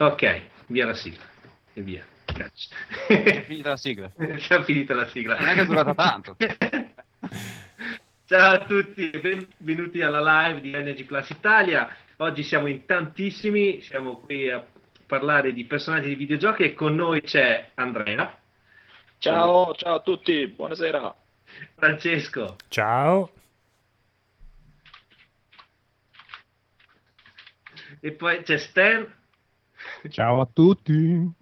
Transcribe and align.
Ok, 0.00 0.40
via 0.68 0.86
la 0.86 0.94
sigla. 0.94 1.22
E 1.74 1.82
via. 1.82 2.02
Grazie. 2.24 2.74
È 3.06 3.42
finita 3.42 3.68
la 3.68 3.76
sigla. 3.76 4.10
È 4.16 4.62
finita 4.62 4.94
la 4.94 5.06
sigla. 5.06 5.38
Non 5.38 5.48
è 5.48 5.52
che 5.52 5.60
è 5.60 5.66
durata 5.66 5.92
tanto. 5.94 6.36
Ciao 8.24 8.54
a 8.54 8.64
tutti, 8.64 9.10
benvenuti 9.10 10.00
alla 10.00 10.46
live 10.46 10.62
di 10.62 10.72
Energy 10.72 11.04
Plus 11.04 11.28
Italia. 11.28 11.94
Oggi 12.16 12.42
siamo 12.42 12.68
in 12.68 12.86
tantissimi, 12.86 13.82
siamo 13.82 14.20
qui 14.20 14.48
a 14.48 14.64
parlare 15.04 15.52
di 15.52 15.66
personaggi 15.66 16.08
di 16.08 16.14
videogiochi 16.14 16.62
e 16.62 16.72
con 16.72 16.94
noi 16.94 17.20
c'è 17.20 17.72
Andrea. 17.74 18.40
Ciao, 19.18 19.74
ciao 19.74 19.96
a 19.96 20.00
tutti, 20.00 20.46
buonasera. 20.46 21.14
Francesco. 21.74 22.56
Ciao. 22.68 23.32
E 28.00 28.12
poi 28.12 28.42
c'è 28.42 28.56
Stan. 28.56 29.18
Ciao 30.08 30.40
a 30.40 30.48
tutti. 30.52 31.38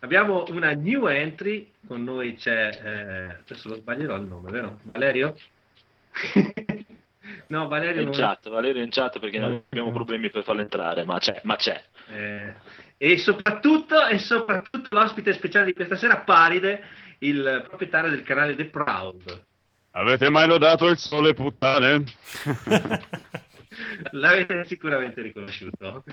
Abbiamo 0.00 0.44
una 0.50 0.72
new 0.72 1.06
entry, 1.06 1.72
con 1.86 2.04
noi 2.04 2.36
c'è, 2.36 2.68
eh, 2.82 3.36
adesso 3.40 3.68
lo 3.68 3.76
sbaglierò 3.76 4.16
il 4.16 4.26
nome, 4.26 4.50
vero? 4.50 4.78
Valerio? 4.92 5.34
no, 7.48 7.68
Valerio 7.68 8.02
in 8.02 8.08
non... 8.08 8.16
chat, 8.16 8.50
Valerio 8.50 8.82
in 8.82 8.90
chat 8.90 9.18
perché 9.18 9.38
non 9.38 9.62
abbiamo 9.66 9.92
problemi 9.92 10.30
per 10.30 10.42
farlo 10.42 10.60
entrare, 10.60 11.04
ma 11.04 11.18
c'è, 11.18 11.40
ma 11.44 11.56
c'è. 11.56 11.82
Eh, 12.10 12.54
e 12.98 13.16
soprattutto, 13.16 14.06
e 14.06 14.18
soprattutto 14.18 14.88
l'ospite 14.90 15.32
speciale 15.32 15.66
di 15.66 15.72
questa 15.72 15.96
sera, 15.96 16.18
Paride, 16.18 16.82
il 17.20 17.64
proprietario 17.66 18.10
del 18.10 18.22
canale 18.22 18.54
The 18.56 18.66
Proud. 18.66 19.42
Avete 19.92 20.28
mai 20.28 20.46
lodato 20.46 20.86
il 20.88 20.98
sole, 20.98 21.32
puttane? 21.32 22.04
L'avete 24.12 24.64
sicuramente 24.64 25.22
riconosciuto. 25.22 26.04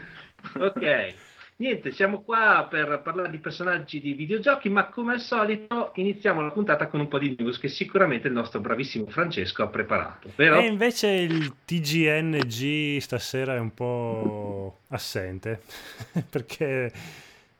Ok, 0.57 1.13
niente, 1.57 1.91
siamo 1.91 2.21
qua 2.21 2.67
per 2.69 3.02
parlare 3.03 3.29
di 3.29 3.38
personaggi 3.38 4.02
di 4.02 4.13
videogiochi, 4.13 4.69
ma 4.69 4.88
come 4.88 5.13
al 5.13 5.19
solito 5.19 5.91
iniziamo 5.95 6.41
la 6.41 6.52
puntata 6.52 6.88
con 6.88 6.99
un 6.99 7.08
po' 7.08 7.19
di 7.19 7.36
news 7.38 7.58
che 7.59 7.67
sicuramente 7.67 8.27
il 8.27 8.33
nostro 8.33 8.59
bravissimo 8.59 9.08
Francesco 9.08 9.63
ha 9.63 9.67
preparato. 9.67 10.31
Vero? 10.36 10.59
E 10.59 10.66
invece 10.66 11.08
il 11.08 11.53
TGNG 11.66 12.97
stasera 12.99 13.55
è 13.55 13.59
un 13.59 13.73
po' 13.73 14.80
assente, 14.89 15.61
perché 16.30 16.91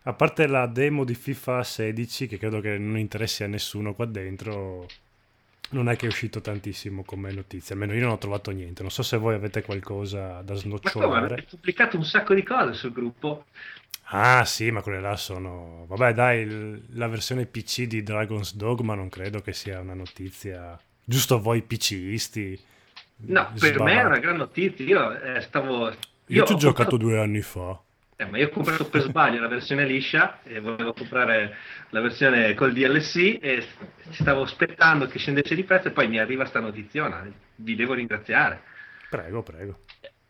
a 0.04 0.14
parte 0.14 0.48
la 0.48 0.66
demo 0.66 1.04
di 1.04 1.14
FIFA 1.14 1.64
16, 1.64 2.28
che 2.28 2.38
credo 2.40 2.60
che 2.60 2.78
non 2.78 2.98
interessi 2.98 3.44
a 3.44 3.48
nessuno 3.48 3.94
qua 3.94 4.06
dentro, 4.06 4.88
non 5.72 5.90
è 5.90 5.96
che 5.96 6.06
è 6.06 6.10
uscito 6.10 6.42
tantissimo 6.42 7.04
come 7.04 7.32
notizia, 7.32 7.76
almeno 7.76 7.94
io 7.94 8.02
non 8.02 8.12
ho 8.12 8.18
trovato 8.18 8.52
niente. 8.52 8.82
Non 8.82 8.92
so 8.92 9.04
se 9.04 9.18
voi 9.18 9.36
avete 9.36 9.62
qualcosa 9.62 10.42
da 10.42 10.56
snocciolare. 10.56 11.10
Ma 11.10 11.26
avete 11.26 11.46
pubblicato 11.50 11.98
un 11.98 12.06
sacco 12.06 12.34
di 12.34 12.44
cose 12.44 12.74
sul 12.74 12.92
gruppo. 12.92 13.46
Ah 14.14 14.44
sì, 14.44 14.72
ma 14.72 14.82
quelle 14.82 15.00
là 15.00 15.16
sono... 15.16 15.86
Vabbè 15.88 16.14
dai, 16.14 16.84
la 16.94 17.08
versione 17.08 17.46
PC 17.46 17.84
di 17.84 18.04
Dragon's 18.04 18.56
Dogma 18.56 18.94
non 18.94 19.10
credo 19.10 19.40
che 19.40 19.54
sia 19.54 19.80
una 19.80 19.94
notizia... 19.94 20.80
Giusto 21.04 21.40
voi 21.40 21.62
PCisti. 21.62 22.60
No, 23.28 23.52
per 23.58 23.80
me 23.80 23.94
è 23.94 24.04
una 24.04 24.20
gran 24.20 24.36
notizia. 24.36 24.86
Io 24.86 25.20
eh, 25.20 25.42
stavo... 25.42 25.90
Io, 25.90 25.96
io 26.26 26.46
ci 26.46 26.54
ho 26.54 26.58
giocato 26.58 26.98
due 26.98 27.20
anni 27.20 27.42
fa. 27.42 27.80
Eh, 28.22 28.26
ma 28.26 28.38
io 28.38 28.48
ho 28.48 28.50
comprato 28.50 28.88
per 28.88 29.02
sbaglio 29.02 29.42
la 29.42 29.48
versione 29.48 29.84
liscia 29.84 30.44
e 30.44 30.60
volevo 30.60 30.94
comprare 30.94 31.58
la 31.90 32.02
versione 32.02 32.54
col 32.54 32.72
DLC 32.72 33.40
e 33.42 33.66
stavo 34.12 34.44
aspettando 34.44 35.08
che 35.08 35.18
scendesse 35.18 35.56
di 35.56 35.64
prezzo 35.64 35.88
e 35.88 35.92
poi 35.92 36.08
mi 36.08 36.20
arriva 36.20 36.46
sta 36.46 36.60
notiziona. 36.60 37.28
Vi 37.56 37.76
devo 37.76 37.96
ringraziare. 37.96 38.62
Prego, 39.10 39.42
prego. 39.42 39.80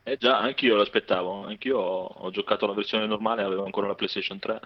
Eh 0.03 0.16
già, 0.17 0.39
anch'io 0.39 0.78
l'aspettavo, 0.78 1.45
anch'io 1.45 1.78
ho, 1.78 2.06
ho, 2.06 2.31
giocato 2.31 2.66
la 2.66 2.73
versione 2.73 3.06
normale, 3.06 3.44
avevo 3.44 3.66
ancora 3.66 3.88
la 3.88 3.95
PlayStation 3.95 4.39
3 4.39 4.56
e 4.56 4.59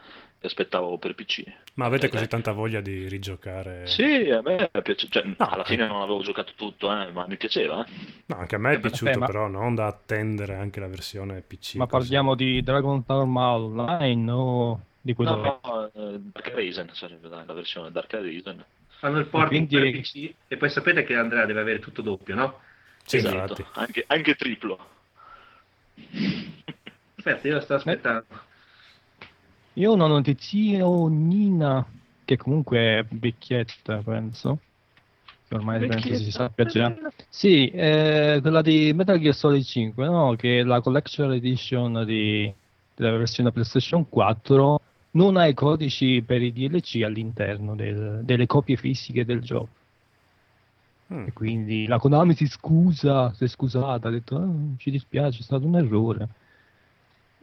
aspettavo 0.45 0.97
per 0.97 1.15
PC. 1.15 1.43
Ma 1.75 1.85
avete 1.85 2.07
eh, 2.07 2.09
così 2.09 2.27
tanta 2.27 2.51
voglia 2.51 2.81
di 2.81 3.07
rigiocare? 3.07 3.87
Sì, 3.87 4.29
a 4.29 4.41
me 4.41 4.69
piace, 4.81 5.07
cioè, 5.09 5.23
no, 5.23 5.35
alla 5.37 5.63
fine 5.63 5.87
non 5.87 6.01
avevo 6.01 6.21
giocato 6.21 6.53
tutto, 6.55 6.91
eh, 6.91 7.11
ma 7.11 7.25
mi 7.27 7.37
piaceva. 7.37 7.85
Eh. 7.85 7.91
No, 8.27 8.37
anche 8.37 8.55
a 8.55 8.57
me 8.57 8.71
è 8.71 8.75
eh, 8.75 8.79
piaciuto, 8.79 9.11
beh, 9.11 9.17
ma... 9.17 9.25
però 9.25 9.47
non 9.47 9.75
da 9.75 9.87
attendere 9.87 10.55
anche 10.55 10.79
la 10.79 10.87
versione 10.87 11.41
PC. 11.41 11.75
Ma 11.75 11.87
così. 11.87 12.03
parliamo 12.03 12.35
di 12.35 12.61
Dragon 12.61 13.03
Normal 13.05 13.79
Online 13.79 14.31
o 14.31 14.79
di 15.01 15.13
quello? 15.13 15.35
No, 15.35 15.59
no 15.63 15.91
eh, 15.93 16.19
Dark 16.19 16.53
Arisen 16.53 16.89
sarebbe 16.93 17.27
la 17.27 17.53
versione 17.53 17.91
Dark 17.91 18.13
Arisen. 18.13 18.63
Fanno 18.99 19.19
il 19.19 19.25
porting 19.25 19.67
quindi... 19.67 19.91
per 19.91 20.01
PC 20.01 20.33
e 20.47 20.57
poi 20.57 20.69
sapete 20.69 21.03
che 21.03 21.15
Andrea 21.15 21.45
deve 21.45 21.59
avere 21.59 21.79
tutto 21.79 22.01
doppio, 22.01 22.35
no? 22.35 22.59
Sì, 23.03 23.17
esatto, 23.17 23.67
anche, 23.73 24.03
anche 24.07 24.35
triplo. 24.35 24.79
Aspetta, 27.15 27.47
io 27.47 27.59
sto 27.59 27.75
aspettando. 27.75 28.25
Io 29.77 29.91
ho 29.91 29.93
una 29.93 30.07
notizia 30.07 30.85
Nina, 30.85 31.85
che 32.23 32.37
comunque 32.37 32.77
è 32.79 33.05
vecchietta, 33.09 34.01
penso. 34.03 34.59
Che 35.47 35.55
ormai 35.55 35.79
vecchietta. 35.79 36.07
penso 36.07 36.23
si 36.23 36.31
sappia 36.31 36.65
già. 36.65 36.95
Sì, 37.27 37.67
eh, 37.67 38.39
quella 38.41 38.61
di 38.61 38.93
Metal 38.93 39.19
Gear 39.19 39.35
Solid 39.35 39.63
5, 39.63 40.05
no? 40.05 40.35
Che 40.35 40.59
è 40.59 40.63
la 40.63 40.79
Collection 40.79 41.33
Edition 41.33 42.05
di, 42.05 42.51
della 42.95 43.17
versione 43.17 43.51
PlayStation 43.51 44.07
4 44.07 44.81
non 45.11 45.37
ha 45.37 45.45
i 45.45 45.53
codici 45.53 46.21
per 46.25 46.41
i 46.41 46.53
DLC 46.53 47.01
all'interno 47.03 47.75
del, 47.75 48.21
delle 48.23 48.45
copie 48.45 48.77
fisiche 48.77 49.25
del 49.25 49.41
gioco. 49.41 49.69
Mm. 51.13 51.27
E 51.27 51.33
quindi 51.33 51.85
la 51.85 51.99
Konami 51.99 52.33
si 52.33 52.47
scusa, 52.47 53.33
si 53.33 53.43
è 53.43 53.47
scusata, 53.47 54.07
ha 54.07 54.11
detto 54.11 54.35
oh, 54.35 54.75
ci 54.77 54.89
dispiace, 54.89 55.39
è 55.39 55.43
stato 55.43 55.65
un 55.65 55.75
errore. 55.75 56.27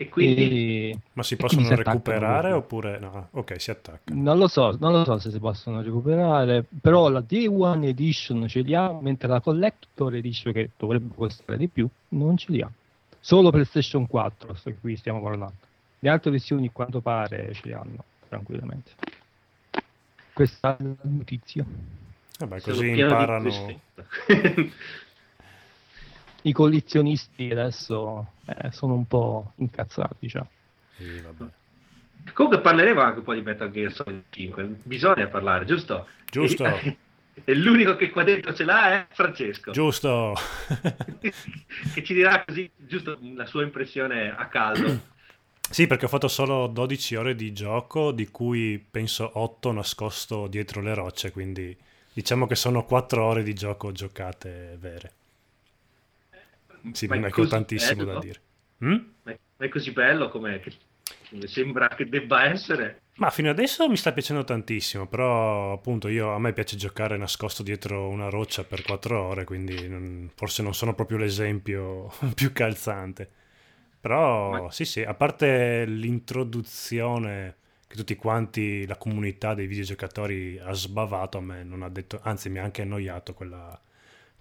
E 0.03 0.09
quindi... 0.09 0.91
E... 0.91 0.99
Ma 1.13 1.23
si 1.23 1.37
possono 1.37 1.65
si 1.65 1.75
recuperare 1.75 2.53
oppure 2.53 2.99
no? 2.99 3.29
Ok, 3.33 3.61
si 3.61 3.71
attacca. 3.71 4.13
Non 4.13 4.37
lo 4.37 4.49
so, 4.49 4.77
non 4.81 4.93
lo 4.93 5.05
so 5.05 5.19
se 5.19 5.31
si 5.31 5.39
possono 5.39 5.81
recuperare, 5.81 6.65
però 6.81 7.09
la 7.09 7.21
Day 7.21 7.47
One 7.47 7.87
Edition 7.87 8.49
ce 8.49 8.61
li 8.61 8.75
ha, 8.75 8.93
mentre 8.93 9.29
la 9.29 9.41
Collector 9.41 10.15
Edition, 10.15 10.53
che 10.53 10.71
dovrebbe 10.77 11.15
costare 11.15 11.57
di 11.57 11.69
più, 11.69 11.89
non 12.09 12.37
ce 12.37 12.53
li 12.53 12.61
ha. 12.61 12.71
Solo 13.21 13.51
PlayStation 13.51 14.07
4, 14.09 14.55
su 14.55 14.75
cui 14.81 14.97
stiamo 14.97 15.23
parlando. 15.23 15.55
Le 16.01 16.09
altre 16.09 16.33
versioni, 16.33 16.73
quanto 16.73 17.01
pare, 17.01 17.53
ce 17.55 17.61
li 17.65 17.73
hanno 17.73 18.03
tranquillamente. 18.29 18.91
Questa 20.33 20.77
è 20.77 20.83
la 20.83 20.95
notizia. 21.03 21.65
Vabbè, 22.39 22.61
così 22.61 22.99
imparano. 22.99 23.81
I 26.43 26.53
collezionisti 26.53 27.51
adesso 27.51 28.33
eh, 28.47 28.71
sono 28.71 28.95
un 28.95 29.07
po' 29.07 29.53
incazzati. 29.57 30.29
Cioè. 30.29 30.43
Sì, 30.97 31.23
Comunque 32.33 32.61
parleremo 32.61 33.01
anche 33.01 33.19
un 33.19 33.25
po' 33.25 33.35
di 33.35 33.43
Metal 33.43 33.71
Gear 33.71 33.93
Solid 33.93 34.25
5. 34.31 34.77
Bisogna 34.83 35.27
parlare, 35.27 35.65
giusto? 35.65 36.07
Giusto. 36.31 36.65
E 37.45 37.55
l'unico 37.55 37.97
che 37.97 38.11
qua 38.11 38.25
dentro 38.25 38.53
ce 38.53 38.63
l'ha 38.63 38.93
è 38.93 39.07
Francesco. 39.09 39.71
Giusto. 39.71 40.35
che 41.19 42.05
ci 42.05 42.13
dirà 42.13 42.45
così, 42.45 42.71
giusto, 42.77 43.19
la 43.35 43.47
sua 43.47 43.63
impressione 43.63 44.31
a 44.37 44.47
caldo. 44.49 45.11
Sì, 45.73 45.87
perché 45.87 46.05
ho 46.05 46.09
fatto 46.09 46.29
solo 46.29 46.67
12 46.67 47.17
ore 47.17 47.35
di 47.35 47.55
gioco, 47.55 48.13
di 48.13 48.29
cui 48.29 48.85
penso 48.91 49.31
8 49.33 49.73
nascosto 49.73 50.47
dietro 50.47 50.83
le 50.83 50.93
rocce, 50.93 51.33
quindi 51.33 51.75
Diciamo 52.15 52.47
che 52.47 52.57
sono 52.57 52.85
quattro 52.85 53.25
ore 53.25 53.43
di 53.43 53.55
gioco 53.55 53.91
giocate 53.91 54.77
vere. 54.79 55.13
Sì, 56.93 57.07
ma 57.07 57.15
non 57.17 57.27
è 57.27 57.31
che 57.31 57.47
tantissimo 57.47 58.05
bello? 58.05 58.13
da 58.13 58.19
dire. 58.19 58.41
Mm? 58.85 58.97
Ma 59.23 59.37
è 59.57 59.69
così 59.69 59.93
bello 59.93 60.29
come 60.29 60.61
sembra 61.45 61.89
che 61.89 62.09
debba 62.09 62.45
essere. 62.45 63.01
Ma 63.17 63.31
fino 63.31 63.51
adesso 63.51 63.89
mi 63.89 63.97
sta 63.97 64.13
piacendo 64.13 64.43
tantissimo, 64.43 65.07
però 65.07 65.73
appunto 65.73 66.09
io, 66.09 66.33
a 66.33 66.39
me 66.39 66.53
piace 66.53 66.77
giocare 66.77 67.17
nascosto 67.17 67.63
dietro 67.63 68.09
una 68.09 68.29
roccia 68.29 68.65
per 68.65 68.83
quattro 68.83 69.23
ore, 69.23 69.45
quindi 69.45 69.87
non, 69.89 70.31
forse 70.35 70.63
non 70.63 70.75
sono 70.75 70.95
proprio 70.95 71.19
l'esempio 71.19 72.11
più 72.35 72.53
calzante. 72.53 73.31
Però 74.01 74.65
ma... 74.65 74.71
sì, 74.73 74.85
sì, 74.85 75.03
a 75.03 75.15
parte 75.15 75.85
l'introduzione 75.85 77.57
che 77.87 77.97
tutti 77.97 78.17
quanti, 78.17 78.87
la 78.87 78.97
comunità 78.97 79.53
dei 79.55 79.67
videogiocatori 79.67 80.59
ha 80.59 80.73
sbavato, 80.73 81.39
a 81.39 81.43
me 81.43 81.63
non 81.63 81.83
ha 81.83 81.91
detto, 81.91 82.19
anzi 82.23 82.49
mi 82.49 82.59
ha 82.59 82.63
anche 82.65 82.83
annoiato 82.83 83.35
quella, 83.35 83.79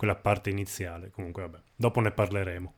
quella 0.02 0.16
parte 0.16 0.50
iniziale. 0.50 1.12
Comunque 1.12 1.44
vabbè, 1.44 1.60
dopo 1.76 2.00
ne 2.00 2.10
parleremo. 2.10 2.74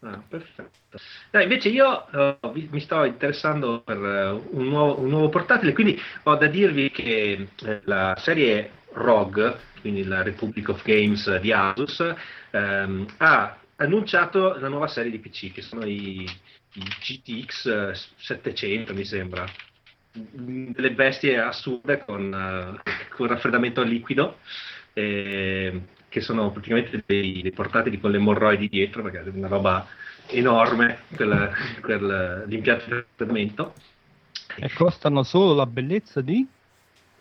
Ah, 0.00 0.22
perfetto. 0.26 0.98
Dai, 1.30 1.42
invece 1.42 1.68
io 1.68 2.06
uh, 2.10 2.66
mi 2.70 2.80
sto 2.80 3.04
interessando 3.04 3.82
per 3.82 3.98
uh, 3.98 4.56
un, 4.56 4.68
nuovo, 4.68 5.00
un, 5.02 5.10
nuovo, 5.10 5.28
portatile, 5.28 5.74
quindi 5.74 6.00
ho 6.22 6.34
da 6.36 6.46
dirvi 6.46 6.90
che 6.90 7.46
uh, 7.60 7.80
la 7.84 8.16
serie 8.18 8.70
ROG, 8.92 9.58
quindi 9.82 10.04
la 10.04 10.22
Republic 10.22 10.70
of 10.70 10.82
Games 10.82 11.36
di 11.40 11.52
Asus, 11.52 11.98
um, 12.52 13.06
ha 13.18 13.58
annunciato 13.76 14.58
la 14.58 14.68
nuova 14.68 14.86
serie 14.86 15.10
di 15.10 15.18
PC, 15.18 15.52
che 15.52 15.60
sono 15.60 15.84
i 15.84 16.26
il 16.74 16.88
GTX 16.88 17.92
700 18.16 18.94
mi 18.94 19.04
sembra, 19.04 19.44
delle 20.10 20.92
bestie 20.92 21.38
assurde 21.38 22.02
con, 22.02 22.32
uh, 22.32 22.90
con 23.14 23.26
raffreddamento 23.26 23.82
liquido, 23.82 24.38
eh, 24.92 25.82
che 26.08 26.20
sono 26.20 26.50
praticamente 26.50 27.02
dei, 27.06 27.40
dei, 27.42 27.52
portatili 27.52 28.00
con 28.00 28.10
le 28.10 28.18
morroidi 28.18 28.68
dietro, 28.68 29.02
perché 29.02 29.22
è 29.22 29.28
una 29.32 29.48
roba 29.48 29.86
enorme 30.26 31.00
quel, 31.14 31.50
quel, 31.80 32.44
l'impianto 32.46 32.84
di 32.84 32.90
raffreddamento. 32.90 33.74
E 34.56 34.70
costano 34.74 35.22
solo 35.22 35.54
la 35.54 35.66
bellezza 35.66 36.20
di? 36.20 36.46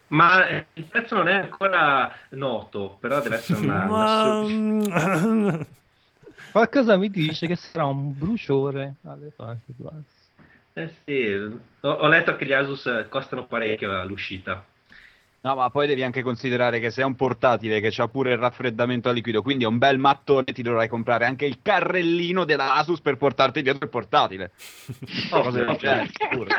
Ma 0.07 0.47
eh, 0.47 0.65
il 0.73 0.83
prezzo 0.83 1.15
non 1.15 1.29
è 1.29 1.35
ancora 1.35 2.13
noto, 2.31 2.97
però 2.99 3.21
deve 3.21 3.35
essere 3.35 3.59
una... 3.59 3.85
una 4.43 5.25
Ma... 5.25 5.65
Qualcosa 6.51 6.97
mi 6.97 7.09
dice 7.09 7.47
che 7.47 7.55
sarà 7.55 7.85
un 7.85 8.17
bruciore 8.17 8.95
alle 9.03 9.31
parti 9.33 9.73
eh 10.73 10.93
sì, 11.03 11.59
ho, 11.81 11.89
ho 11.89 12.07
letto 12.07 12.35
che 12.37 12.45
gli 12.45 12.53
Asus 12.53 13.05
costano 13.09 13.45
parecchio 13.45 13.99
all'uscita. 13.99 14.65
No, 15.43 15.55
ma 15.55 15.71
poi 15.71 15.87
devi 15.87 16.03
anche 16.03 16.21
considerare 16.21 16.79
che 16.79 16.91
se 16.91 17.01
è 17.01 17.03
un 17.03 17.15
portatile 17.15 17.79
che 17.79 17.99
ha 17.99 18.07
pure 18.07 18.33
il 18.33 18.37
raffreddamento 18.37 19.09
a 19.09 19.11
liquido, 19.11 19.41
quindi 19.41 19.63
è 19.63 19.67
un 19.67 19.79
bel 19.79 19.97
mattone, 19.97 20.45
ti 20.45 20.61
dovrai 20.61 20.87
comprare 20.87 21.25
anche 21.25 21.45
il 21.45 21.59
carrellino 21.63 22.45
della 22.45 22.75
Asus 22.75 23.01
per 23.01 23.17
portarti 23.17 23.63
dietro 23.63 23.83
il 23.83 23.89
portatile. 23.89 24.51
Oh, 25.31 25.43
Cose 25.43 25.59
del 25.59 25.69
oh, 25.69 25.75
genere, 25.77 26.09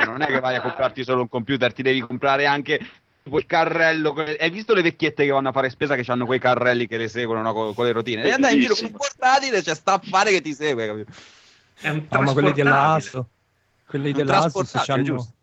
non 0.05 0.23
è 0.23 0.26
che 0.26 0.40
vai 0.40 0.56
a 0.56 0.62
comprarti 0.62 1.05
solo 1.05 1.23
un 1.23 1.29
computer, 1.29 1.73
ti 1.73 1.82
devi 1.82 2.00
comprare 2.00 2.46
anche 2.46 2.81
quel 3.29 3.46
carrello. 3.46 4.14
Hai 4.14 4.50
visto 4.50 4.75
le 4.75 4.82
vecchiette 4.82 5.25
che 5.25 5.31
vanno 5.31 5.50
a 5.50 5.52
fare 5.52 5.70
spesa 5.70 5.94
che 5.94 6.11
hanno 6.11 6.26
quei 6.26 6.38
carrelli 6.38 6.87
che 6.87 6.96
le 6.96 7.08
seguono 7.08 7.43
no, 7.43 7.52
con, 7.52 7.75
con 7.75 7.84
le 7.84 7.93
rotine? 7.93 8.23
Devi 8.23 8.34
andare 8.34 8.55
in 8.55 8.61
giro 8.61 8.75
con 8.75 8.84
un 8.87 8.93
portatile, 8.93 9.62
c'è 9.62 9.75
sta 9.75 9.94
affare 9.94 10.31
che 10.31 10.40
ti 10.40 10.55
segue, 10.55 10.87
capito? 10.87 11.12
È 11.81 11.88
un 11.88 12.06
Ah, 12.08 12.20
ma 12.20 12.32
quelli 12.32 12.52
della. 12.52 12.93
ASO, 12.94 13.29
quelli 13.87 14.12
della 14.12 14.38
ASUS 14.38 14.52
trasportabile, 14.52 14.93
hanno, 14.93 15.05
giusto. 15.05 15.34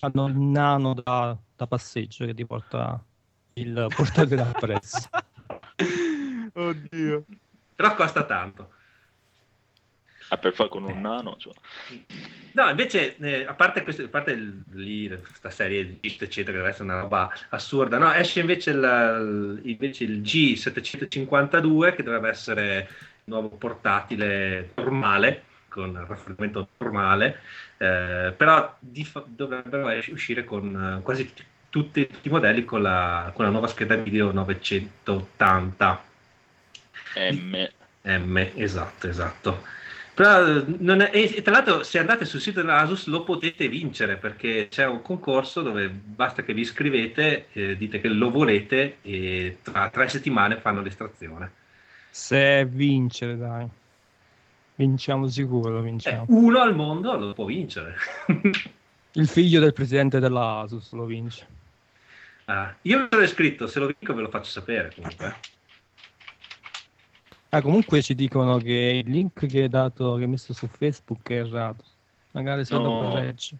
Hanno 0.00 0.26
il 0.26 0.36
nano 0.38 0.94
da, 0.94 1.36
da 1.56 1.66
passeggio 1.66 2.24
che 2.26 2.34
ti 2.34 2.46
porta 2.46 3.04
il 3.54 3.86
portatile 3.94 4.42
appresso. 4.42 5.08
Oddio. 6.54 7.24
Però 7.74 7.94
costa 7.94 8.24
tanto. 8.24 8.70
Ah, 10.30 10.36
per 10.36 10.52
fare 10.54 10.68
con 10.68 10.84
un 10.84 11.00
nano, 11.00 11.36
cioè. 11.38 11.54
No, 12.52 12.68
invece, 12.68 13.16
eh, 13.16 13.44
a 13.46 13.54
parte, 13.54 13.82
questo, 13.82 14.04
a 14.04 14.08
parte 14.08 14.32
il- 14.32 14.62
lì, 14.72 15.08
questa 15.08 15.48
serie 15.50 15.86
di 15.86 15.98
GIST, 16.00 16.22
eccetera, 16.22 16.52
che 16.52 16.58
deve 16.58 16.68
essere 16.70 16.84
una 16.84 17.00
roba 17.00 17.30
assurda, 17.50 17.98
no, 17.98 18.12
esce 18.12 18.40
invece 18.40 18.70
il, 18.72 19.60
invece 19.64 20.04
il 20.04 20.20
G752, 20.20 21.94
che 21.94 22.02
dovrebbe 22.02 22.28
essere 22.28 22.88
il 22.90 23.22
nuovo 23.24 23.48
portatile 23.56 24.72
normale, 24.76 25.44
con 25.68 26.04
raffreddamento 26.06 26.68
normale, 26.78 27.40
eh, 27.78 28.32
però 28.36 28.76
di 28.80 29.04
fa- 29.04 29.24
dovrebbero 29.26 29.88
uscire 30.12 30.44
con 30.44 30.98
eh, 30.98 31.02
quasi 31.02 31.32
tutti, 31.68 32.06
tutti 32.06 32.08
i 32.22 32.30
modelli 32.30 32.64
con 32.64 32.82
la, 32.82 33.30
con 33.34 33.44
la 33.44 33.50
nuova 33.50 33.66
scheda 33.68 33.96
video 33.96 34.32
980. 34.32 36.02
M. 37.16 37.68
M, 38.02 38.36
esatto, 38.54 39.08
esatto. 39.08 39.62
Però 40.14 40.46
eh, 40.46 40.64
non 40.78 41.00
è- 41.00 41.10
e, 41.12 41.36
e 41.36 41.42
tra 41.42 41.52
l'altro 41.52 41.82
se 41.82 41.98
andate 41.98 42.24
sul 42.24 42.40
sito 42.40 42.60
dell'Asus 42.60 43.06
lo 43.06 43.22
potete 43.24 43.68
vincere 43.68 44.16
perché 44.16 44.68
c'è 44.68 44.86
un 44.86 45.02
concorso 45.02 45.62
dove 45.62 45.88
basta 45.90 46.42
che 46.42 46.54
vi 46.54 46.62
iscrivete, 46.62 47.48
eh, 47.52 47.76
dite 47.76 48.00
che 48.00 48.08
lo 48.08 48.30
volete 48.30 48.98
e 49.02 49.58
tra 49.62 49.90
tre 49.90 50.08
settimane 50.08 50.58
fanno 50.60 50.82
l'estrazione. 50.82 51.52
Se 52.10 52.64
vincere, 52.66 53.36
dai. 53.36 53.66
Vinciamo 54.78 55.26
sicuro, 55.26 55.80
Eh, 55.80 55.82
vinciamo. 55.82 56.24
uno 56.28 56.60
al 56.60 56.72
mondo 56.72 57.16
lo 57.16 57.32
può 57.32 57.46
vincere. 57.46 57.96
Il 59.14 59.26
figlio 59.26 59.58
del 59.58 59.72
presidente 59.72 60.20
della 60.20 60.60
ASUS 60.60 60.92
lo 60.92 61.04
vince. 61.04 61.48
Ah, 62.44 62.72
io 62.82 62.98
mi 63.00 63.08
sono 63.10 63.24
iscritto, 63.24 63.66
se 63.66 63.80
lo 63.80 63.86
vinco 63.86 64.14
ve 64.14 64.22
lo 64.22 64.28
faccio 64.28 64.50
sapere 64.50 64.92
comunque. 64.94 65.34
Ah, 67.48 67.60
comunque 67.60 68.02
ci 68.02 68.14
dicono 68.14 68.58
che 68.58 69.02
il 69.04 69.10
link 69.10 69.46
che 69.48 69.62
hai 69.62 69.68
dato, 69.68 70.14
che 70.14 70.22
hai 70.22 70.28
messo 70.28 70.52
su 70.52 70.68
Facebook 70.68 71.28
è 71.28 71.40
errato. 71.40 71.84
Magari 72.30 72.64
se 72.64 72.74
lo 72.74 72.82
No. 72.82 72.98
correggi. 73.00 73.56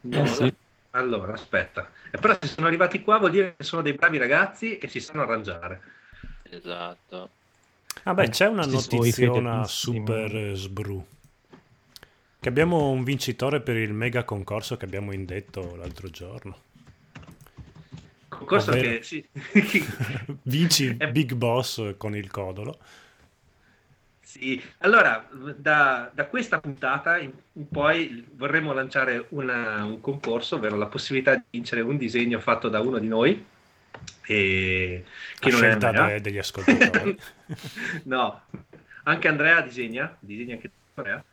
No, 0.00 0.22
Eh 0.22 0.26
sì. 0.28 0.54
Allora, 0.92 1.34
aspetta. 1.34 1.90
Eh, 2.10 2.18
però 2.18 2.38
se 2.40 2.46
sono 2.48 2.68
arrivati 2.68 3.02
qua 3.02 3.18
vuol 3.18 3.32
dire 3.32 3.54
che 3.54 3.64
sono 3.64 3.82
dei 3.82 3.92
bravi 3.92 4.16
ragazzi 4.16 4.78
e 4.78 4.88
si 4.88 4.98
sanno 4.98 5.22
arrangiare. 5.22 5.82
Esatto. 6.44 7.28
Ah 8.06 8.14
beh, 8.14 8.30
c'è 8.30 8.46
una 8.46 8.64
notiziona 8.64 9.66
fedelissimi. 9.66 9.68
super 9.68 10.52
sbru. 10.56 11.06
Che 12.40 12.48
abbiamo 12.48 12.88
un 12.88 13.04
vincitore 13.04 13.60
per 13.60 13.76
il 13.76 13.92
mega 13.92 14.24
concorso 14.24 14.78
che 14.78 14.86
abbiamo 14.86 15.12
indetto 15.12 15.76
l'altro 15.76 16.08
giorno. 16.08 16.56
Concorso 18.28 18.72
Ovvero? 18.72 18.76
che 18.76 19.02
sì. 19.02 19.26
Vinci 20.42 20.84
il 20.84 21.02
Big 21.04 21.34
Boss 21.34 21.96
con 21.96 22.14
il 22.16 22.30
codolo. 22.30 22.78
Sì, 24.20 24.60
allora 24.78 25.28
da, 25.56 26.10
da 26.12 26.26
questa 26.26 26.58
puntata 26.60 27.16
in, 27.18 27.32
in 27.52 27.68
poi 27.68 28.26
vorremmo 28.32 28.72
lanciare 28.72 29.26
una- 29.30 29.84
un 29.84 30.00
concorso, 30.00 30.56
ovvero 30.56 30.76
la 30.76 30.88
possibilità 30.88 31.36
di 31.36 31.44
vincere 31.50 31.80
un 31.80 31.96
disegno 31.96 32.40
fatto 32.40 32.68
da 32.68 32.80
uno 32.80 32.98
di 32.98 33.06
noi. 33.06 33.46
E, 34.26 35.04
che 35.38 35.50
non 35.50 35.58
è 35.58 35.62
scelta 35.62 35.88
Andrea. 35.88 36.06
de- 36.06 36.20
degli 36.20 36.38
ascoltatori. 36.38 37.18
no, 38.04 38.42
anche 39.04 39.28
Andrea 39.28 39.60
disegna, 39.60 40.16
disegna 40.20 40.54
anche 40.54 40.70
Andrea. 40.94 41.24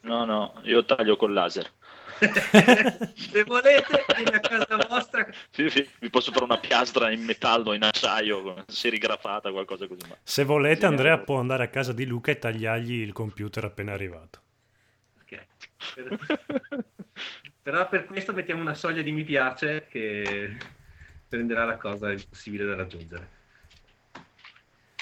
No, 0.00 0.24
no, 0.24 0.60
io 0.64 0.84
taglio 0.84 1.16
col 1.16 1.32
laser. 1.32 1.70
Se 3.14 3.44
volete, 3.44 4.04
vieni 4.14 4.34
a 4.36 4.40
casa 4.40 4.76
vostra. 4.88 5.26
Sì, 5.50 5.68
sì, 5.68 5.86
vi 6.00 6.08
posso 6.10 6.30
fare 6.32 6.44
una 6.44 6.58
piastra 6.58 7.10
in 7.10 7.22
metallo, 7.24 7.72
in 7.74 7.82
acciaio, 7.82 8.64
serigrafata, 8.68 9.50
qualcosa 9.50 9.86
così. 9.86 10.00
Ma... 10.08 10.16
Se 10.22 10.44
volete, 10.44 10.86
Sì, 10.86 10.86
Andrea 10.86 11.12
allora. 11.12 11.24
può 11.24 11.38
andare 11.38 11.64
a 11.64 11.68
casa 11.68 11.92
di 11.92 12.06
Luca 12.06 12.30
e 12.30 12.38
tagliargli 12.38 13.00
il 13.00 13.12
computer 13.12 13.64
appena 13.64 13.92
arrivato. 13.92 14.40
Ok. 15.22 15.46
Per- 15.94 16.18
Però 17.62 17.88
per 17.88 18.04
questo 18.06 18.32
mettiamo 18.32 18.60
una 18.60 18.74
soglia 18.74 19.02
di 19.02 19.10
mi 19.12 19.24
piace 19.24 19.86
che 19.90 20.56
renderà 21.28 21.64
la 21.64 21.76
cosa 21.76 22.12
impossibile 22.12 22.64
da 22.64 22.74
raggiungere. 22.74 23.28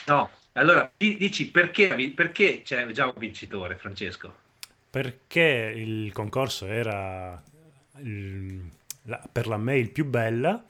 No, 0.07 0.31
allora 0.53 0.91
di- 0.97 1.17
dici 1.17 1.51
perché, 1.51 2.13
perché 2.15 2.63
c'è 2.63 2.87
già 2.89 3.07
un 3.07 3.15
vincitore, 3.17 3.77
Francesco? 3.77 4.43
Perché 4.91 5.73
il 5.75 6.13
concorso 6.13 6.67
era 6.67 7.43
il- 7.99 8.63
la- 9.03 9.23
per 9.31 9.47
la 9.47 9.57
mail 9.57 9.91
più 9.91 10.05
bella 10.05 10.65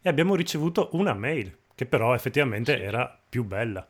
e 0.00 0.08
abbiamo 0.08 0.34
ricevuto 0.34 0.88
una 0.92 1.14
mail 1.14 1.56
che 1.74 1.86
però 1.86 2.14
effettivamente 2.14 2.80
era 2.80 3.18
più 3.28 3.44
bella. 3.44 3.86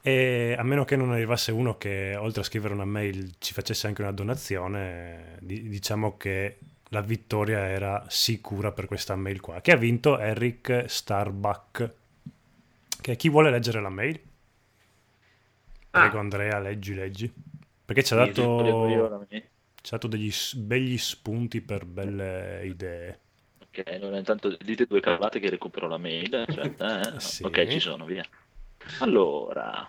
E 0.00 0.54
a 0.56 0.62
meno 0.62 0.84
che 0.84 0.96
non 0.96 1.10
arrivasse 1.10 1.50
uno 1.52 1.76
che 1.76 2.14
oltre 2.16 2.40
a 2.40 2.44
scrivere 2.44 2.72
una 2.72 2.84
mail 2.84 3.34
ci 3.38 3.52
facesse 3.52 3.88
anche 3.88 4.00
una 4.00 4.12
donazione, 4.12 5.36
di- 5.40 5.68
diciamo 5.68 6.16
che 6.16 6.58
la 6.88 7.00
vittoria 7.00 7.66
era 7.68 8.04
sicura 8.08 8.72
per 8.72 8.86
questa 8.86 9.14
mail 9.16 9.40
qua, 9.40 9.60
che 9.60 9.72
ha 9.72 9.76
vinto 9.76 10.18
Eric 10.18 10.84
Starbuck. 10.86 11.92
Che 13.00 13.16
chi 13.16 13.28
vuole 13.28 13.50
leggere 13.50 13.80
la 13.80 13.88
mail? 13.90 14.20
Prego 15.90 16.16
Ah. 16.16 16.20
Andrea, 16.20 16.58
leggi, 16.58 16.94
leggi. 16.94 17.32
Perché 17.84 18.04
ci 18.04 18.12
ha 18.12 18.16
dato, 18.16 19.26
ci 19.80 19.94
ha 19.94 19.96
dato 19.96 20.06
degli 20.06 20.30
begli 20.56 20.98
spunti 20.98 21.60
per 21.60 21.84
belle 21.86 22.66
idee. 22.66 23.18
Ok, 23.60 23.82
allora 23.86 24.18
intanto 24.18 24.56
dite 24.60 24.86
due 24.86 25.00
cavolate 25.00 25.40
che 25.40 25.48
recupero 25.50 25.88
la 25.88 25.98
mail. 25.98 26.44
Cioè, 26.48 26.74
eh, 26.78 27.20
Sì. 27.20 27.42
Ok, 27.44 27.66
ci 27.68 27.80
sono, 27.80 28.04
via. 28.04 28.24
Allora, 29.00 29.88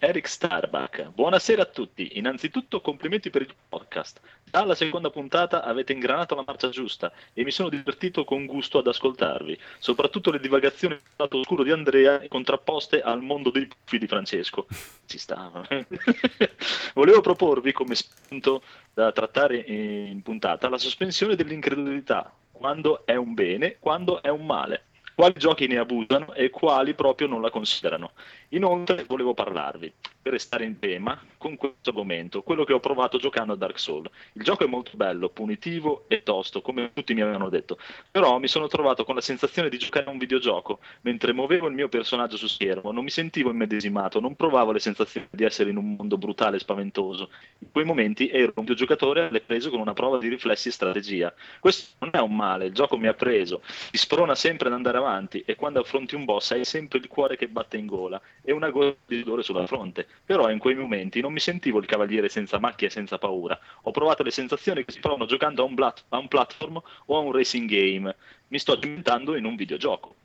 Eric 0.00 0.26
Starbuck, 0.26 1.10
buonasera 1.10 1.62
a 1.62 1.66
tutti. 1.66 2.18
Innanzitutto 2.18 2.80
complimenti 2.80 3.30
per 3.30 3.42
il 3.42 3.54
podcast. 3.68 4.20
Dalla 4.42 4.74
seconda 4.74 5.08
puntata 5.08 5.62
avete 5.62 5.92
ingranato 5.92 6.34
la 6.34 6.42
marcia 6.44 6.68
giusta 6.68 7.12
e 7.32 7.44
mi 7.44 7.52
sono 7.52 7.68
divertito 7.68 8.24
con 8.24 8.44
gusto 8.46 8.78
ad 8.78 8.88
ascoltarvi. 8.88 9.56
Soprattutto 9.78 10.32
le 10.32 10.40
divagazioni 10.40 10.94
del 10.94 11.02
lato 11.14 11.38
oscuro 11.38 11.62
di 11.62 11.70
Andrea 11.70 12.26
contrapposte 12.26 13.00
al 13.00 13.22
mondo 13.22 13.50
dei 13.50 13.68
puffi 13.68 13.98
di 13.98 14.08
Francesco. 14.08 14.66
Ci 15.06 15.18
stava. 15.18 15.64
Volevo 16.94 17.20
proporvi 17.20 17.70
come 17.70 17.94
spunto 17.94 18.62
da 18.92 19.12
trattare 19.12 19.58
in 19.58 20.22
puntata 20.22 20.68
la 20.68 20.78
sospensione 20.78 21.36
dell'incredulità. 21.36 22.32
Quando 22.50 23.06
è 23.06 23.14
un 23.14 23.34
bene, 23.34 23.76
quando 23.78 24.20
è 24.22 24.28
un 24.28 24.44
male. 24.44 24.86
Quali 25.18 25.34
giochi 25.36 25.66
ne 25.66 25.78
abusano 25.78 26.32
e 26.32 26.48
quali 26.48 26.94
proprio 26.94 27.26
non 27.26 27.42
la 27.42 27.50
considerano. 27.50 28.12
Inoltre 28.52 29.04
volevo 29.04 29.34
parlarvi, 29.34 29.92
per 30.22 30.32
restare 30.32 30.64
in 30.64 30.78
tema, 30.78 31.20
con 31.36 31.56
questo 31.56 31.90
argomento, 31.90 32.42
quello 32.42 32.64
che 32.64 32.72
ho 32.72 32.80
provato 32.80 33.18
giocando 33.18 33.52
a 33.52 33.56
Dark 33.56 33.78
Souls. 33.78 34.08
Il 34.32 34.42
gioco 34.42 34.64
è 34.64 34.66
molto 34.66 34.92
bello, 34.94 35.28
punitivo 35.28 36.04
e 36.08 36.22
tosto, 36.22 36.62
come 36.62 36.90
tutti 36.94 37.12
mi 37.12 37.20
avevano 37.20 37.50
detto, 37.50 37.78
però 38.10 38.38
mi 38.38 38.48
sono 38.48 38.66
trovato 38.66 39.04
con 39.04 39.14
la 39.14 39.20
sensazione 39.20 39.68
di 39.68 39.76
giocare 39.76 40.06
a 40.06 40.10
un 40.10 40.16
videogioco. 40.16 40.80
Mentre 41.02 41.34
muovevo 41.34 41.66
il 41.68 41.74
mio 41.74 41.88
personaggio 41.88 42.38
su 42.38 42.46
schermo, 42.46 42.90
non 42.90 43.04
mi 43.04 43.10
sentivo 43.10 43.50
immedesimato, 43.50 44.18
non 44.18 44.34
provavo 44.34 44.72
le 44.72 44.80
sensazioni 44.80 45.28
di 45.30 45.44
essere 45.44 45.68
in 45.68 45.76
un 45.76 45.94
mondo 45.94 46.16
brutale 46.16 46.56
e 46.56 46.60
spaventoso. 46.60 47.28
In 47.58 47.70
quei 47.70 47.84
momenti 47.84 48.30
ero 48.30 48.52
un 48.54 48.62
videogiocatore 48.62 49.28
alle 49.28 49.40
prese 49.40 49.68
con 49.68 49.80
una 49.80 49.92
prova 49.92 50.16
di 50.16 50.28
riflessi 50.28 50.68
e 50.68 50.72
strategia. 50.72 51.34
Questo 51.60 51.96
non 51.98 52.10
è 52.14 52.18
un 52.18 52.34
male, 52.34 52.66
il 52.66 52.72
gioco 52.72 52.96
mi 52.96 53.08
ha 53.08 53.14
preso, 53.14 53.60
ti 53.90 53.98
sprona 53.98 54.34
sempre 54.34 54.68
ad 54.68 54.74
andare 54.74 54.96
avanti 54.96 55.42
e 55.44 55.54
quando 55.54 55.80
affronti 55.80 56.14
un 56.14 56.24
boss 56.24 56.52
hai 56.52 56.64
sempre 56.64 56.98
il 56.98 57.08
cuore 57.08 57.36
che 57.36 57.48
batte 57.48 57.76
in 57.76 57.84
gola 57.84 58.20
e 58.42 58.52
una 58.52 58.70
goccia 58.70 58.96
di 59.06 59.22
dolore 59.22 59.42
sulla 59.42 59.66
fronte. 59.66 60.06
Però 60.24 60.50
in 60.50 60.58
quei 60.58 60.74
momenti 60.74 61.20
non 61.20 61.32
mi 61.32 61.40
sentivo 61.40 61.78
il 61.78 61.86
cavaliere 61.86 62.28
senza 62.28 62.58
macchie 62.58 62.88
e 62.88 62.90
senza 62.90 63.18
paura. 63.18 63.58
Ho 63.82 63.90
provato 63.90 64.22
le 64.22 64.30
sensazioni 64.30 64.84
che 64.84 64.92
si 64.92 65.00
provano 65.00 65.26
giocando 65.26 65.62
a 65.62 65.66
un, 65.66 65.74
plat- 65.74 66.04
a 66.08 66.18
un 66.18 66.28
platform 66.28 66.80
o 67.06 67.16
a 67.16 67.20
un 67.20 67.32
racing 67.32 67.68
game. 67.68 68.16
Mi 68.48 68.58
sto 68.58 68.74
diventando 68.74 69.36
in 69.36 69.44
un 69.44 69.56
videogioco. 69.56 70.16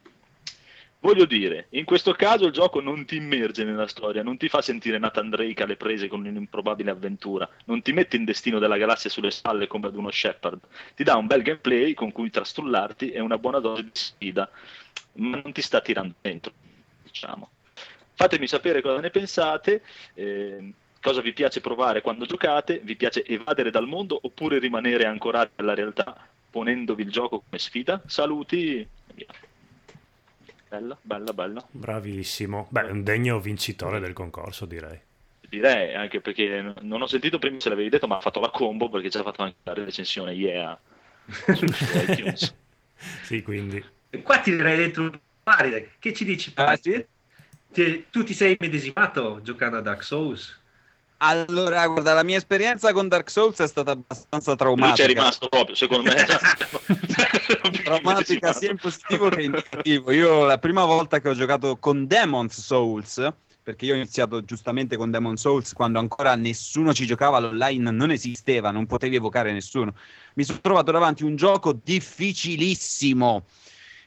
Voglio 1.03 1.25
dire, 1.25 1.67
in 1.71 1.83
questo 1.83 2.13
caso 2.13 2.45
il 2.45 2.53
gioco 2.53 2.79
non 2.79 3.03
ti 3.03 3.17
immerge 3.17 3.65
nella 3.65 3.87
storia, 3.87 4.23
non 4.23 4.37
ti 4.37 4.47
fa 4.47 4.61
sentire 4.61 4.97
Nathan 4.97 5.29
Drake 5.29 5.61
alle 5.61 5.75
prese 5.75 6.07
con 6.07 6.25
un'improbabile 6.25 6.91
avventura, 6.91 7.49
non 7.65 7.81
ti 7.81 7.91
mette 7.91 8.15
in 8.15 8.23
destino 8.23 8.57
della 8.57 8.77
galassia 8.77 9.09
sulle 9.09 9.29
spalle 9.29 9.67
come 9.67 9.87
ad 9.87 9.97
uno 9.97 10.09
Shepard, 10.09 10.61
ti 10.95 11.03
dà 11.03 11.17
un 11.17 11.27
bel 11.27 11.41
gameplay 11.41 11.93
con 11.93 12.13
cui 12.13 12.29
trastullarti 12.29 13.11
e 13.11 13.19
una 13.19 13.37
buona 13.37 13.59
dose 13.59 13.83
di 13.83 13.89
sfida, 13.91 14.49
ma 15.15 15.41
non 15.43 15.51
ti 15.51 15.61
sta 15.61 15.81
tirando 15.81 16.15
dentro, 16.21 16.53
diciamo. 17.01 17.52
Fatemi 18.15 18.47
sapere 18.47 18.81
cosa 18.81 18.99
ne 18.99 19.09
pensate, 19.09 19.81
eh, 20.13 20.73
cosa 21.01 21.21
vi 21.21 21.33
piace 21.33 21.61
provare 21.61 22.01
quando 22.01 22.25
giocate, 22.25 22.79
vi 22.83 22.95
piace 22.95 23.25
evadere 23.25 23.71
dal 23.71 23.87
mondo 23.87 24.19
oppure 24.21 24.59
rimanere 24.59 25.05
ancorati 25.05 25.53
alla 25.55 25.73
realtà 25.73 26.27
ponendovi 26.53 27.01
il 27.01 27.09
gioco 27.09 27.39
come 27.39 27.57
sfida. 27.57 28.03
Saluti. 28.05 28.87
Bella, 30.69 30.95
bella, 31.01 31.33
bella. 31.33 31.67
Bravissimo. 31.71 32.67
Beh, 32.69 32.91
un 32.91 33.03
degno 33.03 33.39
vincitore 33.39 33.99
del 33.99 34.13
concorso, 34.13 34.65
direi. 34.65 34.99
Direi, 35.49 35.95
anche 35.95 36.21
perché 36.21 36.73
non 36.81 37.01
ho 37.01 37.07
sentito 37.07 37.39
prima 37.39 37.59
se 37.59 37.69
l'avevi 37.69 37.89
detto, 37.89 38.05
ma 38.05 38.17
ha 38.17 38.21
fatto 38.21 38.39
la 38.39 38.51
combo 38.51 38.87
perché 38.89 39.09
ci 39.09 39.17
ha 39.17 39.23
fatto 39.23 39.41
anche 39.41 39.57
la 39.63 39.73
recensione, 39.73 40.33
yeah. 40.33 40.79
su 41.25 41.65
iTunes. 42.07 42.55
Sì, 43.23 43.41
quindi. 43.41 43.83
Qua 44.21 44.37
ti 44.37 44.51
direi 44.51 44.77
dentro 44.77 45.03
un 45.03 45.19
Paride. 45.41 45.93
Che 45.97 46.13
ci 46.13 46.23
dici? 46.23 46.51
Ah, 46.55 46.65
Paride? 46.65 47.07
Ti- 47.73 48.05
tu 48.11 48.23
ti 48.23 48.33
sei 48.35 48.55
medesimato 48.59 49.39
giocando 49.41 49.77
a 49.77 49.81
Dark 49.81 50.03
Souls? 50.03 50.61
Allora, 51.17 51.87
guarda, 51.87 52.13
la 52.13 52.23
mia 52.23 52.37
esperienza 52.37 52.91
con 52.91 53.07
Dark 53.07 53.29
Souls 53.29 53.57
è 53.59 53.67
stata 53.67 53.91
abbastanza 53.91 54.51
Lui 54.51 54.57
traumatica. 54.57 54.95
ci 54.95 55.01
è 55.01 55.07
rimasto 55.07 55.47
proprio, 55.47 55.75
secondo 55.75 56.11
me. 56.11 56.25
traumatica 57.83 58.53
sia 58.53 58.71
in 58.71 58.77
positivo 58.77 59.29
che 59.29 59.41
in 59.41 59.51
negativo. 59.51 60.11
Io 60.11 60.45
la 60.45 60.57
prima 60.57 60.83
volta 60.85 61.19
che 61.19 61.29
ho 61.29 61.33
giocato 61.33 61.77
con 61.77 62.05
Demon's 62.07 62.59
Souls, 62.59 63.25
perché 63.63 63.85
io 63.85 63.93
ho 63.93 63.95
iniziato 63.95 64.43
giustamente 64.43 64.97
con 64.97 65.11
Demon's 65.11 65.39
Souls 65.39 65.73
quando 65.73 65.97
ancora 65.97 66.35
nessuno 66.35 66.93
ci 66.93 67.05
giocava, 67.05 67.39
l'online 67.39 67.89
non 67.89 68.11
esisteva, 68.11 68.71
non 68.71 68.85
potevi 68.85 69.15
evocare 69.15 69.53
nessuno. 69.53 69.95
Mi 70.35 70.43
sono 70.43 70.59
trovato 70.61 70.91
davanti 70.91 71.23
a 71.23 71.27
un 71.27 71.37
gioco 71.37 71.71
difficilissimo. 71.71 73.45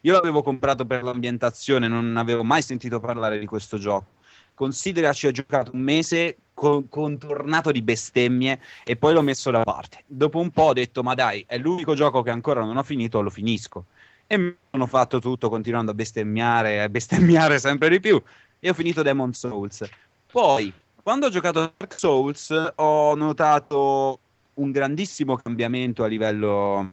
Io 0.07 0.13
l'avevo 0.13 0.41
comprato 0.41 0.87
per 0.87 1.03
l'ambientazione, 1.03 1.89
non 1.89 2.17
avevo 2.17 2.45
mai 2.45 2.63
sentito 2.63 3.01
parlare 3.01 3.41
di 3.41 3.47
questo 3.47 3.77
gioco. 3.77 4.07
Considera 4.55 5.13
ci 5.13 5.27
ho 5.27 5.33
giocato 5.33 5.73
un 5.75 5.81
mese 5.81 6.37
con- 6.55 6.89
contornato 6.89 7.73
di 7.73 7.83
bestemmie 7.83 8.61
e 8.85 8.95
poi 8.95 9.13
l'ho 9.15 9.23
messo 9.23 9.51
da 9.51 9.65
parte. 9.65 10.05
Dopo 10.07 10.39
un 10.39 10.53
po' 10.53 10.63
ho 10.63 10.73
detto: 10.75 11.03
Ma 11.03 11.15
dai, 11.15 11.45
è 11.49 11.59
l'unico 11.59 11.95
gioco 11.95 12.23
che 12.23 12.31
ancora 12.31 12.65
non 12.65 12.77
ho 12.77 12.85
finito, 12.85 13.21
lo 13.21 13.31
finisco. 13.31 13.87
E 14.29 14.39
mi 14.39 14.57
sono 14.71 14.87
fatto 14.87 15.19
tutto 15.19 15.49
continuando 15.49 15.91
a 15.91 15.95
bestemmiare, 15.95 16.83
a 16.83 16.89
bestemmiare 16.89 17.59
sempre 17.59 17.89
di 17.89 17.99
più. 17.99 18.23
E 18.61 18.71
ho 18.71 18.75
finito 18.75 19.03
Demon 19.03 19.35
Souls. 19.35 19.89
Poi, 20.31 20.73
quando 21.03 21.27
ho 21.27 21.31
giocato 21.31 21.73
Dark 21.77 21.99
Souls, 21.99 22.73
ho 22.77 23.15
notato 23.17 24.21
un 24.55 24.71
grandissimo 24.71 25.37
cambiamento 25.37 26.05
a 26.05 26.07
livello 26.07 26.93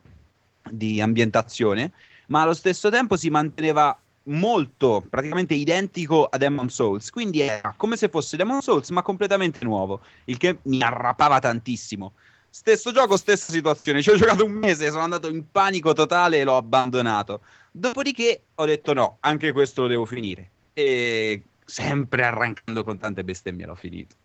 di 0.67 0.99
ambientazione, 0.99 1.91
ma 2.27 2.41
allo 2.41 2.53
stesso 2.53 2.89
tempo 2.89 3.15
si 3.15 3.29
manteneva 3.29 3.97
molto, 4.23 5.03
praticamente 5.09 5.53
identico 5.53 6.25
a 6.25 6.37
Demon 6.37 6.69
Souls. 6.69 7.09
Quindi 7.09 7.41
era 7.41 7.73
come 7.75 7.97
se 7.97 8.09
fosse 8.09 8.37
Demon 8.37 8.61
Souls, 8.61 8.89
ma 8.89 9.01
completamente 9.01 9.63
nuovo, 9.63 10.01
il 10.25 10.37
che 10.37 10.59
mi 10.63 10.81
arrapava 10.81 11.39
tantissimo. 11.39 12.13
Stesso 12.49 12.91
gioco, 12.91 13.17
stessa 13.17 13.51
situazione. 13.51 14.01
Ci 14.01 14.11
ho 14.11 14.15
giocato 14.15 14.45
un 14.45 14.51
mese, 14.51 14.89
sono 14.89 15.03
andato 15.03 15.27
in 15.27 15.49
panico 15.51 15.93
totale 15.93 16.39
e 16.39 16.43
l'ho 16.43 16.55
abbandonato. 16.55 17.41
Dopodiché 17.71 18.43
ho 18.55 18.65
detto 18.65 18.93
no, 18.93 19.17
anche 19.21 19.51
questo 19.51 19.81
lo 19.81 19.87
devo 19.87 20.05
finire. 20.05 20.49
E 20.73 21.41
sempre 21.65 22.23
arrancando 22.23 22.83
con 22.83 22.99
tante 22.99 23.23
bestemmie 23.23 23.65
l'ho 23.65 23.75
finito. 23.75 24.15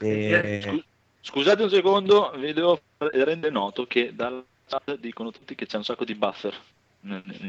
E... 0.00 0.60
Scu- 0.62 0.84
Scusate 1.22 1.62
un 1.62 1.68
secondo, 1.68 2.32
vi 2.36 2.54
devo 2.54 2.80
rendere 2.96 3.50
noto 3.50 3.86
che 3.86 4.14
dalla 4.14 4.42
chat 4.66 4.98
dicono 4.98 5.30
tutti 5.30 5.54
che 5.54 5.66
c'è 5.66 5.76
un 5.76 5.84
sacco 5.84 6.04
di 6.04 6.14
buffer 6.14 6.58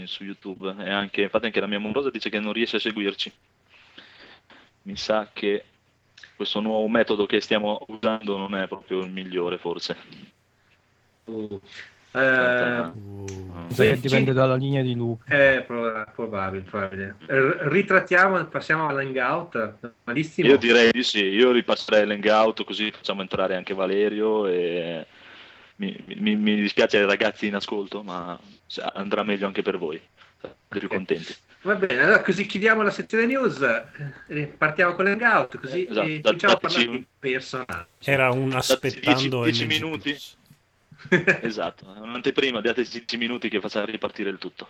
su 0.06 0.24
YouTube 0.24 0.76
e 0.80 0.90
anche, 0.90 1.24
infatti 1.24 1.46
anche 1.46 1.60
la 1.60 1.68
mia 1.68 1.78
amorosa 1.78 2.10
dice 2.10 2.30
che 2.30 2.40
non 2.40 2.54
riesce 2.54 2.78
a 2.78 2.80
seguirci. 2.80 3.32
Mi 4.84 4.96
sa 4.96 5.30
che 5.32 5.66
questo 6.36 6.60
nuovo 6.60 6.88
metodo 6.88 7.26
che 7.26 7.42
stiamo 7.42 7.86
usando 7.88 8.38
non 8.38 8.56
è 8.56 8.68
proprio 8.68 9.02
il 9.02 9.12
migliore 9.12 9.58
forse. 9.58 9.96
Uh, 11.26 11.60
eh, 12.14 12.92
Uh, 12.94 13.74
Sì, 13.74 14.00
dipende 14.00 14.34
dalla 14.34 14.56
linea 14.56 14.82
di 14.82 14.96
Luca. 14.96 15.34
è 15.34 15.64
prob- 15.66 16.12
probabile, 16.14 16.64
probabile. 16.64 17.16
R- 17.26 17.68
ritrattiamo, 17.70 18.44
passiamo 18.46 18.88
all'hangout. 18.88 19.94
Malissimo. 20.04 20.50
Io 20.50 20.58
direi 20.58 20.92
di 20.92 21.04
sì, 21.04 21.24
io 21.24 21.52
ripasserei 21.52 22.06
l'hangout 22.06 22.64
così 22.64 22.92
facciamo 22.92 23.22
entrare 23.22 23.56
anche 23.56 23.74
Valerio 23.74 24.48
e 24.48 25.06
mi, 25.88 26.16
mi- 26.18 26.36
mi 26.36 26.56
dispiace 26.56 26.98
ai 27.00 27.06
ragazzi 27.06 27.48
in 27.48 27.56
ascolto, 27.56 28.04
ma 28.04 28.40
andrà 28.94 29.24
meglio 29.24 29.48
anche 29.48 29.62
per 29.62 29.78
voi. 29.78 30.00
Sarete 30.42 30.80
più 30.80 30.88
contenti. 30.88 31.36
Va 31.64 31.76
bene, 31.76 32.02
allora 32.02 32.22
così 32.22 32.46
chiudiamo 32.48 32.82
la 32.82 32.90
sezione 32.90 33.26
news, 33.28 33.62
eh, 34.28 34.46
partiamo 34.58 34.94
con 34.96 35.06
l'hangout, 35.06 35.60
così 35.60 35.86
Esatto, 35.88 36.08
eh, 36.08 36.20
da- 36.20 36.22
cominciamo 36.30 36.54
a 36.54 36.60
dateci 36.62 36.76
parlare 36.84 37.06
personaggi. 37.20 37.86
Era 38.04 38.32
un 38.32 38.54
aspettando 38.54 39.44
10 39.44 39.66
MG+. 39.66 39.68
minuti. 39.68 40.18
Esatto, 41.42 41.86
un'anteprima, 41.88 42.62
date 42.62 42.84
10 42.84 43.18
minuti 43.18 43.50
che 43.50 43.60
faccia 43.60 43.84
ripartire 43.86 44.30
il 44.30 44.38
tutto. 44.38 44.70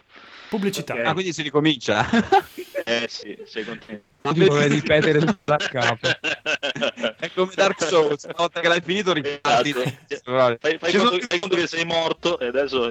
Pubblicità. 0.50 0.93
Ok. 0.93 1.05
Ah, 1.05 1.13
quindi 1.13 1.33
si 1.33 1.41
ricomincia. 1.41 2.07
Eh 2.83 3.05
sì, 3.07 3.38
sei 3.45 3.63
contento. 3.63 4.09
Non 4.23 4.33
ti 4.33 4.43
dovrei 4.43 4.69
ripetere 4.69 5.19
tutto 5.19 5.39
da 5.43 5.57
capo. 5.57 6.07
È 6.07 7.31
come 7.33 7.51
Dark 7.55 7.83
Souls, 7.83 8.23
una 8.23 8.33
volta 8.38 8.59
che 8.59 8.67
l'hai 8.67 8.81
finito 8.81 9.13
riparti. 9.13 9.69
Esatto. 10.07 10.57
Fai, 10.59 10.77
fai 10.79 10.91
sono 10.91 11.09
conto, 11.09 11.25
fai 11.27 11.39
conto 11.39 11.55
che 11.55 11.67
sei 11.67 11.85
morto 11.85 12.39
e 12.39 12.47
adesso 12.47 12.89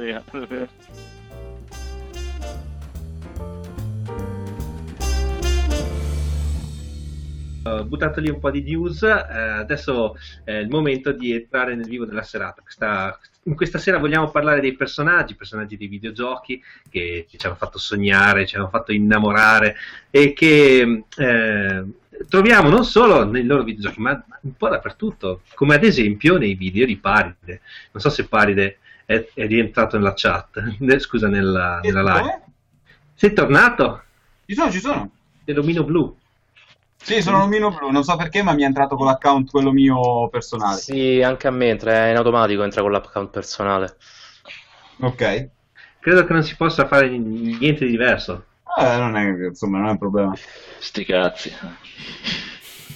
Ho 7.62 7.84
buttato 7.84 8.20
lì 8.20 8.30
un 8.30 8.38
po' 8.38 8.50
di 8.50 8.62
news, 8.62 9.02
eh, 9.02 9.08
adesso 9.12 10.16
è 10.44 10.52
il 10.52 10.68
momento 10.68 11.12
di 11.12 11.32
entrare 11.32 11.74
nel 11.74 11.86
vivo 11.86 12.06
della 12.06 12.22
serata. 12.22 12.62
Questa, 12.62 13.18
in 13.44 13.54
questa 13.54 13.76
sera 13.76 13.98
vogliamo 13.98 14.30
parlare 14.30 14.60
dei 14.60 14.74
personaggi, 14.74 15.34
personaggi 15.34 15.76
dei 15.76 15.88
videogiochi 15.88 16.62
che 16.88 17.26
ci 17.28 17.46
hanno 17.46 17.56
fatto 17.56 17.78
sognare, 17.78 18.46
ci 18.46 18.56
hanno 18.56 18.68
fatto 18.68 18.92
innamorare 18.92 19.76
e 20.08 20.32
che 20.32 21.04
eh, 21.16 21.84
troviamo 22.28 22.70
non 22.70 22.84
solo 22.86 23.24
nei 23.24 23.44
loro 23.44 23.62
videogiochi, 23.62 24.00
ma 24.00 24.24
un 24.40 24.56
po' 24.56 24.68
dappertutto, 24.68 25.42
come 25.54 25.74
ad 25.74 25.84
esempio 25.84 26.38
nei 26.38 26.54
video 26.54 26.86
di 26.86 26.96
Paride. 26.96 27.60
Non 27.92 28.00
so 28.00 28.08
se 28.08 28.26
Paride 28.26 28.78
è, 29.04 29.28
è 29.34 29.46
rientrato 29.46 29.98
nella 29.98 30.14
chat, 30.16 30.62
scusa, 30.98 31.28
nella, 31.28 31.80
nella 31.82 32.02
live. 32.02 32.42
Sei 33.14 33.34
tornato? 33.34 34.02
Ci 34.46 34.54
sono, 34.54 34.70
ci 34.70 34.80
sono. 34.80 35.10
Nell'omino 35.44 35.84
blu. 35.84 36.16
Sì, 37.02 37.22
sono 37.22 37.38
l'omino 37.38 37.70
blu, 37.70 37.90
non 37.90 38.04
so 38.04 38.16
perché, 38.16 38.42
ma 38.42 38.52
mi 38.52 38.62
è 38.62 38.66
entrato 38.66 38.94
con 38.94 39.06
l'account 39.06 39.50
quello 39.50 39.72
mio 39.72 40.28
personale. 40.28 40.76
Sì, 40.78 41.22
anche 41.22 41.46
a 41.48 41.50
me 41.50 41.68
entra 41.68 42.08
in 42.08 42.16
automatico, 42.16 42.62
entra 42.62 42.82
con 42.82 42.92
l'account 42.92 43.30
personale. 43.30 43.96
Ok. 45.00 45.50
Credo 46.00 46.24
che 46.24 46.32
non 46.32 46.42
si 46.42 46.56
possa 46.56 46.86
fare 46.86 47.08
niente 47.08 47.84
di 47.84 47.90
diverso. 47.90 48.44
Eh, 48.78 48.96
non 48.96 49.16
è, 49.16 49.46
insomma, 49.46 49.78
non 49.78 49.88
è 49.88 49.90
un 49.90 49.98
problema. 49.98 50.32
Sti 50.78 51.04
cazzi. 51.04 51.52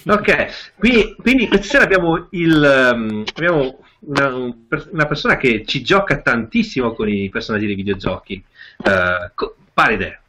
Ok, 0.07 0.75
quindi, 0.77 1.15
quindi 1.19 1.47
questa 1.47 1.65
sera 1.67 1.83
abbiamo, 1.83 2.27
il, 2.31 2.63
ehm, 2.63 3.23
abbiamo 3.35 3.79
una, 4.01 4.35
un 4.35 4.53
una 4.91 5.05
persona 5.07 5.35
che 5.37 5.63
ci 5.65 5.81
gioca 5.81 6.21
tantissimo 6.21 6.93
con 6.93 7.09
i 7.09 7.29
personaggi 7.29 7.65
dei 7.65 7.75
videogiochi. 7.75 8.43
Eh, 8.83 9.31
co- 9.33 9.55
Paride, 9.73 10.21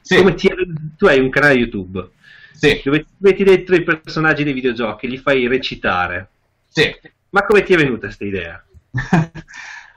Sì, 0.00 0.16
come 0.16 0.34
ti- 0.34 0.48
tu 0.96 1.06
hai 1.06 1.18
un 1.18 1.30
canale 1.30 1.54
YouTube 1.54 2.08
sì, 2.54 2.80
dove 2.84 3.04
ti 3.04 3.12
metti 3.18 3.44
dentro 3.44 3.74
i 3.74 3.82
personaggi 3.82 4.44
dei 4.44 4.52
videogiochi, 4.52 5.08
li 5.08 5.18
fai 5.18 5.46
recitare. 5.46 6.28
sì. 6.68 6.94
Ma 7.30 7.44
come 7.44 7.64
ti 7.64 7.74
è 7.74 7.76
venuta 7.76 8.06
questa 8.06 8.24
idea? 8.24 8.64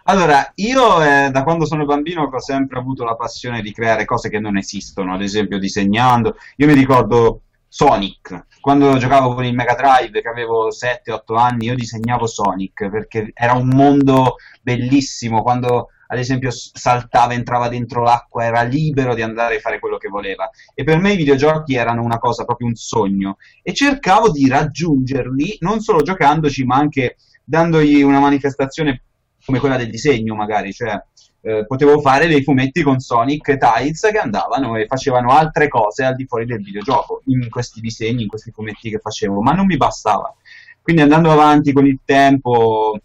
Allora, 0.10 0.54
io 0.56 1.04
eh, 1.04 1.30
da 1.32 1.44
quando 1.44 1.66
sono 1.66 1.84
bambino 1.84 2.24
ho 2.24 2.40
sempre 2.40 2.80
avuto 2.80 3.04
la 3.04 3.16
passione 3.18 3.62
di 3.62 3.74
creare 3.74 4.06
cose 4.06 4.30
che 4.30 4.40
non 4.40 4.56
esistono, 4.56 5.14
ad 5.14 5.22
esempio 5.22 5.60
disegnando. 5.60 6.38
Io 6.56 6.68
mi 6.68 6.74
ricordo 6.74 7.42
Sonic. 7.68 8.46
Quando 8.60 8.98
giocavo 8.98 9.34
con 9.34 9.46
il 9.46 9.54
Mega 9.54 9.76
Drive, 9.76 10.22
che 10.22 10.28
avevo 10.28 10.70
7-8 10.70 11.38
anni, 11.38 11.66
io 11.66 11.76
disegnavo 11.76 12.28
Sonic 12.28 12.90
perché 12.90 13.32
era 13.34 13.54
un 13.54 13.70
mondo 13.70 14.36
bellissimo. 14.62 15.42
Quando 15.42 15.90
ad 16.08 16.20
esempio 16.20 16.50
saltava, 16.52 17.34
entrava 17.34 17.68
dentro 17.68 18.02
l'acqua, 18.02 18.46
era 18.46 18.62
libero 18.64 19.14
di 19.14 19.22
andare 19.22 19.58
a 19.58 19.60
fare 19.60 19.80
quello 19.80 19.98
che 19.98 20.08
voleva. 20.08 20.50
E 20.74 20.84
per 20.84 21.00
me 21.00 21.14
i 21.14 21.18
videogiochi 21.18 21.76
erano 21.76 22.04
una 22.04 22.18
cosa, 22.18 22.46
proprio 22.46 22.68
un 22.68 22.76
sogno. 22.76 23.38
E 23.62 23.74
cercavo 23.74 24.32
di 24.32 24.48
raggiungerli 24.48 25.58
non 25.60 25.80
solo 25.82 26.02
giocandoci, 26.02 26.64
ma 26.64 26.76
anche 26.76 27.18
dandogli 27.44 28.02
una 28.02 28.20
manifestazione 28.20 29.04
come 29.46 29.60
quella 29.60 29.78
del 29.78 29.90
disegno, 29.90 30.36
magari. 30.36 30.74
Cioè, 30.74 31.02
eh, 31.48 31.66
potevo 31.66 32.02
fare 32.02 32.28
dei 32.28 32.44
fumetti 32.44 32.82
con 32.82 33.00
Sonic 33.00 33.48
e 33.48 33.58
Tides 33.58 34.02
che 34.12 34.18
andavano 34.18 34.76
e 34.76 34.86
facevano 34.86 35.30
altre 35.30 35.70
cose 35.70 36.04
al 36.04 36.16
di 36.16 36.26
fuori 36.26 36.46
del 36.46 36.62
videogioco, 36.62 37.22
in 37.28 37.50
questi 37.50 37.80
disegni, 37.80 38.24
in 38.24 38.28
questi 38.28 38.52
fumetti 38.52 38.90
che 38.90 39.00
facevo, 39.00 39.40
ma 39.42 39.54
non 39.54 39.66
mi 39.66 39.78
bastava. 39.78 40.36
Quindi 40.82 41.02
andando 41.04 41.32
avanti 41.32 41.72
con 41.72 41.86
il 41.86 42.00
tempo 42.04 43.00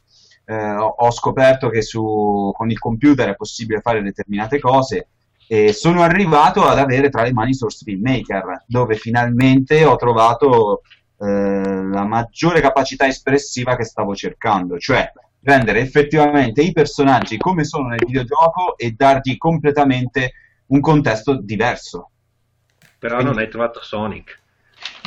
eh, 0.44 0.54
ho 0.74 1.10
scoperto 1.12 1.68
che 1.68 1.82
su, 1.82 2.50
con 2.52 2.68
il 2.68 2.80
computer 2.80 3.28
è 3.28 3.36
possibile 3.36 3.80
fare 3.80 4.02
determinate 4.02 4.58
cose 4.58 5.06
e 5.46 5.72
sono 5.72 6.02
arrivato 6.02 6.64
ad 6.64 6.78
avere 6.78 7.10
tra 7.10 7.22
le 7.22 7.32
mani 7.32 7.54
Source 7.54 7.84
Filmmaker, 7.84 8.64
dove 8.66 8.96
finalmente 8.96 9.84
ho 9.84 9.94
trovato 9.94 10.82
eh, 11.20 11.26
la 11.26 12.04
maggiore 12.04 12.60
capacità 12.60 13.06
espressiva 13.06 13.76
che 13.76 13.84
stavo 13.84 14.16
cercando, 14.16 14.78
cioè 14.78 15.12
rendere 15.42 15.80
effettivamente 15.80 16.62
i 16.62 16.72
personaggi 16.72 17.36
come 17.36 17.64
sono 17.64 17.88
nel 17.88 18.04
videogioco 18.04 18.76
e 18.76 18.92
dargli 18.92 19.36
completamente 19.36 20.32
un 20.66 20.80
contesto 20.80 21.34
diverso. 21.40 22.10
Però 22.98 23.16
Quindi- 23.16 23.34
non 23.34 23.42
hai 23.42 23.50
trovato 23.50 23.82
Sonic. 23.82 24.40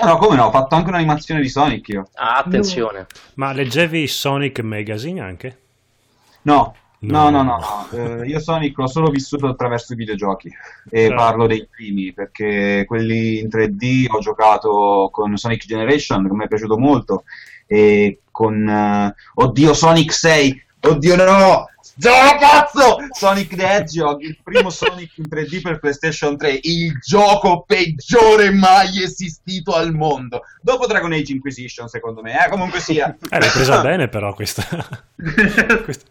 No, 0.01 0.07
no, 0.07 0.17
come 0.17 0.35
no, 0.35 0.45
ho 0.45 0.51
fatto 0.51 0.75
anche 0.75 0.89
un'animazione 0.89 1.41
di 1.41 1.49
Sonic 1.49 1.87
io. 1.89 2.07
Ah, 2.15 2.37
attenzione. 2.37 3.07
Ma 3.35 3.51
leggevi 3.53 4.07
Sonic 4.07 4.59
Magazine 4.59 5.21
anche? 5.21 5.59
No, 6.43 6.75
No. 6.99 7.29
no, 7.29 7.43
no, 7.43 7.43
no, 7.43 7.87
no. 7.91 8.21
Eh, 8.21 8.27
io 8.27 8.39
Sonic 8.39 8.77
l'ho 8.77 8.87
solo 8.87 9.09
vissuto 9.09 9.47
attraverso 9.47 9.93
i 9.93 9.95
videogiochi 9.97 10.49
e 10.89 11.05
Ah. 11.07 11.13
parlo 11.15 11.45
dei 11.47 11.67
primi 11.69 12.13
perché 12.13 12.83
quelli 12.87 13.39
in 13.39 13.49
3D 13.49 14.05
ho 14.09 14.19
giocato 14.19 15.09
con 15.11 15.35
Sonic 15.37 15.65
Generation 15.65 16.27
che 16.27 16.33
mi 16.33 16.45
è 16.45 16.47
piaciuto 16.47 16.77
molto 16.77 17.23
e 17.67 18.21
con 18.35 18.67
eh, 18.67 19.15
oddio 19.35 19.73
Sonic 19.73 20.11
6, 20.11 20.65
oddio 20.81 21.15
no, 21.15 21.69
Sono 21.97 22.37
pazzo! 22.37 22.97
Sonic 23.11 23.55
the 23.55 23.63
Hedgehog, 23.63 24.21
il 24.23 24.37
primo 24.43 24.69
Sonic 24.69 25.17
in 25.19 25.27
3D 25.29 25.61
per 25.61 25.79
PlayStation 25.79 26.35
3, 26.35 26.59
il 26.63 26.99
gioco 26.99 27.63
peggiore 27.65 28.51
mai 28.51 29.01
esistito 29.01 29.73
al 29.73 29.93
mondo. 29.93 30.41
Dopo 30.61 30.85
Dragon 30.85 31.13
Age 31.13 31.31
Inquisition, 31.31 31.87
secondo 31.87 32.21
me, 32.21 32.33
eh, 32.33 32.49
comunque 32.49 32.81
sia. 32.81 33.15
Eh, 33.29 33.39
l'hai 33.39 33.49
presa 33.49 33.79
bene 33.79 34.09
però 34.09 34.33
questa. 34.33 34.67
questa. 35.85 36.09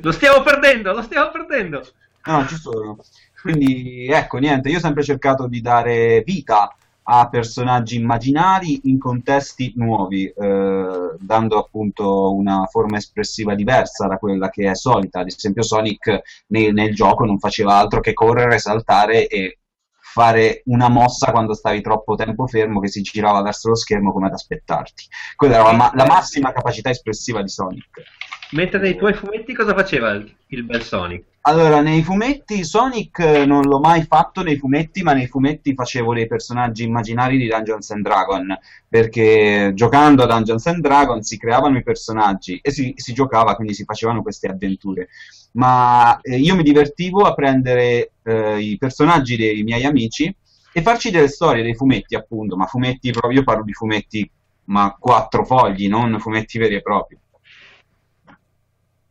lo 0.00 0.10
stiamo 0.10 0.42
perdendo, 0.42 0.92
lo 0.92 1.02
stiamo 1.02 1.30
perdendo. 1.30 1.86
No, 2.24 2.44
ci 2.48 2.56
sono. 2.56 2.98
Quindi, 3.40 4.08
ecco, 4.10 4.38
niente, 4.38 4.68
io 4.68 4.78
ho 4.78 4.80
sempre 4.80 5.04
cercato 5.04 5.46
di 5.46 5.60
dare 5.60 6.22
vita 6.26 6.74
a 7.10 7.28
personaggi 7.28 7.96
immaginari 7.96 8.80
in 8.84 8.98
contesti 8.98 9.72
nuovi, 9.76 10.26
eh, 10.26 11.14
dando 11.18 11.58
appunto 11.58 12.34
una 12.34 12.66
forma 12.66 12.98
espressiva 12.98 13.54
diversa 13.54 14.06
da 14.06 14.18
quella 14.18 14.50
che 14.50 14.70
è 14.70 14.74
solita. 14.74 15.20
Ad 15.20 15.28
esempio, 15.28 15.62
Sonic 15.62 16.20
nel, 16.48 16.74
nel 16.74 16.94
gioco 16.94 17.24
non 17.24 17.38
faceva 17.38 17.76
altro 17.76 18.00
che 18.00 18.12
correre, 18.12 18.58
saltare 18.58 19.26
e 19.26 19.58
fare 20.00 20.62
una 20.66 20.88
mossa 20.88 21.30
quando 21.30 21.54
stavi 21.54 21.80
troppo 21.80 22.14
tempo 22.14 22.46
fermo 22.46 22.80
che 22.80 22.88
si 22.88 23.00
girava 23.00 23.40
verso 23.40 23.68
lo 23.68 23.74
schermo 23.74 24.12
come 24.12 24.26
ad 24.26 24.34
aspettarti. 24.34 25.04
Quella 25.34 25.54
era 25.56 25.72
la, 25.72 25.90
la 25.94 26.06
massima 26.06 26.52
capacità 26.52 26.90
espressiva 26.90 27.40
di 27.40 27.48
Sonic. 27.48 28.02
Mentre 28.52 28.78
nei 28.80 28.96
tuoi 28.96 29.12
fumetti 29.12 29.52
cosa 29.52 29.74
faceva 29.74 30.10
il, 30.10 30.34
il 30.46 30.64
bel 30.64 30.82
Sonic? 30.82 31.24
Allora, 31.42 31.80
nei 31.80 32.02
fumetti 32.02 32.64
Sonic 32.64 33.18
eh, 33.20 33.46
non 33.46 33.62
l'ho 33.62 33.78
mai 33.78 34.02
fatto 34.04 34.42
nei 34.42 34.56
fumetti, 34.56 35.02
ma 35.02 35.12
nei 35.12 35.26
fumetti 35.26 35.74
facevo 35.74 36.14
dei 36.14 36.26
personaggi 36.26 36.84
immaginari 36.84 37.36
di 37.38 37.46
Dungeons 37.46 37.90
and 37.90 38.02
Dragon, 38.02 38.58
perché 38.88 39.72
giocando 39.74 40.22
a 40.22 40.26
Dungeons 40.26 40.66
and 40.66 40.80
Dragon 40.80 41.22
si 41.22 41.38
creavano 41.38 41.78
i 41.78 41.82
personaggi 41.82 42.58
e 42.62 42.70
si, 42.70 42.92
si 42.96 43.12
giocava, 43.12 43.54
quindi 43.54 43.74
si 43.74 43.84
facevano 43.84 44.22
queste 44.22 44.48
avventure. 44.48 45.08
Ma 45.52 46.18
eh, 46.20 46.36
io 46.36 46.54
mi 46.54 46.62
divertivo 46.62 47.22
a 47.22 47.34
prendere 47.34 48.12
eh, 48.22 48.60
i 48.60 48.76
personaggi 48.78 49.36
dei 49.36 49.62
miei 49.62 49.84
amici 49.84 50.34
e 50.72 50.82
farci 50.82 51.10
delle 51.10 51.28
storie, 51.28 51.62
dei 51.62 51.74
fumetti 51.74 52.14
appunto, 52.14 52.56
ma 52.56 52.66
fumetti 52.66 53.10
proprio, 53.10 53.38
io 53.38 53.44
parlo 53.44 53.64
di 53.64 53.72
fumetti, 53.72 54.30
ma 54.64 54.94
quattro 54.98 55.44
fogli, 55.44 55.88
non 55.88 56.18
fumetti 56.18 56.58
veri 56.58 56.74
e 56.74 56.82
propri. 56.82 57.18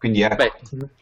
Quindi 0.07 0.21
ecco. 0.21 0.35
Beh, 0.35 0.51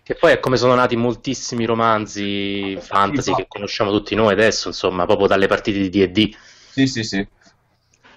che 0.04 0.16
poi 0.16 0.32
è 0.34 0.40
come 0.40 0.58
sono 0.58 0.76
nati 0.76 0.96
moltissimi 0.96 1.66
romanzi 1.66 2.78
fantasy 2.80 3.34
che 3.34 3.46
conosciamo 3.48 3.92
tutti 3.92 4.16
noi 4.16 4.34
adesso, 4.34 4.68
insomma, 4.70 5.06
proprio 5.06 5.28
dalle 5.28 5.48
partite 5.48 5.80
di 5.80 5.90
D&D. 5.90 6.36
Sì, 6.72 6.88
sì, 6.88 7.04
sì. 7.04 7.28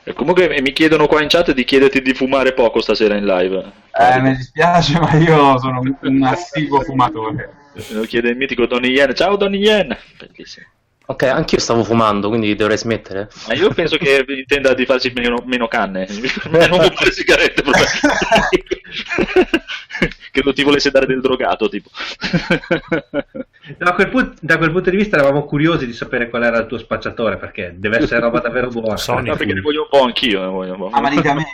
E 0.05 0.13
comunque 0.15 0.49
mi 0.63 0.73
chiedono 0.73 1.07
qua 1.07 1.21
in 1.21 1.29
chat 1.29 1.53
di 1.53 1.65
chiederti 1.65 2.01
di 2.01 2.15
fumare 2.15 2.55
poco 2.55 2.81
stasera 2.81 3.15
in 3.17 3.27
live. 3.27 3.73
Eh, 3.93 4.21
mi 4.21 4.37
dispiace, 4.37 4.99
ma 4.99 5.13
io 5.17 5.59
sono 5.59 5.81
un- 5.81 6.23
assiduo 6.23 6.81
fumatore. 6.81 7.53
Lo 7.91 8.03
chiede 8.03 8.31
il 8.31 8.37
mitico 8.37 8.67
Donny 8.67 8.89
Yen. 8.89 9.15
Ciao 9.15 9.37
Donny 9.37 9.59
Yen! 9.59 9.97
Bellissimo. 10.19 10.67
Ok, 11.11 11.23
anch'io 11.23 11.59
stavo 11.59 11.85
fumando, 11.85 12.29
quindi 12.29 12.55
dovrei 12.55 12.77
smettere. 12.77 13.31
Ma 13.47 13.55
io 13.55 13.73
penso 13.73 13.97
che 13.97 14.23
intenda 14.29 14.75
di 14.75 14.85
farsi 14.85 15.11
meno, 15.15 15.43
meno 15.47 15.67
canne. 15.67 16.05
Per 16.05 16.51
me 16.51 16.67
non 16.69 16.81
fumare 16.81 17.13
sigarette. 17.13 17.63
proprio. 17.63 17.85
Credo 20.31 20.53
ti 20.53 20.63
volesse 20.63 20.91
dare 20.91 21.07
del 21.07 21.23
drogato, 21.23 21.71
tipo. 21.71 21.89
Da 23.79 23.95
quel, 23.95 24.09
pu- 24.11 24.35
da 24.39 24.59
quel 24.59 24.71
punto 24.71 24.91
di 24.91 24.97
vista 24.99 25.17
eravamo 25.17 25.47
curiosi 25.47 25.87
di 25.87 25.95
sapere 25.95 26.29
qual 26.29 26.43
era 26.43 26.59
il 26.59 26.67
tuo 26.67 26.77
spacciatore, 26.77 27.39
perché 27.39 27.73
deve 27.77 27.97
essere 27.99 28.21
roba 28.21 28.41
davvero 28.41 28.69
buona. 28.69 28.99
Sonic. 28.99 29.29
No, 29.29 29.37
perché 29.37 29.55
ne 29.55 29.61
voglio 29.63 29.83
un 29.85 29.89
po' 29.89 30.05
anch'io. 30.05 30.41
Ne 30.43 30.47
voglio 30.49 30.73
un 30.73 30.79
po'. 30.79 30.91
Ah, 30.93 31.01
ma 31.01 31.09
dica 31.09 31.31
a 31.31 31.35
me? 31.35 31.47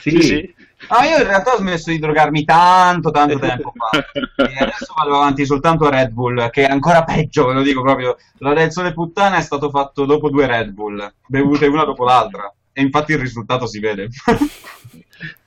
Sì. 0.00 0.10
sì, 0.10 0.20
sì. 0.22 0.54
Ah, 0.88 1.06
io 1.06 1.16
in 1.16 1.26
realtà 1.26 1.54
ho 1.54 1.58
smesso 1.58 1.90
di 1.90 1.98
drogarmi 1.98 2.44
tanto, 2.44 3.10
tanto 3.10 3.38
tempo 3.38 3.72
fa. 3.74 4.04
E 4.46 4.56
adesso 4.58 4.92
vado 4.94 5.16
avanti 5.16 5.46
soltanto 5.46 5.86
a 5.86 5.90
Red 5.90 6.10
Bull, 6.10 6.50
che 6.50 6.66
è 6.66 6.70
ancora 6.70 7.02
peggio, 7.02 7.46
ve 7.46 7.54
lo 7.54 7.62
dico 7.62 7.82
proprio. 7.82 8.16
La 8.38 8.52
del 8.52 8.70
sole 8.70 8.92
puttana 8.92 9.36
è 9.36 9.42
stato 9.42 9.70
fatto 9.70 10.04
dopo 10.04 10.28
due 10.28 10.46
Red 10.46 10.70
Bull, 10.70 11.12
bevute 11.26 11.66
una 11.66 11.84
dopo 11.84 12.04
l'altra. 12.04 12.52
E 12.72 12.82
infatti 12.82 13.12
il 13.12 13.18
risultato 13.18 13.66
si 13.66 13.80
vede. 13.80 14.08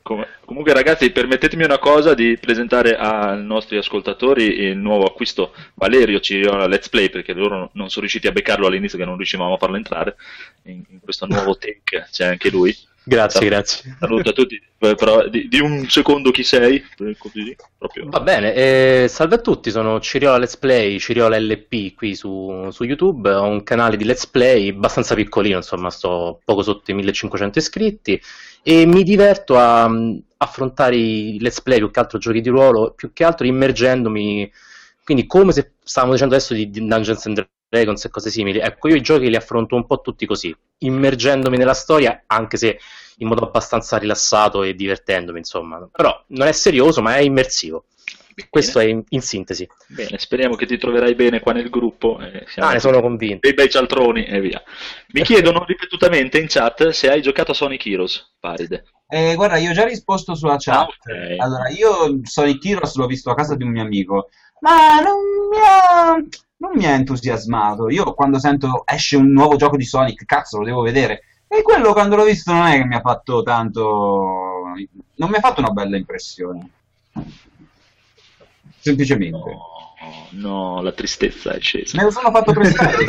Com- 0.01 0.25
comunque 0.43 0.73
ragazzi 0.73 1.11
permettetemi 1.11 1.63
una 1.63 1.77
cosa 1.77 2.15
di 2.15 2.35
presentare 2.41 2.97
ai 2.97 3.43
nostri 3.43 3.77
ascoltatori 3.77 4.61
il 4.61 4.77
nuovo 4.77 5.05
acquisto 5.05 5.53
Valerio 5.75 6.19
Ciriola 6.19 6.65
Let's 6.65 6.89
Play 6.89 7.11
perché 7.11 7.33
loro 7.33 7.69
non 7.73 7.89
sono 7.89 8.01
riusciti 8.01 8.25
a 8.25 8.31
beccarlo 8.31 8.65
all'inizio 8.65 8.97
che 8.97 9.05
non 9.05 9.17
riuscivamo 9.17 9.53
a 9.53 9.57
farlo 9.57 9.75
entrare 9.75 10.15
in, 10.63 10.81
in 10.89 10.99
questo 11.01 11.27
nuovo 11.27 11.55
take 11.55 12.07
c'è 12.09 12.25
anche 12.25 12.49
lui 12.49 12.75
Grazie, 13.03 13.45
grazie. 13.47 13.95
saluto 13.99 14.29
a 14.29 14.33
tutti 14.33 14.61
però 14.95 15.27
di, 15.27 15.47
di 15.49 15.59
un 15.59 15.87
secondo 15.89 16.31
chi 16.31 16.43
sei 16.43 16.81
Eh, 16.99 17.15
così. 17.17 17.55
Va 18.05 18.21
bene, 18.21 18.53
eh, 18.53 19.07
salve 19.09 19.35
a 19.35 19.39
tutti, 19.39 19.71
sono 19.71 19.99
Ciriola 19.99 20.37
Let's 20.37 20.55
Play, 20.57 20.99
Ciriola 20.99 21.37
LP 21.37 21.95
qui 21.95 22.15
su, 22.15 22.69
su 22.71 22.83
YouTube, 22.85 23.29
ho 23.33 23.45
un 23.45 23.63
canale 23.63 23.97
di 23.97 24.05
Let's 24.05 24.25
Play 24.27 24.69
abbastanza 24.69 25.15
piccolino, 25.15 25.57
insomma 25.57 25.89
sto 25.89 26.39
poco 26.45 26.63
sotto 26.63 26.91
i 26.91 26.93
1500 26.93 27.59
iscritti 27.59 28.21
e 28.63 28.85
mi 28.85 29.03
diverto 29.03 29.57
a 29.57 29.87
mm, 29.89 30.17
affrontare 30.37 30.95
i 30.95 31.37
Let's 31.41 31.61
Play 31.61 31.79
più 31.79 31.91
che 31.91 31.99
altro 31.99 32.17
giochi 32.17 32.39
di 32.39 32.49
ruolo, 32.49 32.93
più 32.95 33.11
che 33.11 33.25
altro 33.25 33.45
immergendomi, 33.45 34.49
quindi 35.03 35.25
come 35.25 35.51
se 35.51 35.73
stavamo 35.83 36.13
dicendo 36.13 36.35
adesso 36.35 36.53
di, 36.53 36.69
di 36.69 36.85
Dungeons 36.85 37.25
and 37.25 37.49
Dragons 37.69 38.03
e 38.03 38.09
cose 38.09 38.31
simili, 38.31 38.57
ecco 38.59 38.87
io 38.87 38.95
i 38.95 39.01
giochi 39.01 39.29
li 39.29 39.35
affronto 39.35 39.75
un 39.75 39.85
po' 39.85 40.01
tutti 40.01 40.25
così, 40.25 40.55
immergendomi 40.79 41.55
nella 41.55 41.75
storia 41.75 42.23
anche 42.25 42.57
se 42.57 42.79
in 43.17 43.27
modo 43.27 43.43
abbastanza 43.45 43.97
rilassato 43.97 44.63
e 44.63 44.73
divertendomi, 44.73 45.37
insomma. 45.37 45.87
Però 45.91 46.23
non 46.29 46.47
è 46.47 46.51
serioso, 46.51 47.01
ma 47.01 47.15
è 47.15 47.19
immersivo. 47.19 47.85
Questo 48.49 48.79
è 48.79 48.85
in, 48.85 49.03
in 49.09 49.21
sintesi. 49.21 49.67
Bene, 49.87 50.17
speriamo 50.17 50.55
che 50.55 50.65
ti 50.65 50.77
troverai 50.77 51.13
bene 51.13 51.41
qua 51.41 51.51
nel 51.51 51.69
gruppo. 51.69 52.17
eh, 52.21 52.45
siamo 52.47 52.69
Ah, 52.69 52.71
ne 52.73 52.79
sono 52.79 53.01
convinto. 53.01 53.39
dei 53.41 53.53
bei 53.53 53.69
cialtroni 53.69 54.23
e 54.25 54.39
via. 54.39 54.63
Mi 55.11 55.23
chiedono 55.23 55.65
ripetutamente 55.65 56.39
in 56.39 56.45
chat 56.47 56.87
se 56.89 57.09
hai 57.09 57.21
giocato 57.21 57.51
a 57.51 57.53
Sonic 57.53 57.85
Heroes, 57.85 58.35
Paride. 58.39 58.85
Eh, 59.09 59.35
guarda, 59.35 59.57
io 59.57 59.71
ho 59.71 59.73
già 59.73 59.83
risposto 59.83 60.35
sulla 60.35 60.55
chat. 60.57 60.77
Ah, 60.77 60.83
ok. 60.83 61.35
Allora, 61.39 61.67
io 61.69 62.21
Sonic 62.23 62.63
Heroes 62.65 62.95
l'ho 62.95 63.07
visto 63.07 63.29
a 63.29 63.35
casa 63.35 63.55
di 63.57 63.63
un 63.63 63.71
mio 63.71 63.81
amico, 63.83 64.29
ma 64.61 65.01
non 65.01 65.17
mi 65.49 65.57
ha, 65.57 66.15
non 66.59 66.71
mi 66.73 66.85
ha 66.85 66.91
entusiasmato. 66.91 67.89
Io 67.89 68.13
quando 68.13 68.39
sento 68.39 68.83
esce 68.85 69.17
un 69.17 69.31
nuovo 69.31 69.55
gioco 69.55 69.77
di 69.77 69.85
Sonic, 69.85 70.25
cazzo, 70.25 70.57
lo 70.59 70.65
devo 70.65 70.81
vedere. 70.81 71.23
E 71.47 71.61
quello 71.61 71.93
quando 71.93 72.15
l'ho 72.15 72.23
visto 72.25 72.51
non 72.51 72.67
è 72.67 72.77
che 72.77 72.85
mi 72.85 72.95
ha 72.95 73.01
fatto 73.01 73.41
tanto... 73.43 74.63
non 75.15 75.29
mi 75.29 75.35
ha 75.35 75.39
fatto 75.39 75.61
una 75.61 75.71
bella 75.71 75.97
impressione. 75.97 76.69
Semplicemente. 78.77 79.37
No, 79.37 80.27
no, 80.31 80.81
la 80.81 80.91
tristezza 80.91 81.51
è 81.51 81.59
scesa. 81.59 81.97
Me 81.97 82.03
lo 82.03 82.11
sono 82.11 82.31
fatto 82.31 82.53
prestare. 82.53 82.97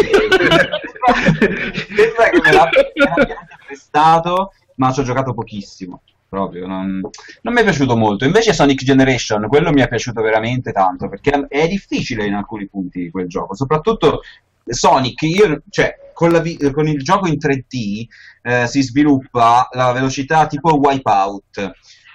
sembra 1.89 2.31
che 2.31 2.41
me 2.43 2.53
l'abbia 2.53 2.91
prestato, 3.67 4.53
ma 4.77 4.93
ci 4.93 5.01
ho 5.01 5.05
giocato 5.05 5.35
pochissimo. 5.35 6.03
Proprio, 6.31 6.65
non, 6.69 7.01
non 7.43 7.53
mi 7.53 7.61
è 7.61 7.65
piaciuto 7.65 7.97
molto. 7.97 8.25
Invece 8.25 8.53
Sonic 8.53 8.85
Generation, 8.85 9.49
quello 9.49 9.73
mi 9.73 9.81
è 9.81 9.89
piaciuto 9.89 10.23
veramente 10.23 10.71
tanto, 10.71 11.09
perché 11.09 11.47
è 11.49 11.67
difficile 11.67 12.25
in 12.25 12.35
alcuni 12.35 12.69
punti 12.69 13.11
quel 13.11 13.27
gioco, 13.27 13.57
soprattutto 13.57 14.21
Sonic, 14.65 15.23
io, 15.23 15.63
cioè, 15.71 15.93
con, 16.15 16.31
la, 16.31 16.41
con, 16.73 16.87
il 16.87 17.03
gioco 17.03 17.27
in 17.27 17.37
3D 17.37 18.05
eh, 18.43 18.67
si 18.69 18.81
sviluppa 18.81 19.69
la 19.73 19.91
velocità 19.91 20.47
tipo 20.47 20.77
Wipeout. 20.77 21.73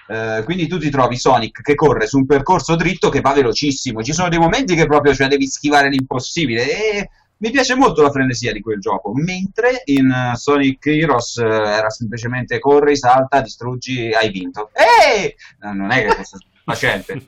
Eh, 0.08 0.42
quindi 0.46 0.66
tu 0.66 0.78
ti 0.78 0.88
trovi 0.88 1.18
Sonic 1.18 1.60
che 1.60 1.74
corre 1.74 2.06
su 2.06 2.16
un 2.16 2.24
percorso 2.24 2.74
dritto 2.74 3.10
che 3.10 3.20
va 3.20 3.34
velocissimo. 3.34 4.02
Ci 4.02 4.14
sono 4.14 4.30
dei 4.30 4.38
momenti 4.38 4.74
che 4.74 4.86
proprio 4.86 5.14
cioè, 5.14 5.28
devi 5.28 5.46
schivare 5.46 5.90
l'impossibile. 5.90 6.62
E 6.62 7.10
mi 7.38 7.50
piace 7.50 7.74
molto 7.74 8.02
la 8.02 8.10
frenesia 8.10 8.52
di 8.52 8.60
quel 8.60 8.80
gioco. 8.80 9.12
Mentre 9.14 9.82
in 9.86 10.06
uh, 10.08 10.36
Sonic 10.36 10.86
Heroes 10.86 11.36
uh, 11.36 11.44
era 11.44 11.90
semplicemente 11.90 12.58
corri, 12.58 12.96
salta, 12.96 13.40
distruggi, 13.40 14.12
hai 14.12 14.30
vinto. 14.30 14.70
E 14.72 15.36
non 15.60 15.90
è 15.90 16.04
che 16.04 16.14
fosse 16.14 16.38
facente. 16.64 17.22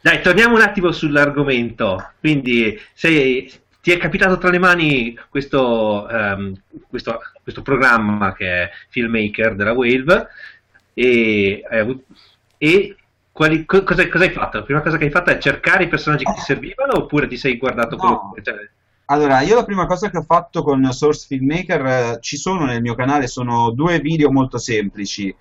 Dai, 0.00 0.20
torniamo 0.22 0.54
un 0.54 0.60
attimo 0.60 0.92
sull'argomento. 0.92 2.12
Quindi, 2.20 2.78
sei, 2.92 3.50
ti 3.80 3.90
è 3.90 3.96
capitato 3.96 4.38
tra 4.38 4.50
le 4.50 4.58
mani 4.58 5.18
questo, 5.28 6.06
um, 6.08 6.54
questo, 6.88 7.20
questo, 7.42 7.62
programma 7.62 8.32
che 8.34 8.46
è 8.46 8.70
Filmmaker 8.90 9.54
della 9.56 9.72
Wave 9.72 10.28
e, 10.94 11.62
e 12.58 12.96
quali, 13.34 13.64
cosa, 13.64 13.84
cosa, 13.84 14.24
hai 14.24 14.30
fatto? 14.30 14.58
La 14.58 14.62
prima 14.62 14.80
cosa 14.80 14.96
che 14.96 15.04
hai 15.04 15.10
fatto 15.10 15.30
è 15.30 15.38
cercare 15.38 15.84
i 15.84 15.88
personaggi 15.88 16.24
che 16.24 16.34
ti 16.34 16.40
servivano 16.40 16.94
oppure 16.94 17.26
ti 17.26 17.36
sei 17.36 17.56
guardato 17.56 17.96
no. 17.96 18.30
quello 18.30 18.44
cioè... 18.44 18.54
Allora, 19.06 19.40
io 19.40 19.56
la 19.56 19.64
prima 19.64 19.86
cosa 19.86 20.08
che 20.08 20.18
ho 20.18 20.22
fatto 20.22 20.62
con 20.62 20.88
Source 20.92 21.26
Filmmaker, 21.26 21.86
eh, 21.86 22.18
ci 22.20 22.36
sono 22.36 22.64
nel 22.64 22.80
mio 22.80 22.94
canale, 22.94 23.26
sono 23.26 23.70
due 23.70 23.98
video 23.98 24.30
molto 24.30 24.58
semplici. 24.58 25.34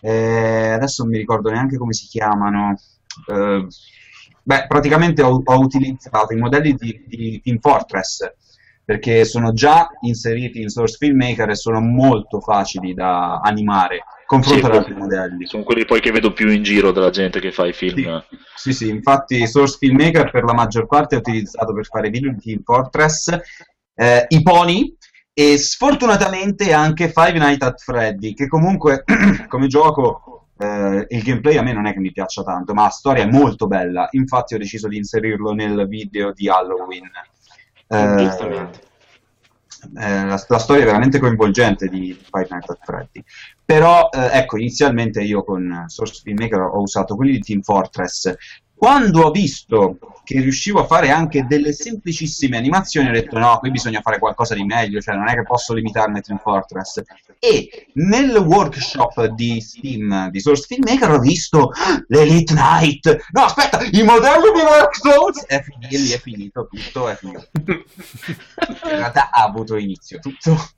Eh, 0.00 0.70
adesso 0.70 1.02
non 1.02 1.12
mi 1.12 1.18
ricordo 1.18 1.50
neanche 1.50 1.78
come 1.78 1.92
si 1.92 2.06
chiamano. 2.08 2.78
Eh, 3.28 3.66
Beh, 4.46 4.66
praticamente 4.68 5.22
ho, 5.22 5.40
ho 5.42 5.58
utilizzato 5.58 6.32
i 6.32 6.36
modelli 6.36 6.74
di, 6.74 7.04
di, 7.04 7.40
Team 7.42 7.58
Fortress 7.58 8.32
perché 8.84 9.24
sono 9.24 9.52
già 9.52 9.88
inseriti 10.02 10.60
in 10.60 10.68
Source 10.68 10.96
Filmmaker 10.98 11.50
e 11.50 11.56
sono 11.56 11.80
molto 11.80 12.38
facili 12.38 12.94
da 12.94 13.40
animare 13.40 14.04
confronto 14.26 14.66
sì, 14.66 14.70
ad 14.70 14.76
altri 14.76 14.94
modelli. 14.94 15.46
Sono 15.46 15.62
quelli 15.62 15.84
poi 15.84 16.00
che 16.00 16.10
vedo 16.10 16.32
più 16.32 16.50
in 16.50 16.62
giro 16.62 16.92
della 16.92 17.10
gente 17.10 17.40
che 17.40 17.52
fa 17.52 17.66
i 17.66 17.72
film. 17.72 18.22
Sì, 18.28 18.36
sì, 18.54 18.72
sì, 18.72 18.88
infatti 18.88 19.46
Source 19.46 19.76
Filmmaker 19.78 20.30
per 20.30 20.44
la 20.44 20.54
maggior 20.54 20.86
parte 20.86 21.14
è 21.14 21.18
utilizzato 21.18 21.72
per 21.72 21.86
fare 21.86 22.10
video 22.10 22.32
di 22.32 22.40
Team 22.40 22.62
Fortress, 22.62 23.38
eh, 23.94 24.26
i 24.28 24.42
pony 24.42 24.94
e 25.32 25.58
sfortunatamente 25.58 26.72
anche 26.72 27.08
Five 27.08 27.38
Nights 27.38 27.66
at 27.66 27.80
Freddy, 27.80 28.34
che 28.34 28.48
comunque 28.48 29.04
come 29.48 29.66
gioco 29.66 30.48
eh, 30.58 31.06
il 31.08 31.22
gameplay 31.22 31.56
a 31.56 31.62
me 31.62 31.72
non 31.72 31.86
è 31.86 31.92
che 31.92 32.00
mi 32.00 32.12
piaccia 32.12 32.42
tanto, 32.42 32.72
ma 32.72 32.84
la 32.84 32.88
storia 32.88 33.24
è 33.24 33.30
molto 33.30 33.66
bella. 33.66 34.08
Infatti, 34.12 34.54
ho 34.54 34.58
deciso 34.58 34.88
di 34.88 34.96
inserirlo 34.96 35.52
nel 35.52 35.86
video 35.88 36.32
di 36.32 36.48
Halloween. 36.48 37.10
Eh, 37.88 38.85
eh, 39.94 40.24
la, 40.24 40.44
la, 40.48 40.58
storia 40.58 40.82
è 40.82 40.86
veramente 40.86 41.18
coinvolgente 41.18 41.88
di 41.88 42.12
Five 42.12 42.48
Nights 42.50 42.70
at 42.70 42.78
Freddy. 42.82 43.24
Però, 43.64 44.08
eh, 44.10 44.38
ecco, 44.38 44.58
inizialmente 44.58 45.22
io 45.22 45.44
con 45.44 45.84
Source 45.86 46.20
Filmmaker 46.22 46.60
ho 46.60 46.80
usato 46.80 47.16
quelli 47.16 47.32
di 47.32 47.40
Team 47.40 47.62
Fortress 47.62 48.34
quando 48.76 49.22
ho 49.22 49.30
visto 49.30 49.98
che 50.22 50.40
riuscivo 50.40 50.80
a 50.80 50.86
fare 50.86 51.10
anche 51.10 51.46
delle 51.46 51.72
semplicissime 51.72 52.56
animazioni, 52.56 53.08
ho 53.08 53.12
detto 53.12 53.38
no, 53.38 53.58
qui 53.58 53.70
bisogna 53.70 54.00
fare 54.00 54.18
qualcosa 54.18 54.54
di 54.54 54.64
meglio, 54.64 55.00
cioè 55.00 55.14
non 55.14 55.28
è 55.28 55.34
che 55.34 55.44
posso 55.44 55.72
limitarmi 55.72 56.18
a 56.18 56.20
Team 56.20 56.38
Fortress. 56.38 57.02
E 57.38 57.86
nel 57.94 58.36
workshop 58.36 59.26
di 59.26 59.60
Steam 59.60 60.28
di 60.30 60.40
Source 60.40 60.66
Filmmaker 60.66 61.12
ho 61.12 61.18
visto 61.20 61.68
ah, 61.68 62.02
l'Elite 62.08 62.54
Knight. 62.54 63.26
No, 63.30 63.44
aspetta, 63.44 63.82
i 63.82 64.02
modelli 64.02 64.52
di 64.52 64.60
Dark 64.60 64.96
Souls! 64.96 65.46
Finito, 65.46 65.96
lì 65.96 66.10
è 66.10 66.18
finito, 66.18 66.68
tutto 66.68 67.08
è 67.08 67.14
finito. 67.14 67.46
In 67.62 68.78
realtà 68.82 69.30
ha 69.30 69.44
avuto 69.44 69.76
inizio 69.76 70.18
tutto. 70.18 70.70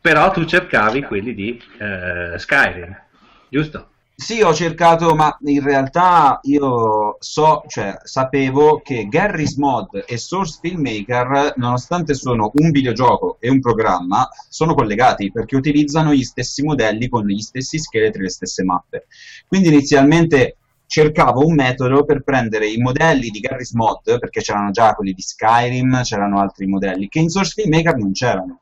Però 0.00 0.30
tu 0.30 0.44
cercavi 0.44 1.02
quelli 1.04 1.32
di 1.32 1.62
uh, 1.78 2.36
Skyrim, 2.36 3.00
giusto? 3.48 3.89
Sì, 4.20 4.42
ho 4.42 4.52
cercato, 4.52 5.14
ma 5.14 5.34
in 5.44 5.62
realtà 5.62 6.40
io 6.42 7.16
so, 7.20 7.62
cioè, 7.66 8.00
sapevo 8.04 8.82
che 8.84 9.06
Garry's 9.08 9.56
Mod 9.56 10.04
e 10.06 10.18
Source 10.18 10.58
Filmmaker, 10.60 11.54
nonostante 11.56 12.12
sono 12.12 12.50
un 12.52 12.70
videogioco 12.70 13.38
e 13.40 13.48
un 13.48 13.60
programma, 13.60 14.28
sono 14.50 14.74
collegati 14.74 15.32
perché 15.32 15.56
utilizzano 15.56 16.12
gli 16.12 16.22
stessi 16.22 16.62
modelli 16.62 17.08
con 17.08 17.26
gli 17.26 17.40
stessi 17.40 17.78
scheletri 17.78 18.20
e 18.20 18.24
le 18.24 18.30
stesse 18.30 18.62
mappe. 18.62 19.06
Quindi 19.48 19.68
inizialmente 19.68 20.56
cercavo 20.86 21.46
un 21.46 21.54
metodo 21.54 22.04
per 22.04 22.22
prendere 22.22 22.68
i 22.68 22.76
modelli 22.76 23.30
di 23.30 23.40
Garry's 23.40 23.72
Mod, 23.72 24.18
perché 24.18 24.42
c'erano 24.42 24.70
già 24.70 24.92
quelli 24.92 25.14
di 25.14 25.22
Skyrim, 25.22 26.02
c'erano 26.02 26.40
altri 26.40 26.66
modelli, 26.66 27.08
che 27.08 27.20
in 27.20 27.30
Source 27.30 27.54
Filmmaker 27.62 27.96
non 27.96 28.12
c'erano 28.12 28.58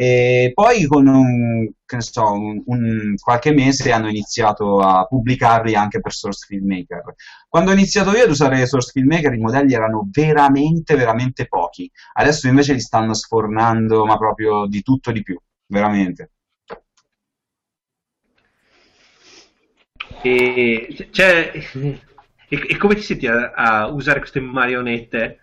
e 0.00 0.52
poi 0.54 0.86
con 0.86 1.08
un, 1.08 1.68
so, 1.98 2.30
un, 2.30 2.62
un, 2.66 3.14
qualche 3.20 3.52
mese 3.52 3.90
hanno 3.90 4.08
iniziato 4.08 4.78
a 4.78 5.04
pubblicarli 5.04 5.74
anche 5.74 6.00
per 6.00 6.12
Source 6.12 6.46
Filmmaker. 6.46 7.02
Quando 7.48 7.72
ho 7.72 7.74
iniziato 7.74 8.14
io 8.16 8.22
ad 8.22 8.30
usare 8.30 8.64
Source 8.66 8.92
Filmmaker 8.92 9.34
i 9.34 9.40
modelli 9.40 9.74
erano 9.74 10.08
veramente, 10.08 10.94
veramente 10.94 11.48
pochi. 11.48 11.90
Adesso 12.12 12.46
invece 12.46 12.74
li 12.74 12.80
stanno 12.80 13.12
sfornando, 13.12 14.04
ma 14.06 14.16
proprio 14.16 14.68
di 14.68 14.82
tutto 14.82 15.10
di 15.10 15.24
più, 15.24 15.36
veramente. 15.66 16.30
E, 20.22 21.08
cioè, 21.10 21.50
e, 22.48 22.66
e 22.68 22.76
come 22.76 22.94
ti 22.94 23.02
senti 23.02 23.26
a, 23.26 23.50
a 23.50 23.86
usare 23.88 24.20
queste 24.20 24.38
marionette? 24.38 25.40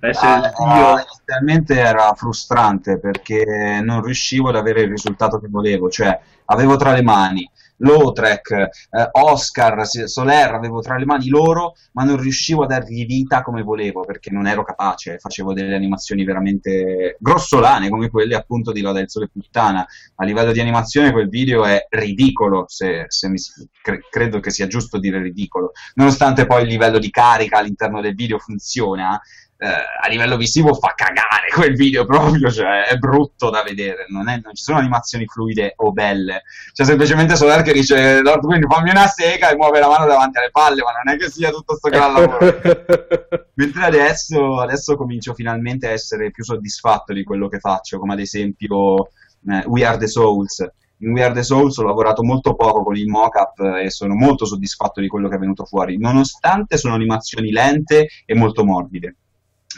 Ah, 0.00 0.52
io... 0.78 1.06
inizialmente 1.06 1.74
era 1.78 2.12
frustrante 2.14 2.98
perché 2.98 3.80
non 3.82 4.02
riuscivo 4.02 4.48
ad 4.48 4.56
avere 4.56 4.82
il 4.82 4.90
risultato 4.90 5.38
che 5.38 5.48
volevo, 5.48 5.88
cioè 5.90 6.18
avevo 6.46 6.76
tra 6.76 6.92
le 6.92 7.02
mani 7.02 7.50
Lautrec, 7.80 8.50
eh, 8.50 8.68
Oscar, 9.12 9.86
Soler, 9.86 10.54
avevo 10.54 10.80
tra 10.80 10.96
le 10.96 11.04
mani 11.04 11.28
loro, 11.28 11.74
ma 11.92 12.04
non 12.04 12.18
riuscivo 12.18 12.64
a 12.64 12.66
dargli 12.66 13.06
vita 13.06 13.42
come 13.42 13.62
volevo 13.62 14.04
perché 14.04 14.30
non 14.30 14.46
ero 14.46 14.62
capace, 14.62 15.18
facevo 15.18 15.52
delle 15.52 15.74
animazioni 15.74 16.24
veramente 16.24 17.16
grossolane 17.18 17.88
come 17.88 18.10
quelle 18.10 18.34
appunto 18.34 18.72
di 18.72 18.80
Loda 18.80 18.98
del 18.98 19.10
Sole 19.10 19.28
Puttana. 19.32 19.86
A 20.16 20.24
livello 20.24 20.52
di 20.52 20.60
animazione 20.60 21.12
quel 21.12 21.28
video 21.28 21.64
è 21.64 21.86
ridicolo, 21.88 22.64
se, 22.68 23.04
se 23.08 23.28
mi, 23.28 23.38
cre- 23.82 24.06
credo 24.10 24.40
che 24.40 24.50
sia 24.50 24.66
giusto 24.66 24.98
dire 24.98 25.20
ridicolo, 25.20 25.72
nonostante 25.94 26.46
poi 26.46 26.62
il 26.62 26.68
livello 26.68 26.98
di 26.98 27.10
carica 27.10 27.58
all'interno 27.58 28.00
del 28.00 28.14
video 28.14 28.38
funziona, 28.38 29.20
eh, 29.62 29.66
a 29.66 30.08
livello 30.08 30.38
visivo 30.38 30.72
fa 30.72 30.94
cagare 30.96 31.48
quel 31.52 31.74
video 31.74 32.06
proprio, 32.06 32.50
cioè 32.50 32.86
è 32.86 32.96
brutto 32.96 33.50
da 33.50 33.62
vedere, 33.62 34.06
non, 34.08 34.28
è, 34.28 34.40
non 34.42 34.54
ci 34.54 34.62
sono 34.62 34.78
animazioni 34.78 35.26
fluide 35.26 35.74
o 35.76 35.92
belle, 35.92 36.44
cioè 36.72 36.86
semplicemente 36.86 37.36
Soler 37.36 37.60
che 37.60 37.74
dice 37.74 38.22
Lord 38.22 38.42
Queen 38.42 38.66
fammi 38.66 38.88
una 38.88 39.06
sega 39.06 39.50
e 39.50 39.56
muove 39.56 39.78
la 39.78 39.88
mano 39.88 40.06
davanti 40.06 40.38
alle 40.38 40.50
palle, 40.50 40.82
ma 40.82 40.92
non 41.04 41.14
è 41.14 41.18
che 41.18 41.30
sia 41.30 41.50
tutto 41.50 41.76
sto 41.76 41.90
gran 41.90 42.12
lavoro. 42.14 42.38
Mentre 43.54 43.84
adesso, 43.84 44.60
adesso 44.60 44.96
comincio 44.96 45.34
finalmente 45.34 45.88
a 45.88 45.90
essere 45.90 46.30
più 46.30 46.42
soddisfatto 46.42 47.12
di 47.12 47.22
quello 47.22 47.48
che 47.48 47.58
faccio, 47.58 47.98
come 47.98 48.14
ad 48.14 48.20
esempio 48.20 49.10
eh, 49.46 49.62
We 49.66 49.84
Are 49.84 49.98
The 49.98 50.06
Souls, 50.06 50.66
in 51.02 51.12
We 51.12 51.22
Are 51.22 51.34
The 51.34 51.42
Souls 51.42 51.76
ho 51.76 51.82
lavorato 51.82 52.22
molto 52.22 52.54
poco 52.54 52.82
con 52.82 52.96
il 52.96 53.08
mockup 53.08 53.60
e 53.82 53.90
sono 53.90 54.14
molto 54.14 54.46
soddisfatto 54.46 55.02
di 55.02 55.08
quello 55.08 55.28
che 55.28 55.36
è 55.36 55.38
venuto 55.38 55.66
fuori, 55.66 55.98
nonostante 55.98 56.78
sono 56.78 56.94
animazioni 56.94 57.50
lente 57.50 58.08
e 58.24 58.34
molto 58.34 58.64
morbide 58.64 59.16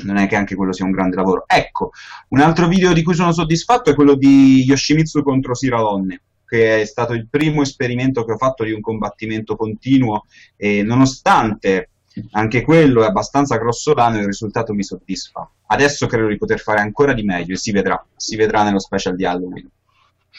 non 0.05 0.17
è 0.17 0.27
che 0.27 0.37
anche 0.37 0.55
quello 0.55 0.73
sia 0.73 0.85
un 0.85 0.91
grande 0.91 1.17
lavoro. 1.17 1.45
Ecco, 1.47 1.91
un 2.29 2.41
altro 2.41 2.67
video 2.67 2.93
di 2.93 3.03
cui 3.03 3.15
sono 3.15 3.33
soddisfatto 3.33 3.91
è 3.91 3.95
quello 3.95 4.15
di 4.15 4.65
Yoshimitsu 4.65 5.23
contro 5.23 5.55
Siralonne, 5.55 6.23
che 6.47 6.81
è 6.81 6.85
stato 6.85 7.13
il 7.13 7.29
primo 7.29 7.63
esperimento 7.63 8.25
che 8.25 8.33
ho 8.33 8.37
fatto 8.37 8.65
di 8.65 8.73
un 8.73 8.81
combattimento 8.81 9.57
continuo 9.57 10.25
e 10.57 10.83
nonostante 10.83 11.91
anche 12.33 12.63
quello 12.63 13.03
è 13.03 13.07
abbastanza 13.07 13.57
grossolano, 13.57 14.19
il 14.19 14.27
risultato 14.27 14.75
mi 14.75 14.83
soddisfa. 14.83 15.51
Adesso 15.67 16.07
credo 16.07 16.29
di 16.29 16.37
poter 16.37 16.61
fare 16.61 16.81
ancora 16.81 17.13
di 17.13 17.23
meglio 17.23 17.55
e 17.55 17.59
si 17.59 17.73
vedrà, 17.73 18.05
si 18.17 18.37
vedrà 18.37 18.65
nello 18.65 18.81
special 18.81 19.17
di 19.17 19.25
Halloween. 19.25 19.69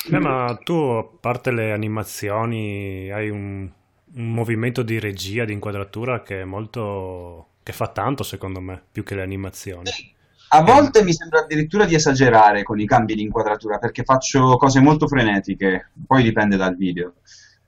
Beh, 0.09 0.19
ma 0.19 0.59
tu, 0.63 0.73
a 0.73 1.03
parte 1.03 1.51
le 1.51 1.71
animazioni, 1.71 3.11
hai 3.11 3.29
un, 3.29 3.69
un 4.15 4.33
movimento 4.33 4.83
di 4.83 4.99
regia, 4.99 5.45
di 5.45 5.53
inquadratura 5.53 6.21
che 6.21 6.41
è 6.41 6.43
molto 6.43 7.52
che 7.63 7.73
fa 7.73 7.87
tanto 7.87 8.23
secondo 8.23 8.59
me, 8.59 8.81
più 8.91 9.03
che 9.03 9.15
le 9.15 9.21
animazioni. 9.23 9.89
A 10.49 10.61
volte 10.61 10.99
eh. 10.99 11.03
mi 11.03 11.13
sembra 11.13 11.39
addirittura 11.39 11.85
di 11.85 11.95
esagerare 11.95 12.63
con 12.63 12.79
i 12.79 12.85
cambi 12.85 13.15
di 13.15 13.23
inquadratura 13.23 13.79
perché 13.79 14.03
faccio 14.03 14.55
cose 14.57 14.79
molto 14.79 15.07
frenetiche, 15.07 15.89
poi 16.05 16.21
dipende 16.23 16.57
dal 16.57 16.75
video. 16.75 17.13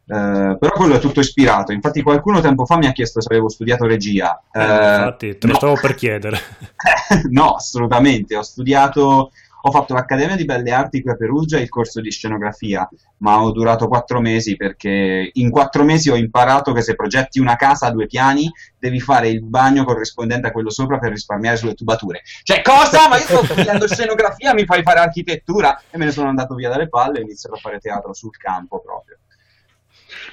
Eh, 0.08 0.58
però 0.60 0.72
quello 0.74 0.96
è 0.96 1.00
tutto 1.00 1.20
ispirato. 1.20 1.72
Infatti, 1.72 2.04
qualcuno 2.04 2.42
tempo 2.42 2.66
fa 2.66 2.78
mi 2.78 2.86
ha 2.86 2.92
chiesto 2.92 3.22
se 3.22 3.28
avevo 3.32 3.50
studiato 3.50 3.88
regia. 3.88 4.40
Eh, 4.52 4.60
Eh, 4.62 4.64
infatti, 4.64 5.38
te 5.38 5.48
lo 5.48 5.54
no. 5.54 5.54
stavo 5.54 5.78
per 5.78 5.96
chiedere. 5.96 6.40
no, 7.32 7.54
assolutamente. 7.56 8.36
Ho 8.36 8.44
studiato, 8.44 9.32
ho 9.67 9.71
fatto 9.71 9.95
l'Accademia 9.95 10.36
di 10.36 10.45
Belle 10.45 10.71
Arti 10.71 11.01
qui 11.01 11.10
a 11.10 11.15
Perugia 11.15 11.58
e 11.58 11.62
il 11.62 11.69
corso 11.69 11.99
di 11.99 12.12
scenografia, 12.12 12.88
ma 13.17 13.41
ho 13.41 13.51
durato 13.51 13.88
quattro 13.88 14.21
mesi 14.21 14.56
perché 14.56 15.32
in 15.34 15.49
quattro 15.49 15.84
mesi 15.84 16.12
ho 16.12 16.15
imparato 16.15 16.71
che 16.71 16.84
se 16.84 16.93
progetti 16.93 17.39
una 17.39 17.56
casa 17.56 17.88
a 17.88 17.91
due 17.91 18.06
piani 18.06 18.47
devi 18.78 18.99
fare 18.99 19.28
il 19.30 19.41
bagno 19.41 19.84
corrispondente 19.84 20.47
a 20.47 20.51
quello 20.51 20.69
sopra 20.69 20.99
per 20.99 21.10
risparmiare 21.10 21.58
sulle 21.58 21.73
tubature. 21.73 22.21
Cioè, 22.43 22.62
cosa? 22.62 23.08
Ma 23.10 23.17
io 23.17 23.23
sto 23.23 23.43
studiando 23.43 23.88
scenografia, 23.88 24.54
mi 24.54 24.65
fai 24.65 24.84
fare 24.84 24.99
architettura? 24.99 25.82
E 25.89 25.97
me 25.97 26.06
ne 26.06 26.12
sono 26.12 26.30
andato 26.30 26.54
via 26.54 26.69
dalle 26.69 26.88
palle 26.88 27.17
e 27.17 27.21
ho 27.21 27.23
iniziato 27.23 27.56
a 27.56 27.60
fare 27.60 27.80
teatro 27.80 28.13
sul 28.13 28.38
campo 28.38 28.80
proprio. 28.82 29.17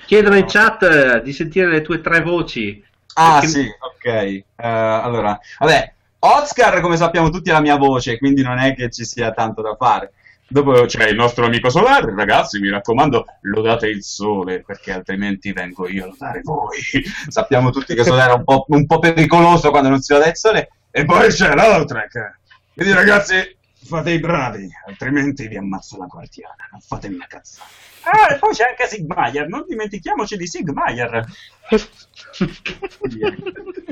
Chiedono 0.04 0.36
in 0.36 0.44
chat 0.46 0.82
eh, 0.82 1.22
di 1.22 1.32
sentire 1.32 1.68
le 1.68 1.80
tue 1.80 2.02
tre 2.02 2.20
voci. 2.20 2.84
Ah 3.14 3.38
Perché- 3.40 3.48
sì, 3.48 3.66
ok. 3.66 4.04
Eh, 4.04 4.44
allora, 4.56 5.38
vabbè, 5.58 5.94
Oscar 6.24 6.80
come 6.80 6.96
sappiamo 6.96 7.30
tutti 7.30 7.50
è 7.50 7.52
la 7.52 7.60
mia 7.60 7.76
voce, 7.76 8.16
quindi 8.16 8.42
non 8.42 8.58
è 8.58 8.76
che 8.76 8.90
ci 8.90 9.04
sia 9.04 9.32
tanto 9.32 9.60
da 9.60 9.74
fare. 9.74 10.12
Dopo 10.46 10.84
c'è 10.84 11.08
il 11.08 11.16
nostro 11.16 11.46
amico 11.46 11.68
solare, 11.68 12.14
ragazzi, 12.14 12.60
mi 12.60 12.68
raccomando, 12.68 13.24
lodate 13.42 13.88
il 13.88 14.04
sole, 14.04 14.62
perché 14.62 14.92
altrimenti 14.92 15.52
vengo 15.52 15.88
io 15.88 16.04
a 16.04 16.06
lodare 16.08 16.40
voi. 16.42 16.78
sappiamo 17.26 17.70
tutti 17.70 17.94
che 17.94 18.04
solare 18.04 18.32
è 18.32 18.34
un 18.36 18.44
po', 18.44 18.66
un 18.68 18.86
po' 18.86 19.00
pericoloso 19.00 19.70
quando 19.70 19.88
non 19.88 20.00
si 20.00 20.12
loda 20.12 20.26
il 20.26 20.36
sole. 20.36 20.68
E 20.92 21.04
poi 21.04 21.28
c'è 21.28 21.54
l'Outrek. 21.54 22.38
Quindi 22.74 22.92
ragazzi, 22.92 23.56
fate 23.84 24.10
i 24.12 24.20
bravi, 24.20 24.68
altrimenti 24.86 25.48
vi 25.48 25.56
ammazzo 25.56 25.98
la 25.98 26.06
guardiana, 26.06 26.68
non 26.70 26.80
fatemi 26.80 27.16
una 27.16 27.26
cazzata. 27.26 27.91
Ah, 28.04 28.34
e 28.34 28.38
poi 28.38 28.52
c'è 28.54 28.64
anche 28.68 28.86
Sigmaier, 28.88 29.48
non 29.48 29.64
dimentichiamoci 29.68 30.36
di 30.36 30.46
Sigmaier. 30.46 31.24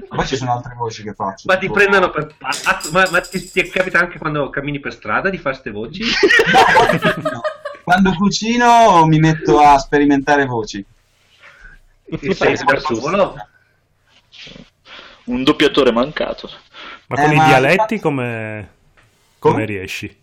Poi 0.09 0.27
ci 0.27 0.37
sono 0.37 0.53
altre 0.53 0.75
voci 0.77 1.03
che 1.03 1.15
faccio. 1.15 1.45
Ma 1.47 1.55
ti 1.55 1.61
tipo- 1.61 1.75
prendono 1.75 2.11
per 2.11 2.35
pazzo? 2.37 2.91
Ma, 2.93 3.07
ma 3.11 3.21
ti, 3.21 3.49
ti 3.49 3.69
capita 3.69 3.99
anche 4.01 4.19
quando 4.19 4.51
cammini 4.51 4.81
per 4.81 4.93
strada 4.93 5.31
di 5.31 5.39
fare 5.39 5.55
ste 5.57 5.71
voci? 5.71 6.03
No. 7.23 7.41
Quando 7.85 8.13
cucino 8.15 9.07
mi 9.07 9.19
metto 9.19 9.59
a 9.61 9.79
sperimentare 9.79 10.45
voci. 10.47 10.85
Che 12.05 12.35
sei 12.35 12.57
da 12.57 12.79
solo? 12.81 13.35
Un 15.25 15.43
doppiatore 15.45 15.91
mancato. 15.93 16.51
Ma 17.07 17.17
Eh, 17.17 17.23
con 17.25 17.33
i 17.33 17.37
ma 17.37 17.47
dialetti 17.47 17.73
infatti- 17.73 18.01
come... 18.01 18.69
Come? 19.39 19.55
come 19.55 19.65
riesci? 19.65 20.19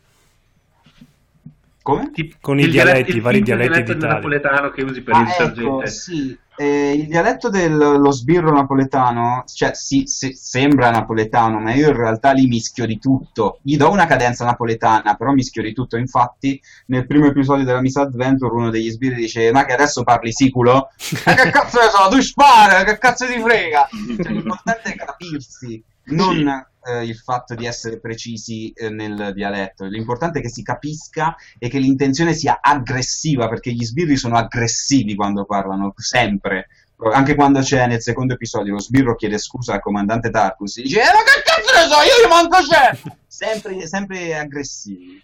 Come? 1.88 2.12
Con 2.41 2.60
i 2.60 2.63
il 2.63 2.71
dialetti, 2.71 3.12
dialetto- 3.13 3.17
i 3.17 3.19
vari 3.21 3.38
il 3.38 3.43
dialetti 3.43 3.69
dialetto 3.69 3.93
d'Italia. 3.93 4.15
napoletano 4.15 4.69
che 4.71 4.84
usi 4.84 5.02
per 5.02 5.15
Ah, 5.15 5.21
il 5.21 5.28
ecco, 5.28 5.34
sergente. 5.36 5.88
sì. 5.88 6.38
Eh, 6.60 6.91
il 6.93 7.08
dialetto 7.08 7.50
dello 7.50 8.12
sbirro 8.12 8.52
napoletano, 8.52 9.43
cioè 9.45 9.71
sì, 9.76 10.04
sì, 10.08 10.34
sembra 10.34 10.89
napoletano, 10.89 11.60
ma 11.60 11.71
io 11.73 11.89
in 11.89 11.95
realtà 11.95 12.32
li 12.32 12.47
mischio 12.47 12.86
di 12.88 12.97
tutto. 12.97 13.60
Gli 13.62 13.78
do 13.78 13.91
una 13.91 14.08
cadenza 14.08 14.43
napoletana, 14.43 15.15
però 15.15 15.32
mischio 15.34 15.62
di 15.62 15.71
tutto. 15.71 15.97
Infatti, 15.97 16.60
nel 16.88 17.06
primo 17.06 17.28
episodio 17.28 17.63
della 17.63 17.80
Miss 17.80 17.95
Adventure, 17.95 18.52
uno 18.54 18.69
degli 18.71 18.89
sbirri 18.89 19.15
dice: 19.15 19.52
Ma 19.52 19.65
che 19.65 19.73
adesso 19.73 20.04
parli 20.04 20.32
siculo? 20.34 20.89
Ma 21.28 21.34
che 21.36 21.52
cazzo 21.52 21.80
ne 21.80 21.89
so, 21.89 22.10
tu 22.10 22.21
spara, 22.21 22.84
che 22.84 22.97
cazzo 22.97 23.28
ti 23.28 23.39
frega? 23.39 23.88
Cioè, 24.23 24.32
l'importante 24.34 24.93
è 24.93 24.95
capirsi, 24.95 25.82
non 26.06 26.65
eh, 26.88 27.04
il 27.04 27.17
fatto 27.17 27.54
di 27.54 27.65
essere 27.65 28.00
precisi 28.00 28.71
eh, 28.71 28.89
nel 28.89 29.32
dialetto. 29.34 29.86
L'importante 29.86 30.39
è 30.39 30.41
che 30.41 30.50
si 30.50 30.63
capisca 30.63 31.36
e 31.60 31.67
che 31.67 31.80
l'intenzione 31.80 32.34
sia 32.34 32.60
aggressiva, 32.62 33.50
perché 33.50 33.71
gli 33.71 33.84
sbirri 33.84 34.15
sono 34.15 34.38
aggressivi 34.38 35.15
quando 35.15 35.45
parlano, 35.45 35.93
sempre. 35.97 36.67
Anche 37.12 37.36
quando 37.36 37.60
c'è 37.60 37.86
nel 37.86 38.02
secondo 38.02 38.34
episodio 38.34 38.73
lo 38.73 38.80
sbirro 38.80 39.15
chiede 39.15 39.38
scusa 39.38 39.73
al 39.73 39.82
comandante 39.82 40.32
Tarkus, 40.32 40.82
dice: 40.82 41.00
"Eh, 41.00 41.04
Ma 41.04 41.21
che 41.23 41.43
cazzo 41.43 41.76
ne 41.76 41.88
so, 41.88 42.02
io 42.02 42.26
gli 42.26 42.30
manco 42.30 42.58
c'è! 42.58 43.15
Sempre, 43.28 43.86
sempre 43.86 44.36
aggressivi. 44.36 45.21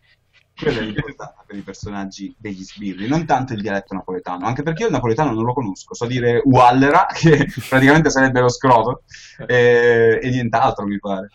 Quello 0.55 0.79
è 0.79 0.83
l'importante 0.83 1.43
per 1.47 1.57
i 1.57 1.61
personaggi 1.61 2.35
degli 2.37 2.63
sbirri, 2.63 3.07
non 3.07 3.25
tanto 3.25 3.53
il 3.53 3.61
dialetto 3.61 3.95
napoletano, 3.95 4.45
anche 4.45 4.61
perché 4.61 4.83
io 4.83 4.89
il 4.89 4.93
napoletano 4.93 5.31
non 5.31 5.45
lo 5.45 5.53
conosco, 5.53 5.95
so 5.95 6.05
dire 6.05 6.43
Uallera, 6.45 7.07
che 7.11 7.47
praticamente 7.67 8.11
sarebbe 8.11 8.39
lo 8.39 8.49
scroto, 8.49 9.01
e, 9.47 10.19
e 10.21 10.29
nient'altro 10.29 10.85
mi 10.85 10.99
pare. 10.99 11.29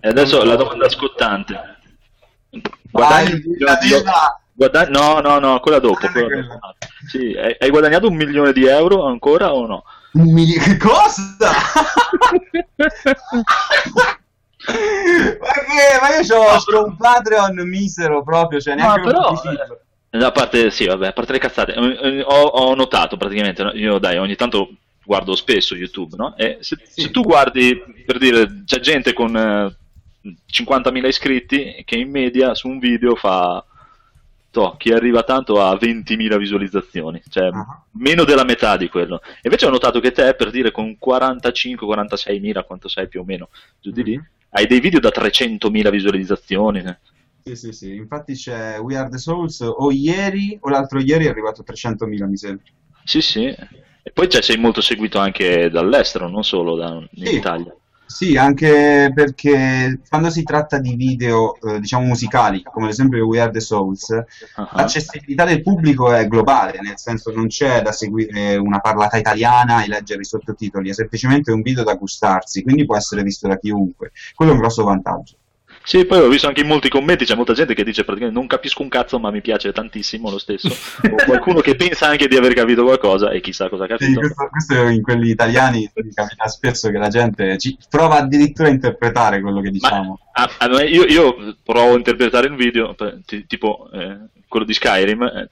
E 0.00 0.08
adesso 0.08 0.42
la 0.44 0.56
domanda 0.56 0.88
scottante. 0.88 1.54
Vai, 2.50 2.60
Guadagni, 2.90 3.40
dilla, 3.40 3.76
dilla. 3.76 4.40
guada- 4.52 4.88
no, 4.88 5.20
no, 5.20 5.38
no, 5.38 5.60
quella 5.60 5.78
dopo. 5.78 5.94
Quella 5.98 6.26
quella. 6.26 6.42
dopo. 6.42 6.76
Sì, 7.08 7.34
hai, 7.36 7.70
guadagnato 7.70 8.08
un 8.08 8.16
milione 8.16 8.52
di 8.52 8.66
euro 8.66 9.06
ancora 9.06 9.52
o 9.54 9.66
no? 9.66 9.84
Un 10.12 10.32
mili- 10.32 10.58
che 10.58 10.76
cosa? 10.76 11.50
ma 14.66 15.52
che? 15.66 15.98
Ma 16.00 16.18
io 16.20 16.38
ho 16.38 16.58
solo 16.58 16.84
un 16.84 16.96
Patreon 16.96 17.54
misero 17.68 18.22
proprio, 18.22 18.60
cioè 18.60 18.74
neanche 18.74 19.00
No, 19.00 19.06
però- 19.06 19.28
un 19.30 19.34
pubblicizzolo. 19.36 19.80
A 20.12 20.32
parte, 20.32 20.70
sì, 20.72 20.86
vabbè, 20.86 21.06
a 21.06 21.12
parte 21.12 21.30
le 21.32 21.38
cazzate, 21.38 21.72
eh, 21.72 21.98
eh, 22.18 22.22
ho, 22.22 22.42
ho 22.42 22.74
notato 22.74 23.16
praticamente, 23.16 23.62
no, 23.62 23.70
io 23.74 23.98
dai, 23.98 24.18
ogni 24.18 24.34
tanto 24.34 24.68
guardo 25.10 25.34
spesso 25.34 25.74
YouTube, 25.74 26.14
no? 26.16 26.36
E 26.36 26.58
se, 26.60 26.76
Sì. 26.84 27.00
se 27.02 27.10
tu 27.10 27.22
guardi, 27.22 27.82
per 28.06 28.16
dire, 28.18 28.62
c'è 28.64 28.78
gente 28.78 29.12
con 29.12 29.36
eh, 29.36 29.76
50.000 30.46 31.08
iscritti 31.08 31.82
che 31.84 31.96
in 31.96 32.10
media 32.10 32.54
su 32.54 32.68
un 32.68 32.78
video 32.78 33.16
fa, 33.16 33.64
toh, 34.52 34.76
chi 34.76 34.92
arriva 34.92 35.24
tanto 35.24 35.60
a 35.60 35.74
20.000 35.76 36.36
visualizzazioni, 36.36 37.20
cioè 37.28 37.48
Ah. 37.52 37.82
meno 37.94 38.22
della 38.22 38.44
metà 38.44 38.76
di 38.76 38.88
quello. 38.88 39.20
E 39.20 39.40
invece 39.48 39.66
ho 39.66 39.70
notato 39.70 39.98
che 39.98 40.12
te, 40.12 40.32
per 40.34 40.50
dire, 40.52 40.70
con 40.70 40.96
45-46.000, 40.96 42.62
quanto 42.64 42.86
sei 42.86 43.08
più 43.08 43.22
o 43.22 43.24
meno, 43.24 43.48
giù 43.80 43.90
di 43.90 44.04
lì, 44.04 44.16
Mhm. 44.16 44.26
hai 44.50 44.66
dei 44.68 44.78
video 44.78 45.00
da 45.00 45.10
300.000 45.10 45.90
visualizzazioni. 45.90 46.84
eh. 46.86 46.98
Sì, 47.42 47.56
sì, 47.56 47.72
sì, 47.72 47.94
infatti 47.96 48.34
c'è 48.34 48.78
We 48.78 48.96
Are 48.96 49.08
The 49.08 49.18
Souls 49.18 49.58
o 49.60 49.90
ieri 49.90 50.56
o 50.60 50.68
l'altro 50.68 51.00
ieri 51.00 51.24
è 51.24 51.30
arrivato 51.30 51.62
a 51.62 51.64
300.000 51.64 52.26
mi 52.28 52.36
sembra. 52.36 52.62
Sì, 53.02 53.20
sì. 53.22 53.52
E 54.02 54.10
poi 54.12 54.28
cioè, 54.28 54.42
sei 54.42 54.56
molto 54.58 54.80
seguito 54.80 55.18
anche 55.18 55.68
dall'estero, 55.70 56.28
non 56.28 56.42
solo 56.42 56.76
da, 56.76 56.88
in 57.12 57.26
Sì. 57.26 57.34
Italia. 57.36 57.74
Sì, 58.10 58.36
anche 58.36 59.12
perché 59.14 60.00
quando 60.08 60.30
si 60.30 60.42
tratta 60.42 60.78
di 60.78 60.96
video, 60.96 61.54
eh, 61.60 61.78
diciamo 61.78 62.06
musicali, 62.06 62.60
come 62.64 62.86
ad 62.86 62.90
esempio 62.90 63.24
We 63.24 63.38
Are 63.40 63.52
The 63.52 63.60
Souls, 63.60 64.10
Ah, 64.56 64.68
l'accessibilità 64.74 65.44
del 65.44 65.62
pubblico 65.62 66.12
è 66.12 66.26
globale, 66.26 66.80
nel 66.82 66.98
senso 66.98 67.30
non 67.32 67.46
c'è 67.46 67.82
da 67.82 67.92
seguire 67.92 68.56
una 68.56 68.80
parlata 68.80 69.16
italiana 69.16 69.84
e 69.84 69.88
leggere 69.88 70.22
i 70.22 70.24
sottotitoli, 70.24 70.90
è 70.90 70.92
semplicemente 70.92 71.52
un 71.52 71.62
video 71.62 71.84
da 71.84 71.94
gustarsi, 71.94 72.62
quindi 72.64 72.84
può 72.84 72.96
essere 72.96 73.22
visto 73.22 73.46
da 73.46 73.56
chiunque. 73.58 74.10
Quello 74.34 74.50
è 74.50 74.54
un 74.54 74.60
grosso 74.60 74.82
vantaggio. 74.82 75.36
Sì, 75.82 76.04
poi 76.04 76.20
ho 76.20 76.28
visto 76.28 76.46
anche 76.46 76.60
in 76.60 76.66
molti 76.68 76.88
commenti, 76.88 77.24
c'è 77.24 77.34
molta 77.34 77.52
gente 77.54 77.74
che 77.74 77.82
dice 77.82 78.04
praticamente 78.04 78.38
non 78.38 78.46
capisco 78.48 78.82
un 78.82 78.88
cazzo, 78.88 79.18
ma 79.18 79.30
mi 79.30 79.40
piace 79.40 79.72
tantissimo 79.72 80.30
lo 80.30 80.38
stesso. 80.38 80.68
o 81.02 81.24
qualcuno 81.24 81.60
che 81.60 81.74
pensa 81.74 82.06
anche 82.06 82.28
di 82.28 82.36
aver 82.36 82.52
capito 82.54 82.84
qualcosa 82.84 83.30
e 83.30 83.40
chissà 83.40 83.68
cosa 83.68 83.84
ha 83.84 83.96
Sì, 83.98 84.14
questo, 84.14 84.46
questo 84.50 84.86
in 84.88 85.02
quelli 85.02 85.30
italiani 85.30 85.90
capita 86.14 86.46
spesso 86.46 86.90
che 86.90 86.98
la 86.98 87.08
gente 87.08 87.58
ci 87.58 87.76
prova 87.88 88.18
addirittura 88.18 88.68
a 88.68 88.72
interpretare 88.72 89.40
quello 89.40 89.60
che 89.60 89.70
diciamo. 89.70 90.18
Ah, 90.32 90.50
ah, 90.58 90.66
no, 90.66 90.80
io, 90.80 91.04
io 91.06 91.56
provo 91.64 91.94
a 91.94 91.96
interpretare 91.96 92.48
un 92.48 92.56
video, 92.56 92.94
per- 92.94 93.18
ti- 93.26 93.46
tipo 93.46 93.88
eh, 93.92 94.16
quello 94.46 94.66
di 94.66 94.74
Skyrim, 94.74 95.22
eh, 95.22 95.48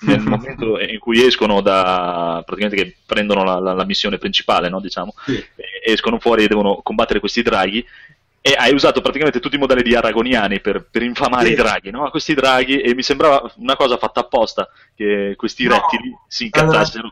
nel 0.00 0.20
momento 0.28 0.78
in 0.78 0.98
cui 0.98 1.24
escono 1.24 1.60
da 1.62 2.42
praticamente 2.44 2.82
che 2.84 2.96
prendono 3.04 3.42
la, 3.42 3.58
la- 3.58 3.72
la 3.72 3.84
missione 3.84 4.18
principale, 4.18 4.68
no, 4.68 4.78
diciamo, 4.80 5.14
Sì. 5.24 5.42
escono 5.84 6.18
fuori 6.20 6.44
e 6.44 6.48
devono 6.48 6.80
combattere 6.82 7.18
questi 7.18 7.42
draghi. 7.42 7.84
E 8.46 8.54
hai 8.58 8.74
usato 8.74 9.00
praticamente 9.00 9.40
tutti 9.40 9.54
i 9.54 9.58
modelli 9.58 9.82
di 9.82 9.94
aragoniani 9.94 10.60
per, 10.60 10.86
per 10.90 11.02
infamare 11.02 11.46
Sì. 11.46 11.52
i 11.52 11.56
draghi, 11.56 11.90
no? 11.90 12.10
Questi 12.10 12.34
draghi, 12.34 12.78
e 12.78 12.94
mi 12.94 13.02
sembrava 13.02 13.50
una 13.56 13.74
cosa 13.74 13.96
fatta 13.96 14.20
apposta 14.20 14.68
che 14.94 15.32
questi 15.34 15.64
No. 15.66 15.76
rettili 15.76 16.14
si 16.28 16.44
incazzassero. 16.44 17.08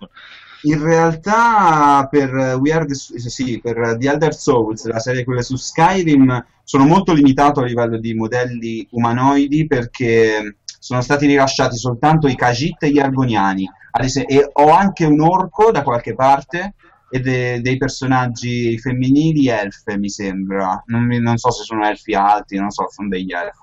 In 0.64 0.82
realtà 0.82 2.06
per 2.10 2.58
We 2.60 2.70
Are 2.72 2.84
the, 2.84 2.94
sì, 2.94 3.60
per 3.62 3.96
The 3.98 4.10
Elder 4.10 4.34
Souls, 4.34 4.84
la 4.84 4.98
serie 4.98 5.24
quelle 5.24 5.42
su 5.42 5.56
Skyrim, 5.56 6.44
sono 6.64 6.84
molto 6.84 7.14
limitato 7.14 7.60
a 7.60 7.64
livello 7.64 7.96
di 7.96 8.12
modelli 8.12 8.86
umanoidi 8.90 9.66
perché 9.66 10.58
sono 10.78 11.00
stati 11.00 11.26
rilasciati 11.26 11.78
soltanto 11.78 12.28
i 12.28 12.34
Khajiit 12.36 12.82
e 12.82 12.90
gli 12.90 12.98
Argoniani. 12.98 13.66
Ad 13.92 14.04
esem- 14.04 14.26
e 14.28 14.50
ho 14.52 14.70
anche 14.70 15.06
un 15.06 15.20
orco 15.22 15.70
da 15.70 15.82
qualche 15.82 16.14
parte 16.14 16.74
e 17.14 17.20
de- 17.20 17.60
dei 17.60 17.76
personaggi 17.76 18.78
femminili 18.78 19.48
elfe, 19.48 19.98
mi 19.98 20.08
sembra. 20.08 20.82
Non, 20.86 21.04
mi- 21.04 21.20
non 21.20 21.36
so 21.36 21.50
se 21.50 21.62
sono 21.62 21.86
elfi 21.86 22.14
alti, 22.14 22.56
non 22.56 22.70
so, 22.70 22.86
sono 22.90 23.08
degli 23.08 23.32
elfi. 23.32 23.58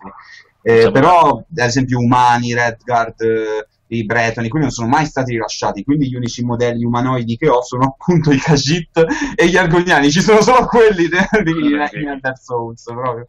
Eh, 0.62 0.92
però, 0.92 1.38
ad 1.38 1.58
esempio, 1.58 1.98
umani, 1.98 2.54
Redguard, 2.54 3.20
eh, 3.22 3.68
i 3.88 4.06
Bretoni, 4.06 4.50
quelli 4.50 4.66
non 4.66 4.74
sono 4.74 4.88
mai 4.88 5.08
stati 5.08 5.32
rilasciati, 5.32 5.84
quindi 5.84 6.10
gli 6.10 6.16
unici 6.16 6.44
modelli 6.44 6.84
umanoidi 6.84 7.38
che 7.38 7.50
ho 7.50 7.64
sono 7.64 7.96
appunto 8.00 8.32
i 8.32 8.38
Khajiit 8.38 9.06
e 9.36 9.48
gli 9.48 9.58
Argoniani, 9.58 10.12
ci 10.12 10.22
sono 10.22 10.42
solo 10.42 10.68
quelli 10.68 11.08
de- 11.08 11.28
di 11.44 11.76
Ah, 11.76 11.90
di 11.92 12.06
Elder 12.06 12.38
Souls 12.38 12.84
proprio. 12.84 13.28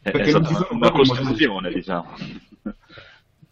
È, 0.00 0.10
Perché 0.10 0.30
è 0.30 0.32
non 0.32 0.46
ci 0.46 0.54
sono 0.54 0.68
una 0.70 0.90
costruzione, 0.92 1.70
diciamo. 1.70 2.06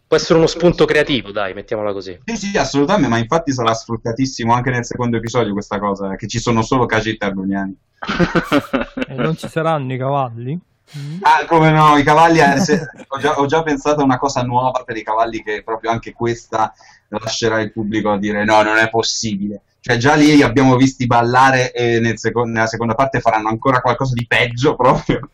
Può 0.09 0.16
essere 0.16 0.38
uno 0.38 0.47
spunto 0.47 0.85
creativo, 0.85 1.33
dai, 1.33 1.53
mettiamola 1.53 1.92
così. 1.92 2.16
Sì, 2.25 2.37
sì, 2.37 2.57
assolutamente, 2.57 3.09
ma 3.09 3.19
infatti 3.19 3.53
sarà 3.53 3.75
sfruttatissimo 3.75 4.53
anche 4.55 4.71
nel 4.71 4.85
secondo 4.85 5.16
episodio 5.16 5.53
questa 5.53 5.81
cosa, 5.81 6.14
che 6.14 6.29
ci 6.29 6.38
sono 6.38 6.62
solo 6.62 6.87
Kagit 6.87 7.23
e 7.23 7.27
Argoniani. 7.27 7.77
E 9.09 9.14
non 9.14 9.37
ci 9.37 9.49
saranno 9.49 9.92
i 9.92 9.99
cavalli? 9.99 10.59
Ah, 11.23 11.45
come 11.47 11.71
no, 11.73 11.97
i 11.97 12.05
cavalli, 12.05 12.38
eh, 12.38 12.61
se- 12.61 12.87
ho, 13.09 13.19
già, 13.19 13.38
ho 13.38 13.47
già 13.47 13.62
pensato 13.64 14.01
a 14.01 14.05
una 14.05 14.19
cosa 14.19 14.42
nuova 14.42 14.85
per 14.85 14.97
i 14.97 15.03
cavalli 15.03 15.42
che 15.42 15.62
proprio 15.64 15.90
anche 15.90 16.12
questa 16.12 16.73
lascerà 17.09 17.61
il 17.61 17.73
pubblico 17.73 18.12
a 18.12 18.19
dire 18.19 18.45
no, 18.45 18.62
non 18.62 18.77
è 18.77 18.88
possibile. 18.88 19.62
Cioè 19.81 19.97
già 19.97 20.14
lì 20.14 20.37
li 20.37 20.42
abbiamo 20.42 20.77
visti 20.77 21.07
ballare 21.07 21.73
e 21.73 21.99
nel 21.99 22.19
seco- 22.19 22.45
nella 22.45 22.66
seconda 22.66 22.95
parte 22.95 23.21
faranno 23.21 23.49
ancora 23.49 23.81
qualcosa 23.81 24.14
di 24.14 24.27
peggio 24.27 24.77
proprio. 24.77 25.31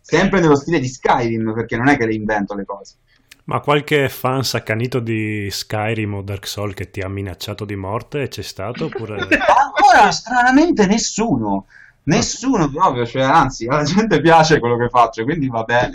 Sempre 0.00 0.40
nello 0.40 0.56
stile 0.56 0.78
di 0.78 0.88
Skyrim, 0.88 1.52
perché 1.54 1.76
non 1.76 1.88
è 1.88 1.96
che 1.96 2.06
le 2.06 2.14
invento 2.14 2.54
le 2.54 2.64
cose. 2.64 2.96
Ma 3.44 3.60
qualche 3.60 4.08
fan 4.08 4.42
saccanito 4.42 5.00
di 5.00 5.48
Skyrim 5.50 6.14
o 6.14 6.22
Dark 6.22 6.46
Souls 6.46 6.74
che 6.74 6.90
ti 6.90 7.00
ha 7.00 7.08
minacciato 7.08 7.64
di 7.64 7.76
morte 7.76 8.28
c'è 8.28 8.42
stato? 8.42 8.86
Oppure... 8.86 9.18
Ancora, 9.20 10.10
stranamente, 10.10 10.86
nessuno. 10.86 11.66
Nessuno 12.04 12.70
proprio, 12.70 13.06
cioè, 13.06 13.22
anzi, 13.22 13.66
alla 13.66 13.82
gente 13.82 14.20
piace 14.20 14.58
quello 14.58 14.76
che 14.76 14.88
faccio, 14.88 15.24
quindi 15.24 15.48
va 15.48 15.62
bene. 15.62 15.92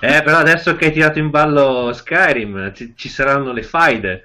Eh, 0.00 0.22
però 0.22 0.38
adesso 0.38 0.76
che 0.76 0.86
hai 0.86 0.92
tirato 0.92 1.18
in 1.18 1.30
ballo 1.30 1.92
Skyrim, 1.92 2.74
ci, 2.74 2.92
ci 2.94 3.08
saranno 3.08 3.52
le 3.52 3.62
faide. 3.62 4.22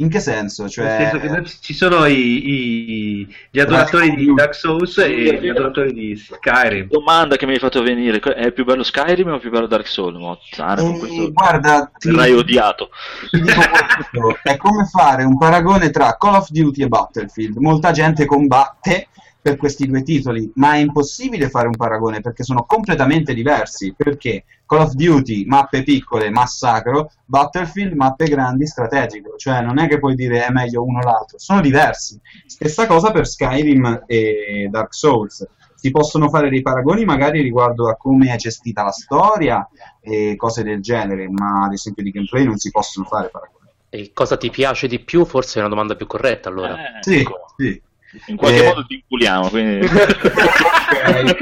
In 0.00 0.08
che 0.08 0.20
senso? 0.20 0.62
Nel 0.62 0.70
Cioè, 0.70 1.08
senso 1.10 1.18
che 1.18 1.50
ci 1.60 1.74
sono 1.74 2.06
i, 2.06 2.48
i- 2.48 3.34
gli 3.50 3.60
adoratori 3.60 4.14
di 4.14 4.32
Dark 4.32 4.54
Souls 4.54 4.96
e 4.98 5.38
gli 5.40 5.48
adoratori 5.48 5.92
di 5.92 6.16
Skyrim. 6.16 6.88
Domanda 6.88 7.36
che 7.36 7.44
mi 7.44 7.52
hai 7.52 7.58
fatto 7.58 7.82
venire: 7.82 8.18
è 8.18 8.50
più 8.52 8.64
bello 8.64 8.82
Skyrim 8.82 9.28
o 9.28 9.38
più 9.38 9.50
bello 9.50 9.66
Dark 9.66 9.86
Souls? 9.86 10.16
Mozzana, 10.16 10.80
con 10.80 10.94
eh, 10.94 10.98
questo 10.98 11.32
guarda, 11.32 11.90
ti, 11.98 12.08
verrai 12.08 12.32
odiato. 12.32 12.88
ti 13.30 13.40
dico 13.42 13.60
questo, 13.60 14.38
è 14.42 14.56
come 14.56 14.84
fare 14.86 15.24
un 15.24 15.36
paragone 15.36 15.90
tra 15.90 16.16
Call 16.18 16.36
of 16.36 16.48
Duty 16.48 16.82
e 16.82 16.88
Battlefield. 16.88 17.56
Molta 17.58 17.90
gente 17.90 18.24
combatte 18.24 19.08
per 19.42 19.56
questi 19.56 19.86
due 19.86 20.02
titoli, 20.02 20.50
ma 20.56 20.74
è 20.74 20.78
impossibile 20.78 21.48
fare 21.48 21.66
un 21.66 21.76
paragone 21.76 22.20
perché 22.20 22.44
sono 22.44 22.64
completamente 22.64 23.32
diversi. 23.32 23.94
Perché 23.96 24.44
Call 24.66 24.80
of 24.82 24.92
Duty, 24.92 25.46
mappe 25.46 25.82
piccole, 25.82 26.30
massacro, 26.30 27.10
Battlefield, 27.24 27.94
mappe 27.94 28.26
grandi, 28.26 28.66
strategico. 28.66 29.36
Cioè, 29.36 29.62
non 29.62 29.78
è 29.78 29.88
che 29.88 29.98
puoi 29.98 30.14
dire 30.14 30.46
è 30.46 30.50
meglio 30.50 30.84
uno 30.84 30.98
o 30.98 31.02
l'altro, 31.02 31.38
sono 31.38 31.60
diversi. 31.60 32.20
Stessa 32.46 32.86
cosa 32.86 33.10
per 33.10 33.26
Skyrim 33.26 34.04
e 34.06 34.68
Dark 34.70 34.94
Souls. 34.94 35.46
Si 35.74 35.90
possono 35.90 36.28
fare 36.28 36.50
dei 36.50 36.60
paragoni 36.60 37.06
magari 37.06 37.40
riguardo 37.40 37.88
a 37.88 37.96
come 37.96 38.30
è 38.34 38.36
gestita 38.36 38.82
la 38.82 38.90
storia 38.90 39.66
e 40.02 40.36
cose 40.36 40.62
del 40.62 40.82
genere, 40.82 41.26
ma 41.30 41.64
ad 41.64 41.72
esempio 41.72 42.02
di 42.02 42.10
gameplay 42.10 42.44
non 42.44 42.58
si 42.58 42.70
possono 42.70 43.06
fare 43.06 43.30
paragoni. 43.30 43.58
E 43.88 44.12
cosa 44.12 44.36
ti 44.36 44.50
piace 44.50 44.86
di 44.86 45.00
più? 45.00 45.24
Forse 45.24 45.56
è 45.56 45.60
una 45.60 45.70
domanda 45.70 45.96
più 45.96 46.06
corretta 46.06 46.50
allora. 46.50 46.98
Eh, 46.98 47.02
Sì, 47.02 47.20
ecco, 47.20 47.38
sì. 47.56 47.82
In 48.26 48.36
qualche 48.36 48.62
Eh. 48.64 48.66
modo 48.68 48.86
ti 48.86 48.94
inculiamo. 48.94 49.48
Quindi... 49.48 49.86
ok, 49.86 51.36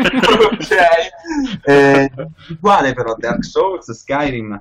ok. 0.52 0.70
Eh, 1.64 2.10
uguale 2.50 2.92
però 2.94 3.14
Dark 3.16 3.44
Souls, 3.44 3.90
Skyrim. 3.92 4.60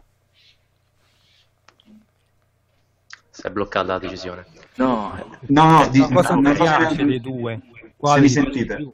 Si 3.29 3.41
è 3.45 3.49
bloccata 3.49 3.93
la 3.93 3.99
decisione. 3.99 4.45
no, 4.75 5.15
No, 5.47 5.69
no, 5.71 5.87
di, 5.89 5.99
Ma 5.99 6.07
cosa 6.07 6.33
una 6.33 6.49
mi 6.51 6.55
piace 6.55 7.05
dei 7.05 7.21
due? 7.21 7.59
Quali 7.95 8.21
mi 8.21 8.29
sentite. 8.29 8.91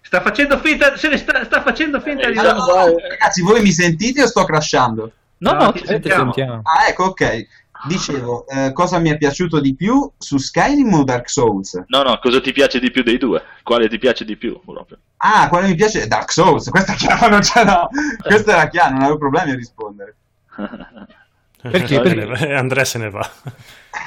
Sta 0.00 0.20
facendo 0.20 0.58
finta, 0.58 0.96
se 0.96 1.08
ne 1.08 1.16
sta, 1.16 1.44
sta 1.44 1.62
facendo 1.62 2.00
finta 2.00 2.28
di 2.28 2.36
Allora, 2.36 2.84
ragazzi, 3.08 3.40
voi 3.42 3.62
mi 3.62 3.72
sentite 3.72 4.22
o 4.22 4.26
sto 4.26 4.44
crashando? 4.44 5.12
no, 5.38 5.52
No, 5.52 5.64
no, 5.64 5.72
ti 5.72 5.80
ti 5.80 5.86
Sentiamo. 5.86 6.32
sentiamo. 6.32 6.60
Ah, 6.64 6.88
ecco, 6.88 7.04
ok. 7.04 7.46
Dicevo, 7.86 8.46
eh, 8.46 8.72
cosa 8.72 8.98
mi 8.98 9.10
è 9.10 9.16
piaciuto 9.16 9.60
di 9.60 9.74
più 9.74 10.10
su 10.16 10.38
Skyrim 10.38 10.92
o 10.92 11.04
Dark 11.04 11.28
Souls? 11.28 11.82
no, 11.86 12.02
no, 12.02 12.18
cosa 12.20 12.40
ti 12.40 12.52
piace 12.52 12.78
di 12.78 12.90
più 12.90 13.02
dei 13.02 13.18
due? 13.18 13.42
Quale 13.62 13.88
ti 13.88 13.98
piace 13.98 14.24
di 14.24 14.36
più? 14.36 14.60
Proprio? 14.64 14.98
Ah, 15.16 15.48
quale 15.48 15.68
mi 15.68 15.74
piace? 15.74 16.06
Dark 16.06 16.30
Souls, 16.30 16.68
questa 16.68 16.92
è 16.92 16.96
chiaro, 16.96 17.28
non 17.28 17.40
no. 17.64 17.88
Questa 18.22 18.52
era 18.52 18.68
chiara, 18.68 18.90
non 18.90 19.02
avevo 19.02 19.18
problemi 19.18 19.50
a 19.50 19.54
rispondere. 19.54 20.16
Perché? 21.62 22.02
E 22.02 22.54
Andrea 22.54 22.84
se 22.84 22.98
ne 22.98 23.10
va. 23.10 23.28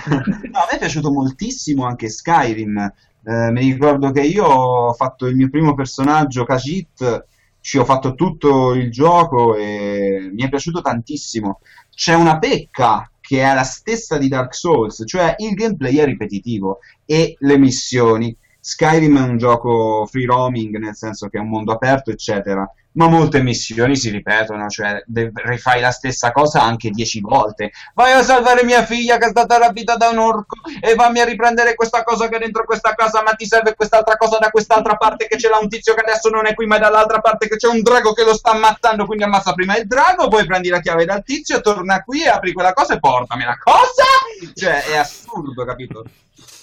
No, 0.07 0.59
a 0.59 0.67
me 0.69 0.75
è 0.75 0.77
piaciuto 0.79 1.11
moltissimo 1.11 1.85
anche 1.85 2.09
Skyrim. 2.09 2.77
Eh, 3.23 3.51
mi 3.51 3.71
ricordo 3.71 4.11
che 4.11 4.21
io 4.21 4.45
ho 4.45 4.93
fatto 4.93 5.27
il 5.27 5.35
mio 5.35 5.49
primo 5.49 5.73
personaggio, 5.73 6.43
Khajiit, 6.43 7.25
ci 7.61 7.77
ho 7.77 7.85
fatto 7.85 8.13
tutto 8.13 8.73
il 8.73 8.91
gioco 8.91 9.55
e 9.55 10.29
mi 10.31 10.43
è 10.43 10.49
piaciuto 10.49 10.81
tantissimo. 10.81 11.61
C'è 11.89 12.13
una 12.13 12.37
pecca 12.37 13.09
che 13.25 13.41
è 13.41 13.53
la 13.53 13.63
stessa 13.63 14.17
di 14.17 14.27
Dark 14.27 14.53
Souls, 14.53 15.03
cioè 15.05 15.33
il 15.39 15.55
gameplay 15.55 15.95
è 15.95 16.05
ripetitivo 16.05 16.79
e 17.05 17.35
le 17.39 17.57
missioni. 17.57 18.35
Skyrim 18.59 19.17
è 19.17 19.21
un 19.21 19.37
gioco 19.37 20.05
free 20.05 20.25
roaming, 20.25 20.77
nel 20.77 20.95
senso 20.95 21.27
che 21.27 21.37
è 21.37 21.41
un 21.41 21.49
mondo 21.49 21.71
aperto, 21.71 22.11
eccetera, 22.11 22.71
ma 22.95 23.07
molte 23.07 23.41
missioni 23.41 23.95
si 23.95 24.09
ripetono, 24.09 24.67
cioè 24.67 25.03
de- 25.05 25.31
rifai 25.33 25.81
la 25.81 25.91
stessa 25.91 26.31
cosa 26.31 26.61
anche 26.61 26.89
dieci 26.89 27.19
volte. 27.21 27.71
Vai 27.93 28.11
a 28.13 28.23
salvare 28.23 28.63
mia 28.63 28.83
figlia 28.83 29.17
che 29.17 29.25
è 29.25 29.29
stata 29.29 29.57
rapita 29.57 29.95
da 29.95 30.09
un 30.09 30.17
orco 30.17 30.57
e 30.81 30.95
vammi 30.95 31.19
a 31.19 31.25
riprendere 31.25 31.75
questa 31.75 32.03
cosa 32.03 32.27
che 32.27 32.37
è 32.37 32.39
dentro 32.39 32.65
questa 32.65 32.93
casa, 32.93 33.21
ma 33.21 33.31
ti 33.31 33.45
serve 33.45 33.75
quest'altra 33.75 34.15
cosa 34.17 34.37
da 34.37 34.49
quest'altra 34.49 34.95
parte 34.95 35.27
che 35.27 35.37
ce 35.37 35.49
l'ha 35.49 35.59
un 35.59 35.69
tizio 35.69 35.93
che 35.93 36.01
adesso 36.01 36.29
non 36.29 36.45
è 36.45 36.53
qui, 36.53 36.65
ma 36.65 36.77
è 36.77 36.79
dall'altra 36.79 37.19
parte 37.19 37.47
che 37.47 37.57
c'è 37.57 37.67
un 37.67 37.81
drago 37.81 38.13
che 38.13 38.23
lo 38.23 38.33
sta 38.33 38.51
ammazzando, 38.51 39.05
quindi 39.05 39.23
ammazza 39.23 39.53
prima 39.53 39.77
il 39.77 39.87
drago, 39.87 40.27
poi 40.27 40.45
prendi 40.45 40.69
la 40.69 40.79
chiave 40.79 41.05
dal 41.05 41.23
tizio, 41.23 41.61
torna 41.61 42.03
qui 42.03 42.25
apri 42.25 42.53
quella 42.53 42.73
cosa 42.73 42.95
e 42.95 42.99
portamela. 42.99 43.57
Cosa? 43.57 44.53
Cioè, 44.53 44.85
è 44.85 44.97
assurdo, 44.97 45.65
capito? 45.65 46.03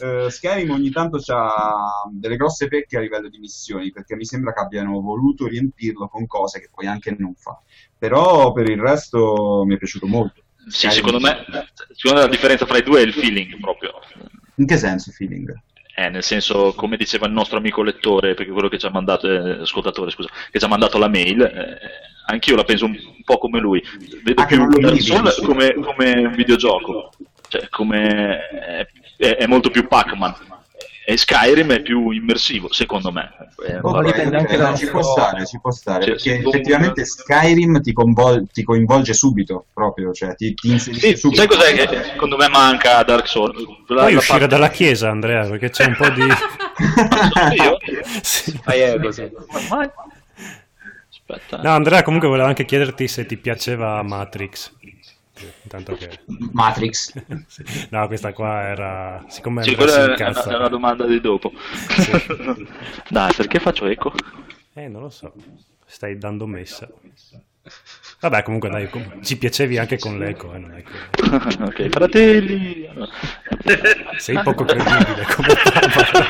Eh, 0.03 0.31
Skyrim 0.31 0.71
ogni 0.71 0.91
tanto 0.91 1.19
ha 1.33 2.09
delle 2.11 2.37
grosse 2.37 2.69
pecche 2.69 2.97
a 2.97 3.01
livello 3.01 3.29
di 3.29 3.39
missioni 3.39 3.91
perché 3.91 4.17
mi 4.17 4.25
sembra 4.25 4.53
che 4.53 4.61
abbiano 4.61 5.01
voluto 5.01 5.47
riempirlo 5.47 6.09
con 6.09 6.22
cose 6.27 6.61
che 6.61 6.69
poi 6.73 6.87
anche 6.87 7.15
non 7.19 7.35
fa. 7.35 7.61
Però 7.99 8.53
per 8.53 8.69
il 8.69 8.81
resto 8.81 9.63
mi 9.67 9.75
è 9.75 9.79
piaciuto 9.79 10.07
molto. 10.07 10.43
Sì, 10.69 10.91
secondo 10.91 11.19
me, 11.19 11.45
secondo 11.93 12.19
me 12.21 12.27
la 12.27 12.29
differenza 12.29 12.67
fra 12.67 12.79
i 12.79 12.83
due 12.83 13.01
è 13.01 13.05
il 13.05 13.13
feeling 13.13 13.59
proprio. 13.61 13.93
In 14.57 14.67
che 14.67 14.77
senso, 14.77 15.11
feeling? 15.11 15.53
Eh, 15.95 16.09
nel 16.09 16.23
senso, 16.23 16.73
come 16.75 16.97
diceva 16.97 17.27
il 17.27 17.33
nostro 17.33 17.59
amico 17.59 17.83
lettore, 17.83 18.35
perché 18.35 18.51
quello 18.53 18.69
che 18.69 18.79
ci 18.79 18.87
ha 18.87 18.91
mandato, 18.91 19.29
eh, 19.29 19.61
ascoltatore, 19.63 20.11
scusa, 20.11 20.29
che 20.51 20.59
ci 20.59 20.65
ha 20.65 20.69
mandato 20.69 20.99
la 20.99 21.09
mail, 21.09 21.43
eh, 21.43 21.79
anch'io 22.27 22.57
la 22.57 22.65
penso 22.65 22.87
un 22.87 22.97
po' 23.25 23.39
come 23.39 23.61
lui. 23.61 23.83
Vedo 24.23 24.41
Ah, 24.43 24.47
più 24.47 24.67
Dark 24.69 25.03
Souls 25.03 25.41
come, 25.41 25.75
come 25.75 26.13
un 26.27 26.33
videogioco, 26.35 27.11
cioè 27.49 27.69
come 27.69 28.49
è, 28.49 28.87
è- 29.19 29.37
è 29.37 29.47
molto 29.47 29.69
più 29.71 29.87
Pac-Man. 29.87 30.35
E 31.05 31.17
Skyrim 31.17 31.73
è 31.73 31.83
più 31.83 32.11
immersivo, 32.11 32.73
secondo 32.73 33.11
me. 33.11 33.29
Eh, 33.67 33.79
Oh, 33.83 34.03
dipende 34.03 34.37
anche 34.37 34.57
no, 34.57 34.63
da- 34.71 34.75
ci 34.77 34.87
può 34.89 35.03
stare, 35.03 35.45
ci 35.47 35.59
può 35.61 35.71
stare, 35.73 36.05
Cioè, 36.05 36.15
perché 36.15 36.49
effettivamente 36.49 37.05
Skyrim 37.05 37.81
ti, 37.81 37.93
convol- 37.93 38.47
ti 38.53 38.63
coinvolge 38.63 39.13
subito, 39.13 39.67
proprio, 39.75 40.13
cioè 40.13 40.35
ti, 40.37 40.55
ti 40.55 40.71
inserisce 40.71 41.09
Sì, 41.09 41.17
subito. 41.17 41.41
sai 41.43 41.49
cos'è 41.51 41.75
che 41.75 42.03
secondo 42.05 42.37
me 42.37 42.49
manca 42.49 42.99
a 42.99 43.05
Dark 43.05 43.27
Souls? 43.27 43.53
Quella- 43.87 44.03
Puoi 44.03 44.13
la 44.13 44.19
uscire 44.19 44.39
parte- 44.39 44.55
dalla 44.55 44.71
chiesa, 44.71 45.11
Andrea, 45.11 45.45
perché 45.49 45.71
c'è 45.71 45.87
un 45.87 45.97
po' 45.97 46.09
di... 46.11 46.21
Io? 47.63 47.79
Sì. 48.23 48.59
Fai 48.63 48.81
ego, 48.81 49.11
sì. 49.11 49.29
Aspetta. 51.11 51.61
No, 51.63 51.71
Andrea 51.71 52.03
comunque 52.03 52.29
voleva 52.29 52.47
anche 52.49 52.65
chiederti 52.65 53.09
se 53.09 53.27
ti 53.27 53.37
piaceva 53.37 54.03
Matrix. 54.03 54.73
Intanto 55.63 55.95
che... 55.95 56.21
Matrix. 56.53 57.13
Sì. 57.47 57.65
No, 57.91 58.07
questa 58.07 58.33
qua 58.33 58.63
era... 58.63 59.25
Siccome 59.29 59.63
Sì, 59.63 59.75
quella 59.75 60.01
è 60.01 60.03
una, 60.05 60.13
incazza... 60.13 60.51
è 60.51 60.57
una 60.57 60.69
domanda 60.69 61.07
di 61.07 61.21
dopo. 61.21 61.53
Dai, 63.09 63.33
perché 63.35 63.59
faccio 63.59 63.87
eco? 63.87 64.13
Eh, 64.75 64.89
non 64.89 65.03
lo 65.03 65.11
so. 65.11 65.33
Stai 65.85 66.17
dando 66.19 66.47
messa. 66.47 66.89
Vabbè, 68.21 68.43
comunque 68.43 68.69
dai, 68.71 68.89
com- 68.89 69.23
ci 69.23 69.37
piacevi 69.37 69.79
anche 69.79 69.99
con 69.99 70.19
l'eco, 70.19 70.53
eh, 70.55 70.59
non 70.59 70.73
è 70.73 70.83
che... 70.83 71.63
ok, 71.63 71.89
fratelli. 71.89 72.89
Sei 74.19 74.41
poco 74.43 74.65
credibile 74.65 75.25
come 75.35 75.55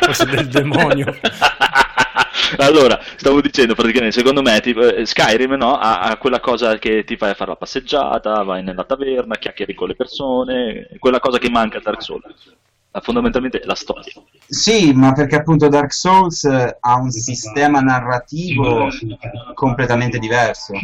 forse 0.01 0.27
del 0.27 0.49
demonio. 0.49 1.15
allora, 2.59 2.99
stavo 3.17 3.41
dicendo 3.41 3.75
praticamente, 3.75 4.17
secondo 4.19 4.43
me 4.43 4.61
tipo, 4.61 4.81
eh, 4.83 5.05
Skyrim 5.07 5.53
no, 5.55 5.77
ha, 5.77 6.01
ha 6.01 6.17
quella 6.17 6.41
cosa 6.41 6.79
che 6.79 7.05
ti 7.05 7.17
fai 7.17 7.31
a 7.31 7.35
fare 7.35 7.51
la 7.51 7.57
passeggiata, 7.57 8.43
vai 8.43 8.63
nella 8.63 8.85
taverna, 8.85 9.37
chiacchieri 9.37 9.75
con 9.75 9.89
le 9.89 9.97
persone, 9.97 10.89
quella 10.99 11.21
cosa 11.21 11.39
che 11.39 11.51
manca 11.51 11.79
a 11.79 11.83
Dark 11.83 12.03
Souls. 12.03 12.57
Fondamentalmente 13.01 13.63
la 13.65 13.75
storia. 13.75 14.13
Sì, 14.47 14.93
ma 14.93 15.13
perché 15.15 15.37
appunto 15.37 15.69
Dark 15.69 15.95
Souls 15.95 16.45
eh, 16.45 16.77
ha 16.79 16.97
un 16.97 17.11
sistema 17.11 17.81
narrativo 17.81 18.89
completamente 19.55 20.19
diverso. 20.19 20.75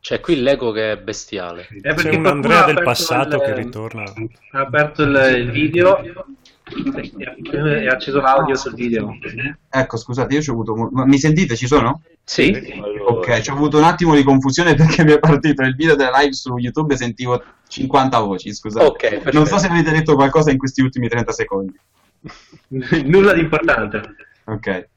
C'è 0.00 0.18
qui 0.18 0.40
l'ego 0.40 0.72
che 0.72 0.92
è 0.92 0.96
bestiale. 0.98 1.68
Eh, 1.70 1.80
perché 1.80 2.10
C'è 2.10 2.16
un 2.16 2.22
qualcuno 2.22 2.28
Andrea 2.30 2.64
del 2.64 2.82
passato 2.82 3.36
il- 3.36 3.42
che 3.42 3.54
ritorna. 3.54 4.02
Ha 4.02 4.60
aperto 4.60 5.02
il, 5.04 5.32
il 5.36 5.50
video 5.52 6.00
È 6.72 7.86
acceso 7.86 8.20
l'audio 8.20 8.54
sul 8.56 8.74
video. 8.74 9.16
Ecco, 9.68 9.96
scusate, 9.96 10.34
io 10.34 10.42
ci 10.42 10.50
ho 10.50 10.52
avuto... 10.52 10.74
ma 10.74 11.04
Mi 11.04 11.18
sentite? 11.18 11.56
Ci 11.56 11.66
sono? 11.66 12.02
Sì, 12.24 12.80
Ok, 13.06 13.40
ci 13.40 13.50
ho 13.50 13.54
avuto 13.54 13.78
un 13.78 13.84
attimo 13.84 14.14
di 14.14 14.22
confusione 14.22 14.74
perché 14.74 15.04
mi 15.04 15.12
è 15.12 15.18
partito 15.18 15.62
il 15.62 15.74
video 15.74 15.96
della 15.96 16.18
live 16.18 16.32
su 16.32 16.56
YouTube 16.56 16.94
e 16.94 16.96
sentivo 16.96 17.42
50 17.68 18.18
voci, 18.20 18.54
scusate. 18.54 18.86
ok, 18.86 19.08
perfetto. 19.08 19.36
Non 19.38 19.46
so 19.46 19.58
se 19.58 19.66
avete 19.66 19.90
detto 19.90 20.14
qualcosa 20.14 20.50
in 20.50 20.58
questi 20.58 20.82
ultimi 20.82 21.08
30 21.08 21.32
secondi. 21.32 21.78
Nulla 23.04 23.32
di 23.32 23.40
importante. 23.40 24.00
Ok. 24.44 24.88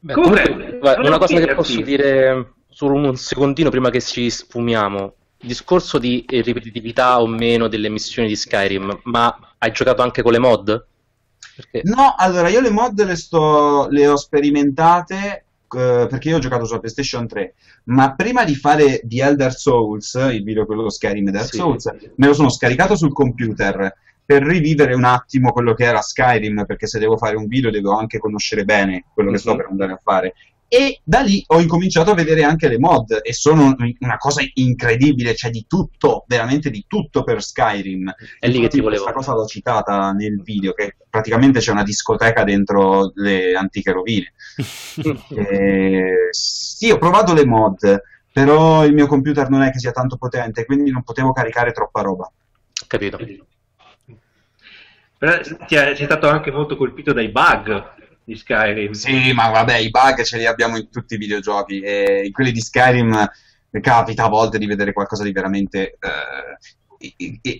Beh, 0.00 0.12
Comunque, 0.12 0.78
una 0.80 1.18
cosa 1.18 1.38
che 1.38 1.54
posso 1.54 1.80
dire 1.80 2.54
solo 2.68 2.94
un 2.94 3.16
secondino 3.16 3.70
prima 3.70 3.90
che 3.90 4.00
ci 4.00 4.28
sfumiamo. 4.28 5.14
Discorso 5.38 5.98
di 5.98 6.24
ripetitività 6.28 7.20
o 7.20 7.26
meno 7.26 7.68
delle 7.68 7.88
missioni 7.88 8.26
di 8.28 8.36
Skyrim, 8.36 9.00
ma 9.04 9.54
hai 9.58 9.72
giocato 9.72 10.02
anche 10.02 10.22
con 10.22 10.32
le 10.32 10.38
mod? 10.38 10.86
Perché... 11.56 11.82
No, 11.84 12.14
allora 12.16 12.48
io 12.48 12.60
le 12.60 12.70
mod 12.70 13.02
le, 13.04 13.16
sto, 13.16 13.86
le 13.90 14.06
ho 14.06 14.16
sperimentate 14.16 15.44
eh, 15.76 16.06
perché 16.08 16.28
io 16.28 16.36
ho 16.36 16.40
giocato 16.40 16.64
sulla 16.64 16.78
PlayStation 16.78 17.26
3, 17.26 17.54
ma 17.84 18.14
prima 18.14 18.44
di 18.44 18.54
fare 18.54 19.00
The 19.04 19.22
Elder 19.22 19.52
Souls, 19.52 20.14
il 20.32 20.42
video 20.44 20.66
quello 20.66 20.88
Skyrim 20.90 21.28
e 21.28 21.30
Dark 21.30 21.48
Sì. 21.48 21.56
Souls, 21.56 21.86
me 22.16 22.26
lo 22.26 22.34
sono 22.34 22.50
scaricato 22.50 22.94
sul 22.96 23.12
computer 23.12 23.94
per 24.24 24.42
rivivere 24.42 24.92
un 24.94 25.04
attimo 25.04 25.52
quello 25.52 25.72
che 25.74 25.84
era 25.84 26.00
Skyrim, 26.02 26.64
perché 26.66 26.86
se 26.86 26.98
devo 26.98 27.16
fare 27.16 27.36
un 27.36 27.46
video 27.46 27.70
devo 27.70 27.96
anche 27.96 28.18
conoscere 28.18 28.64
bene 28.64 29.04
quello 29.14 29.30
che 29.30 29.38
sto 29.38 29.52
Mhm. 29.52 29.56
per 29.56 29.66
andare 29.70 29.92
a 29.92 30.00
fare. 30.02 30.34
E 30.68 31.00
da 31.04 31.20
lì 31.20 31.44
ho 31.46 31.60
incominciato 31.60 32.10
a 32.10 32.14
vedere 32.14 32.42
anche 32.42 32.68
le 32.68 32.78
mod 32.78 33.20
e 33.22 33.32
sono 33.32 33.76
una 34.00 34.16
cosa 34.16 34.42
incredibile, 34.54 35.34
c'è 35.34 35.50
di 35.50 35.64
tutto, 35.68 36.24
veramente 36.26 36.70
di 36.70 36.84
tutto 36.88 37.22
per 37.22 37.42
Skyrim. 37.42 38.12
È 38.40 38.48
lì 38.48 38.60
che 38.60 38.68
ti 38.68 38.80
volevo. 38.80 39.04
Questa 39.04 39.20
cosa 39.20 39.34
l'ho 39.40 39.46
citata 39.46 40.10
nel 40.10 40.42
video, 40.42 40.72
che 40.72 40.96
praticamente 41.08 41.60
c'è 41.60 41.70
una 41.70 41.84
discoteca 41.84 42.42
dentro 42.42 43.12
le 43.14 43.54
antiche 43.54 43.92
rovine. 43.92 44.32
Eh, 45.36 46.28
sì, 46.30 46.90
ho 46.90 46.98
provato 46.98 47.32
le 47.32 47.44
mod, 47.44 48.02
però 48.32 48.84
il 48.84 48.92
mio 48.92 49.06
computer 49.06 49.48
non 49.48 49.62
è 49.62 49.70
che 49.70 49.78
sia 49.78 49.92
tanto 49.92 50.16
potente, 50.16 50.64
quindi 50.64 50.90
non 50.90 51.02
potevo 51.02 51.32
caricare 51.32 51.72
troppa 51.72 52.00
roba. 52.00 52.30
Capito. 52.86 53.18
Però 55.18 55.40
ti 55.66 55.74
è- 55.74 55.94
sei 55.94 56.04
stato 56.04 56.28
anche 56.28 56.50
molto 56.50 56.76
colpito 56.76 57.12
dai 57.12 57.28
bug 57.28 57.94
di 58.26 58.36
Skyrim. 58.36 58.92
Sì, 58.92 59.32
ma 59.32 59.50
vabbè, 59.50 59.76
i 59.76 59.88
bug 59.90 60.22
ce 60.22 60.36
li 60.36 60.46
abbiamo 60.46 60.76
in 60.76 60.90
tutti 60.90 61.14
i 61.14 61.18
videogiochi 61.18 61.80
e 61.80 62.24
in 62.26 62.32
quelli 62.32 62.50
di 62.50 62.60
Skyrim 62.60 63.12
eh, 63.70 63.80
capita 63.80 64.24
a 64.24 64.28
volte 64.28 64.58
di 64.58 64.66
vedere 64.66 64.92
qualcosa 64.92 65.22
di 65.22 65.30
veramente 65.30 65.96
eh, 66.00 66.58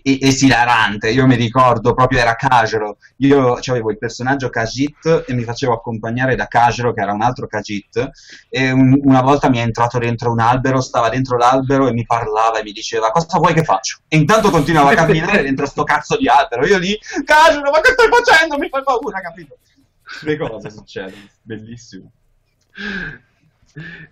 esilarante. 0.03 1.11
Io 1.11 1.25
mi 1.27 1.37
ricordo 1.37 1.95
proprio 1.95 2.19
era 2.19 2.35
Kajero. 2.35 2.97
Io 3.19 3.55
avevo 3.55 3.93
il 3.93 3.99
personaggio 3.99 4.49
Khajiit 4.49 5.25
e 5.29 5.35
mi 5.35 5.45
facevo 5.45 5.73
accompagnare 5.73 6.35
da 6.35 6.49
Kajero, 6.49 6.93
che 6.93 7.03
era 7.03 7.12
un 7.12 7.23
altro 7.23 7.47
Khajiit. 7.47 8.11
E 8.49 8.73
un- 8.73 8.99
una 9.05 9.23
volta 9.23 9.49
mi 9.49 9.59
è 9.59 9.62
entrato 9.62 9.99
dentro 9.99 10.33
un 10.33 10.41
albero, 10.41 10.81
stava 10.81 11.11
dentro 11.11 11.37
l'albero 11.37 11.87
e 11.87 11.93
mi 11.93 12.05
parlava 12.05 12.59
e 12.59 12.64
mi 12.64 12.73
diceva: 12.73 13.11
Cosa 13.12 13.39
vuoi 13.39 13.55
che 13.55 13.62
faccio? 13.62 13.99
E 14.09 14.17
intanto 14.17 14.51
continuava 14.51 14.91
a 14.91 14.95
camminare 14.95 15.43
dentro 15.43 15.67
sto 15.67 15.85
cazzo 15.85 16.17
di 16.17 16.27
albero. 16.29 16.67
Io 16.67 16.79
lì, 16.79 16.99
Kajero, 17.25 17.71
ma 17.71 17.81
che 17.81 17.93
stai 17.93 18.09
facendo? 18.11 18.59
Mi 18.59 18.69
fai 18.69 18.83
paura, 18.83 19.21
capito? 19.21 19.59
Le 20.23 20.37
cose 20.37 20.71
succedono, 20.71 21.23
bellissimo. 21.43 22.13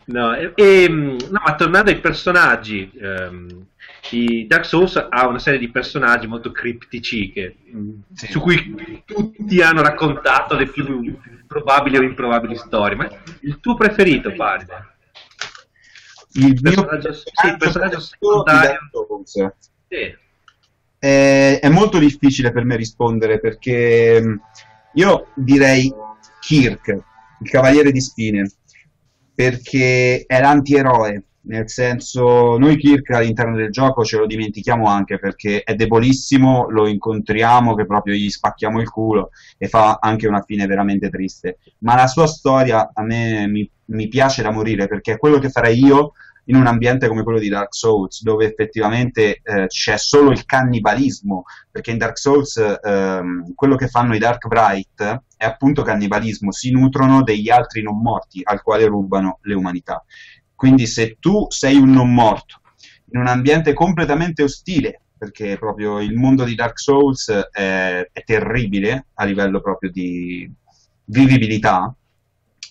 No, 0.06 0.34
e- 0.34 0.52
e, 0.56 0.88
mh, 0.90 1.16
no, 1.30 1.40
ma 1.44 1.54
tornando 1.54 1.90
ai 1.90 2.00
personaggi, 2.00 2.90
ehm, 3.00 3.66
i 4.10 4.46
Dark 4.46 4.66
Souls 4.66 4.96
ha 5.08 5.26
una 5.26 5.38
serie 5.38 5.58
di 5.58 5.70
personaggi 5.70 6.26
molto 6.26 6.50
criptici 6.50 7.32
che, 7.32 7.56
mh, 7.70 7.90
Sì. 8.12 8.26
su 8.30 8.40
cui 8.40 9.02
tutti 9.06 9.62
hanno 9.62 9.80
raccontato 9.80 10.54
le 10.56 10.66
più 10.66 11.16
probabili 11.46 11.96
o 11.96 12.02
improbabili 12.02 12.56
storie. 12.56 12.96
Ma 12.96 13.08
il 13.40 13.60
tuo 13.60 13.74
preferito, 13.74 14.32
Paride? 14.34 14.92
Il 16.32 16.46
mio 16.46 16.60
personaggio- 16.60 17.12
sì, 17.14 17.46
il 17.46 17.56
personaggio 17.56 17.96
di 17.96 18.02
secondario. 18.02 18.68
Dark 18.70 19.28
Souls. 19.28 19.52
Sì. 19.88 20.22
Eh, 20.98 21.58
è 21.60 21.68
molto 21.68 21.98
difficile 21.98 22.50
per 22.52 22.64
me 22.64 22.76
rispondere 22.76 23.38
perché 23.40 24.20
mh, 24.20 24.40
io 24.94 25.28
direi 25.34 25.92
Kirk, 26.40 26.88
il 27.40 27.50
cavaliere 27.50 27.92
di 27.92 28.00
spine, 28.00 28.50
perché 29.34 30.24
è 30.26 30.40
l'antieroe, 30.40 31.22
nel 31.46 31.68
senso 31.68 32.56
noi 32.56 32.76
Kirk 32.76 33.10
all'interno 33.10 33.56
del 33.56 33.70
gioco 33.70 34.04
ce 34.04 34.16
lo 34.16 34.26
dimentichiamo 34.26 34.86
anche 34.86 35.18
perché 35.18 35.62
è 35.62 35.74
debolissimo, 35.74 36.70
lo 36.70 36.86
incontriamo 36.86 37.74
che 37.74 37.86
proprio 37.86 38.14
gli 38.14 38.30
spacchiamo 38.30 38.80
il 38.80 38.88
culo 38.88 39.30
e 39.58 39.68
fa 39.68 39.98
anche 40.00 40.26
una 40.26 40.42
fine 40.42 40.66
veramente 40.66 41.10
triste, 41.10 41.58
ma 41.78 41.96
la 41.96 42.06
sua 42.06 42.26
storia 42.26 42.90
a 42.94 43.02
me 43.02 43.46
mi, 43.46 43.68
mi 43.86 44.08
piace 44.08 44.42
da 44.42 44.50
morire 44.50 44.86
perché 44.86 45.12
è 45.12 45.18
quello 45.18 45.38
che 45.38 45.50
farei 45.50 45.84
io 45.84 46.12
in 46.46 46.56
un 46.56 46.66
ambiente 46.66 47.08
come 47.08 47.22
quello 47.22 47.38
di 47.38 47.48
Dark 47.48 47.74
Souls, 47.74 48.22
dove 48.22 48.46
effettivamente 48.46 49.40
eh, 49.42 49.66
c'è 49.66 49.96
solo 49.96 50.30
il 50.30 50.44
cannibalismo, 50.44 51.44
perché 51.70 51.90
in 51.90 51.98
Dark 51.98 52.18
Souls 52.18 52.56
ehm, 52.82 53.54
quello 53.54 53.76
che 53.76 53.88
fanno 53.88 54.14
i 54.14 54.18
Dark 54.18 54.46
Bright 54.46 55.22
è 55.36 55.44
appunto 55.44 55.82
cannibalismo, 55.82 56.52
si 56.52 56.70
nutrono 56.70 57.22
degli 57.22 57.50
altri 57.50 57.82
non 57.82 58.00
morti 58.00 58.40
al 58.42 58.62
quale 58.62 58.86
rubano 58.86 59.38
le 59.42 59.54
umanità. 59.54 60.04
Quindi 60.54 60.86
se 60.86 61.16
tu 61.18 61.46
sei 61.48 61.76
un 61.76 61.90
non 61.90 62.12
morto 62.12 62.60
in 63.12 63.20
un 63.20 63.26
ambiente 63.26 63.72
completamente 63.72 64.42
ostile, 64.42 65.02
perché 65.16 65.56
proprio 65.56 66.00
il 66.00 66.14
mondo 66.14 66.44
di 66.44 66.54
Dark 66.54 66.78
Souls 66.78 67.30
è, 67.30 68.08
è 68.12 68.24
terribile 68.24 69.06
a 69.14 69.24
livello 69.24 69.60
proprio 69.60 69.90
di 69.90 70.50
vivibilità, 71.06 71.94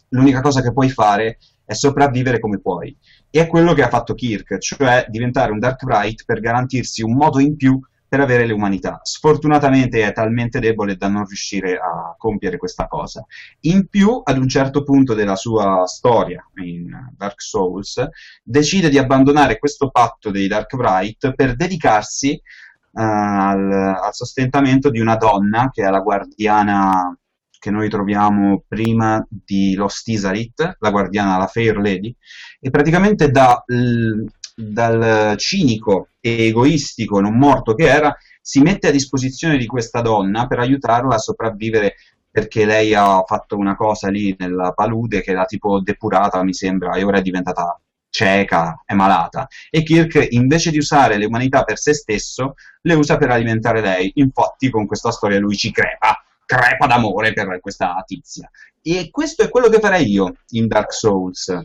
l'unica 0.09 0.41
cosa 0.41 0.61
che 0.61 0.73
puoi 0.73 0.89
fare 0.89 1.37
è 1.65 1.73
sopravvivere 1.73 2.39
come 2.39 2.59
puoi. 2.59 2.95
E 3.35 3.39
è 3.39 3.47
quello 3.47 3.73
che 3.73 3.81
ha 3.81 3.89
fatto 3.89 4.13
Kirk, 4.13 4.59
cioè 4.59 5.07
diventare 5.09 5.51
un 5.51 5.57
Dark 5.57 5.83
Bright 5.83 6.23
per 6.23 6.39
garantirsi 6.39 7.01
un 7.01 7.15
modo 7.15 7.39
in 7.39 7.55
più 7.55 7.79
per 8.07 8.19
avere 8.19 8.45
le 8.45 8.53
umanità. 8.53 8.99
Sfortunatamente 9.01 10.05
è 10.05 10.13
talmente 10.13 10.59
debole 10.59 10.95
da 10.97 11.07
non 11.07 11.25
riuscire 11.25 11.79
a 11.79 12.13
compiere 12.15 12.57
questa 12.57 12.85
cosa. 12.85 13.25
In 13.61 13.87
più, 13.87 14.21
ad 14.23 14.37
un 14.37 14.47
certo 14.47 14.83
punto 14.83 15.15
della 15.15 15.35
sua 15.35 15.87
storia 15.87 16.47
in 16.57 16.91
Dark 17.17 17.41
Souls, 17.41 18.07
decide 18.43 18.89
di 18.89 18.99
abbandonare 18.99 19.57
questo 19.57 19.89
patto 19.89 20.29
dei 20.29 20.47
Dark 20.47 20.75
Bright 20.75 21.33
per 21.33 21.55
dedicarsi 21.55 22.33
eh, 22.33 22.41
al, 23.01 23.71
al 23.71 24.13
sostentamento 24.13 24.91
di 24.91 24.99
una 24.99 25.15
donna 25.15 25.71
che 25.73 25.83
è 25.83 25.89
la 25.89 26.01
guardiana 26.01 27.17
che 27.63 27.71
noi 27.71 27.87
troviamo 27.87 28.61
prima 28.67 29.25
di 29.29 29.73
Lost 29.73 30.05
Isarit, 30.09 30.75
la 30.79 30.89
guardiana, 30.91 31.37
la 31.37 31.47
Fair 31.47 31.77
Lady, 31.77 32.13
e 32.59 32.69
praticamente 32.69 33.31
da, 33.31 33.63
dal 34.53 35.37
cinico 35.37 36.09
e 36.19 36.47
egoistico 36.47 37.21
non 37.21 37.37
morto 37.37 37.73
che 37.73 37.85
era, 37.85 38.13
si 38.41 38.59
mette 38.59 38.89
a 38.89 38.91
disposizione 38.91 39.57
di 39.57 39.65
questa 39.65 40.01
donna 40.01 40.45
per 40.45 40.59
aiutarla 40.59 41.15
a 41.15 41.19
sopravvivere 41.19 41.95
perché 42.29 42.65
lei 42.65 42.93
ha 42.93 43.23
fatto 43.25 43.55
una 43.55 43.77
cosa 43.77 44.09
lì 44.09 44.35
nella 44.37 44.73
palude 44.73 45.21
che 45.21 45.31
era 45.31 45.45
tipo 45.45 45.79
depurata, 45.79 46.43
mi 46.43 46.53
sembra, 46.53 46.95
e 46.95 47.03
ora 47.03 47.19
è 47.19 47.21
diventata 47.21 47.79
cieca, 48.09 48.81
è 48.85 48.93
malata. 48.93 49.47
E 49.69 49.83
Kirk, 49.83 50.27
invece 50.31 50.69
di 50.69 50.79
usare 50.79 51.15
le 51.15 51.27
umanità 51.27 51.63
per 51.63 51.77
se 51.77 51.93
stesso, 51.93 52.55
le 52.81 52.93
usa 52.95 53.15
per 53.15 53.29
alimentare 53.29 53.79
lei. 53.79 54.11
Infatti, 54.15 54.69
con 54.69 54.85
questa 54.85 55.11
storia 55.11 55.39
lui 55.39 55.55
ci 55.55 55.71
crepa, 55.71 56.21
crepa 56.45 56.87
d'amore 56.87 57.33
per 57.33 57.59
questa 57.59 58.01
tizia. 58.05 58.49
E 58.81 59.09
questo 59.09 59.43
è 59.43 59.49
quello 59.49 59.69
che 59.69 59.79
farei 59.79 60.09
io 60.09 60.35
in 60.49 60.67
Dark 60.67 60.93
Souls. 60.93 61.57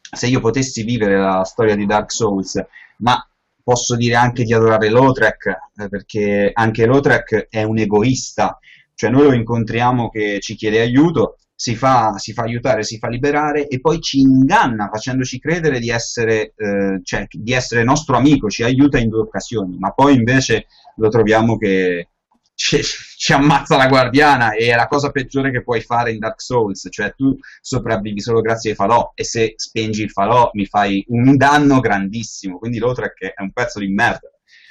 Se 0.00 0.26
io 0.26 0.40
potessi 0.40 0.82
vivere 0.82 1.18
la 1.18 1.42
storia 1.44 1.74
di 1.74 1.86
Dark 1.86 2.12
Souls, 2.12 2.62
ma 2.98 3.26
posso 3.62 3.96
dire 3.96 4.14
anche 4.14 4.44
di 4.44 4.52
adorare 4.52 4.88
Lotrek, 4.88 5.46
eh, 5.76 5.88
perché 5.88 6.50
anche 6.52 6.86
Lotrek 6.86 7.48
è 7.50 7.62
un 7.64 7.78
egoista, 7.78 8.58
cioè 8.94 9.10
noi 9.10 9.24
lo 9.24 9.32
incontriamo 9.32 10.08
che 10.08 10.38
ci 10.40 10.54
chiede 10.54 10.80
aiuto, 10.80 11.36
si 11.52 11.74
fa, 11.74 12.18
si 12.18 12.32
fa 12.32 12.42
aiutare, 12.42 12.84
si 12.84 12.98
fa 12.98 13.08
liberare 13.08 13.66
e 13.66 13.80
poi 13.80 14.00
ci 14.00 14.20
inganna 14.20 14.88
facendoci 14.92 15.40
credere 15.40 15.80
di 15.80 15.88
essere, 15.88 16.52
eh, 16.54 17.00
cioè, 17.02 17.26
di 17.30 17.52
essere 17.52 17.82
nostro 17.82 18.16
amico, 18.16 18.48
ci 18.50 18.62
aiuta 18.62 18.98
in 18.98 19.08
due 19.08 19.20
occasioni, 19.20 19.76
ma 19.78 19.90
poi 19.90 20.14
invece 20.14 20.66
lo 20.96 21.08
troviamo 21.08 21.56
che 21.56 22.08
ci, 22.56 22.80
ci 22.82 23.32
ammazza 23.32 23.76
la 23.76 23.86
guardiana 23.86 24.52
e 24.52 24.72
è 24.72 24.74
la 24.74 24.88
cosa 24.88 25.10
peggiore 25.10 25.52
che 25.52 25.62
puoi 25.62 25.82
fare 25.82 26.10
in 26.10 26.18
Dark 26.18 26.40
Souls, 26.40 26.88
cioè 26.90 27.14
tu 27.14 27.36
sopravvivi 27.60 28.20
solo 28.20 28.40
grazie 28.40 28.70
ai 28.70 28.76
falò 28.76 29.12
e 29.14 29.24
se 29.24 29.52
spengi 29.56 30.02
il 30.02 30.10
falò 30.10 30.50
mi 30.54 30.66
fai 30.66 31.04
un 31.08 31.36
danno 31.36 31.80
grandissimo, 31.80 32.58
quindi 32.58 32.78
Lothrak 32.78 33.34
è 33.34 33.42
un 33.42 33.52
pezzo 33.52 33.78
di 33.78 33.88
merda, 33.88 34.30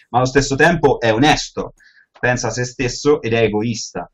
ma 0.10 0.18
allo 0.18 0.28
stesso 0.28 0.56
tempo 0.56 1.00
è 1.00 1.14
onesto, 1.14 1.74
pensa 2.20 2.48
a 2.48 2.52
se 2.52 2.66
stesso 2.66 3.22
ed 3.22 3.34
è 3.34 3.44
egoista. 3.44 4.10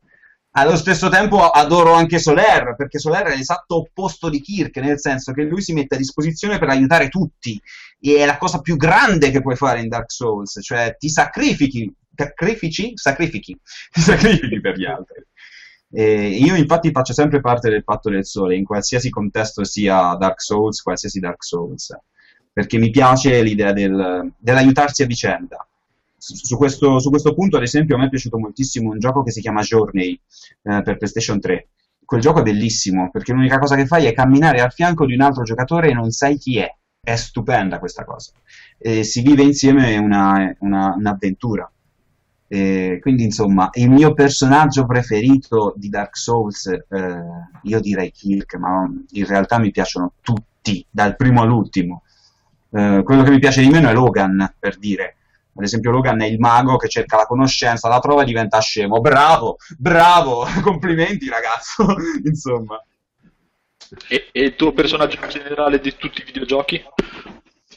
Allo 0.54 0.76
stesso 0.76 1.08
tempo 1.08 1.48
adoro 1.48 1.94
anche 1.94 2.18
Soler, 2.18 2.74
perché 2.76 2.98
Soler 2.98 3.28
è 3.28 3.36
l'esatto 3.36 3.76
opposto 3.76 4.28
di 4.28 4.42
Kirk, 4.42 4.76
nel 4.76 5.00
senso 5.00 5.32
che 5.32 5.44
lui 5.44 5.62
si 5.62 5.72
mette 5.72 5.94
a 5.94 5.98
disposizione 5.98 6.58
per 6.58 6.68
aiutare 6.68 7.08
tutti, 7.08 7.58
e 7.98 8.16
è 8.16 8.26
la 8.26 8.36
cosa 8.36 8.60
più 8.60 8.76
grande 8.76 9.30
che 9.30 9.40
puoi 9.40 9.56
fare 9.56 9.80
in 9.80 9.88
Dark 9.88 10.12
Souls, 10.12 10.58
cioè 10.60 10.94
ti 10.98 11.08
sacrifichi 11.08 11.90
sacrifici, 12.24 12.92
sacrifichi, 12.94 13.58
sacrifichi 13.90 14.60
per 14.60 14.76
gli 14.76 14.84
altri. 14.84 15.24
E 15.94 16.28
io 16.28 16.54
infatti 16.56 16.90
faccio 16.90 17.12
sempre 17.12 17.40
parte 17.40 17.68
del 17.68 17.84
patto 17.84 18.08
del 18.08 18.24
sole, 18.24 18.56
in 18.56 18.64
qualsiasi 18.64 19.10
contesto 19.10 19.62
sia 19.62 20.14
Dark 20.14 20.40
Souls, 20.40 20.80
qualsiasi 20.80 21.20
Dark 21.20 21.44
Souls, 21.44 21.94
perché 22.50 22.78
mi 22.78 22.88
piace 22.88 23.42
l'idea 23.42 23.72
del, 23.72 24.32
dell'aiutarsi 24.38 25.02
a 25.02 25.06
vicenda. 25.06 25.66
Su, 26.16 26.34
su 26.34 26.56
questo, 26.56 26.98
su 26.98 27.10
questo 27.10 27.34
punto, 27.34 27.58
ad 27.58 27.62
esempio, 27.62 27.96
a 27.96 27.98
me 27.98 28.06
è 28.06 28.08
piaciuto 28.08 28.38
moltissimo 28.38 28.90
un 28.90 28.98
gioco 28.98 29.22
che 29.22 29.32
si 29.32 29.42
chiama 29.42 29.60
Journey 29.60 30.18
eh, 30.62 30.82
per 30.82 30.96
PlayStation 30.96 31.38
3. 31.38 31.68
Quel 32.04 32.20
gioco 32.20 32.40
è 32.40 32.42
bellissimo, 32.42 33.10
perché 33.10 33.32
l'unica 33.32 33.58
cosa 33.58 33.76
che 33.76 33.86
fai 33.86 34.06
è 34.06 34.14
camminare 34.14 34.60
al 34.60 34.72
fianco 34.72 35.04
di 35.04 35.14
un 35.14 35.20
altro 35.20 35.42
giocatore 35.42 35.90
e 35.90 35.94
non 35.94 36.10
sai 36.10 36.38
chi 36.38 36.58
è. 36.58 36.74
È 37.04 37.16
stupenda 37.16 37.78
questa 37.78 38.04
cosa. 38.04 38.32
E 38.78 39.02
si 39.02 39.20
vive 39.20 39.42
insieme 39.42 39.98
una, 39.98 40.54
una, 40.60 40.94
un'avventura. 40.96 41.70
Eh, 42.54 42.98
quindi 43.00 43.24
insomma, 43.24 43.70
il 43.72 43.88
mio 43.88 44.12
personaggio 44.12 44.84
preferito 44.84 45.72
di 45.74 45.88
Dark 45.88 46.14
Souls, 46.18 46.66
eh, 46.66 46.82
io 47.62 47.80
direi 47.80 48.10
Kirk, 48.10 48.56
ma 48.56 48.86
in 49.12 49.24
realtà 49.24 49.58
mi 49.58 49.70
piacciono 49.70 50.16
tutti, 50.20 50.84
dal 50.90 51.16
primo 51.16 51.40
all'ultimo. 51.40 52.02
Eh, 52.70 53.00
quello 53.04 53.22
che 53.22 53.30
mi 53.30 53.38
piace 53.38 53.62
di 53.62 53.70
meno 53.70 53.88
è 53.88 53.94
Logan, 53.94 54.54
per 54.58 54.76
dire. 54.76 55.16
Ad 55.56 55.64
esempio, 55.64 55.92
Logan 55.92 56.20
è 56.20 56.26
il 56.26 56.38
mago 56.38 56.76
che 56.76 56.88
cerca 56.88 57.16
la 57.16 57.24
conoscenza, 57.24 57.88
la 57.88 58.00
trova 58.00 58.20
e 58.20 58.26
diventa 58.26 58.60
scemo. 58.60 59.00
Bravo, 59.00 59.56
bravo, 59.78 60.44
complimenti 60.62 61.30
ragazzo. 61.30 61.86
insomma, 62.22 62.78
E, 64.08 64.28
e 64.30 64.40
il 64.42 64.56
tuo 64.56 64.72
personaggio 64.74 65.18
in 65.22 65.30
generale 65.30 65.80
di 65.80 65.96
tutti 65.96 66.20
i 66.20 66.24
videogiochi? 66.24 66.82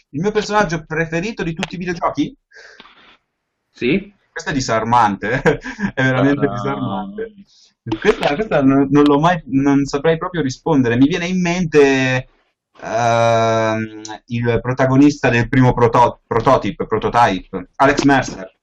il 0.09 0.21
mio 0.21 0.32
personaggio 0.32 0.84
preferito 0.86 1.43
di 1.43 1.53
tutti 1.53 1.76
i 1.76 1.78
videogiochi? 1.78 2.36
Sì? 3.69 4.13
Questo 4.36 4.51
è 4.51 4.53
disarmante, 4.53 5.41
è 5.93 6.03
veramente 6.03 6.45
Ah. 6.45 6.51
disarmante. 6.51 7.33
Questa, 7.97 8.36
questa 8.36 8.61
non, 8.61 8.89
non 8.91 9.03
l'ho 9.05 9.17
mai, 9.17 9.41
non 9.45 9.86
saprei 9.86 10.17
proprio 10.17 10.41
rispondere. 10.41 10.97
Mi 10.97 11.07
viene 11.07 11.25
in 11.27 11.39
mente 11.39 12.27
ehm, 12.81 14.01
il 14.25 14.59
protagonista 14.61 15.29
del 15.29 15.47
primo 15.47 15.73
proto- 15.73 16.19
prototype, 16.27 16.86
prototype, 16.86 17.69
Alex 17.77 18.01
Mercer. 18.03 18.53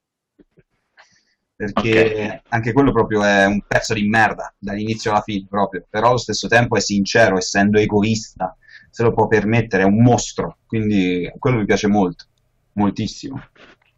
Perché 1.57 2.41
Ok. 2.43 2.43
anche 2.49 2.73
quello 2.75 2.93
proprio 2.93 3.23
è 3.25 3.47
un 3.47 3.63
pezzo 3.67 3.95
di 3.95 4.07
merda 4.07 4.53
dall'inizio 4.59 5.11
alla 5.11 5.23
fine, 5.23 5.47
proprio. 5.49 5.87
Però 5.89 6.09
allo 6.09 6.19
stesso 6.19 6.49
tempo 6.49 6.77
è 6.77 6.81
sincero, 6.81 7.39
essendo 7.39 7.79
egoista, 7.79 8.55
se 8.91 9.03
lo 9.05 9.15
può 9.15 9.27
permettere, 9.27 9.85
è 9.85 9.87
un 9.87 10.03
mostro. 10.03 10.59
Quindi 10.67 11.33
quello 11.39 11.57
mi 11.57 11.65
piace 11.65 11.87
molto, 11.87 12.27
moltissimo 12.73 13.43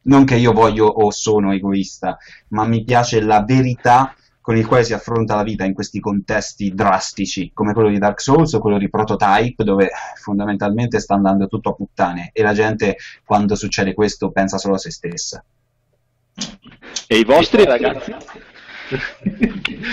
non 0.05 0.25
che 0.25 0.37
io 0.37 0.53
voglio 0.53 0.87
o 0.87 1.11
sono 1.11 1.53
egoista, 1.53 2.17
ma 2.49 2.65
mi 2.67 2.85
piace 2.85 3.21
la 3.21 3.43
verità 3.43 4.15
con 4.45 4.59
il 4.59 4.67
quale 4.67 4.85
si 4.85 4.93
affronta 4.93 5.37
la 5.37 5.43
vita 5.43 5.65
in 5.65 5.73
questi 5.73 6.01
contesti 6.01 6.75
drastici, 6.75 7.51
come 7.55 7.73
quello 7.73 7.89
di 7.89 7.97
Dark 7.97 8.21
Souls 8.21 8.53
o 8.53 8.61
quello 8.61 8.77
di 8.77 8.91
Prototype, 8.91 9.65
dove 9.65 9.91
fondamentalmente 10.21 11.01
sta 11.01 11.15
andando 11.15 11.47
tutto 11.47 11.71
a 11.71 11.75
puttane 11.75 12.29
e 12.35 12.43
la 12.43 12.53
gente 12.53 12.97
quando 13.25 13.55
succede 13.55 13.95
questo 13.95 14.31
pensa 14.33 14.59
solo 14.59 14.75
a 14.75 14.79
se 14.79 14.91
stessa. 14.91 15.43
E 17.07 17.17
i 17.17 17.25
vostri 17.25 17.65
ragazzi? 17.65 18.15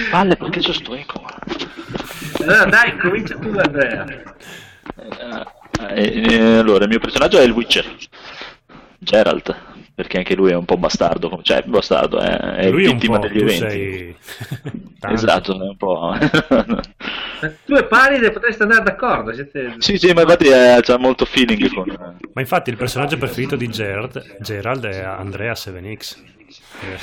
Palle, 0.10 0.36
perché 0.36 0.60
c'è 0.60 0.74
sto 0.74 0.96
eco? 0.96 1.24
Allora 2.42 2.66
dai, 2.66 2.98
comincia 2.98 3.38
tu 3.38 3.48
Andrea. 3.56 4.06
Eh, 5.92 6.26
eh, 6.30 6.58
allora, 6.58 6.84
il 6.84 6.90
mio 6.90 7.00
personaggio 7.00 7.38
è 7.38 7.44
il 7.44 7.52
Witcher, 7.52 7.86
Geralt, 9.00 9.71
perché 10.02 10.18
anche 10.18 10.34
lui 10.34 10.50
è 10.50 10.56
un 10.56 10.66
po' 10.66 10.78
bastardo, 10.78 11.40
cioè 11.44 11.62
bastardo, 11.62 12.20
è, 12.20 12.36
è 12.36 12.70
Lui 12.72 12.86
è 12.86 12.88
un 12.88 12.94
vittima 12.98 13.20
po', 13.20 13.28
degli 13.28 13.38
tu 13.38 13.44
eventi. 13.44 13.60
sei... 13.60 14.16
Esatto, 15.14 15.54
è 15.54 15.68
un 15.68 15.78
po'... 15.78 16.14
Eh, 16.14 17.58
Tu 17.66 17.76
e 17.76 17.86
Paride 17.86 18.32
potreste 18.32 18.64
andare 18.64 18.84
d'accordo. 18.84 19.32
Siete... 19.34 19.76
sì, 19.78 19.98
sì, 19.98 20.12
ma 20.14 20.22
infatti 20.22 20.48
eh, 20.48 20.80
c'ha 20.82 20.98
molto 20.98 21.26
feeling 21.26 21.72
con... 21.72 22.18
Ma 22.34 22.42
infatti 22.42 22.72
il 22.72 22.78
personaggio 22.78 23.18
preferito 23.18 23.56
di 23.56 23.68
Gerard, 23.68 24.38
Gerald 24.40 24.86
è 24.86 25.02
Andrea 25.02 25.54
7X. 25.54 26.18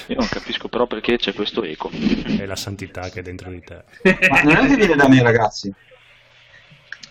Io 0.08 0.16
non 0.16 0.28
capisco 0.28 0.68
però 0.68 0.86
perché 0.86 1.16
c'è 1.16 1.32
questo 1.32 1.62
eco. 1.62 1.90
È 1.92 2.44
la 2.46 2.56
santità 2.56 3.08
che 3.10 3.20
è 3.20 3.22
dentro 3.22 3.50
di 3.50 3.62
te. 3.62 3.84
Ma 4.28 4.42
non 4.42 4.56
è 4.56 4.68
che 4.68 4.76
viene 4.76 4.96
da 4.96 5.08
me, 5.08 5.22
ragazzi. 5.22 5.72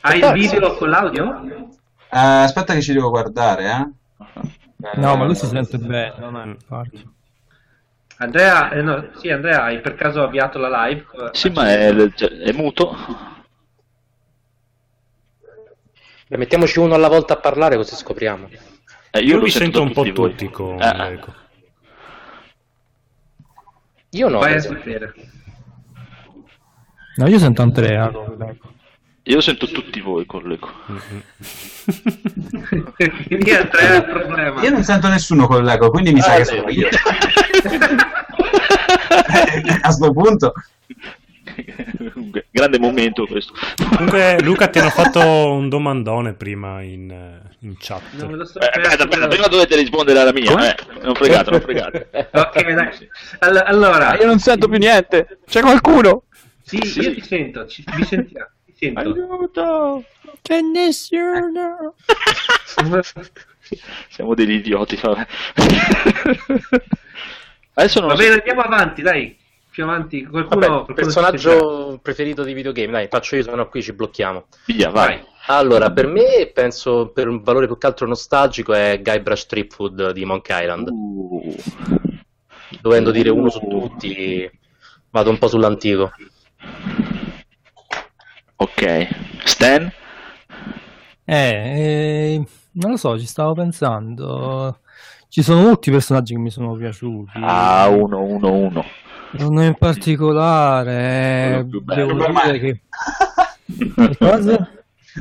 Hai 0.02 0.20
il 0.20 0.32
video 0.34 0.76
con 0.76 0.90
l'audio? 0.90 1.42
Eh, 2.10 2.18
aspetta 2.18 2.74
che 2.74 2.82
ci 2.82 2.94
devo 2.94 3.10
guardare, 3.10 3.66
eh. 3.66 3.92
No, 4.96 5.16
ma 5.16 5.26
lui 5.26 5.36
si 5.36 5.48
sente 5.48 5.78
bene, 5.78 6.14
non 6.20 6.38
è 6.38 6.46
infatti. 6.46 7.16
Andrea, 8.20 8.72
eh, 8.72 8.82
no, 8.82 9.10
sì, 9.18 9.30
Andrea, 9.30 9.64
hai 9.64 9.80
per 9.82 9.96
caso 9.96 10.24
avviato 10.24 10.58
la 10.60 10.86
live? 10.88 11.06
Sì, 11.34 11.50
ma 11.50 11.70
è, 11.72 11.94
è 11.94 12.52
muto. 12.52 12.96
Beh, 16.28 16.38
mettiamoci 16.38 16.80
uno 16.80 16.94
alla 16.96 17.08
volta 17.08 17.34
a 17.34 17.38
parlare 17.38 17.76
così 17.76 17.96
scopriamo. 17.96 18.50
Eh, 19.12 19.20
Io 19.20 19.38
lo 19.38 19.44
vi 19.44 19.52
sento 19.52 19.80
da 19.80 19.86
un 19.86 19.94
po' 19.94 20.04
tutti 20.04 20.16
voi. 20.16 20.30
tutti 20.32 20.50
con 20.50 20.82
Eh, 20.82 20.96
l'eco. 20.96 21.34
Io 24.12 24.28
no, 24.30 24.40
Vai 24.40 24.54
a 24.56 24.60
sapere. 24.60 25.14
No, 27.16 27.28
io 27.28 27.40
sento 27.40 27.62
Andrea. 27.62 28.10
l'eco. 28.38 28.74
Io 29.28 29.42
sento 29.42 29.68
tutti 29.68 30.00
voi 30.00 30.26
con 30.26 30.44
l'eco. 30.44 30.72
Andrea 32.98 33.94
è 33.94 33.96
il 33.98 34.06
problema. 34.06 34.62
Io 34.64 34.70
non 34.70 34.84
sento 34.84 35.08
nessuno 35.10 35.48
con 35.48 35.64
l'eco, 35.64 35.90
quindi 35.90 36.14
mi 36.14 36.22
sa 36.22 36.34
Ah, 36.34 36.38
che 36.38 36.46
sì. 36.46 36.56
sono 36.56 36.70
io. 36.70 36.88
A 39.82 39.92
sto 39.92 40.12
punto. 40.14 40.54
Grande 42.52 42.80
momento 42.80 43.26
questo. 43.26 43.52
Comunque 43.90 44.40
Luca 44.42 44.68
ti 44.70 44.80
hanno 44.80 44.90
fatto 44.92 45.20
un 45.52 45.68
domandone 45.70 46.34
prima 46.34 46.82
in, 46.82 47.10
eh, 47.12 47.42
in 47.60 47.76
chat. 47.78 48.02
Non 48.14 48.32
me 48.32 48.38
lo 48.38 48.46
so 48.46 48.60
Eh, 48.60 48.66
aspetta, 48.68 49.04
aspetta, 49.04 49.28
prima 49.28 49.48
dovete 49.48 49.76
rispondere 49.76 50.20
alla 50.20 50.32
mia. 50.34 50.70
Eh. 50.72 50.76
Non 51.04 51.16
fregate, 51.16 51.50
non 51.52 51.60
fregate. 51.62 52.10
Ok, 52.32 52.62
dai. 52.74 53.10
All- 53.40 53.64
allora, 53.66 54.10
Ah, 54.10 54.18
io 54.18 54.26
non 54.26 54.40
sento 54.40 54.68
più 54.70 54.78
niente. 54.78 55.40
C'è 55.46 55.62
qualcuno? 55.62 56.24
sì, 56.64 56.78
io 56.78 57.14
ti 57.14 57.22
sento, 57.22 57.66
ci, 57.68 57.84
vi 57.96 58.04
sentiamo. 58.06 58.50
Sento. 58.78 59.00
Aiuto! 59.00 60.04
C'è 60.42 60.62
nessuno! 60.62 61.96
Siamo 64.10 64.34
degli 64.36 64.54
idioti. 64.54 64.96
vabbè. 65.02 65.28
Adesso 67.74 68.00
non 68.00 68.10
Va 68.10 68.16
bene, 68.16 68.32
so. 68.34 68.38
andiamo 68.38 68.62
avanti, 68.62 69.02
dai. 69.02 69.36
Più 69.70 69.84
avanti. 69.84 70.26
Qualcuno, 70.26 70.60
Vabbè, 70.60 70.68
qualcuno 70.68 70.96
personaggio 70.96 72.00
preferito 72.02 72.44
di 72.44 72.54
videogame, 72.54 72.92
dai, 72.92 73.08
faccio 73.08 73.36
io, 73.36 73.44
sono 73.44 73.68
qui, 73.68 73.82
ci 73.84 73.94
blocchiamo. 73.94 74.46
Via, 74.66 74.90
vai. 74.90 75.22
Allora, 75.48 75.92
per 75.92 76.08
me, 76.08 76.50
penso, 76.54 77.10
per 77.14 77.28
un 77.28 77.42
valore 77.42 77.68
più 77.68 77.78
che 77.78 77.86
altro 77.88 78.08
nostalgico, 78.08 78.74
è 78.74 79.02
Guybrush 79.02 79.46
Threepwood 79.46 80.12
di 80.12 80.26
Monkey 80.26 80.62
Island. 80.64 80.88
Uh, 80.90 81.56
Dovendo 82.82 83.12
dire 83.12 83.30
uno 83.30 83.50
su 83.50 83.60
tutti, 83.60 84.50
vado 85.10 85.30
un 85.30 85.38
po' 85.38 85.48
sull'antico. 85.48 86.12
Ok. 88.58 89.08
Stan? 89.44 89.92
Eh, 91.26 91.36
eh, 91.36 92.48
non 92.74 92.92
lo 92.92 92.98
so, 92.98 93.20
ci 93.20 93.26
stavo 93.26 93.54
pensando. 93.54 94.80
Ci 95.30 95.42
sono 95.44 95.62
molti 95.62 95.92
personaggi 95.92 96.34
che 96.34 96.40
mi 96.40 96.50
sono 96.50 96.74
piaciuti. 96.74 97.32
Ah, 97.42 97.88
1, 97.90 98.22
1, 98.22 98.52
1. 98.52 98.86
Uno 99.40 99.64
in 99.64 99.76
particolare, 99.76 101.64
bello. 101.66 101.84
devo 101.96 102.10
Super 102.26 102.44
dire 102.46 102.60
che... 102.60 102.82
Che 103.96 104.18
cosa? 104.18 104.70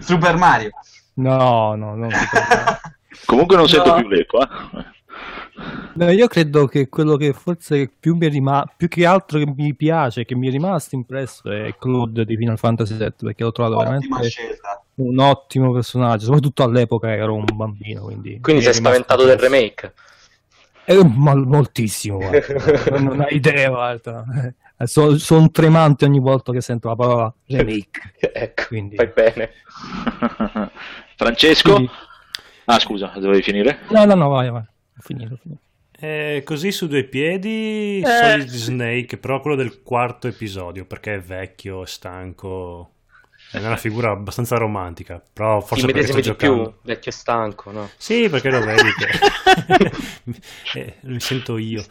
Super 0.01 0.37
Mario. 0.37 0.71
No, 1.15 1.75
no, 1.75 1.97
no. 1.97 2.09
Comunque 3.27 3.57
non 3.57 3.67
sento 3.67 3.89
No. 3.91 3.97
più 3.97 4.09
l'eco, 4.09 4.41
eh. 4.41 4.49
No, 5.95 6.11
io 6.11 6.27
credo 6.27 6.67
che 6.67 6.89
quello 6.89 7.17
che 7.17 7.33
forse 7.33 7.91
più 7.99 8.15
mi 8.17 8.27
è 8.27 8.31
rimasto, 8.31 8.73
più 8.77 8.89
che 8.89 9.07
altro 9.07 9.39
che 9.39 9.47
mi 9.47 9.75
piace, 9.75 10.25
che 10.27 10.35
mi 10.35 10.49
è 10.49 10.51
rimasto 10.51 10.95
impresso 10.95 11.51
è 11.51 11.75
Claude 11.79 12.25
di 12.27 12.37
Final 12.37 12.59
Fantasy 12.59 12.97
VII, 12.97 13.13
perché 13.17 13.43
l'ho 13.43 13.53
trovato 13.53 13.77
Ottima 13.77 13.95
veramente 13.95 14.29
scelta. 14.29 14.83
un 14.97 15.19
ottimo 15.19 15.73
personaggio, 15.73 16.27
soprattutto 16.27 16.63
all'epoca 16.63 17.11
ero 17.11 17.35
un 17.35 17.45
bambino, 17.55 18.03
quindi... 18.03 18.39
Quindi 18.41 18.63
sei 18.63 18.75
spaventato 18.75 19.25
del 19.25 19.39
remake? 19.39 19.95
Eh, 20.85 21.03
ma- 21.05 21.35
moltissimo, 21.35 22.19
non 22.99 23.21
hai 23.23 23.35
idea, 23.37 23.71
guarda. 23.71 24.25
Eh, 24.79 24.87
Sono, 24.87 25.17
sono 25.17 25.51
tremante 25.51 26.05
ogni 26.05 26.21
volta 26.21 26.53
che 26.53 26.61
sento 26.61 26.89
la 26.89 26.97
parola 26.97 27.35
remake. 27.47 28.13
ecco, 28.35 28.65
Quindi- 28.69 28.97
fai 28.97 29.11
bene. 29.15 29.51
Francesco? 31.17 31.73
Quindi- 31.73 31.91
Ah, 32.69 32.79
scusa, 32.81 33.13
dovevi 33.19 33.43
finire? 33.43 33.79
No, 33.91 34.05
no, 34.05 34.15
no, 34.17 34.29
vai, 34.29 34.51
vai. 34.51 34.65
Ho 34.99 35.01
finito, 35.01 35.35
ho 35.35 35.39
finito. 35.41 35.61
Eh, 35.99 36.43
così 36.45 36.73
su 36.73 36.89
due 36.89 37.05
piedi, 37.05 38.01
Eh. 38.01 38.07
Solid 38.07 38.49
Snake, 38.49 39.17
però 39.17 39.41
quello 39.41 39.57
del 39.57 39.83
quarto 39.83 40.29
episodio, 40.29 40.85
perché 40.85 41.15
è 41.15 41.21
vecchio, 41.21 41.83
è 41.83 41.87
stanco. 41.87 42.91
È 43.51 43.59
una 43.59 43.77
figura 43.77 44.11
abbastanza 44.11 44.57
romantica, 44.57 45.23
però 45.33 45.61
forse 45.61 45.87
perché 45.87 46.07
sto 46.07 46.21
giocando. 46.21 46.63
più, 46.63 46.75
vecchio 46.83 47.11
e 47.11 47.15
stanco, 47.15 47.71
no? 47.71 47.91
Sì, 47.97 48.29
perché 48.29 48.51
lo 48.51 48.61
vedi 48.61 48.91
che 48.93 50.71
eh, 50.79 50.95
mi 51.03 51.21
sento 51.21 51.57
io. 51.57 51.85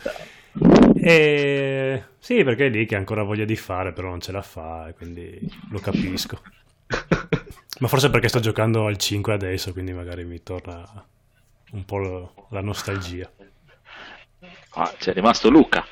E... 0.96 2.04
Sì, 2.20 2.44
perché 2.44 2.68
è 2.68 2.70
lì 2.70 2.86
che 2.86 2.96
ha 2.96 2.98
ancora 3.00 3.24
voglia 3.24 3.46
di 3.46 3.56
fare, 3.56 3.94
però 3.94 4.10
non 4.10 4.20
ce 4.20 4.32
la 4.32 4.42
fa, 4.42 4.92
quindi 4.96 5.40
lo 5.72 5.80
capisco. 5.80 6.42
Ma 7.80 7.88
forse 7.88 8.10
perché 8.10 8.28
sto 8.28 8.40
giocando 8.40 8.86
al 8.86 8.98
5 8.98 9.34
adesso, 9.34 9.72
quindi 9.72 9.94
magari 9.94 10.24
mi 10.24 10.42
torna 10.44 10.84
un 11.76 11.86
po' 11.86 11.98
lo- 11.98 12.48
la 12.50 12.62
nostalgia. 12.62 13.30
Ah, 14.78 14.94
c'è 14.98 15.14
rimasto 15.14 15.50
Luca. 15.50 15.86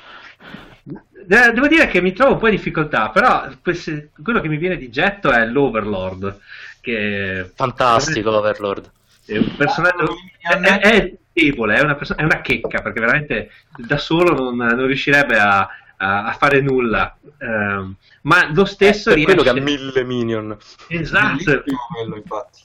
Devo 1.26 1.66
dire 1.68 1.86
che 1.86 2.02
mi 2.02 2.12
trovo 2.12 2.32
un 2.34 2.38
po' 2.38 2.48
in 2.48 2.56
difficoltà, 2.56 3.08
però 3.08 3.48
queste- 3.62 4.10
quello 4.22 4.40
che 4.40 4.48
mi 4.48 4.58
viene 4.58 4.76
di 4.76 4.90
getto 4.90 5.30
è 5.30 5.46
l'Overlord, 5.46 6.38
che 6.80 7.50
Fantastico 7.54 8.36
Overlord. 8.36 8.90
è 9.24 9.38
un 9.38 9.54
personaggio 9.56 10.14
è, 10.38 10.54
è- 10.54 10.78
è 10.80 11.14
debole, 11.32 11.76
è 11.76 11.80
una, 11.82 11.94
perso- 11.94 12.16
è 12.16 12.22
una 12.22 12.42
checca, 12.42 12.82
perché 12.82 13.00
veramente 13.00 13.50
da 13.74 13.96
solo 13.96 14.34
non, 14.34 14.56
non 14.56 14.86
riuscirebbe 14.86 15.38
a, 15.38 15.60
a- 15.96 16.24
a 16.26 16.32
fare 16.32 16.60
nulla. 16.60 17.16
Ehm, 17.38 17.94
ma 18.22 18.50
lo 18.52 18.66
stesso 18.66 19.10
Eh, 19.10 19.14
per 19.14 19.24
quello 19.24 19.42
che 19.42 19.48
ha 19.48 19.52
riesce... 19.54 19.76
mille 19.82 20.04
minion. 20.04 20.56
Esatto, 20.88 21.36
Bellissimo 21.44 21.78
quello, 21.90 22.16
infatti. 22.16 22.60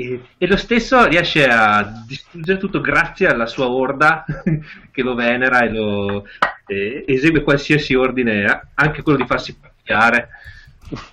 E, 0.00 0.20
e- 0.38 0.46
lo 0.46 0.56
stesso 0.56 1.04
riesce 1.06 1.46
a 1.46 2.04
distruggere 2.06 2.58
tutto 2.58 2.80
grazie 2.80 3.26
alla 3.28 3.46
sua 3.46 3.68
orda 3.68 4.24
che 4.90 5.02
lo 5.02 5.14
venera 5.14 5.60
e 5.60 5.70
lo 5.70 6.26
e 6.66 7.04
esegue 7.06 7.42
qualsiasi 7.42 7.94
ordine, 7.94 8.68
anche 8.74 9.02
quello 9.02 9.18
di 9.18 9.26
farsi 9.26 9.56
picchiare. 9.58 10.28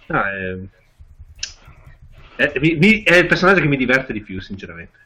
No, 0.08 0.22
è, 2.36 2.52
è- 2.52 2.60
mi- 2.60 3.04
è 3.04 3.16
il 3.16 3.26
personaggio 3.28 3.62
che 3.62 3.68
mi 3.68 3.78
diverte 3.78 4.14
di 4.14 4.22
più, 4.22 4.40
sinceramente. 4.42 4.98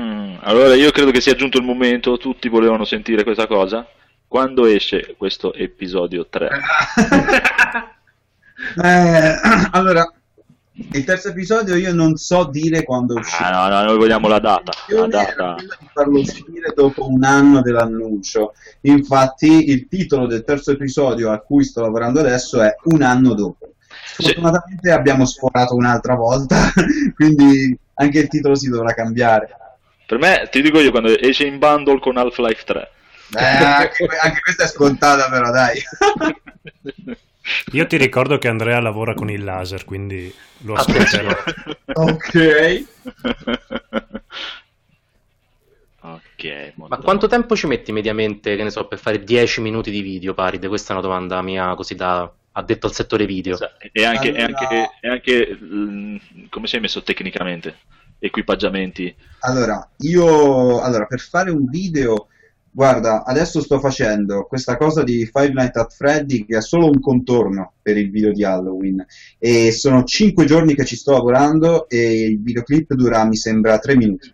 Mm, 0.00 0.36
allora 0.40 0.74
io 0.74 0.90
credo 0.90 1.10
che 1.10 1.20
sia 1.20 1.34
giunto 1.34 1.58
il 1.58 1.64
momento, 1.64 2.16
tutti 2.16 2.48
volevano 2.48 2.84
sentire 2.84 3.24
questa 3.24 3.46
cosa. 3.46 3.86
Quando 4.26 4.66
esce 4.66 5.14
questo 5.16 5.52
episodio 5.54 6.26
3? 6.26 6.48
Eh, 8.82 9.36
allora, 9.72 10.10
il 10.78 11.04
terzo 11.04 11.30
episodio 11.30 11.74
io 11.74 11.94
non 11.94 12.16
so 12.16 12.44
dire 12.44 12.82
quando 12.82 13.14
uscirà. 13.14 13.48
Ah, 13.48 13.68
no, 13.68 13.74
no, 13.74 13.84
noi 13.84 13.96
vogliamo 13.96 14.28
la 14.28 14.38
data. 14.38 14.72
La 14.88 15.06
data. 15.06 15.54
di 15.56 15.88
farlo 15.90 16.18
uscire 16.18 16.72
dopo 16.74 17.08
un 17.08 17.24
anno 17.24 17.62
dell'annuncio. 17.62 18.52
Infatti, 18.82 19.70
il 19.70 19.88
titolo 19.88 20.26
del 20.26 20.44
terzo 20.44 20.72
episodio 20.72 21.30
a 21.30 21.38
cui 21.38 21.64
sto 21.64 21.80
lavorando 21.80 22.20
adesso 22.20 22.60
è 22.60 22.74
Un 22.84 23.00
anno 23.02 23.32
dopo. 23.32 23.70
Sfortunatamente 24.18 24.90
abbiamo 24.90 25.24
sforato 25.24 25.74
un'altra 25.74 26.14
volta, 26.14 26.70
quindi 27.16 27.76
anche 27.94 28.18
il 28.18 28.28
titolo 28.28 28.54
si 28.54 28.68
dovrà 28.68 28.92
cambiare. 28.92 29.48
Per 30.06 30.18
me, 30.18 30.46
ti 30.50 30.60
dico 30.60 30.78
io, 30.78 30.90
quando 30.90 31.18
esce 31.18 31.46
in 31.46 31.58
bundle 31.58 32.00
con 32.00 32.18
Half-Life 32.18 32.64
3. 32.64 32.90
Eh, 33.38 33.44
anche, 33.44 34.06
anche 34.22 34.40
questa 34.40 34.64
è 34.64 34.68
scontata, 34.68 35.28
però 35.28 35.50
dai. 35.50 35.80
Io 37.72 37.86
ti 37.86 37.96
ricordo 37.96 38.38
che 38.38 38.48
Andrea 38.48 38.80
lavora 38.80 39.14
con 39.14 39.30
il 39.30 39.44
laser, 39.44 39.84
quindi 39.84 40.32
lo 40.58 40.74
aspetterò. 40.74 41.30
ok. 41.94 42.84
ok, 46.00 46.72
molto 46.74 46.96
Ma 46.96 47.02
quanto 47.02 47.26
tempo 47.26 47.56
ci 47.56 47.66
metti 47.66 47.92
mediamente, 47.92 48.56
che 48.56 48.62
ne 48.62 48.70
so, 48.70 48.86
per 48.86 48.98
fare 48.98 49.22
10 49.22 49.60
minuti 49.60 49.90
di 49.90 50.00
video, 50.00 50.34
Paride? 50.34 50.68
Questa 50.68 50.90
è 50.90 50.96
una 50.96 51.06
domanda 51.06 51.42
mia 51.42 51.74
così 51.74 51.94
da 51.94 52.30
addetto 52.52 52.86
al 52.86 52.94
settore 52.94 53.26
video. 53.26 53.58
E 53.92 54.04
anche, 54.04 54.32
e 54.32 54.42
Allora- 54.42 54.60
anche, 54.60 54.90
e 55.00 55.08
anche, 55.08 55.58
mm, 55.62 56.16
come 56.48 56.66
sei 56.66 56.80
messo 56.80 57.02
tecnicamente? 57.02 57.76
Equipaggiamenti? 58.18 59.14
Allora, 59.40 59.88
io 59.98 60.80
allora, 60.80 61.04
per 61.04 61.20
fare 61.20 61.50
un 61.50 61.68
video, 61.68 62.28
guarda, 62.76 63.24
adesso 63.24 63.62
sto 63.62 63.80
facendo 63.80 64.44
questa 64.44 64.76
cosa 64.76 65.02
di 65.02 65.24
Five 65.24 65.52
Nights 65.54 65.76
at 65.76 65.94
Freddy 65.94 66.44
che 66.44 66.58
è 66.58 66.60
solo 66.60 66.84
un 66.84 67.00
contorno 67.00 67.72
per 67.80 67.96
il 67.96 68.10
video 68.10 68.32
di 68.32 68.44
Halloween 68.44 69.02
e 69.38 69.72
sono 69.72 70.04
5 70.04 70.44
giorni 70.44 70.74
che 70.74 70.84
ci 70.84 70.94
sto 70.94 71.12
lavorando 71.12 71.88
e 71.88 72.26
il 72.26 72.42
videoclip 72.42 72.92
dura, 72.92 73.24
mi 73.24 73.36
sembra, 73.36 73.78
3 73.78 73.96
minuti. 73.96 74.30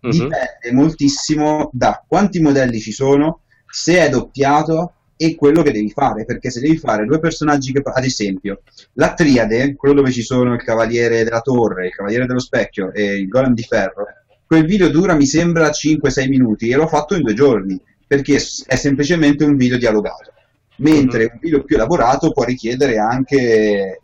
Mhm. 0.00 0.10
Dipende 0.10 0.70
moltissimo 0.72 1.70
da 1.72 2.04
quanti 2.06 2.40
modelli 2.40 2.78
ci 2.78 2.92
sono, 2.92 3.40
se 3.66 3.98
è 3.98 4.10
doppiato 4.10 4.92
e 5.16 5.34
quello 5.34 5.62
che 5.62 5.72
devi 5.72 5.90
fare, 5.90 6.26
perché 6.26 6.50
se 6.50 6.60
devi 6.60 6.76
fare 6.76 7.06
due 7.06 7.20
personaggi 7.20 7.72
che, 7.72 7.80
ad 7.82 8.04
esempio, 8.04 8.60
la 8.94 9.14
triade, 9.14 9.74
quello 9.76 9.94
dove 9.94 10.12
ci 10.12 10.22
sono 10.22 10.52
il 10.52 10.62
cavaliere 10.62 11.24
della 11.24 11.40
torre, 11.40 11.86
il 11.86 11.94
cavaliere 11.94 12.26
dello 12.26 12.38
specchio 12.38 12.92
e 12.92 13.14
il 13.14 13.28
golem 13.28 13.54
di 13.54 13.62
ferro, 13.62 14.04
quel 14.48 14.64
video 14.64 14.88
dura 14.88 15.14
mi 15.14 15.26
sembra 15.26 15.68
5-6 15.68 16.26
minuti 16.26 16.70
e 16.70 16.76
l'ho 16.76 16.86
fatto 16.86 17.14
in 17.14 17.20
due 17.20 17.34
giorni, 17.34 17.78
perché 18.06 18.36
è 18.64 18.76
semplicemente 18.76 19.44
un 19.44 19.58
video 19.58 19.76
dialogato, 19.76 20.32
mentre 20.76 21.28
un 21.30 21.38
video 21.38 21.62
più 21.64 21.76
elaborato 21.76 22.32
può 22.32 22.44
richiedere 22.44 22.96
anche 22.96 24.00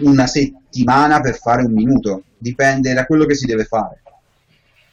una 0.00 0.26
settimana 0.26 1.20
per 1.20 1.38
fare 1.38 1.62
un 1.62 1.72
minuto, 1.72 2.24
dipende 2.36 2.92
da 2.92 3.06
quello 3.06 3.24
che 3.24 3.36
si 3.36 3.46
deve 3.46 3.66
fare. 3.66 4.02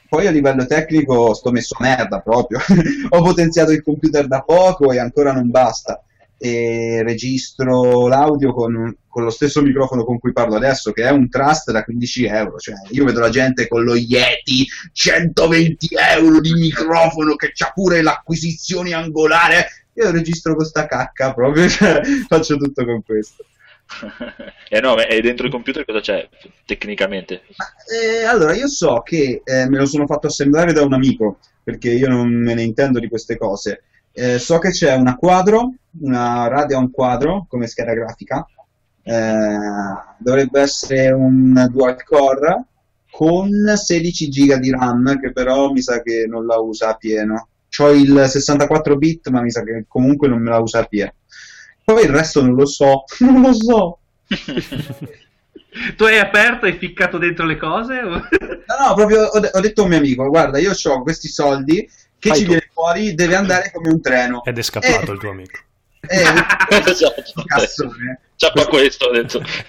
Poi 0.08 0.28
a 0.28 0.32
livello 0.32 0.68
tecnico 0.68 1.34
sto 1.34 1.50
messo 1.50 1.76
a 1.80 1.84
merda 1.84 2.20
proprio. 2.20 2.60
Ho 3.10 3.24
potenziato 3.24 3.72
il 3.72 3.82
computer 3.82 4.28
da 4.28 4.42
poco 4.42 4.92
e 4.92 5.00
ancora 5.00 5.34
non 5.34 5.50
basta. 5.50 6.05
E 6.38 7.02
registro 7.04 8.08
l'audio 8.08 8.54
con, 8.54 8.96
con 9.08 9.24
lo 9.24 9.30
stesso 9.30 9.62
microfono 9.62 10.04
con 10.04 10.20
cui 10.20 10.34
parlo 10.34 10.56
adesso, 10.56 10.92
che 10.92 11.04
è 11.04 11.10
un 11.10 11.30
Trust 11.30 11.72
da 11.72 11.84
15 11.84 12.26
euro. 12.26 12.58
Cioè, 12.58 12.76
io 12.92 13.06
vedo 13.06 13.20
la 13.20 13.30
gente 13.30 13.68
con 13.68 13.84
lo 13.84 13.96
Yeti 13.96 14.68
120 14.92 15.90
euro 16.16 16.42
di 16.42 16.54
microfono 16.54 17.36
che 17.36 17.52
c'ha 17.54 17.72
pure 17.74 18.02
l'acquisizione 18.02 18.94
angolare. 18.94 19.68
Io 19.94 20.12
registro 20.12 20.56
questa 20.56 20.86
cacca 20.88 21.34
proprio, 21.34 21.68
cioè, 21.70 22.02
faccio 22.28 22.58
tutto 22.58 22.84
con 22.84 23.02
questo. 23.04 23.46
eh 24.70 24.80
no, 24.82 24.98
e 24.98 25.22
dentro 25.22 25.46
il 25.46 25.52
computer 25.52 25.86
cosa 25.86 26.00
c'è 26.00 26.28
tecnicamente? 26.66 27.44
Eh, 27.88 28.24
allora, 28.24 28.54
io 28.54 28.68
so 28.68 29.02
che 29.04 29.42
eh, 29.44 29.70
me 29.70 29.78
lo 29.78 29.86
sono 29.86 30.08
fatto 30.08 30.28
assemblare 30.28 30.74
da 30.74 30.84
un 30.84 30.94
amico, 30.94 31.40
perché 31.64 31.92
io 31.92 32.08
non 32.08 32.30
me 32.30 32.54
ne 32.54 32.64
intendo 32.64 33.00
di 33.00 33.08
queste 33.08 33.38
cose. 33.38 33.84
Eh, 34.18 34.40
so 34.40 34.60
che 34.60 34.70
c'è 34.70 34.96
una 34.96 35.18
quadro, 35.18 35.74
una 36.00 36.48
Radeon 36.48 36.90
quadro 36.90 37.46
come 37.50 37.68
scheda 37.68 37.94
grafica, 37.94 38.48
eh, 39.04 39.58
dovrebbe 40.18 40.62
essere 40.62 41.12
un 41.12 41.68
dual 41.70 42.02
core 42.02 42.64
con 43.12 43.50
16 43.50 44.30
giga 44.30 44.58
di 44.58 44.72
RAM, 44.72 45.20
che 45.20 45.34
però 45.34 45.70
mi 45.72 45.82
sa 45.82 46.02
che 46.02 46.26
non 46.28 46.46
la 46.46 46.58
usa 46.58 46.90
a 46.92 46.96
pieno. 46.96 47.50
C'ho 47.70 47.92
il 47.92 48.26
64 48.26 48.96
bit, 48.96 49.28
ma 49.30 49.42
mi 49.42 49.52
sa 49.52 49.64
che 49.64 49.84
comunque 49.88 50.30
non 50.30 50.42
me 50.42 50.50
la 50.50 50.60
usa 50.60 50.80
a 50.80 50.86
pieno. 50.86 51.14
Poi 51.84 52.04
il 52.04 52.10
resto 52.10 52.42
non 52.42 52.56
lo 52.56 52.66
so, 52.66 53.04
non 53.20 53.42
lo 53.42 53.54
so. 53.54 54.00
tu 55.98 56.04
hai 56.06 56.20
aperto 56.20 56.66
e 56.66 56.78
ficcato 56.78 57.18
dentro 57.18 57.46
le 57.46 57.58
cose? 57.58 58.00
No, 58.02 58.88
no, 58.88 58.94
proprio 58.96 59.26
ho, 59.26 59.40
ho 59.40 59.60
detto 59.60 59.82
a 59.82 59.84
un 59.84 59.90
mio 59.90 60.00
amico, 60.00 60.26
guarda, 60.30 60.58
io 60.58 60.72
ho 60.72 61.02
questi 61.04 61.28
soldi, 61.28 61.88
che 62.18 62.30
Fai 62.30 62.38
ci 62.38 62.44
tu. 62.44 62.50
viene 62.52 62.65
fuori, 62.76 63.16
deve 63.16 63.36
andare 63.36 63.72
come 63.72 63.90
un 63.90 64.02
treno. 64.02 64.44
Ed 64.44 64.58
è 64.58 64.62
scappato 64.62 65.10
Eh. 65.12 65.14
il 65.14 65.20
tuo 65.20 65.30
amico. 65.30 65.60
È 66.02 66.22
un 66.22 66.46
Esatto. 68.36 68.52
qua 68.54 68.68
questo. 68.68 69.10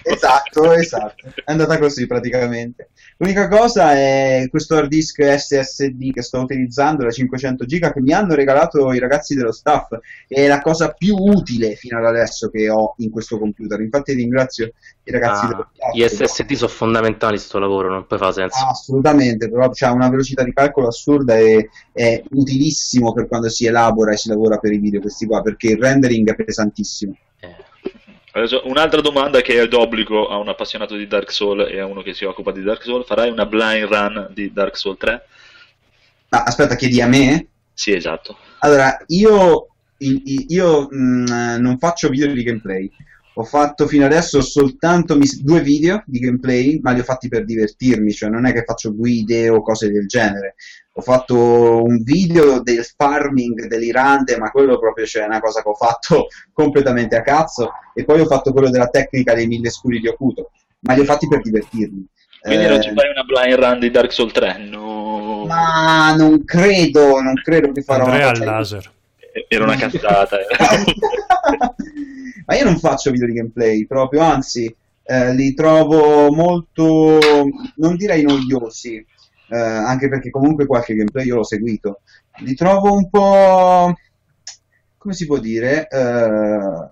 Esatto, 0.03 0.71
esatto. 0.73 1.27
È 1.33 1.41
andata 1.45 1.77
così 1.79 2.05
praticamente. 2.05 2.89
L'unica 3.19 3.47
cosa 3.47 3.93
è 3.93 4.47
questo 4.49 4.75
hard 4.75 4.89
disk 4.89 5.23
SSD 5.23 6.13
che 6.13 6.21
sto 6.21 6.39
utilizzando, 6.39 7.03
la 7.03 7.11
500 7.11 7.65
giga, 7.65 7.91
che 7.91 7.99
mi 7.99 8.13
hanno 8.13 8.35
regalato 8.35 8.93
i 8.93 8.99
ragazzi 8.99 9.33
dello 9.33 9.51
staff. 9.51 9.97
È 10.27 10.47
la 10.47 10.61
cosa 10.61 10.91
più 10.91 11.15
utile 11.15 11.75
fino 11.75 11.97
ad 11.97 12.05
adesso 12.05 12.49
che 12.49 12.69
ho 12.69 12.93
in 12.97 13.09
questo 13.09 13.39
computer. 13.39 13.81
Infatti 13.81 14.13
ringrazio 14.13 14.71
i 15.03 15.11
ragazzi 15.11 15.45
Ah, 15.45 15.47
dello 15.47 15.69
staff. 15.73 15.93
Gli 15.93 16.07
SSD 16.07 16.53
sono 16.53 16.69
fondamentali 16.69 17.35
in 17.35 17.41
sto 17.41 17.57
lavoro, 17.57 17.89
non 17.89 18.05
poi 18.05 18.17
fa 18.19 18.31
senso. 18.31 18.57
Ah, 18.63 18.69
assolutamente, 18.69 19.49
però 19.49 19.69
c'ha 19.71 19.91
una 19.91 20.09
velocità 20.09 20.43
di 20.43 20.53
calcolo 20.53 20.87
assurda 20.87 21.37
e 21.37 21.69
è 21.91 22.21
utilissimo 22.31 23.13
per 23.13 23.27
quando 23.27 23.49
si 23.49 23.65
elabora 23.65 24.13
e 24.13 24.17
si 24.17 24.29
lavora 24.29 24.57
per 24.57 24.73
i 24.73 24.77
video 24.77 25.01
questi 25.01 25.25
qua, 25.25 25.41
perché 25.41 25.71
il 25.71 25.79
rendering 25.79 26.29
è 26.29 26.35
pesantissimo. 26.35 27.15
Eh. 27.39 27.55
Adesso, 28.37 28.61
un'altra 28.65 29.01
domanda 29.01 29.41
che 29.41 29.59
è 29.59 29.67
d'obbligo 29.67 30.27
a 30.27 30.37
un 30.37 30.47
appassionato 30.47 30.95
di 30.95 31.07
Dark 31.07 31.31
Souls 31.31 31.67
e 31.71 31.79
a 31.79 31.87
uno 31.87 32.03
che 32.03 32.13
si 32.13 32.23
occupa 32.23 32.51
di 32.51 32.61
Dark 32.61 32.83
Souls. 32.83 33.07
Farai 33.07 33.31
una 33.31 33.47
blind 33.47 33.85
run 33.85 34.27
di 34.31 34.53
Dark 34.53 34.77
Souls 34.77 34.99
3? 34.99 35.25
Ah, 36.29 36.43
aspetta, 36.43 36.75
chiedi 36.75 37.01
a 37.01 37.07
me? 37.07 37.47
Sì, 37.73 37.93
esatto. 37.93 38.37
Allora, 38.59 38.95
io, 39.07 39.69
io, 39.97 40.87
mh, 40.87 41.57
non 41.59 41.77
faccio 41.79 42.09
video 42.09 42.31
di 42.31 42.43
gameplay. 42.43 42.91
Ho 43.39 43.43
fatto 43.43 43.85
fino 43.85 44.03
adesso 44.03 44.41
soltanto 44.41 45.15
mis- 45.15 45.43
due 45.43 45.61
video 45.61 46.01
di 46.07 46.17
gameplay, 46.17 46.79
ma 46.81 46.91
li 46.91 47.01
ho 47.01 47.03
fatti 47.03 47.27
per 47.27 47.45
divertirmi, 47.45 48.11
cioè 48.11 48.29
non 48.29 48.47
è 48.47 48.51
che 48.51 48.63
faccio 48.63 48.95
guide 48.95 49.49
o 49.49 49.61
cose 49.61 49.91
del 49.91 50.07
genere. 50.07 50.55
Ho 50.93 51.01
fatto 51.01 51.83
un 51.83 52.01
video 52.01 52.63
del 52.63 52.83
farming 52.83 53.67
delirante, 53.67 54.39
ma 54.39 54.49
quello 54.49 54.79
proprio 54.79 55.05
cioè, 55.05 55.21
è 55.21 55.27
una 55.27 55.39
cosa 55.39 55.61
che 55.61 55.69
ho 55.69 55.75
fatto 55.75 56.29
completamente 56.51 57.15
a 57.15 57.21
cazzo, 57.21 57.73
e 57.93 58.03
poi 58.05 58.21
ho 58.21 58.25
fatto 58.25 58.51
quello 58.51 58.71
della 58.71 58.87
tecnica 58.87 59.35
dei 59.35 59.45
mille 59.45 59.69
scuri 59.69 59.99
di 59.99 60.07
Okuto, 60.07 60.49
ma 60.79 60.95
li 60.95 61.01
ho 61.01 61.05
fatti 61.05 61.27
per 61.27 61.41
divertirmi. 61.41 62.07
Quindi 62.41 62.65
Eh, 62.65 62.69
non 62.69 62.81
ci 62.81 62.91
fai 62.91 63.09
una 63.11 63.23
blind 63.23 63.59
run 63.59 63.79
di 63.79 63.91
Dark 63.91 64.11
Souls 64.11 64.33
3? 64.33 64.57
No. 64.67 65.45
Ma 65.45 66.15
non 66.15 66.43
credo, 66.43 67.21
non 67.21 67.35
credo 67.35 67.71
che 67.71 67.83
farò 67.83 68.05
Andrea 68.05 68.29
una 68.29 68.39
al 68.39 68.45
laser. 68.45 68.91
Era 69.47 69.63
una 69.65 69.75
cazzata. 69.75 70.37
Ma 72.47 72.55
io 72.55 72.63
non 72.63 72.79
faccio 72.79 73.11
video 73.11 73.27
di 73.27 73.33
gameplay 73.33 73.85
proprio, 73.85 74.21
anzi, 74.21 74.73
eh, 75.03 75.33
li 75.33 75.53
trovo 75.53 76.31
molto, 76.31 77.19
non 77.75 77.97
direi 77.97 78.23
noiosi, 78.23 78.95
eh, 79.49 79.57
anche 79.57 80.07
perché 80.07 80.29
comunque 80.29 80.65
qualche 80.65 80.95
gameplay 80.95 81.25
io 81.25 81.35
l'ho 81.35 81.43
seguito. 81.43 81.99
Li 82.37 82.55
trovo 82.55 82.93
un 82.93 83.09
po', 83.09 83.93
come 84.97 85.13
si 85.13 85.25
può 85.25 85.39
dire? 85.39 85.89
Eh, 85.89 86.89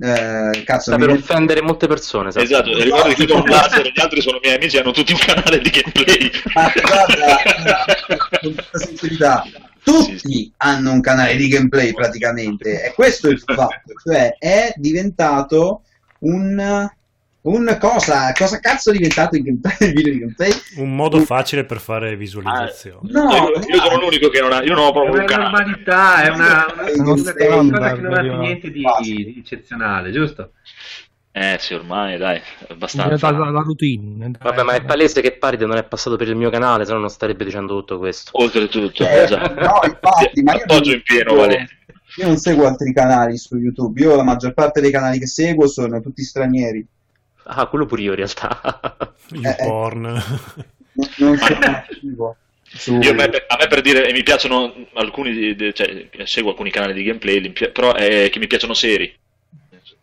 eh, 0.00 0.64
cazzo, 0.64 0.90
Sta 0.90 0.96
per 0.96 1.10
offendere 1.10 1.62
molte 1.62 1.86
persone. 1.86 2.32
sai? 2.32 2.42
Esatto, 2.42 2.76
ricordo 2.76 3.14
che 3.14 3.24
tu 3.24 3.32
con 3.34 3.42
Blazer 3.42 3.86
e 3.86 3.92
gli 3.94 4.00
altri 4.00 4.20
sono 4.20 4.40
miei 4.42 4.56
amici, 4.56 4.78
hanno 4.78 4.90
tutti 4.90 5.12
un 5.12 5.18
canale 5.18 5.60
di 5.60 5.70
gameplay. 5.70 6.30
Ma 6.54 6.72
guarda, 6.74 8.16
con 8.18 8.38
tutta 8.40 8.78
sincerità, 8.78 9.44
tutti 9.82 10.52
hanno 10.58 10.92
un 10.92 11.00
canale 11.00 11.36
di 11.36 11.48
gameplay 11.48 11.92
praticamente, 11.92 12.84
e 12.84 12.92
questo 12.94 13.28
è 13.28 13.32
il 13.32 13.40
fatto, 13.44 13.92
cioè 14.04 14.36
è 14.38 14.72
diventato 14.76 15.82
un, 16.20 16.88
un 17.42 17.76
cosa, 17.80 18.32
cosa 18.32 18.58
cazzo 18.60 18.90
è 18.90 18.92
diventato 18.94 19.36
il, 19.36 19.42
gameplay, 19.42 19.76
il 19.88 19.92
video 19.94 20.12
di 20.12 20.18
gameplay? 20.20 20.52
Un 20.76 20.94
modo 20.94 21.20
facile 21.20 21.64
per 21.64 21.80
fare 21.80 22.16
visualizzazioni. 22.16 23.10
No, 23.10 23.30
io, 23.30 23.50
io 23.66 23.80
sono 23.82 23.98
l'unico 24.00 24.28
che 24.28 24.40
non 24.40 24.52
ha, 24.52 24.62
io 24.62 24.74
non 24.74 24.84
ho 24.86 24.88
È 24.88 24.92
proprio 24.92 25.12
un 25.14 25.18
una 25.20 25.24
canale. 25.24 25.50
normalità, 25.50 26.22
è 26.22 26.28
una, 26.28 26.66
una, 26.74 27.34
È 27.34 27.48
una- 27.48 27.60
una 27.60 27.78
cosa 27.78 27.94
che 27.94 28.00
non 28.00 28.14
ha 28.14 28.20
niente 28.38 28.70
di, 28.70 28.84
di 29.02 29.34
eccezionale, 29.38 30.10
giusto? 30.12 30.52
Eh 31.32 31.56
sì, 31.60 31.74
ormai 31.74 32.18
dai, 32.18 32.40
abbastanza. 32.68 33.14
diventata 33.14 33.38
la, 33.38 33.50
la 33.50 33.62
routine. 33.62 34.30
Vabbè, 34.38 34.62
ma 34.64 34.74
è 34.74 34.84
palese 34.84 35.20
che 35.20 35.32
Paride 35.38 35.64
non 35.66 35.76
è 35.76 35.84
passato 35.84 36.16
per 36.16 36.28
il 36.28 36.34
mio 36.36 36.50
canale, 36.50 36.84
se 36.84 36.92
no 36.92 36.98
non 36.98 37.08
starebbe 37.08 37.44
dicendo 37.44 37.76
tutto 37.78 37.98
questo. 37.98 38.32
Oltretutto, 38.34 39.04
Eh, 39.04 39.22
esatto. 39.22 39.60
no, 39.60 39.80
infatti, 39.84 40.42
ma 40.42 40.54
io 40.54 40.62
appoggio 40.62 40.90
non- 40.90 40.98
in 40.98 41.02
pieno, 41.02 41.34
Valerio. 41.34 41.68
Io 42.16 42.26
non 42.26 42.36
seguo 42.36 42.66
altri 42.66 42.92
canali 42.92 43.36
su 43.38 43.56
YouTube, 43.56 44.00
io 44.00 44.16
la 44.16 44.24
maggior 44.24 44.52
parte 44.54 44.80
dei 44.80 44.90
canali 44.90 45.18
che 45.20 45.26
seguo 45.28 45.68
sono 45.68 46.00
tutti 46.00 46.22
stranieri. 46.24 46.86
Ah, 47.44 47.66
quello 47.66 47.86
pure 47.86 48.02
io 48.02 48.10
in 48.10 48.16
realtà. 48.16 49.14
YouPorn. 49.30 50.02
Non, 50.92 51.08
non 51.18 51.36
sono 51.38 51.66
attivo 51.66 52.36
su... 52.62 52.98
Io, 53.00 53.10
a, 53.10 53.14
me, 53.14 53.24
a 53.24 53.56
me 53.58 53.66
per 53.68 53.80
dire, 53.80 54.12
mi 54.12 54.22
piacciono 54.22 54.72
alcuni, 54.94 55.56
cioè, 55.72 56.08
seguo 56.24 56.50
alcuni 56.50 56.70
canali 56.70 56.92
di 56.92 57.02
gameplay, 57.02 57.50
però 57.72 57.94
è 57.94 58.28
che 58.30 58.38
mi 58.38 58.46
piacciono 58.46 58.74
seri. 58.74 59.12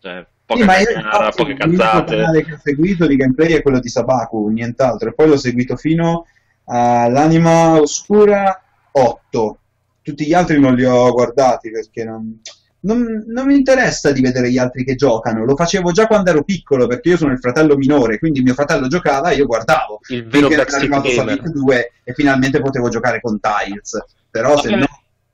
Cioè, 0.00 0.26
poca 0.46 0.60
Sì, 0.60 0.66
ma 0.66 0.72
cazzara, 0.74 0.98
infatti, 1.00 1.36
poche 1.42 1.54
cazzate. 1.54 2.16
canale 2.16 2.44
che 2.44 2.52
ho 2.54 2.60
seguito 2.62 3.06
di 3.06 3.16
gameplay 3.16 3.52
è 3.52 3.62
quello 3.62 3.80
di 3.80 3.88
Sabaku, 3.88 4.48
nient'altro. 4.48 5.08
E 5.10 5.14
poi 5.14 5.28
l'ho 5.28 5.36
seguito 5.36 5.76
fino 5.76 6.26
all'Anima 6.64 7.80
Oscura 7.80 8.62
8. 8.92 9.58
Tutti 10.02 10.26
gli 10.26 10.32
altri 10.34 10.58
non 10.58 10.74
li 10.74 10.84
ho 10.84 11.10
guardati 11.12 11.70
perché 11.70 12.04
non, 12.04 12.40
non- 12.80 13.24
non 13.26 13.46
mi 13.46 13.56
interessa 13.56 14.10
di 14.10 14.20
vedere 14.22 14.50
gli 14.50 14.56
altri 14.58 14.84
che 14.84 14.94
giocano. 14.94 15.44
Lo 15.44 15.54
facevo 15.56 15.90
già 15.92 16.06
quando 16.06 16.30
ero 16.30 16.44
piccolo 16.44 16.86
perché 16.86 17.10
io 17.10 17.16
sono 17.18 17.32
il 17.32 17.38
fratello 17.40 17.76
minore, 17.76 18.18
quindi 18.18 18.40
mio 18.40 18.54
fratello 18.54 18.86
giocava 18.88 19.30
e 19.30 19.36
io 19.36 19.46
guardavo. 19.46 20.00
Il 20.08 20.26
vero 20.28 20.46
arrivato 20.46 21.08
gamer. 21.08 21.12
Sonic 21.12 21.48
2 21.48 21.92
e 22.04 22.12
finalmente 22.14 22.60
potevo 22.60 22.88
giocare 22.88 23.20
con 23.20 23.38
Tiles. 23.38 24.02
Però 24.30 24.58
se 24.58 24.70
Vabbè. 24.70 24.80
no, 24.80 24.86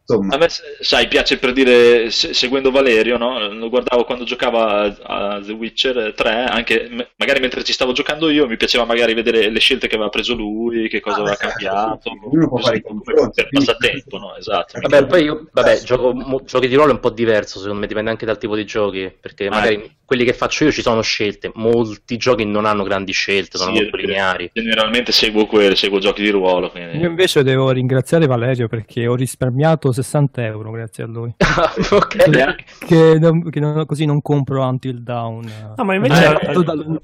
insomma... 0.07 0.35
A 0.35 0.39
me, 0.39 0.47
sai, 0.81 1.09
piace 1.09 1.39
per 1.39 1.53
dire, 1.53 2.11
se- 2.11 2.35
seguendo 2.35 2.71
Valerio, 2.71 3.17
no? 3.17 3.49
Lo 3.49 3.69
guardavo 3.69 4.05
quando 4.05 4.25
giocava 4.25 4.83
a, 4.83 5.35
a 5.37 5.41
The 5.43 5.53
Witcher 5.53 6.13
3, 6.15 6.31
anche 6.45 6.89
magari 7.17 7.41
mentre 7.41 7.65
ci 7.65 7.73
stavo 7.73 7.93
giocando 7.93 8.29
io, 8.29 8.47
mi 8.47 8.57
piaceva 8.57 8.85
magari 8.85 9.15
vedere 9.15 9.49
le 9.51 9.59
scelte 9.61 9.89
che 9.89 9.95
aveva 9.95 10.11
preso 10.11 10.35
lui, 10.35 10.89
che 10.89 11.01
cosa 11.01 11.19
Ah, 11.19 11.21
aveva 11.23 11.37
beh, 11.41 11.47
cambiato. 11.49 12.11
sì, 12.11 12.19
uno 12.37 12.49
può 12.49 12.59
fare 12.59 12.83
come- 12.83 13.01
per 13.35 13.49
passatempo, 13.51 14.19
no? 14.19 14.37
Esatto. 14.37 14.79
Vabbè, 14.81 15.07
poi 15.07 15.23
io, 15.25 15.49
vabbè, 15.53 15.83
gioco, 15.83 16.13
mo- 16.13 16.43
giochi 16.45 16.69
di 16.69 16.75
ruolo 16.75 16.91
è 16.91 16.95
un 16.95 17.01
po' 17.01 17.11
diverso, 17.11 17.59
secondo 17.59 17.81
me 17.81 17.87
dipende 17.87 18.11
anche 18.11 18.27
dal 18.27 18.39
tipo 18.39 18.57
di 18.57 18.65
giochi, 18.67 19.13
perché 19.21 19.49
magari 19.49 19.97
quelli 20.05 20.25
che 20.25 20.35
faccio 20.35 20.65
io 20.65 20.73
ci 20.73 20.83
sono 20.83 21.01
scelte, 21.01 21.51
molti 21.55 22.17
giochi 22.19 22.45
non 22.45 22.67
hanno 22.67 22.83
grandi 22.83 23.13
scelte, 23.13 23.57
sono 23.57 23.71
Sì, 23.71 23.77
molto 23.77 23.91
perché 23.93 24.07
lineari. 24.07 24.51
Generalmente 24.53 25.13
seguo 25.13 25.47
quelli, 25.47 25.77
seguo 25.77 25.99
giochi 25.99 26.23
di 26.23 26.29
ruolo. 26.31 26.71
quindi- 26.71 26.99
Io 26.99 27.09
invece 27.09 27.43
devo 27.43 27.71
ringraziare 27.71 28.27
Valerio 28.27 28.69
perché 28.69 29.07
ho 29.07 29.15
risparmiato 29.15 29.93
60 29.95 30.45
euro 30.45 30.71
grazie 30.71 31.05
a 31.05 31.07
lui. 31.07 31.35
ok. 31.91 32.55
Che, 32.87 33.19
non- 33.19 33.49
che 33.51 33.61
non- 33.61 33.87
così 33.87 34.05
non 34.05 34.21
compro 34.21 34.63
Until 34.67 35.03
Down. 35.03 35.51
No, 35.77 35.85
ma 35.85 35.95
invece- 35.95 36.39
Eh, 36.41 36.53
total- 36.53 37.01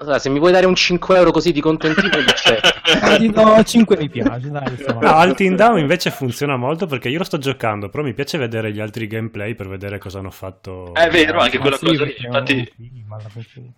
Allora, 0.00 0.20
se 0.20 0.28
mi 0.30 0.38
vuoi 0.38 0.52
dare 0.52 0.64
un 0.66 0.76
5 0.76 1.16
euro 1.16 1.32
così 1.32 1.50
di 1.50 1.60
contentino, 1.60 2.08
eh, 2.18 3.18
dico 3.18 3.64
5 3.64 3.96
mi 3.96 4.08
piace, 4.08 4.48
dai. 4.48 4.76
No, 5.00 5.08
Altin 5.12 5.56
Down 5.56 5.78
invece 5.80 6.10
funziona 6.12 6.56
molto 6.56 6.86
perché 6.86 7.08
io 7.08 7.18
lo 7.18 7.24
sto 7.24 7.38
giocando, 7.38 7.88
però 7.88 8.04
mi 8.04 8.14
piace 8.14 8.38
vedere 8.38 8.70
gli 8.72 8.78
altri 8.78 9.08
gameplay 9.08 9.56
per 9.56 9.66
vedere 9.66 9.98
cosa 9.98 10.20
hanno 10.20 10.30
fatto. 10.30 10.94
È 10.94 11.08
vero, 11.10 11.40
anche 11.40 11.58
quella 11.58 11.76
sì, 11.76 11.86
cosa 11.86 12.04
Infatti, 12.04 12.72
film. 12.76 13.72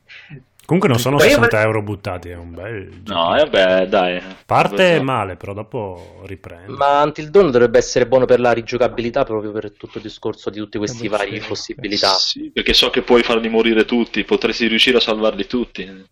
Comunque 0.71 0.89
non 0.89 1.01
sono 1.01 1.17
Ma 1.17 1.25
io- 1.25 1.31
60 1.31 1.61
euro 1.63 1.83
buttati, 1.83 2.29
è 2.29 2.37
un 2.37 2.55
bel 2.55 3.03
no, 3.07 3.37
eh, 3.37 3.49
beh, 3.49 3.89
dai. 3.89 4.23
Parte 4.47 4.99
No. 4.99 5.03
male, 5.03 5.35
però 5.35 5.53
dopo 5.53 6.23
riprende. 6.27 6.71
Ma 6.71 7.03
Until 7.03 7.29
Dawn 7.31 7.51
dovrebbe 7.51 7.79
essere 7.79 8.07
buono 8.07 8.25
per 8.25 8.39
la 8.39 8.53
rigiocabilità 8.53 9.25
proprio 9.25 9.51
per 9.51 9.73
tutto 9.73 9.99
il 9.99 10.05
discorso 10.05 10.49
di 10.49 10.61
tutti 10.61 10.79
questi 10.79 11.07
Eh, 11.07 11.09
vari 11.09 11.41
sì. 11.41 11.49
possibilità. 11.49 12.13
Sì, 12.13 12.53
perché 12.55 12.73
so 12.73 12.89
che 12.89 13.03
puoi 13.03 13.25
farli 13.25 13.49
morire 13.49 13.85
tutti, 13.85 14.23
potresti 14.23 14.69
riuscire 14.69 14.99
a 14.99 15.01
salvarli 15.01 15.45
tutti. 15.49 16.05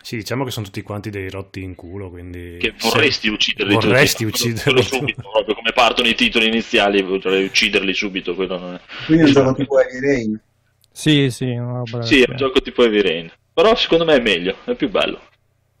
Sì, 0.00 0.16
diciamo 0.16 0.44
che 0.44 0.50
sono 0.50 0.64
tutti 0.64 0.80
quanti 0.80 1.10
dei 1.10 1.28
rotti 1.28 1.62
in 1.62 1.74
culo, 1.74 2.08
quindi... 2.08 2.56
Che 2.58 2.72
vorresti 2.80 3.28
ucciderli 3.28 3.74
Vorresti 3.74 4.24
tutti. 4.24 4.48
ucciderli 4.48 4.82
subito, 4.82 5.28
proprio 5.30 5.54
come 5.56 5.72
partono 5.74 6.08
i 6.08 6.14
titoli 6.14 6.46
iniziali, 6.46 7.02
vorrei 7.02 7.44
ucciderli 7.44 7.92
subito. 7.92 8.34
Quello 8.34 8.58
non 8.58 8.74
è... 8.76 8.80
Quindi 9.04 9.24
è 9.24 9.26
un 9.26 9.32
gioco 9.34 9.54
tipo 9.54 9.78
Heavy 9.78 10.00
Rain. 10.00 10.40
Sì, 10.90 11.28
sì, 11.30 11.54
roba 11.54 12.00
Sì, 12.00 12.22
è 12.22 12.30
un 12.30 12.36
gioco 12.36 12.62
tipo 12.62 12.82
Heavy 12.82 13.02
Rain. 13.02 13.30
Però 13.54 13.74
secondo 13.76 14.04
me 14.04 14.16
è 14.16 14.20
meglio, 14.20 14.56
è 14.64 14.74
più 14.74 14.90
bello, 14.90 15.20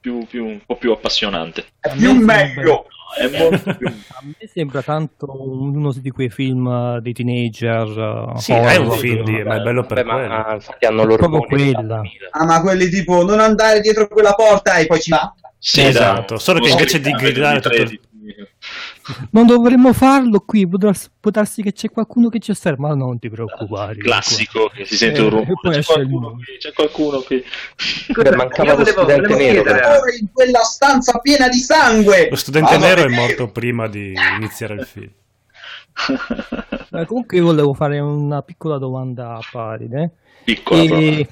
più, 0.00 0.24
più- 0.26 0.46
un 0.46 0.60
po' 0.64 0.76
più 0.76 0.92
appassionante. 0.92 1.66
È 1.80 1.90
più 1.90 2.12
me 2.14 2.52
meglio! 2.54 2.86
È 3.16 3.28
molto 3.38 3.74
più... 3.78 3.86
A 3.88 4.20
me 4.22 4.48
sembra 4.52 4.82
tanto 4.82 5.26
uno 5.30 5.92
di 5.92 6.10
quei 6.10 6.30
film 6.30 6.66
eh, 6.68 7.00
dei 7.00 7.12
teenager. 7.12 8.32
eh, 8.34 8.38
Sì, 8.40 8.52
è 8.52 8.76
un 8.76 8.86
horror, 8.86 8.98
film, 8.98 9.24
di- 9.24 9.42
ma 9.44 9.56
è 9.56 9.60
bello 9.60 9.84
per 9.84 10.04
Vabbè, 10.04 10.26
ma 10.28 10.42
quello. 10.42 10.54
infatti 10.54 10.84
hanno 10.86 11.02
Proprio 11.04 11.28
l'ormone. 11.28 11.46
quella. 11.72 12.00
Ah, 12.30 12.44
ma 12.44 12.60
quelli 12.60 12.88
tipo 12.88 13.24
non 13.24 13.40
andare 13.40 13.80
dietro 13.80 14.08
quella 14.08 14.32
porta 14.34 14.76
e 14.76 14.86
poi 14.86 15.00
ci 15.00 15.10
va? 15.10 15.32
Sì, 15.58 15.82
Esatto, 15.82 16.38
solo 16.38 16.60
che 16.60 16.70
invece 16.70 17.00
di 17.00 17.10
gridare 17.10 17.60
tutto- 17.60 17.90
Non 19.30 19.46
dovremmo 19.46 19.92
farlo 19.92 20.40
qui, 20.40 20.66
può 20.66 20.78
darsi, 20.78 21.08
può 21.20 21.30
darsi 21.30 21.62
che 21.62 21.72
c'è 21.72 21.90
qualcuno 21.90 22.28
che 22.30 22.38
ci 22.38 22.50
osserva, 22.52 22.88
ma 22.88 22.94
non 22.94 23.18
ti 23.18 23.28
preoccupare. 23.28 23.96
classico 23.96 24.70
che 24.72 24.84
si 24.86 24.96
sente 24.96 25.20
Eh, 25.20 25.22
un 25.24 25.30
rumore. 25.30 25.54
C'è 25.70 25.82
qualcuno 25.84 26.30
qui, 26.32 26.44
c'è 26.58 26.72
qualcuno 26.72 27.20
qui. 27.20 27.44
Beh, 28.22 28.36
mancava 28.36 28.74
lo 28.74 28.84
studente 28.84 29.34
nero. 29.34 29.70
in 30.20 30.32
quella 30.32 30.60
stanza 30.60 31.18
piena 31.18 31.48
di 31.48 31.58
sangue! 31.58 32.28
Lo 32.30 32.36
studente 32.36 32.72
Vado 32.72 32.84
a 32.84 32.88
nero 32.88 33.02
è 33.04 33.08
morto 33.14 33.48
prima 33.50 33.88
di 33.88 34.14
iniziare 34.38 34.74
il 34.74 34.84
film. 34.86 35.10
Eh, 36.94 37.06
comunque 37.06 37.36
io 37.38 37.44
volevo 37.44 37.74
fare 37.74 37.98
una 37.98 38.40
piccola 38.42 38.78
domanda 38.78 39.34
a 39.34 39.40
Paride. 39.50 40.10
Piccola 40.44 40.80
E, 40.80 41.28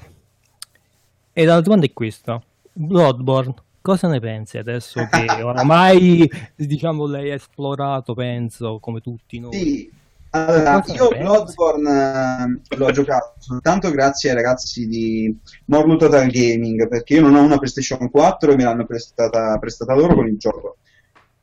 e 1.31 1.45
la 1.45 1.61
domanda 1.61 1.85
è 1.85 1.93
questa. 1.93 2.41
Bloodborne, 2.73 3.53
cosa 3.83 4.07
ne 4.07 4.19
pensi 4.19 4.57
adesso 4.57 5.05
che 5.11 5.43
oramai 5.43 6.27
diciamo 6.55 7.05
lei 7.05 7.31
ha 7.31 7.35
esplorato, 7.35 8.15
penso, 8.15 8.79
come 8.79 9.01
tutti 9.01 9.39
noi? 9.39 9.53
Sì, 9.53 9.91
allora, 10.35 10.81
Cosa 10.81 10.93
io? 10.95 11.09
Bloodborne 11.09 12.61
eh, 12.67 12.75
l'ho 12.75 12.91
giocato 12.91 13.33
soltanto 13.37 13.91
grazie 13.91 14.29
ai 14.29 14.35
ragazzi 14.35 14.87
di 14.87 15.37
Morlu 15.65 15.95
Total 15.97 16.27
Gaming, 16.27 16.87
perché 16.87 17.15
io 17.15 17.21
non 17.21 17.35
ho 17.35 17.43
una 17.43 17.57
PlayStation 17.57 18.09
4 18.09 18.51
e 18.51 18.55
me 18.55 18.63
l'hanno 18.63 18.85
prestata, 18.85 19.57
prestata 19.59 19.93
loro 19.93 20.15
con 20.15 20.27
il 20.27 20.37
gioco. 20.37 20.77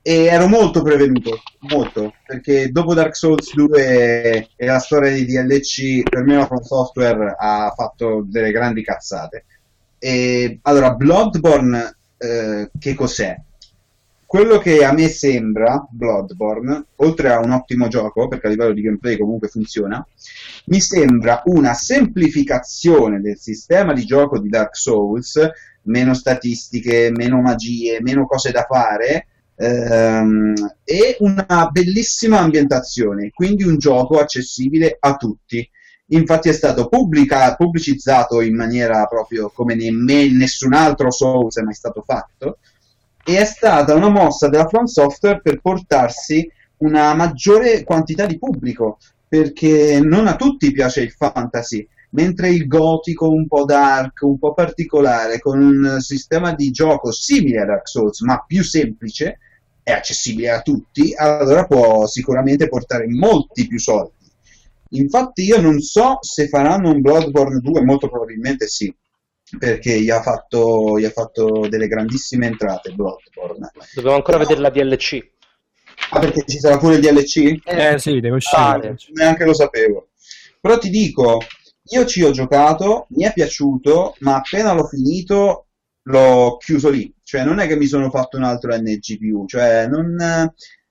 E 0.03 0.25
ero 0.25 0.49
molto 0.49 0.83
prevenuto, 0.83 1.41
molto, 1.71 2.15
perché 2.27 2.73
dopo 2.73 2.95
Dark 2.95 3.15
Souls 3.15 3.55
2 3.55 4.49
e 4.57 4.67
la 4.67 4.79
storia 4.79 5.13
di 5.13 5.27
DLC, 5.27 6.03
per 6.09 6.25
me 6.25 6.37
la 6.37 6.47
From 6.47 6.63
Software 6.63 7.37
ha 7.39 7.73
fatto 7.77 8.25
delle 8.27 8.51
grandi 8.51 8.83
cazzate. 8.83 9.45
E, 9.99 10.59
allora, 10.63 10.95
Bloodborne, 10.95 11.99
eh, 12.21 12.71
che 12.79 12.95
cos'è? 12.95 13.35
Quello 14.27 14.59
che 14.59 14.85
a 14.85 14.93
me 14.93 15.09
sembra 15.09 15.85
Bloodborne, 15.91 16.85
oltre 16.97 17.33
a 17.33 17.41
un 17.41 17.51
ottimo 17.51 17.89
gioco, 17.89 18.29
perché 18.29 18.47
a 18.47 18.51
livello 18.51 18.73
di 18.73 18.83
gameplay 18.83 19.19
comunque 19.19 19.49
funziona, 19.49 20.07
mi 20.67 20.81
sembra 20.81 21.43
una 21.47 21.75
semplificazione 21.75 23.21
del 23.21 23.39
sistema 23.39 23.93
di 23.93 24.05
gioco 24.05 24.39
di 24.39 24.49
Dark 24.49 24.77
Souls, 24.77 25.41
meno 25.85 26.15
statistiche, 26.15 27.11
meno 27.11 27.41
magie, 27.41 28.01
meno 28.03 28.27
cose 28.27 28.53
da 28.53 28.67
fare, 28.69 29.27
ehm, 29.57 30.55
e 30.85 31.17
una 31.21 31.69
bellissima 31.73 32.39
ambientazione, 32.39 33.31
quindi 33.35 33.65
un 33.65 33.79
gioco 33.79 34.19
accessibile 34.21 34.97
a 35.01 35.17
tutti. 35.17 35.69
Infatti 36.13 36.49
è 36.49 36.53
stato 36.53 36.89
pubblica- 36.89 37.55
pubblicizzato 37.55 38.41
in 38.41 38.57
maniera 38.57 39.07
proprio 39.07 39.51
come 39.55 39.75
nemmeno 39.75 40.39
nessun 40.39 40.73
altro 40.75 41.11
Souls 41.11 41.57
è 41.59 41.63
mai 41.63 41.75
stato 41.75 42.03
fatto. 42.03 42.59
e 43.25 43.39
è 43.39 43.45
stata 43.45 43.95
una 43.95 44.09
mossa 44.09 44.49
della 44.49 44.67
From 44.67 44.85
Software 44.87 45.41
per 45.41 45.61
portarsi 45.61 46.51
una 46.79 47.15
maggiore 47.15 47.85
quantità 47.85 48.27
di 48.27 48.39
pubblico, 48.39 48.99
perché 49.29 50.01
non 50.03 50.27
a 50.27 50.37
tutti 50.37 50.73
piace 50.73 51.03
il 51.03 51.13
fantasy, 51.13 51.87
mentre 52.11 52.49
il 52.49 52.67
gotico 52.67 53.31
un 53.31 53.47
po' 53.47 53.65
dark, 53.65 54.23
un 54.23 54.39
po' 54.39 54.55
particolare, 54.55 55.39
con 55.39 55.61
un 55.61 56.01
sistema 56.01 56.55
di 56.55 56.71
gioco 56.71 57.13
simile 57.13 57.61
a 57.61 57.67
Dark 57.67 57.89
Souls, 57.89 58.21
ma 58.23 58.43
più 58.45 58.65
semplice, 58.65 59.39
è 59.83 59.93
accessibile 59.93 60.51
a 60.51 60.63
tutti, 60.63 61.15
allora 61.15 61.67
può 61.67 62.07
sicuramente 62.07 62.69
portare 62.69 63.07
molti 63.07 63.67
più 63.67 63.79
soldi. 63.79 64.20
Infatti 64.91 65.43
io 65.45 65.61
non 65.61 65.81
so 65.81 66.19
se 66.21 66.49
faranno 66.49 66.91
un 66.91 67.01
Bloodborne 67.01 67.61
2, 67.61 67.85
molto 67.85 68.09
probabilmente 68.09 68.67
sì, 68.67 68.93
perché 69.59 70.01
gli 70.01 70.11
ha 70.11 70.21
fatto, 70.23 70.99
gli 70.99 71.05
ha 71.05 71.11
fatto 71.11 71.67
delle 71.69 71.87
grandissime 71.87 72.47
entrate 72.47 72.93
Bloodborne. 72.93 73.71
Dobbiamo 73.95 74.17
ancora 74.17 74.39
vedere 74.39 74.61
la 74.61 74.71
DLC. 74.71 75.31
Ah, 76.13 76.19
perché 76.19 76.45
ci 76.47 76.59
sarà 76.59 76.79
pure 76.79 76.97
il 76.97 77.01
DLC? 77.03 77.61
Eh 77.65 77.99
sì, 77.99 78.15
deve 78.21 78.39
Ah, 78.53 78.77
uscire. 78.77 78.97
neanche 79.13 79.45
lo 79.45 79.55
sapevo. 79.55 80.09
Però 80.61 80.77
ti 80.79 80.91
dico, 80.91 81.39
io 81.85 82.05
ci 82.07 82.23
ho 82.23 82.31
giocato, 82.33 83.07
mi 83.11 83.25
è 83.25 83.33
piaciuto, 83.33 84.17
ma 84.21 84.37
appena 84.37 84.73
l'ho 84.73 84.87
finito 84.87 85.67
l'ho 86.05 86.57
chiuso 86.57 86.89
lì. 86.91 87.13
Cioè, 87.23 87.45
non 87.45 87.61
è 87.61 87.69
che 87.69 87.77
mi 87.77 87.87
sono 87.87 88.11
fatto 88.11 88.37
un 88.37 88.43
altro 88.43 88.75
NGPU, 88.77 89.47
cioè 89.47 89.87
non, 89.87 90.17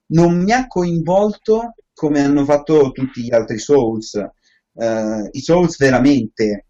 non 0.07 0.37
mi 0.41 0.51
ha 0.53 0.67
coinvolto 0.67 1.73
come 1.99 2.21
hanno 2.21 2.45
fatto 2.45 2.93
tutti 2.93 3.23
gli 3.23 3.33
altri 3.33 3.59
Souls. 3.59 4.13
Eh, 4.15 5.29
I 5.31 5.41
Souls 5.41 5.77
veramente 5.77 6.67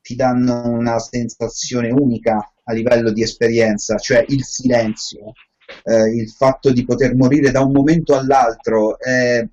ti 0.00 0.14
danno 0.14 0.70
una 0.70 0.98
sensazione 0.98 1.90
unica 1.90 2.50
a 2.64 2.72
livello 2.72 3.12
di 3.12 3.20
esperienza, 3.20 3.98
cioè 3.98 4.24
il 4.28 4.42
silenzio, 4.42 5.34
eh, 5.84 6.14
il 6.14 6.30
fatto 6.30 6.72
di 6.72 6.86
poter 6.86 7.14
morire 7.14 7.50
da 7.50 7.60
un 7.60 7.72
momento 7.72 8.16
all'altro. 8.16 8.98
eh, 9.00 9.46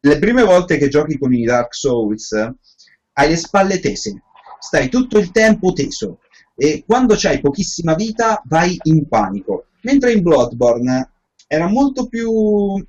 le 0.00 0.18
prime 0.18 0.42
volte 0.44 0.78
che 0.78 0.88
giochi 0.88 1.18
con 1.18 1.34
i 1.34 1.44
Dark 1.44 1.74
Souls 1.74 2.32
hai 2.32 3.28
le 3.28 3.36
spalle 3.36 3.80
tese, 3.80 4.22
stai 4.58 4.88
tutto 4.88 5.18
il 5.18 5.30
tempo 5.30 5.74
teso 5.74 6.20
e 6.56 6.84
quando 6.86 7.16
c'hai 7.18 7.38
pochissima 7.38 7.94
vita 7.94 8.40
vai 8.46 8.78
in 8.84 9.06
panico. 9.08 9.66
Mentre 9.82 10.12
in 10.12 10.22
Bloodborne 10.22 11.10
era 11.46 11.68
molto 11.68 12.06
più 12.06 12.82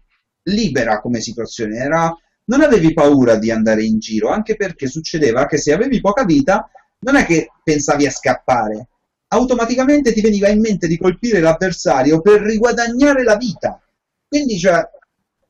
libera 0.44 1.00
come 1.00 1.22
situazione, 1.22 1.78
era... 1.78 2.16
non 2.46 2.62
avevi 2.62 2.94
paura 2.94 3.36
di 3.36 3.52
andare 3.52 3.84
in 3.84 4.00
giro, 4.00 4.30
anche 4.30 4.56
perché 4.56 4.88
succedeva 4.88 5.46
che 5.46 5.58
se 5.58 5.74
avevi 5.74 6.02
poca 6.02 6.24
vita 6.26 6.70
non 7.00 7.16
è 7.16 7.26
che 7.26 7.50
pensavi 7.64 8.06
a 8.06 8.12
scappare, 8.12 8.88
automaticamente 9.28 10.14
ti 10.14 10.22
veniva 10.22 10.48
in 10.48 10.60
mente 10.60 10.88
di 10.88 10.98
colpire 10.98 11.40
l'avversario 11.40 12.22
per 12.22 12.42
riguadagnare 12.42 13.24
la 13.24 13.36
vita. 13.36 13.82
Quindi, 14.28 14.58
cioè, 14.58 14.82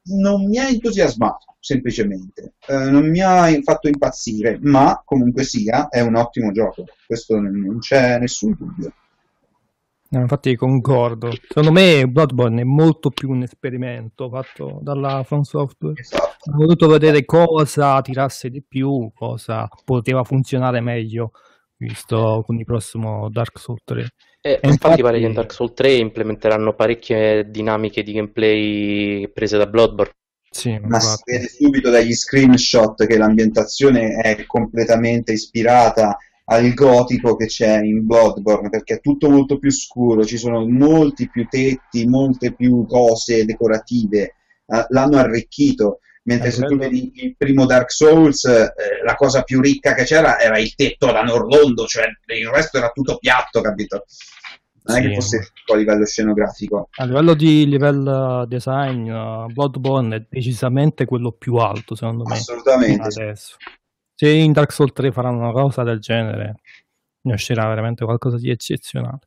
non 0.05 0.47
mi 0.47 0.57
ha 0.57 0.67
entusiasmato, 0.67 1.55
semplicemente. 1.59 2.53
Eh, 2.67 2.89
non 2.89 3.09
mi 3.09 3.21
ha 3.21 3.47
fatto 3.61 3.87
impazzire, 3.87 4.57
ma 4.61 5.01
comunque 5.05 5.43
sia, 5.43 5.89
è 5.89 6.01
un 6.01 6.15
ottimo 6.15 6.51
gioco. 6.51 6.85
Questo 7.05 7.39
non 7.39 7.77
c'è 7.79 8.19
nessun 8.19 8.55
dubbio. 8.57 8.93
No, 10.13 10.19
infatti 10.21 10.55
concordo. 10.55 11.31
Secondo 11.47 11.71
me 11.71 12.07
Bloodborne 12.07 12.61
è 12.61 12.65
molto 12.65 13.09
più 13.09 13.31
un 13.31 13.41
esperimento 13.41 14.29
fatto 14.29 14.77
dalla 14.83 15.23
From 15.23 15.41
Software. 15.41 15.99
Esatto. 15.99 16.51
Ho 16.51 16.55
voluto 16.55 16.87
vedere 16.87 17.25
cosa 17.25 17.99
tirasse 18.01 18.49
di 18.49 18.61
più, 18.61 19.11
cosa 19.15 19.67
poteva 19.83 20.23
funzionare 20.23 20.81
meglio, 20.81 21.31
visto 21.77 22.43
con 22.45 22.59
il 22.59 22.65
prossimo 22.65 23.27
Dark 23.31 23.57
Souls 23.57 23.81
3. 23.83 24.01
E 24.41 24.49
E 24.49 24.51
infatti 24.51 24.67
infatti- 24.67 25.01
pare 25.01 25.19
che 25.19 25.25
in 25.25 25.33
Dark 25.33 25.51
Souls 25.51 25.73
3 25.73 25.93
implementeranno 25.93 26.73
parecchie 26.75 27.49
dinamiche 27.49 28.03
di 28.03 28.11
gameplay 28.13 29.27
prese 29.31 29.57
da 29.57 29.65
Bloodborne. 29.65 30.11
Sì, 30.47 30.77
Ma 30.83 30.99
si 30.99 31.15
vede 31.25 31.47
subito 31.47 31.89
dagli 31.89 32.13
screenshot 32.13 33.07
che 33.07 33.17
l'ambientazione 33.17 34.21
è 34.21 34.45
completamente 34.45 35.31
ispirata 35.31 36.15
al 36.45 36.73
gotico 36.73 37.35
che 37.35 37.45
c'è 37.45 37.79
in 37.81 38.05
Bloodborne, 38.05 38.69
perché 38.69 38.95
è 38.95 38.99
tutto 38.99 39.29
molto 39.29 39.57
più 39.57 39.71
scuro, 39.71 40.25
ci 40.25 40.37
sono 40.37 40.67
molti 40.67 41.29
più 41.29 41.47
tetti, 41.47 42.05
molte 42.05 42.53
più 42.53 42.85
cose 42.85 43.45
decorative, 43.45 44.35
eh, 44.65 44.85
l'hanno 44.89 45.17
arricchito. 45.17 45.99
Mentre 46.25 46.51
se 46.51 46.65
tu 46.65 46.77
vedi 46.77 47.11
il 47.15 47.35
primo 47.35 47.65
Dark 47.65 47.91
Souls, 47.91 48.45
eh, 48.45 48.71
la 49.03 49.15
cosa 49.15 49.41
più 49.41 49.59
ricca 49.59 49.93
che 49.93 50.05
c'era 50.05 50.39
era 50.39 50.57
il 50.57 50.73
tetto 50.73 51.11
da 51.11 51.21
Norlondo, 51.21 51.85
cioè 51.85 52.05
il 52.27 52.47
resto 52.47 52.77
era 52.77 52.89
tutto 52.91 53.17
piatto, 53.17 53.59
capito? 53.59 54.05
Non 54.83 54.97
è 54.97 55.01
Sì. 55.01 55.07
che 55.07 55.13
fosse 55.15 55.51
a 55.71 55.75
livello 55.75 56.05
scenografico. 56.05 56.87
A 56.97 57.05
livello 57.05 57.33
di 57.33 57.67
level 57.67 58.45
design, 58.47 59.09
uh, 59.09 59.47
Bloodborne 59.47 60.15
è 60.15 60.25
decisamente 60.29 61.05
quello 61.05 61.31
più 61.31 61.55
alto, 61.55 61.93
secondo 61.95 62.23
me. 62.23 62.35
Assolutamente. 62.35 63.01
Adesso. 63.01 63.55
Se 64.15 64.29
in 64.29 64.51
Dark 64.51 64.71
Souls 64.71 64.93
3 64.93 65.11
faranno 65.11 65.39
una 65.39 65.51
cosa 65.51 65.83
del 65.83 65.99
genere, 65.99 66.55
ne 67.21 67.33
uscirà 67.33 67.67
veramente 67.67 68.05
qualcosa 68.05 68.37
di 68.37 68.49
eccezionale. 68.49 69.19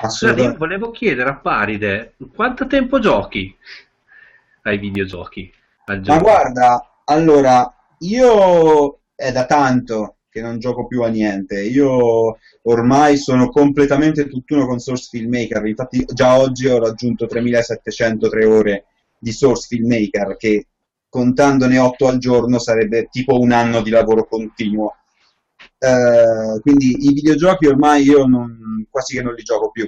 Scusate, 0.00 0.42
io 0.42 0.56
volevo 0.56 0.90
chiedere 0.90 1.30
a 1.30 1.36
Paride 1.36 2.14
quanto 2.34 2.66
tempo 2.68 3.00
giochi 3.00 3.54
ai 4.62 4.78
videogiochi? 4.78 5.52
Al 5.86 6.02
Ma 6.04 6.18
guarda, 6.18 7.02
allora, 7.04 7.74
io 8.00 9.00
è 9.14 9.32
da 9.32 9.46
tanto 9.46 10.18
che 10.30 10.40
non 10.40 10.60
gioco 10.60 10.86
più 10.86 11.02
a 11.02 11.08
niente. 11.08 11.60
Io 11.62 12.38
ormai 12.62 13.16
sono 13.16 13.48
completamente 13.48 14.28
tutt'uno 14.28 14.66
con 14.66 14.78
Source 14.78 15.08
Filmmaker. 15.10 15.66
Infatti, 15.66 16.04
già 16.04 16.38
oggi 16.38 16.68
ho 16.68 16.78
raggiunto 16.78 17.26
3703 17.26 18.44
ore 18.44 18.84
di 19.18 19.32
Source 19.32 19.66
Filmmaker, 19.66 20.36
che 20.36 20.66
contandone 21.08 21.78
8 21.78 22.06
al 22.08 22.18
giorno 22.18 22.58
sarebbe 22.58 23.08
tipo 23.10 23.38
un 23.38 23.52
anno 23.52 23.82
di 23.82 23.90
lavoro 23.90 24.26
continuo. 24.26 24.96
Eh, 25.78 26.60
quindi 26.60 27.06
i 27.06 27.12
videogiochi 27.12 27.66
ormai 27.66 28.02
io 28.04 28.24
non- 28.26 28.86
quasi 28.90 29.16
che 29.16 29.22
non 29.22 29.34
li 29.34 29.42
gioco 29.42 29.70
più. 29.70 29.86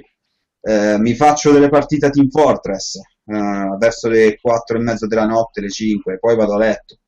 Eh, 0.63 0.97
mi 0.99 1.15
faccio 1.15 1.51
delle 1.51 1.69
partite 1.69 2.07
a 2.07 2.09
Team 2.09 2.29
Fortress 2.29 2.95
eh, 2.97 3.75
verso 3.79 4.07
le 4.09 4.37
4 4.39 4.77
e 4.77 4.79
mezza 4.81 5.07
della 5.07 5.25
notte, 5.25 5.61
le 5.61 5.69
5, 5.69 6.19
poi 6.19 6.35
vado 6.35 6.53
a 6.53 6.57
letto. 6.57 6.99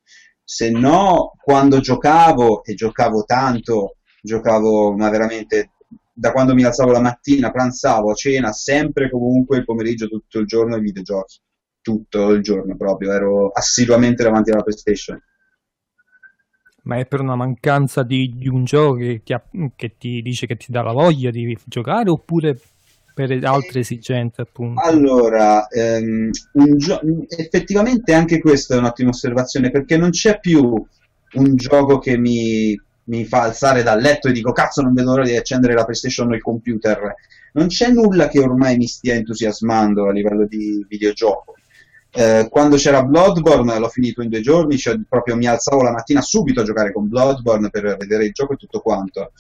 Se 0.44 0.70
no, 0.70 1.34
quando 1.42 1.80
giocavo, 1.80 2.64
e 2.64 2.74
giocavo 2.74 3.24
tanto, 3.24 3.98
giocavo 4.22 4.94
ma 4.96 5.10
veramente 5.10 5.72
da 6.14 6.32
quando 6.32 6.54
mi 6.54 6.64
alzavo 6.64 6.92
la 6.92 7.00
mattina, 7.00 7.52
pranzavo, 7.52 8.14
cena, 8.14 8.52
sempre 8.52 9.10
comunque 9.10 9.58
il 9.58 9.66
pomeriggio, 9.66 10.08
tutto 10.08 10.40
il 10.40 10.46
giorno 10.46 10.76
ai 10.76 10.82
videogiochi. 10.82 11.40
Tutto 11.84 12.30
il 12.30 12.42
giorno 12.42 12.78
proprio, 12.78 13.12
ero 13.12 13.52
assiduamente 13.52 14.24
davanti 14.24 14.52
alla 14.52 14.64
PlayStation. 14.64 15.22
Ma 16.84 16.98
è 16.98 17.06
per 17.06 17.20
una 17.20 17.36
mancanza 17.36 18.04
di, 18.04 18.34
di 18.36 18.48
un 18.48 18.64
gioco 18.64 18.96
che 18.96 19.22
ti, 19.24 19.36
che 19.76 19.98
ti 19.98 20.22
dice 20.22 20.48
che 20.48 20.56
ti 20.56 20.72
dà 20.72 20.82
la 20.82 20.94
voglia 20.94 21.30
di 21.30 21.58
giocare 21.66 22.10
oppure 22.10 22.58
per 23.14 23.38
altre 23.44 23.82
esigenze, 23.82 24.42
appunto? 24.42 24.82
Allora, 24.82 25.68
ehm, 25.68 26.32
gio- 26.78 27.02
effettivamente 27.28 28.14
anche 28.14 28.40
questa 28.40 28.76
è 28.76 28.78
un'ottima 28.78 29.10
osservazione 29.10 29.70
perché 29.70 29.98
non 29.98 30.10
c'è 30.10 30.40
più 30.40 30.74
un 31.34 31.56
gioco 31.56 32.00
che 32.00 32.18
mi, 32.18 32.80
mi 33.06 33.26
fa 33.26 33.44
alzare 33.44 33.84
dal 33.84 34.00
letto 34.00 34.28
e 34.30 34.32
dico 34.32 34.52
cazzo 34.52 34.82
non 34.82 34.94
vedo 34.94 35.12
l'ora 35.12 35.24
di 35.24 35.36
accendere 35.36 35.74
la 35.74 35.84
PlayStation 35.84 36.30
o 36.30 36.36
il 36.36 36.42
computer. 36.42 37.14
Non 37.54 37.68
c'è 37.68 37.90
nulla 37.90 38.28
che 38.30 38.40
ormai 38.40 38.78
mi 38.78 38.88
stia 38.88 39.14
entusiasmando 39.14 40.08
a 40.08 40.12
livello 40.12 40.46
di 40.48 40.84
videogioco. 40.88 41.56
Eh, 42.16 42.48
quando 42.52 42.76
c'era 42.76 43.04
Bloodborne 43.04 43.80
l'ho 43.80 43.90
finito 43.90 44.22
in 44.22 44.30
due 44.30 44.42
giorni, 44.42 44.78
cioè 44.78 45.00
proprio 45.10 45.36
mi 45.36 45.48
alzavo 45.48 45.82
la 45.82 45.92
mattina 45.92 46.22
subito 46.22 46.62
a 46.62 46.64
giocare 46.64 46.94
con 46.94 47.10
Bloodborne 47.10 47.72
per 47.72 47.98
vedere 47.98 48.26
il 48.26 48.32
gioco 48.32 48.54
e 48.54 48.58
tutto 48.58 48.82
quanto. 48.82 49.32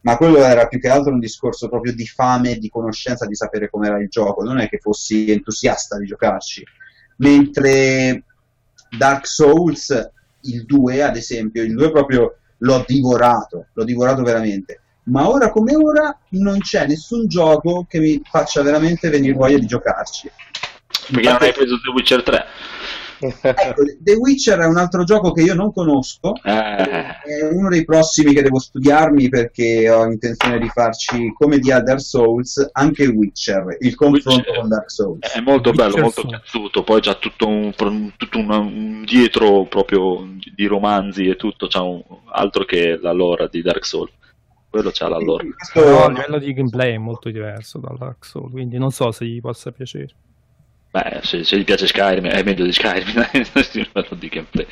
Ma 0.00 0.16
quello 0.16 0.38
era 0.38 0.66
più 0.66 0.80
che 0.80 0.88
altro 0.88 1.12
un 1.12 1.18
discorso 1.18 1.68
proprio 1.68 1.94
di 1.94 2.06
fame, 2.06 2.56
di 2.56 2.70
conoscenza, 2.70 3.26
di 3.26 3.34
sapere 3.34 3.68
com'era 3.68 4.00
il 4.00 4.08
gioco, 4.08 4.42
non 4.42 4.58
è 4.58 4.68
che 4.68 4.78
fossi 4.78 5.30
entusiasta 5.30 5.98
di 5.98 6.06
giocarci. 6.06 6.64
Mentre 7.18 8.24
Dark 8.96 9.26
Souls, 9.26 10.10
il 10.40 10.64
2 10.64 11.02
ad 11.02 11.16
esempio, 11.16 11.62
il 11.62 11.74
2 11.74 11.90
proprio 11.92 12.36
l'ho 12.56 12.84
divorato, 12.86 13.66
l'ho 13.74 13.84
divorato 13.84 14.22
veramente. 14.22 14.80
Ma 15.04 15.28
ora 15.28 15.50
come 15.50 15.76
ora 15.76 16.16
non 16.30 16.60
c'è 16.60 16.86
nessun 16.86 17.26
gioco 17.26 17.84
che 17.86 17.98
mi 17.98 18.22
faccia 18.24 18.62
veramente 18.62 19.10
venire 19.10 19.34
voglia 19.34 19.58
di 19.58 19.66
giocarci. 19.66 20.30
Perché 21.10 21.28
non 21.30 21.38
hai 21.42 21.52
preso 21.52 21.80
The 21.80 21.90
Witcher 21.90 22.22
3? 22.22 22.44
Ecco, 23.22 23.82
The 24.00 24.14
Witcher 24.14 24.58
è 24.58 24.66
un 24.66 24.76
altro 24.78 25.04
gioco 25.04 25.30
che 25.30 25.42
io 25.42 25.54
non 25.54 25.72
conosco, 25.72 26.34
Eh, 26.42 26.50
è 26.50 27.48
uno 27.52 27.68
dei 27.68 27.84
prossimi 27.84 28.32
che 28.34 28.42
devo 28.42 28.58
studiarmi 28.58 29.28
perché 29.28 29.88
ho 29.88 30.04
intenzione 30.06 30.58
di 30.58 30.68
farci 30.68 31.32
come 31.38 31.58
di 31.60 31.68
Dark 31.68 32.00
Souls 32.00 32.68
anche 32.72 33.06
Witcher, 33.06 33.76
il 33.78 33.94
confronto 33.94 34.30
Witcher. 34.40 34.58
con 34.58 34.68
Dark 34.68 34.90
Souls. 34.90 35.20
è 35.34 35.40
molto 35.40 35.70
bello, 35.70 35.94
Witcher 35.94 36.02
molto 36.02 36.20
su. 36.22 36.26
piaciuto. 36.26 36.82
Poi 36.82 37.00
c'ha 37.00 37.14
tutto 37.14 37.46
un, 37.46 37.72
tutto 38.16 38.38
una- 38.38 38.58
un 38.58 39.04
dietro 39.04 39.66
proprio 39.66 40.26
di 40.52 40.66
romanzi 40.66 41.28
e 41.28 41.36
tutto, 41.36 41.68
c'ha 41.68 41.82
un, 41.82 42.02
altro 42.32 42.64
che 42.64 42.98
la 43.00 43.12
lore 43.12 43.48
di 43.52 43.62
Dark 43.62 43.84
Souls. 43.86 44.10
Quello 44.68 44.90
c'ha 44.92 45.08
la 45.08 45.18
lore. 45.18 45.46
Questo- 45.54 45.80
Però 45.80 46.08
il 46.08 46.14
livello 46.14 46.38
di 46.38 46.52
gameplay 46.52 46.94
è 46.94 46.98
molto 46.98 47.30
diverso 47.30 47.78
dal 47.78 47.96
Dark 47.96 48.24
Souls, 48.24 48.50
quindi 48.50 48.78
non 48.78 48.90
so 48.90 49.12
se 49.12 49.26
gli 49.26 49.40
possa 49.40 49.70
piacere. 49.70 50.08
Beh, 50.92 51.20
se, 51.22 51.42
se 51.42 51.58
gli 51.58 51.64
piace 51.64 51.86
Skyrim 51.86 52.26
è 52.26 52.42
meglio 52.42 52.64
di 52.64 52.72
Skyrim, 52.72 53.26
di 54.18 54.28
gameplay. 54.28 54.66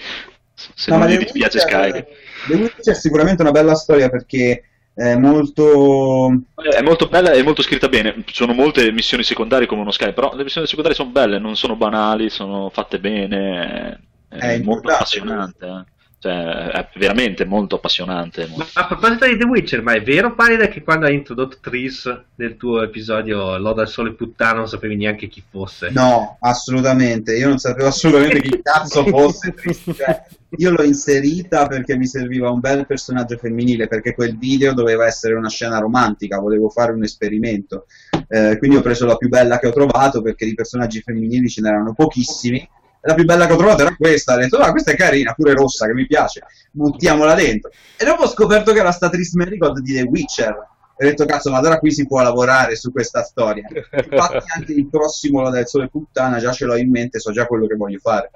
Se 0.55 0.91
No, 0.91 0.99
non 0.99 1.09
gli 1.09 1.16
Witcher- 1.16 1.59
Skyrim. 1.61 2.05
The 2.47 2.55
Witcher 2.55 2.95
è 2.95 2.97
sicuramente 2.97 3.41
una 3.43 3.51
bella 3.53 3.75
storia 3.75 4.11
perché 4.11 4.64
è 4.93 5.14
molto... 5.16 6.29
È 6.57 6.83
molto 6.83 7.09
bella 7.09 7.33
e 7.33 7.43
molto 7.43 7.62
scritta 7.62 7.89
bene. 7.89 8.23
Ci 8.27 8.35
sono 8.35 8.53
molte 8.53 8.93
missioni 8.93 9.23
secondarie 9.23 9.66
come 9.66 9.81
uno 9.81 9.91
Sky, 9.93 10.12
però 10.12 10.35
le 10.35 10.43
missioni 10.45 10.66
secondarie 10.66 10.97
sono 10.99 11.09
belle, 11.11 11.39
non 11.39 11.57
sono 11.57 11.75
banali, 11.77 12.29
sono 12.29 12.68
fatte 12.68 12.99
bene. 13.01 14.01
È, 14.29 14.37
È 14.37 14.59
molto 14.59 14.91
appassionante. 14.91 15.66
eh. 15.66 15.85
Cioè, 16.21 16.66
è 16.68 16.89
veramente 16.97 17.47
molto 17.47 17.77
appassionante. 17.77 18.47
Ma 18.55 18.66
a 18.75 18.87
proposito 18.87 19.27
di 19.27 19.39
The 19.39 19.47
Witcher, 19.47 19.83
ma 19.83 19.95
è 19.95 20.03
vero 20.03 20.35
Palida 20.35 20.68
che 20.68 20.83
quando 20.83 21.07
hai 21.07 21.14
introdotto 21.14 21.57
Tris 21.62 22.14
nel 22.35 22.59
tuo 22.59 22.83
episodio 22.83 23.57
Loda 23.57 23.81
al 23.81 23.89
sole 23.89 24.12
puttana 24.12 24.59
non 24.59 24.68
sapevi 24.68 24.97
neanche 24.97 25.29
chi 25.29 25.43
fosse? 25.49 25.89
No, 25.91 26.37
assolutamente. 26.41 27.35
Io 27.35 27.49
non 27.49 27.57
sapevo 27.57 27.89
assolutamente 27.89 28.43
chi 28.43 28.61
cazzo 28.62 29.03
fosse. 29.07 29.55
Tris. 29.57 29.83
Cioè, 29.97 30.23
io 30.59 30.71
l'ho 30.73 30.83
inserita 30.83 31.66
perché 31.66 31.97
mi 31.97 32.07
serviva 32.07 32.51
un 32.51 32.61
bel 32.61 32.85
personaggio 32.85 33.39
femminile, 33.39 33.89
perché 33.89 34.14
quel 34.14 34.37
video 34.37 34.75
doveva 34.75 35.07
essere 35.07 35.35
una 35.35 35.49
scena 35.49 35.79
romantica, 35.79 36.39
volevo 36.39 36.68
fare 36.68 36.93
un 36.93 37.03
esperimento. 37.03 37.87
Eh, 38.29 38.59
quindi 38.59 38.77
ho 38.77 38.83
preso 38.83 39.07
la 39.07 39.16
più 39.16 39.31
bella 39.31 39.59
che 39.59 39.68
ho 39.68 39.73
trovato, 39.73 40.21
perché 40.21 40.45
di 40.45 40.53
personaggi 40.55 41.01
femminili 41.01 41.49
ce 41.49 41.62
n'erano 41.62 41.95
pochissimi. 41.95 42.68
La 43.03 43.15
più 43.15 43.25
bella 43.25 43.47
che 43.47 43.53
ho 43.55 43.57
trovato 43.57 43.83
era 43.83 43.97
questa. 43.97 44.35
Ho 44.35 44.39
detto, 44.39 44.59
ah, 44.59 44.71
questa 44.71 44.93
è 44.93 44.97
carina, 44.97 45.33
pure 45.33 45.55
rossa, 45.55 45.87
che 45.87 45.95
mi 45.95 46.07
piace. 46.07 46.43
Buttiamola 46.71 47.35
dentro. 47.35 47.71
E 47.97 48.05
dopo 48.05 48.25
ho 48.25 48.29
scoperto 48.29 48.73
che 48.73 48.81
era 48.81 48.91
sta 48.91 49.09
Tris 49.09 49.33
Merigold 49.35 49.81
di 49.81 49.95
The 49.95 50.03
Witcher. 50.03 50.69
E 50.97 51.07
ho 51.07 51.09
detto, 51.09 51.25
cazzo, 51.25 51.51
ma 51.51 51.59
allora 51.59 51.79
qui 51.79 51.93
si 51.93 52.07
può 52.07 52.21
lavorare 52.21 52.77
su 52.77 52.93
questa 52.93 53.23
storia. 53.23 53.67
Infatti 53.71 54.45
anche 54.55 54.73
il 54.73 54.87
prossimo 54.89 55.41
La 55.41 55.51
del 55.51 55.67
Sole 55.67 55.89
Puttana 55.89 56.39
già 56.39 56.53
ce 56.53 56.67
l'ho 56.67 56.77
in 56.77 56.91
mente, 56.91 57.21
so 57.21 57.33
già 57.33 57.47
quello 57.47 57.67
che 57.67 57.75
voglio 57.75 57.99
fare. 58.01 58.31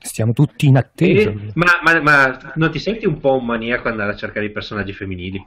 Stiamo 0.00 0.32
tutti 0.32 0.66
in 0.66 0.76
attesa. 0.76 1.30
Eh, 1.30 1.52
ma, 1.54 1.78
ma- 1.82 2.00
ma 2.00 2.52
non 2.56 2.70
ti 2.72 2.78
senti 2.80 3.06
un 3.06 3.20
po' 3.20 3.36
un 3.36 3.44
maniaco 3.44 3.88
andare 3.88 4.12
a 4.12 4.16
cercare 4.16 4.46
i 4.46 4.52
personaggi 4.52 4.92
femminili? 4.92 5.40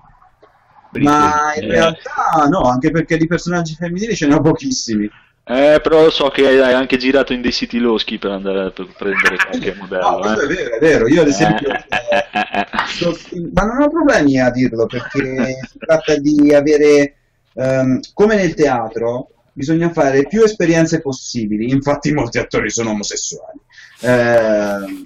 Per 0.92 1.02
Ma 1.02 1.54
in 1.56 1.70
realtà 1.70 2.48
no, 2.50 2.62
anche 2.62 2.92
perché 2.92 3.18
di 3.18 3.28
personaggi 3.28 3.76
femminili 3.76 4.16
ce 4.16 4.28
ne 4.28 4.36
ho 4.36 4.42
pochissimi. 4.42 5.10
Eh, 5.52 5.82
però 5.82 6.10
so 6.10 6.30
che 6.30 6.48
hai 6.48 6.74
anche 6.74 6.96
girato 6.96 7.34
in 7.34 7.42
dei 7.42 7.52
siti 7.52 7.78
loschi 7.78 8.18
per 8.18 8.32
andare 8.32 8.62
a 8.62 8.72
prendere 8.72 9.36
qualche 9.36 9.74
No, 9.74 9.82
modello. 9.82 10.20
questo 10.20 10.42
eh. 10.42 10.46
è 10.46 10.48
vero, 10.48 10.76
è 10.76 10.80
vero. 10.80 11.08
Io 11.10 11.22
ad 11.22 11.28
esempio... 11.28 11.70
Eh, 11.70 11.86
eh, 11.90 12.28
eh, 12.32 12.60
eh. 12.62 12.68
sto- 12.88 13.18
ma 13.54 13.64
non 13.66 13.82
ho 13.82 13.90
problemi 13.90 14.40
a 14.40 14.50
dirlo 14.50 14.86
perché 14.86 15.58
si 15.70 15.78
tratta 15.78 16.16
di 16.16 16.54
avere, 16.54 17.16
ehm, 17.56 18.00
come 18.14 18.36
nel 18.36 18.54
teatro, 18.54 19.28
bisogna 19.52 19.92
fare 19.92 20.26
più 20.26 20.42
esperienze 20.42 21.02
possibili. 21.02 21.70
Infatti, 21.70 22.14
molti 22.14 22.38
attori 22.38 22.70
sono 22.70 22.92
omosessuali. 22.92 23.60
Ehm, 24.04 25.04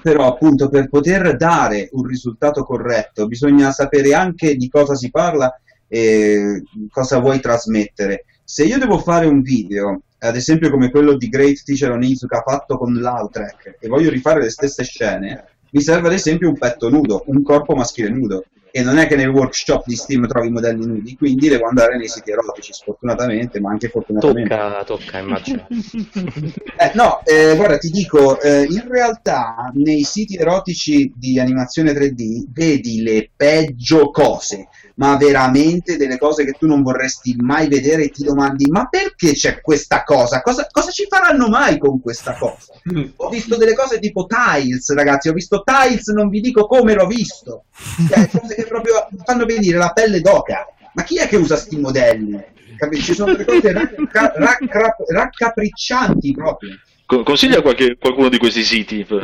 però, 0.00 0.26
appunto, 0.28 0.70
per 0.70 0.88
poter 0.88 1.36
dare 1.36 1.90
un 1.92 2.06
risultato 2.06 2.64
corretto, 2.64 3.26
bisogna 3.26 3.70
sapere 3.70 4.14
anche 4.14 4.56
di 4.56 4.68
cosa 4.70 4.94
si 4.94 5.10
parla 5.10 5.54
e 5.86 6.62
cosa 6.90 7.18
vuoi 7.18 7.38
trasmettere. 7.38 8.24
Se 8.46 8.62
io 8.62 8.78
devo 8.78 8.98
fare 8.98 9.26
un 9.26 9.40
video, 9.40 10.02
ad 10.18 10.36
esempio 10.36 10.70
come 10.70 10.90
quello 10.90 11.16
di 11.16 11.28
Great 11.28 11.64
Teacher 11.64 11.90
Onizuka 11.90 12.42
fatto 12.42 12.76
con 12.76 12.92
l'Outrek, 12.92 13.78
e 13.80 13.88
voglio 13.88 14.10
rifare 14.10 14.42
le 14.42 14.50
stesse 14.50 14.84
scene, 14.84 15.44
mi 15.70 15.80
serve 15.80 16.08
ad 16.08 16.12
esempio 16.12 16.50
un 16.50 16.58
petto 16.58 16.90
nudo, 16.90 17.24
un 17.26 17.42
corpo 17.42 17.74
maschile 17.74 18.10
nudo. 18.10 18.44
E 18.76 18.82
non 18.82 18.98
è 18.98 19.06
che 19.06 19.14
nei 19.14 19.28
workshop 19.28 19.84
di 19.86 19.94
Steam 19.94 20.26
trovi 20.26 20.50
modelli 20.50 20.84
nudi, 20.84 21.14
quindi 21.16 21.48
devo 21.48 21.68
andare 21.68 21.96
nei 21.96 22.08
siti 22.08 22.32
erotici, 22.32 22.72
sfortunatamente, 22.72 23.60
ma 23.60 23.70
anche 23.70 23.88
fortunatamente. 23.88 24.48
Tocca, 24.48 24.84
tocca, 24.84 25.18
immagino. 25.18 25.68
Eh, 26.76 26.90
no, 26.94 27.20
eh, 27.24 27.54
guarda, 27.54 27.78
ti 27.78 27.88
dico, 27.88 28.40
eh, 28.40 28.66
in 28.68 28.88
realtà 28.88 29.70
nei 29.74 30.02
siti 30.02 30.36
erotici 30.36 31.12
di 31.14 31.38
animazione 31.38 31.92
3D 31.92 32.46
vedi 32.48 33.00
le 33.00 33.30
peggio 33.34 34.10
cose, 34.10 34.66
ma 34.96 35.16
veramente 35.16 35.96
delle 35.96 36.18
cose 36.18 36.44
che 36.44 36.52
tu 36.52 36.66
non 36.66 36.82
vorresti 36.82 37.36
mai 37.38 37.68
vedere 37.68 38.04
e 38.04 38.10
ti 38.10 38.24
domandi, 38.24 38.68
ma 38.70 38.88
perché 38.88 39.32
c'è 39.32 39.60
questa 39.60 40.02
cosa? 40.02 40.42
Cosa, 40.42 40.66
cosa 40.70 40.90
ci 40.90 41.06
faranno 41.08 41.48
mai 41.48 41.78
con 41.78 42.00
questa 42.00 42.36
cosa? 42.36 42.72
Ho 43.16 43.28
visto 43.28 43.56
delle 43.56 43.74
cose 43.74 44.00
tipo 44.00 44.26
Tiles, 44.26 44.92
ragazzi, 44.94 45.28
ho 45.28 45.32
visto 45.32 45.62
Tiles, 45.62 46.08
non 46.08 46.28
vi 46.28 46.40
dico 46.40 46.66
come 46.66 46.94
l'ho 46.94 47.06
visto. 47.06 47.64
Cioè, 48.08 48.28
cose 48.28 48.54
che 48.54 48.63
proprio 48.66 49.06
fanno 49.24 49.44
venire 49.44 49.78
la 49.78 49.90
pelle 49.90 50.20
d'oca. 50.20 50.66
Ma 50.94 51.02
chi 51.02 51.18
è 51.18 51.26
che 51.28 51.36
usa 51.36 51.56
sti 51.56 51.78
modelli? 51.78 52.40
Capito? 52.76 53.02
Ci 53.02 53.14
sono 53.14 53.32
delle 53.32 53.44
cose 53.44 53.72
racca- 53.72 54.32
racca- 54.36 54.96
raccapriccianti 55.08 56.32
proprio. 56.32 56.78
Con- 57.06 57.22
Consiglia 57.24 57.60
qualche- 57.62 57.96
qualcuno 57.98 58.28
di 58.28 58.38
questi 58.38 58.62
siti 58.64 59.04
per 59.04 59.22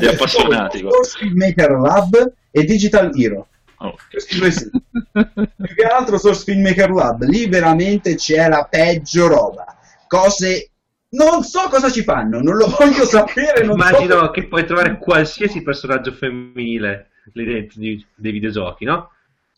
gli 0.00 0.06
appassionati. 0.06 0.80
guarda. 0.80 0.96
Source 0.96 1.18
Filmmaker 1.18 1.70
Lab 1.72 2.32
e 2.50 2.64
Digital 2.64 3.10
Hero. 3.14 3.48
Oh. 3.78 3.96
Questi 4.10 4.38
due 4.38 4.50
siti. 4.50 4.82
Più 5.12 5.74
che 5.74 5.84
altro 5.84 6.18
Source 6.18 6.44
Filmmaker 6.44 6.90
Lab, 6.90 7.22
lì 7.24 7.46
veramente 7.48 8.14
c'è 8.14 8.48
la 8.48 8.66
peggio 8.68 9.26
roba. 9.28 9.64
Cose... 10.06 10.68
Non 11.12 11.42
so 11.42 11.68
cosa 11.68 11.90
ci 11.90 12.02
fanno, 12.02 12.40
non 12.40 12.56
lo 12.56 12.68
voglio 12.78 13.04
sapere. 13.04 13.64
Non 13.64 13.78
so 13.78 13.86
Immagino 13.86 14.30
che 14.30 14.48
puoi 14.48 14.64
trovare 14.64 14.96
qualsiasi 14.96 15.62
personaggio 15.62 16.10
femminile 16.12 17.10
lì 17.32 17.44
dentro 17.44 17.80
di- 17.80 18.04
dei 18.14 18.32
videogiochi, 18.32 18.84
no? 18.84 19.10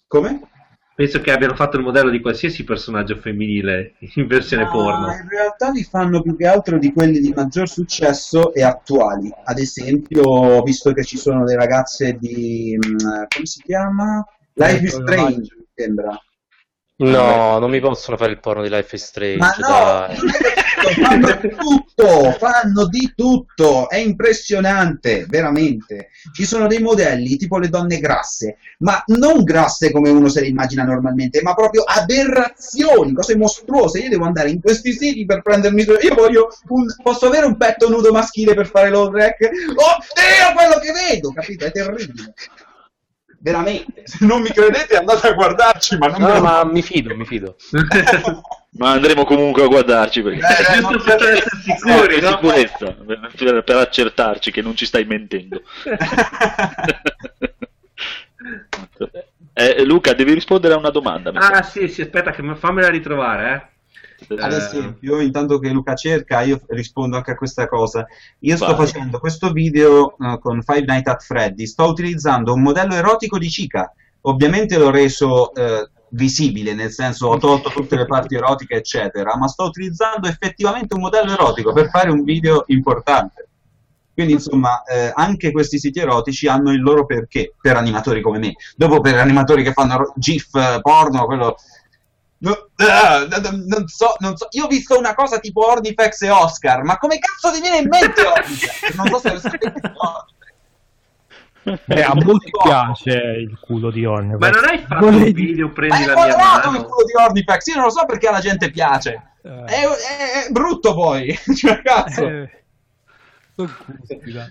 Come? 0.06 0.48
Penso 0.94 1.20
che 1.20 1.32
abbiano 1.32 1.56
fatto 1.56 1.76
il 1.76 1.82
modello 1.82 2.08
di 2.10 2.20
qualsiasi 2.20 2.62
personaggio 2.62 3.16
femminile 3.16 3.94
in 4.14 4.26
versione 4.28 4.62
Ma 4.64 4.70
porno. 4.70 5.12
in 5.12 5.28
realtà 5.28 5.70
li 5.70 5.82
fanno 5.82 6.22
più 6.22 6.36
che 6.36 6.46
altro 6.46 6.78
di 6.78 6.92
quelli 6.92 7.18
di 7.18 7.32
maggior 7.34 7.68
successo 7.68 8.54
e 8.54 8.62
attuali. 8.62 9.28
Ad 9.44 9.58
esempio, 9.58 10.62
visto 10.62 10.92
che 10.92 11.02
ci 11.02 11.16
sono 11.16 11.42
le 11.44 11.56
ragazze 11.56 12.16
di... 12.16 12.76
mm, 12.76 12.96
come 13.28 13.46
si 13.46 13.60
chiama? 13.62 14.24
Life 14.52 14.84
is 14.84 14.94
Strange, 14.94 15.54
mi 15.56 15.66
sembra. 15.74 16.16
No, 16.97 17.59
non 17.59 17.70
mi 17.70 17.80
possono 17.80 18.16
fare 18.16 18.30
il 18.30 18.38
porno 18.38 18.62
di 18.62 18.68
Life 18.68 18.95
is 18.95 19.05
Strange, 19.05 19.36
Ma 19.38 19.53
no, 19.59 20.14
fanno 21.03 21.38
di 21.40 21.49
tutto, 21.57 22.30
fanno 22.38 22.86
di 22.86 23.12
tutto, 23.16 23.88
è 23.88 23.97
impressionante, 23.97 25.26
veramente. 25.28 26.11
Ci 26.32 26.45
sono 26.45 26.68
dei 26.68 26.78
modelli 26.78 27.36
tipo 27.36 27.59
le 27.59 27.68
donne 27.68 27.99
grasse, 27.99 28.59
ma 28.78 29.03
non 29.07 29.42
grasse 29.42 29.90
come 29.90 30.09
uno 30.11 30.28
se 30.28 30.42
le 30.42 30.47
immagina 30.47 30.84
normalmente, 30.84 31.42
ma 31.42 31.55
proprio 31.55 31.82
aberrazioni, 31.82 33.12
cose 33.12 33.36
mostruose. 33.36 33.99
Io 33.99 34.11
devo 34.11 34.26
andare 34.26 34.51
in 34.51 34.61
questi 34.61 34.92
siti 34.92 35.24
per 35.24 35.42
prendermi. 35.42 35.84
Io 36.01 36.14
voglio 36.14 36.49
un, 36.68 36.86
posso 37.03 37.26
avere 37.26 37.47
un 37.47 37.57
petto 37.57 37.88
nudo 37.88 38.12
maschile 38.12 38.55
per 38.55 38.68
fare 38.68 38.90
l'all 38.90 39.12
rack? 39.12 39.42
Oddio, 39.42 40.55
quello 40.55 40.78
che 40.80 40.92
vedo, 40.92 41.32
capito? 41.32 41.64
È 41.64 41.72
terribile. 41.72 42.34
Veramente, 43.45 44.05
se 44.07 44.24
non 44.24 44.40
mi 44.40 44.49
credete 44.49 44.97
andate 44.97 45.28
a 45.28 45.32
guardarci, 45.34 45.99
ma 45.99 46.07
non 46.07 46.22
me 46.22 46.28
No, 46.28 46.34
lo 46.36 46.40
ma 46.40 46.64
mi 46.64 46.80
fido, 46.80 47.14
mi 47.14 47.26
fido. 47.26 47.57
Ma 48.76 48.90
andremo 48.92 49.24
comunque 49.24 49.62
a 49.62 49.66
guardarci 49.66 50.22
perché... 50.22 50.40
Eh, 50.40 50.80
Giusto 50.80 51.16
per 51.16 51.28
essere 51.34 51.61
sicuri, 51.62 52.20
no? 52.20 52.28
sicurezza, 52.30 52.97
per, 53.36 53.62
per 53.62 53.76
accertarci 53.76 54.51
che 54.51 54.62
non 54.62 54.74
ci 54.74 54.86
stai 54.86 55.05
mentendo. 55.05 55.61
Eh, 59.57 59.84
Luca, 59.84 60.12
devi 60.14 60.34
rispondere 60.34 60.74
a 60.74 60.78
una 60.78 60.90
domanda. 60.90 61.30
mi 61.30 61.38
Ah 61.38 61.62
sì, 61.62 61.86
sì, 61.86 62.01
aspetta 62.03 62.32
che 62.32 62.42
me- 62.42 62.57
fammela 62.57 62.88
ritrovare, 62.88 63.55
eh. 63.55 63.73
Ad 64.28 64.52
Eh, 64.52 64.56
esempio, 64.56 65.20
intanto 65.20 65.58
che 65.58 65.70
Luca 65.70 65.94
cerca, 65.94 66.40
io 66.42 66.60
rispondo 66.68 67.16
anche 67.16 67.32
a 67.32 67.36
questa 67.36 67.66
cosa. 67.68 68.06
Io 68.40 68.56
sto 68.56 68.74
Vai. 68.74 68.86
facendo 68.86 69.18
questo 69.18 69.50
video 69.52 70.16
eh, 70.18 70.38
con 70.40 70.62
Five 70.62 70.84
Nights 70.86 71.10
at 71.10 71.22
Freddy, 71.22 71.66
sto 71.66 71.84
utilizzando 71.84 72.54
un 72.54 72.62
modello 72.62 72.94
erotico 72.94 73.38
di 73.38 73.48
Chica. 73.48 73.92
Ovviamente 74.22 74.78
l'ho 74.78 74.90
reso 74.90 75.52
eh, 75.54 75.88
visibile, 76.10 76.74
nel 76.74 76.90
senso 76.90 77.26
ho 77.26 77.36
tolto 77.38 77.70
tutte 77.70 77.96
le 77.96 78.06
parti 78.06 78.36
erotiche, 78.36 78.76
eccetera, 78.76 79.36
ma 79.36 79.48
sto 79.48 79.64
utilizzando 79.64 80.28
effettivamente 80.28 80.94
un 80.94 81.00
modello 81.02 81.32
erotico 81.32 81.72
per 81.72 81.90
fare 81.90 82.10
un 82.10 82.22
video 82.24 82.64
importante. 82.68 83.48
Quindi, 84.14 84.34
insomma, 84.34 84.84
eh, 84.84 85.10
anche 85.12 85.50
questi 85.50 85.76
siti 85.76 85.98
erotici 85.98 86.46
hanno 86.46 86.70
il 86.70 86.80
loro 86.80 87.04
perché 87.04 87.52
per 87.60 87.76
animatori 87.76 88.22
come 88.22 88.38
me. 88.38 88.54
Dopo, 88.76 89.00
per 89.00 89.18
animatori 89.18 89.64
che 89.64 89.72
fanno 89.72 90.12
GIF 90.16 90.80
porno, 90.80 91.24
quello. 91.26 91.56
No, 92.39 92.68
non 93.66 93.87
so, 93.89 94.14
non 94.18 94.37
so. 94.37 94.49
Io 94.51 94.64
ho 94.64 94.68
visto 94.68 94.99
una 94.99 95.14
cosa 95.14 95.39
tipo 95.39 95.66
Ornifex 95.70 96.22
e 96.22 96.30
Oscar, 96.30 96.82
ma 96.82 96.99
come 96.99 97.18
cazzo 97.18 97.55
ti 97.55 97.61
viene 97.61 97.78
in 97.78 97.89
mente 97.89 98.20
Ornifex? 98.22 98.95
Non 98.95 99.07
so 99.09 99.18
se 99.18 99.32
lo 99.32 99.39
sapete. 99.39 99.93
Eh, 101.87 102.03
a 102.03 102.14
molti 102.14 102.51
piace 102.62 103.12
il 103.41 103.59
culo 103.59 103.91
di 103.91 104.05
Orne. 104.05 104.37
Ma 104.37 104.51
non 104.51 104.64
hai 104.64 104.78
fatto 104.87 105.07
Volevi- 105.07 105.24
un 105.28 105.32
video, 105.32 105.66
Ma 105.68 105.72
prendi 105.72 105.99
la 106.01 106.05
mia 106.05 106.12
quadrato 106.14 106.68
il 106.68 106.72
mano. 106.74 106.85
culo 106.85 107.05
di 107.07 107.12
Ornifex, 107.26 107.66
io 107.68 107.74
non 107.76 107.85
lo 107.85 107.91
so 107.91 108.05
perché 108.05 108.28
alla 108.28 108.41
gente 108.41 108.70
piace. 108.70 109.22
Eh, 109.43 109.64
È, 109.64 109.82
è- 109.87 110.47
è 110.47 110.51
brutto 110.51 110.93
poi. 110.95 111.35
cioè, 111.57 111.80
cazzo. 111.80 112.28
eh, 112.28 112.51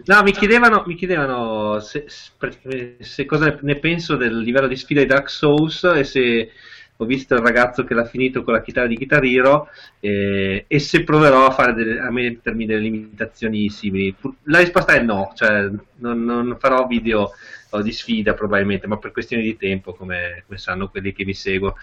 No, 0.06 0.24
mi 0.24 0.32
chiedevano, 0.32 0.84
mi 0.88 0.96
chiedevano 0.96 1.80
se, 1.82 2.06
se- 2.08 2.98
se 3.02 3.26
cosa 3.26 3.58
ne 3.62 3.76
penso 3.78 4.16
del 4.16 4.40
livello 4.40 4.68
di 4.68 4.78
sfida 4.78 5.02
di 5.02 5.08
Dark 5.08 5.30
Souls 5.30 5.84
e 5.84 6.04
se 6.06 6.52
ho 6.98 7.06
visto 7.06 7.34
il 7.34 7.42
ragazzo 7.42 7.84
che 7.84 7.94
l'ha 7.94 8.06
finito 8.06 8.44
con 8.44 8.54
la 8.54 8.62
chitarra 8.62 8.88
di 8.88 8.96
Guitar 8.96 9.24
Hero 9.24 9.68
eh, 10.00 10.66
e 10.68 10.80
se 10.80 11.04
proverò 11.04 11.48
a, 11.48 11.72
delle, 11.72 12.00
a 12.00 12.12
mettermi 12.12 12.66
delle 12.66 12.82
limitazioni 12.82 13.70
simili. 13.70 14.16
La 14.44 14.60
risposta 14.60 14.94
è 14.94 15.02
no, 15.02 15.32
cioè 15.36 15.70
non, 15.98 16.24
non 16.24 16.56
farò 16.60 16.86
video 16.88 17.32
oh, 17.70 17.82
di 17.82 17.92
sfida 17.92 18.34
probabilmente, 18.34 18.88
ma 18.88 18.98
per 18.98 19.12
questioni 19.12 19.44
di 19.44 19.58
tempo, 19.58 19.94
come, 19.94 20.44
come 20.46 20.58
sanno 20.58 20.90
quelli 20.90 21.14
che 21.14 21.26
mi 21.26 21.34
seguono 21.34 21.76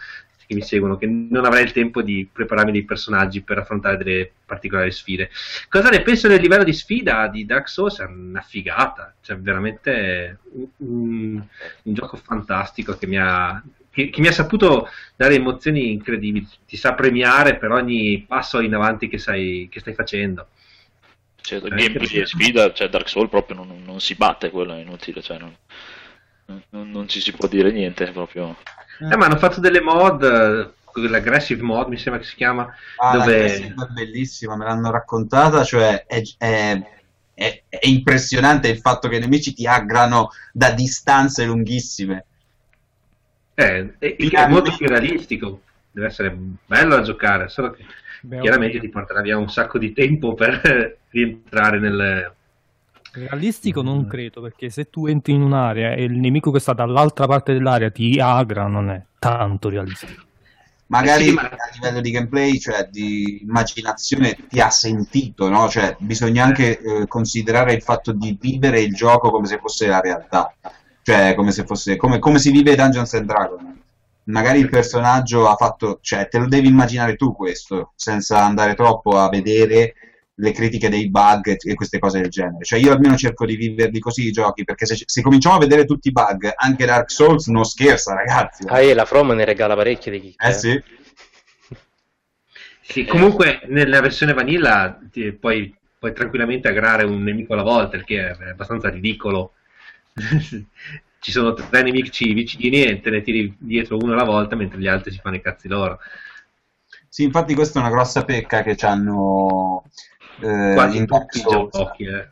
che 0.50 0.56
mi 0.56 0.62
seguono, 0.62 0.96
che 0.96 1.06
non 1.06 1.44
avrei 1.44 1.62
il 1.62 1.70
tempo 1.70 2.02
di 2.02 2.28
prepararmi 2.30 2.72
dei 2.72 2.82
personaggi 2.82 3.40
per 3.40 3.58
affrontare 3.58 3.96
delle 3.96 4.32
particolari 4.44 4.90
sfide. 4.90 5.30
Cosa 5.68 5.90
ne 5.90 6.02
penso 6.02 6.26
del 6.26 6.40
livello 6.40 6.64
di 6.64 6.72
sfida 6.72 7.28
di 7.28 7.46
Dark 7.46 7.68
Souls? 7.68 8.00
È 8.00 8.04
una 8.04 8.40
figata, 8.40 9.14
cioè 9.20 9.38
veramente 9.38 10.38
un, 10.54 10.66
un- 10.78 11.42
un 11.84 11.94
gioco 11.94 12.16
fantastico 12.16 12.98
che 12.98 13.06
mi 13.06 13.16
ha 13.16 13.62
che, 13.90 14.10
che 14.10 14.20
mi 14.20 14.28
ha 14.28 14.32
saputo 14.32 14.88
dare 15.16 15.34
emozioni 15.34 15.92
incredibili, 15.92 16.46
ti 16.66 16.76
sa 16.76 16.94
premiare 16.94 17.56
per 17.58 17.70
ogni 17.72 18.24
passo 18.26 18.60
in 18.60 18.74
avanti 18.74 19.08
che, 19.08 19.18
sai, 19.18 19.68
che 19.70 19.80
stai 19.80 19.94
facendo. 19.94 20.48
Cioè, 21.42 21.60
Eh, 21.60 21.74
gameplay 21.74 22.20
e 22.20 22.26
sfida, 22.26 22.72
cioè 22.72 22.88
Dark 22.88 23.08
Souls 23.08 23.28
proprio 23.30 23.56
non, 23.56 23.82
non 23.84 24.00
si 24.00 24.14
batte, 24.14 24.50
quello 24.50 24.74
è 24.74 24.80
inutile, 24.80 25.22
cioè 25.22 25.38
non, 25.38 25.54
non- 26.70 26.90
non 26.90 27.08
ci 27.08 27.20
si 27.20 27.32
può 27.32 27.48
dire 27.48 27.70
niente, 27.72 28.10
proprio... 28.12 28.56
Eh, 29.08 29.16
ma 29.16 29.26
hanno 29.26 29.36
fatto 29.36 29.60
delle 29.60 29.80
mod, 29.80 30.22
l'aggressive 30.94 31.62
mod 31.62 31.88
mi 31.88 31.96
sembra 31.96 32.20
che 32.20 32.28
si 32.28 32.36
chiama, 32.36 32.72
Ah, 33.02 33.16
dove... 33.16 33.74
È 33.74 33.92
bellissima, 33.92 34.56
me 34.56 34.64
l'hanno 34.64 34.90
raccontata, 34.90 35.64
cioè 35.64 36.04
è, 36.06 36.22
è- 36.36 36.82
è- 37.34 37.62
è 37.68 37.86
impressionante 37.86 38.68
il 38.68 38.78
fatto 38.78 39.08
che 39.08 39.16
i 39.16 39.20
nemici 39.20 39.54
ti 39.54 39.66
aggrano 39.66 40.28
da 40.52 40.72
distanze 40.72 41.44
lunghissime. 41.46 42.26
Eh, 43.60 44.14
il 44.16 44.30
che 44.30 44.36
è 44.36 44.48
molto 44.48 44.74
più 44.74 44.86
realistico, 44.88 45.60
deve 45.90 46.06
essere 46.06 46.34
bello 46.34 46.96
da 46.96 47.02
giocare, 47.02 47.48
solo 47.48 47.70
che 47.70 47.84
Beh, 48.22 48.40
chiaramente 48.40 48.76
ok. 48.76 48.82
ti 48.82 48.88
porterà 48.88 49.20
via 49.20 49.36
un 49.36 49.50
sacco 49.50 49.78
di 49.78 49.92
tempo 49.92 50.34
per 50.34 50.98
rientrare 51.10 51.78
nel... 51.78 52.34
Realistico 53.12 53.82
non 53.82 54.06
credo, 54.06 54.40
perché 54.40 54.70
se 54.70 54.88
tu 54.88 55.06
entri 55.06 55.32
in 55.34 55.42
un'area 55.42 55.92
e 55.92 56.04
il 56.04 56.18
nemico 56.18 56.50
che 56.50 56.60
sta 56.60 56.72
dall'altra 56.72 57.26
parte 57.26 57.52
dell'area 57.52 57.90
ti 57.90 58.18
aggra, 58.20 58.66
non 58.66 58.88
è 58.88 59.04
tanto 59.18 59.68
realistico. 59.68 60.22
Magari 60.86 61.24
Eh 61.24 61.28
sì, 61.28 61.34
ma- 61.34 61.42
a 61.42 61.70
livello 61.72 62.00
di 62.00 62.10
gameplay, 62.10 62.58
cioè 62.58 62.88
di 62.90 63.42
immaginazione, 63.42 64.36
ti 64.48 64.60
ha 64.60 64.70
sentito, 64.70 65.48
no? 65.48 65.68
Cioè, 65.68 65.96
bisogna 66.00 66.44
anche 66.44 66.80
eh, 66.80 67.06
considerare 67.06 67.74
il 67.74 67.82
fatto 67.82 68.12
di 68.12 68.36
vivere 68.40 68.80
il 68.80 68.92
gioco 68.94 69.30
come 69.30 69.46
se 69.46 69.58
fosse 69.58 69.86
la 69.86 70.00
realtà, 70.00 70.52
cioè 71.10 71.34
come 71.34 71.50
se 71.50 71.64
fosse 71.64 71.96
come, 71.96 72.18
come 72.18 72.38
si 72.38 72.50
vive 72.50 72.76
Dungeons 72.76 73.14
and 73.14 73.26
Dragons. 73.26 73.78
Magari 74.24 74.60
il 74.60 74.68
personaggio 74.68 75.48
ha 75.48 75.56
fatto, 75.56 75.98
cioè, 76.02 76.28
te 76.28 76.38
lo 76.38 76.46
devi 76.46 76.68
immaginare 76.68 77.16
tu 77.16 77.34
questo, 77.34 77.92
senza 77.96 78.44
andare 78.44 78.74
troppo 78.74 79.18
a 79.18 79.28
vedere 79.28 79.94
le 80.34 80.52
critiche 80.52 80.88
dei 80.88 81.10
bug 81.10 81.56
e 81.58 81.74
queste 81.74 81.98
cose 81.98 82.20
del 82.20 82.30
genere. 82.30 82.64
Cioè, 82.64 82.78
io 82.78 82.92
almeno 82.92 83.16
cerco 83.16 83.44
di 83.44 83.56
viverli 83.56 83.98
così 83.98 84.28
i 84.28 84.30
giochi, 84.30 84.62
perché 84.62 84.86
se, 84.86 85.02
se 85.04 85.20
cominciamo 85.20 85.56
a 85.56 85.58
vedere 85.58 85.84
tutti 85.84 86.08
i 86.08 86.12
bug, 86.12 86.50
anche 86.54 86.86
Dark 86.86 87.10
Souls 87.10 87.48
non 87.48 87.64
scherza, 87.64 88.14
ragazzi. 88.14 88.64
Ah, 88.68 88.80
e 88.80 88.94
la 88.94 89.04
From 89.04 89.32
ne 89.32 89.44
regala 89.44 89.74
parecchie 89.74 90.12
di 90.12 90.20
chicche. 90.20 90.46
Eh 90.46 90.52
sì. 90.52 90.82
Sì, 92.82 93.04
comunque 93.04 93.60
nella 93.66 94.00
versione 94.00 94.32
vanilla 94.32 94.98
ti- 95.12 95.30
puoi, 95.30 95.72
puoi 95.96 96.12
tranquillamente 96.12 96.66
aggrare 96.66 97.04
un 97.04 97.22
nemico 97.22 97.52
alla 97.52 97.62
volta, 97.62 97.96
il 97.96 98.02
che 98.02 98.30
è 98.30 98.48
abbastanza 98.50 98.88
ridicolo. 98.88 99.52
Ci 101.20 101.32
sono 101.32 101.52
tre 101.52 101.82
nemici 101.82 102.32
vicini 102.32 102.82
e 102.82 103.00
te 103.00 103.10
ne 103.10 103.20
tiri 103.20 103.54
dietro 103.58 103.98
uno 103.98 104.12
alla 104.14 104.24
volta 104.24 104.56
mentre 104.56 104.78
gli 104.78 104.86
altri 104.86 105.10
si 105.12 105.18
fanno 105.18 105.36
i 105.36 105.42
cazzi 105.42 105.68
loro. 105.68 105.98
Sì, 107.08 107.24
infatti 107.24 107.54
questa 107.54 107.78
è 107.78 107.82
una 107.82 107.90
grossa 107.90 108.24
pecca 108.24 108.62
che 108.62 108.76
hanno 108.86 109.84
eh, 110.40 110.72
Quasi 110.74 110.96
in 110.96 111.06
tutti 111.06 111.38
i 111.38 111.42
giochi. 111.42 112.04
eh. 112.04 112.28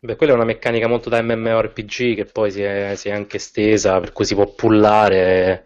Beh, 0.00 0.16
quella 0.16 0.32
è 0.32 0.34
una 0.34 0.44
meccanica 0.44 0.86
molto 0.86 1.08
da 1.08 1.22
MMORPG 1.22 2.14
che 2.14 2.24
poi 2.26 2.50
si 2.50 2.62
è, 2.62 2.94
si 2.94 3.08
è 3.08 3.12
anche 3.12 3.38
estesa, 3.38 4.00
per 4.00 4.12
cui 4.12 4.24
si 4.24 4.34
può 4.34 4.46
pullare 4.46 5.64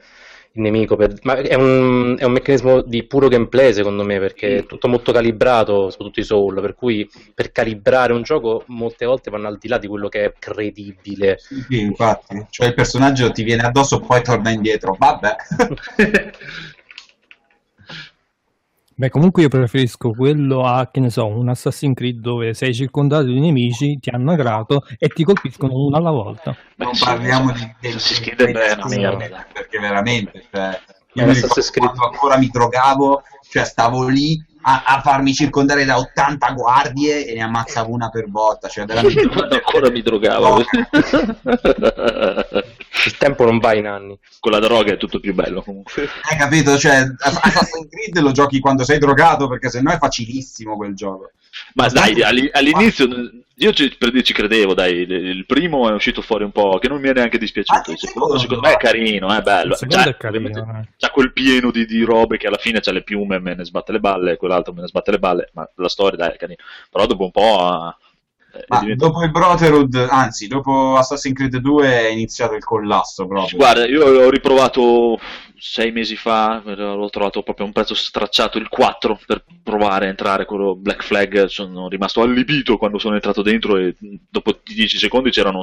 il 0.53 0.63
nemico. 0.63 0.97
per- 0.97 1.15
Ma 1.23 1.37
è 1.37 1.55
un, 1.55 2.17
è 2.19 2.25
un 2.25 2.33
meccanismo 2.33 2.83
di 2.83 3.05
puro 3.05 3.29
gameplay, 3.29 3.73
secondo 3.73 4.05
me, 4.05 4.19
perché 4.19 4.59
è 4.59 4.67
tutto 4.67 4.89
molto 4.89 5.13
calibrato, 5.13 5.91
soprattutto 5.91 6.21
i 6.21 6.25
Soul, 6.25 6.61
per 6.61 6.75
cui 6.75 7.09
per 7.35 7.53
calibrare 7.53 8.13
un 8.13 8.23
gioco 8.23 8.65
molte 8.67 9.07
volte 9.07 9.31
vanno 9.31 9.49
al 9.49 9.59
di 9.59 9.69
là 9.69 9.79
di 9.79 9.87
quello 9.87 10.09
che 10.09 10.25
è 10.25 10.33
credibile. 10.39 11.39
Sì, 11.39 11.81
infatti, 11.81 12.47
cioè 12.51 12.69
il 12.69 12.75
personaggio 12.75 13.31
ti 13.31 13.43
viene 13.43 13.63
addosso 13.63 14.01
poi 14.01 14.23
torna 14.23 14.51
indietro. 14.51 14.97
Vabbè. 14.99 15.37
Beh, 18.99 19.11
comunque 19.11 19.43
io 19.43 19.49
preferisco 19.49 20.11
quello 20.11 20.65
a, 20.65 20.89
che 20.91 20.99
ne 20.99 21.09
so, 21.09 21.25
un 21.27 21.49
Assassin's 21.49 21.95
Creed 21.95 22.19
dove 22.19 22.53
sei 22.53 22.75
circondato 22.75 23.27
di 23.27 23.39
nemici, 23.39 23.97
ti 24.01 24.11
hanno 24.11 24.33
aggrato 24.33 24.83
e 24.99 25.07
ti 25.07 25.23
colpiscono 25.23 25.73
uno 25.73 25.97
alla 25.97 26.11
volta. 26.11 26.57
non 26.79 26.93
sì, 26.95 27.05
parliamo 27.05 27.55
sì. 27.55 27.65
di, 27.65 27.75
del 27.81 27.95
Assassin's 27.95 28.21
Creed 28.35 28.41
una 28.41 28.89
del- 28.89 29.17
merda. 29.17 29.47
perché 29.53 29.79
veramente, 29.79 30.45
cioè, 30.51 30.81
io 31.13 31.27
mi 31.27 31.33
ricordo 31.33 31.63
quando 31.77 32.05
ancora 32.07 32.39
mi 32.39 32.49
drogavo, 32.49 33.23
cioè 33.49 33.65
stavo 33.65 34.09
lì 34.09 34.45
a, 34.69 34.83
a 34.85 35.01
farmi 35.01 35.33
circondare 35.33 35.87
da 35.87 35.97
80 35.97 36.53
guardie 36.53 37.27
e 37.27 37.35
ne 37.35 37.43
ammazzavo 37.43 37.91
una 37.91 38.11
per 38.11 38.29
volta, 38.29 38.69
cioè 38.69 38.85
veramente 38.85 39.27
Quando 39.27 39.55
ancora 39.65 39.91
mi 39.91 40.03
drogavo. 40.03 40.63
Il 43.05 43.17
tempo 43.17 43.45
non 43.45 43.59
va 43.59 43.75
in 43.75 43.87
anni. 43.87 44.19
Con 44.41 44.53
la 44.53 44.59
droga 44.59 44.93
è 44.93 44.97
tutto 44.99 45.21
più 45.21 45.33
bello 45.33 45.63
comunque. 45.63 46.09
Hai 46.29 46.37
capito? 46.37 46.77
Cioè, 46.77 47.07
Assassin's 47.19 47.89
Creed 47.89 48.19
lo 48.19 48.33
giochi 48.33 48.61
quando 48.61 48.85
sei 48.85 48.99
drogato 48.99 49.49
perché 49.49 49.71
sennò 49.71 49.91
è 49.91 49.99
facilissimo 49.99 50.77
quel 50.77 50.95
gioco. 50.95 51.31
Ma 51.75 51.89
dai, 51.89 52.23
alli- 52.23 52.51
all'inizio 52.53 53.07
io 53.61 53.73
ci, 53.73 53.95
per 53.97 54.11
dire 54.11 54.23
ci 54.23 54.33
credevo, 54.33 54.73
dai, 54.73 54.99
il, 55.01 55.45
primo 55.45 55.89
è 55.89 55.93
uscito 55.93 56.23
fuori 56.23 56.45
un 56.45 56.53
po', 56.53 56.79
che 56.79 56.89
non 56.89 57.01
mi 57.01 57.09
è 57.09 57.13
neanche 57.13 57.39
dispiaciuto. 57.39 57.91
Il 57.91 57.99
secondo, 57.99 58.39
secondo 58.39 58.63
me 58.63 58.75
è 58.75 58.77
carino, 58.77 59.35
è 59.35 59.43
bello. 59.43 59.77
Il 59.81 59.89
C'ha- 59.89 60.05
è 60.05 60.17
carino, 60.17 60.49
eh. 60.49 60.89
c'ha 60.97 61.11
quel 61.11 61.33
pieno 61.33 61.73
di, 61.73 61.85
di 61.85 62.03
robe 62.03 62.37
che 62.37 62.47
alla 62.47 62.57
fine 62.57 62.81
c'ha 62.81 62.93
le 62.93 63.03
piume, 63.03 63.41
me 63.41 63.55
ne 63.55 63.65
sbatte 63.65 63.91
le 63.91 63.99
balle, 63.99 64.37
quell'altro 64.37 64.73
me 64.73 64.83
ne 64.83 64.87
sbatte 64.87 65.11
le 65.11 65.19
balle, 65.19 65.51
ma 65.55 65.69
la 65.75 65.89
storia 65.89 66.17
dai 66.17 66.35
è 66.35 66.37
carina. 66.37 66.63
Però 66.89 67.07
dopo 67.07 67.25
un 67.25 67.31
po'... 67.33 67.97
Ma 68.69 68.81
diventato- 68.81 69.13
dopo 69.13 69.25
il 69.25 69.31
Brotherhood, 69.31 70.07
anzi, 70.09 70.47
dopo 70.47 70.97
Assassin's 70.97 71.37
Creed 71.37 71.57
2 71.57 71.87
è 71.87 72.09
iniziato 72.09 72.55
il 72.55 72.65
collasso 72.65 73.27
proprio. 73.27 73.57
Guarda, 73.57 73.87
io 73.87 74.09
l'ho 74.09 74.31
riprovato 74.31 75.19
sei 75.59 75.91
mesi 75.91 76.17
fa, 76.17 76.63
l'ho 76.65 77.11
trovato 77.11 77.43
proprio 77.43 77.65
a 77.65 77.69
un 77.69 77.75
prezzo 77.75 77.95
stracciato 77.95 78.59
il 78.59 78.69
4 78.69 79.21
per 79.27 79.45
provare 79.63 80.07
a 80.07 80.09
entrare 80.09 80.45
quello 80.45 80.77
Black 80.77 81.03
Flag, 81.03 81.47
sono 81.47 81.89
rimasto 81.89 82.23
allibito 82.23 82.79
quando 82.79 82.99
sono 82.99 83.17
entrato 83.17 83.43
dentro 83.43 83.77
e 83.77 83.97
dopo 83.99 84.61
10 84.65 84.99
secondi 84.99 85.31
c'erano 85.31 85.63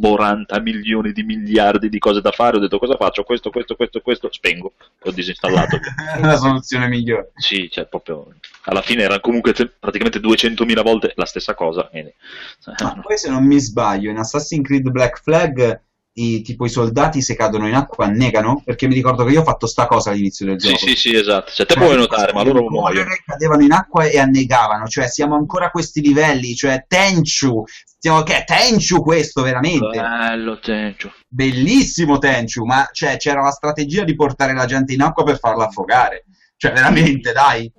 40 0.00 0.60
milioni 0.60 1.12
di 1.12 1.22
miliardi 1.22 1.88
di 1.88 1.98
cose 1.98 2.20
da 2.20 2.30
fare, 2.30 2.56
ho 2.56 2.60
detto 2.60 2.78
cosa 2.78 2.96
faccio? 2.96 3.22
Questo, 3.22 3.50
questo, 3.50 3.76
questo, 3.76 4.00
questo, 4.00 4.32
spengo, 4.32 4.72
ho 5.02 5.10
disinstallato. 5.10 5.78
la 6.20 6.36
soluzione 6.36 6.88
migliore. 6.88 7.32
sì, 7.36 7.68
cioè 7.70 7.86
proprio 7.86 8.26
alla 8.64 8.82
fine 8.82 9.02
era 9.02 9.20
comunque 9.20 9.52
te- 9.52 9.70
praticamente 9.78 10.20
200.000 10.20 10.82
volte 10.82 11.12
la 11.16 11.26
stessa 11.26 11.54
cosa. 11.54 11.84
quindi, 11.84 12.08
eh, 12.10 12.84
Ma 12.84 13.00
poi 13.00 13.18
se 13.18 13.28
non 13.28 13.44
mi 13.44 13.60
sbaglio, 13.60 14.10
in 14.10 14.16
Assassin's 14.16 14.66
Creed 14.66 14.88
Black 14.90 15.20
Flag 15.22 15.82
i, 16.16 16.42
tipo 16.42 16.64
i 16.64 16.68
soldati 16.68 17.20
se 17.22 17.34
cadono 17.34 17.66
in 17.66 17.74
acqua 17.74 18.04
annegano, 18.06 18.62
perché 18.64 18.86
mi 18.86 18.94
ricordo 18.94 19.24
che 19.24 19.32
io 19.32 19.40
ho 19.40 19.44
fatto 19.44 19.66
sta 19.66 19.86
cosa 19.86 20.10
all'inizio 20.10 20.46
del 20.46 20.60
Sì, 20.60 20.68
gioco. 20.68 20.86
sì, 20.86 20.94
sì, 20.96 21.14
esatto. 21.16 21.50
Cioè, 21.52 21.66
te 21.66 21.74
puoi 21.74 21.96
notare, 21.96 22.32
ma 22.32 22.42
loro 22.42 22.68
muoiono. 22.70 23.10
cadevano 23.24 23.62
in 23.62 23.72
acqua 23.72 24.04
e 24.04 24.18
annegavano, 24.18 24.86
cioè 24.86 25.08
siamo 25.08 25.34
ancora 25.34 25.66
a 25.66 25.70
questi 25.70 26.00
livelli, 26.00 26.54
cioè 26.54 26.84
Tenchu, 26.86 27.64
stiamo, 27.66 28.22
che 28.22 28.38
è 28.38 28.44
Tenchu 28.44 29.02
questo 29.02 29.42
veramente, 29.42 30.00
Bello, 30.00 30.58
Tencio. 30.60 31.12
bellissimo 31.28 32.18
Tenchu, 32.18 32.64
ma 32.64 32.88
cioè, 32.92 33.16
c'era 33.16 33.42
la 33.42 33.50
strategia 33.50 34.04
di 34.04 34.14
portare 34.14 34.54
la 34.54 34.66
gente 34.66 34.92
in 34.92 35.02
acqua 35.02 35.24
per 35.24 35.38
farla 35.38 35.66
affogare, 35.66 36.24
cioè 36.56 36.72
veramente 36.72 37.32
dai. 37.32 37.70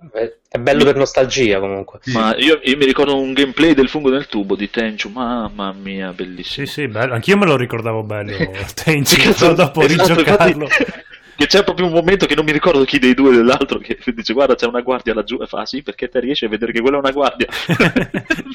È 0.47 0.57
bello 0.57 0.83
per 0.83 0.95
nostalgia 0.95 1.59
comunque. 1.59 1.99
Ma 2.05 2.35
io, 2.37 2.59
io 2.63 2.77
mi 2.77 2.85
ricordo 2.85 3.17
un 3.19 3.33
gameplay 3.33 3.73
del 3.73 3.89
fungo 3.89 4.09
nel 4.09 4.27
tubo 4.27 4.55
di 4.55 4.69
Tenchu, 4.69 5.09
mamma 5.09 5.73
mia, 5.73 6.11
bellissimo. 6.13 6.65
Sì, 6.65 6.71
sì, 6.71 6.87
bello. 6.87 7.13
Anch'io 7.13 7.37
me 7.37 7.45
lo 7.45 7.57
ricordavo 7.57 8.03
bello. 8.03 8.51
Tenchi, 8.73 9.15
Che 9.17 9.23
cazzo- 9.23 9.53
dopo 9.53 9.81
esatto, 9.81 10.13
rigiocarlo. 10.13 10.63
infatti, 10.65 11.03
che 11.35 11.47
c'è 11.47 11.63
proprio 11.65 11.87
un 11.87 11.91
momento 11.91 12.25
che 12.27 12.35
non 12.35 12.45
mi 12.45 12.53
ricordo 12.53 12.85
chi 12.85 12.97
dei 12.97 13.13
due 13.13 13.35
dell'altro 13.35 13.77
che 13.79 13.97
dice 14.13 14.31
guarda 14.31 14.55
c'è 14.55 14.67
una 14.67 14.79
guardia 14.79 15.13
laggiù 15.13 15.37
e 15.41 15.47
fa 15.47 15.59
"Ah, 15.61 15.65
sì 15.65 15.83
perché 15.83 16.07
te 16.07 16.21
riesci 16.21 16.45
a 16.45 16.47
vedere 16.47 16.71
che 16.71 16.79
quella 16.79 16.95
è 16.95 16.99
una 17.01 17.11
guardia 17.11 17.47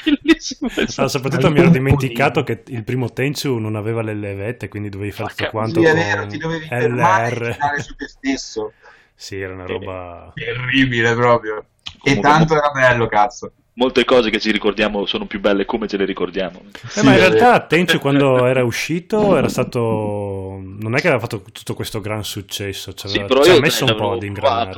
bellissimo 0.03 0.71
No, 0.97 1.09
soprattutto 1.09 1.51
mi 1.51 1.59
ero 1.59 1.69
dimenticato 1.69 2.43
che 2.43 2.63
il 2.69 2.83
primo 2.85 3.13
Tenchu 3.13 3.59
non 3.59 3.77
aveva 3.77 4.01
le 4.01 4.15
levette, 4.15 4.69
quindi 4.69 4.89
dovevi 4.89 5.11
fare 5.11 5.35
tutto 5.35 5.51
quanto 5.51 5.81
Sì, 5.81 5.87
è 5.87 5.91
con 5.91 5.99
vero, 6.01 6.27
ti 6.27 6.39
dovevi 6.39 6.67
fermare 6.67 7.35
e 7.37 7.39
LR. 7.39 7.83
su 7.83 7.95
te 7.97 8.09
stesso. 8.09 8.73
Sì, 9.21 9.39
era 9.39 9.53
una 9.53 9.67
roba... 9.67 10.33
Terribile 10.35 11.15
proprio. 11.15 11.59
E 11.59 11.99
Comunque- 11.99 12.31
tanto 12.31 12.57
era 12.57 12.71
bello, 12.71 13.07
cazzo. 13.07 13.53
molte 13.75 14.07
cose 14.07 14.31
che 14.31 14.41
ci 14.41 14.51
ricordiamo 14.51 15.05
sono 15.05 15.27
più 15.27 15.41
belle 15.41 15.67
come 15.67 15.87
ce 15.89 15.99
le 15.99 16.07
ricordiamo. 16.07 16.63
Eh, 16.97 17.03
ma 17.03 17.13
in 17.13 17.19
realtà 17.19 17.61
Tenchu 17.67 17.99
quando 17.99 18.47
era 18.47 18.65
uscito 18.65 19.37
era 19.37 19.51
stato... 19.51 20.59
non 20.63 20.95
è 20.97 21.01
che 21.01 21.09
aveva 21.09 21.21
fatto 21.21 21.43
tutto 21.53 21.75
questo 21.75 22.01
gran 22.01 22.25
successo, 22.25 22.95
ci 22.95 23.09
Sì, 23.09 23.19
aveva- 23.19 23.43
ci 23.43 23.51
io 23.51 23.61
messo 23.61 23.85
un 23.85 23.95
po' 23.95 24.17
di 24.17 24.27
ingranare. 24.27 24.71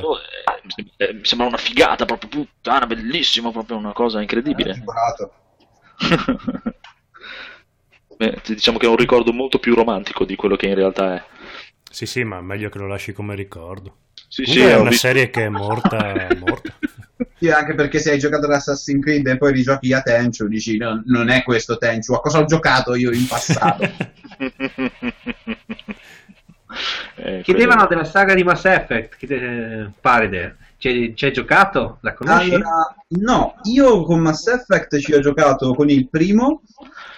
e 0.97 1.05
eh, 1.05 1.13
mi 1.13 1.23
sembra 1.23 1.47
una 1.47 1.57
figata, 1.57 2.03
proprio 2.03 2.29
puttana, 2.29 2.85
bellissimo, 2.85 3.51
proprio 3.53 3.77
una 3.77 3.93
cosa 3.93 4.19
incredibile. 4.19 4.73
Giurato. 4.73 5.31
Beh, 8.17 8.41
diciamo 8.45 8.77
che 8.77 8.85
è 8.87 8.89
un 8.89 8.97
ricordo 8.97 9.31
molto 9.31 9.57
più 9.57 9.73
romantico 9.73 10.25
di 10.25 10.35
quello 10.35 10.57
che 10.57 10.67
in 10.67 10.75
realtà 10.75 11.15
è. 11.15 11.23
Sì, 11.89 12.05
sì, 12.05 12.23
ma 12.25 12.41
meglio 12.41 12.67
che 12.69 12.77
lo 12.77 12.87
lasci 12.87 13.13
come 13.13 13.35
ricordo. 13.35 13.95
Sì, 14.33 14.43
Comunque 14.45 14.71
è 14.71 14.75
una 14.79 14.89
visto- 14.89 15.07
serie 15.07 15.29
che 15.29 15.43
è 15.45 15.49
morta, 15.49 16.13
è 16.27 16.35
morta. 16.39 16.73
Sì, 17.37 17.49
anche 17.49 17.75
perché 17.75 17.99
se 17.99 18.11
hai 18.11 18.19
giocato 18.19 18.45
ad 18.45 18.53
Assassin's 18.53 19.03
Creed 19.03 19.27
e 19.27 19.37
poi 19.37 19.51
rigiochi 19.51 19.91
a 19.93 20.01
Tenchu, 20.01 20.47
dici 20.47 20.77
no, 20.77 21.03
non 21.05 21.29
è 21.29 21.43
questo 21.43 21.77
Tenchu, 21.77 22.13
a 22.13 22.21
cosa 22.21 22.39
ho 22.39 22.45
giocato 22.45 22.95
io 22.95 23.11
in 23.11 23.27
passato? 23.27 23.83
Eh, 27.15 27.41
Chiedevano 27.43 27.85
della 27.85 28.03
saga 28.03 28.33
di 28.33 28.43
Mass 28.43 28.65
Effect, 28.65 29.15
chiede- 29.17 29.91
Paride. 30.01 30.57
Ci 30.77 31.13
ci 31.15 31.25
hai 31.25 31.31
giocato? 31.31 31.99
La 32.01 32.13
conosci? 32.13 32.49
Allora, 32.55 32.95
no, 33.09 33.55
io 33.63 34.01
con 34.03 34.19
Mass 34.19 34.47
Effect 34.47 34.97
ci 34.99 35.13
ho 35.13 35.19
giocato 35.19 35.73
con 35.75 35.89
il 35.89 36.09
primo 36.09 36.63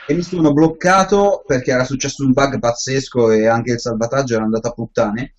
e 0.05 0.13
mi 0.13 0.21
sono 0.21 0.51
bloccato 0.53 1.43
perché 1.47 1.71
era 1.71 1.83
successo 1.85 2.23
un 2.25 2.33
bug 2.33 2.59
pazzesco 2.59 3.31
e 3.31 3.47
anche 3.47 3.71
il 3.71 3.79
salvataggio 3.79 4.35
era 4.35 4.43
andato 4.43 4.67
a 4.67 4.71
puttane. 4.73 5.33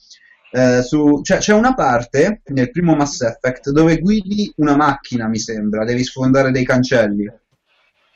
Eh, 0.56 0.82
su- 0.82 1.20
cioè, 1.22 1.36
c'è 1.36 1.52
una 1.52 1.74
parte 1.74 2.40
nel 2.46 2.70
primo 2.70 2.94
Mass 2.94 3.20
Effect 3.20 3.68
dove 3.72 3.98
guidi 3.98 4.50
una 4.56 4.74
macchina, 4.74 5.28
mi 5.28 5.38
sembra, 5.38 5.84
devi 5.84 6.02
sfondare 6.02 6.50
dei 6.50 6.64
cancelli. 6.64 7.30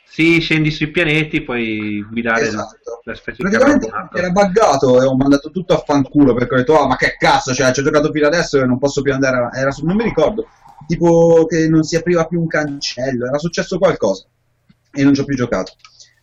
Sì, 0.08 0.40
scendi 0.40 0.70
sui 0.70 0.90
pianeti, 0.90 1.42
puoi 1.42 2.02
guidare 2.10 2.46
Esatto. 2.46 3.02
la 3.04 3.14
specie 3.14 3.42
di 3.42 3.48
Praticamente 3.50 3.90
era 4.14 4.30
buggato 4.30 5.02
e 5.02 5.04
ho 5.04 5.14
mandato 5.16 5.50
tutto 5.50 5.74
a 5.74 5.82
fanculo 5.84 6.32
perché 6.32 6.54
ho 6.54 6.56
detto, 6.56 6.80
ah, 6.80 6.86
ma 6.86 6.96
che 6.96 7.14
cazzo, 7.18 7.52
cioè, 7.52 7.72
ci 7.72 7.80
ho 7.80 7.82
giocato 7.82 8.10
fino 8.10 8.26
adesso 8.26 8.58
e 8.58 8.64
non 8.64 8.78
posso 8.78 9.02
più 9.02 9.12
andare 9.12 9.36
avanti. 9.36 9.58
Era 9.58 9.70
non 9.82 9.96
mi 9.96 10.04
ricordo, 10.04 10.46
tipo 10.86 11.44
che 11.44 11.68
non 11.68 11.82
si 11.82 11.96
apriva 11.96 12.26
più 12.26 12.40
un 12.40 12.46
cancello, 12.46 13.26
era 13.26 13.36
successo 13.36 13.76
qualcosa 13.76 14.24
e 14.90 15.04
non 15.04 15.12
ci 15.12 15.20
ho 15.20 15.24
più 15.24 15.36
giocato. 15.36 15.74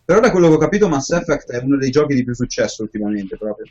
Però 0.04 0.18
da 0.18 0.32
quello 0.32 0.48
che 0.48 0.54
ho 0.54 0.58
capito 0.58 0.88
Mass 0.88 1.10
Effect 1.10 1.52
è 1.52 1.58
uno 1.62 1.76
dei 1.76 1.90
giochi 1.90 2.14
di 2.14 2.24
più 2.24 2.34
successo 2.34 2.82
ultimamente 2.82 3.36
proprio. 3.36 3.66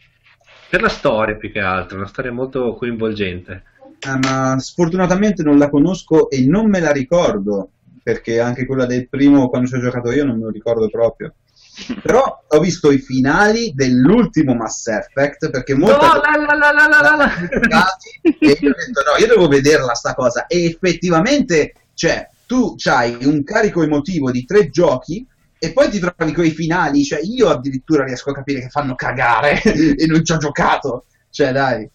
Per 0.69 0.81
la 0.81 0.89
storia 0.89 1.35
più 1.35 1.51
che 1.51 1.59
altro, 1.59 1.97
una 1.97 2.07
storia 2.07 2.31
molto 2.31 2.75
coinvolgente. 2.75 3.63
Eh, 3.99 4.17
ma 4.27 4.57
sfortunatamente 4.59 5.41
non 5.41 5.57
la 5.57 5.69
conosco 5.69 6.29
e 6.29 6.45
non 6.45 6.69
me 6.69 6.79
la 6.79 6.91
ricordo, 6.91 7.69
perché 8.03 8.39
anche 8.39 8.65
quella 8.65 8.85
del 8.85 9.07
primo, 9.07 9.49
quando 9.49 9.67
ci 9.67 9.75
ho 9.75 9.79
giocato 9.79 10.11
io, 10.11 10.25
non 10.25 10.37
me 10.37 10.43
lo 10.43 10.49
ricordo 10.49 10.89
proprio. 10.89 11.33
Però 12.01 12.43
ho 12.47 12.59
visto 12.59 12.91
i 12.91 12.99
finali 12.99 13.71
dell'ultimo 13.73 14.55
Mass 14.55 14.87
Effect, 14.87 15.49
perché 15.49 15.73
No, 15.73 15.85
molta 15.85 16.19
la, 16.19 16.55
la, 16.57 16.71
la, 16.71 17.15
la, 17.15 17.97
e 18.21 18.57
io 18.59 18.71
ho 18.71 18.75
detto 18.75 19.03
no, 19.05 19.17
io 19.19 19.27
devo 19.27 19.47
vederla 19.47 19.93
sta 19.93 20.13
cosa 20.13 20.47
e 20.47 20.65
effettivamente 20.65 21.73
cioè 21.93 22.27
tu 22.45 22.75
hai 22.85 23.17
un 23.25 23.43
carico 23.43 23.83
emotivo 23.83 24.31
di 24.31 24.45
tre 24.45 24.69
giochi 24.69 25.25
e 25.59 25.73
poi 25.73 25.89
ti 25.89 25.99
trovi 25.99 26.33
con 26.33 26.45
i 26.45 26.51
finali 26.51 27.03
cioè 27.03 27.19
io 27.21 27.49
addirittura 27.49 28.03
riesco 28.03 28.31
a 28.31 28.35
capire 28.35 28.61
che 28.61 28.69
fanno 28.69 28.95
cagare 28.95 29.61
e 29.63 30.05
non 30.05 30.23
ci 30.23 30.31
ho 30.31 30.37
giocato 30.37 31.05
cioè 31.29 31.51
dai 31.51 31.89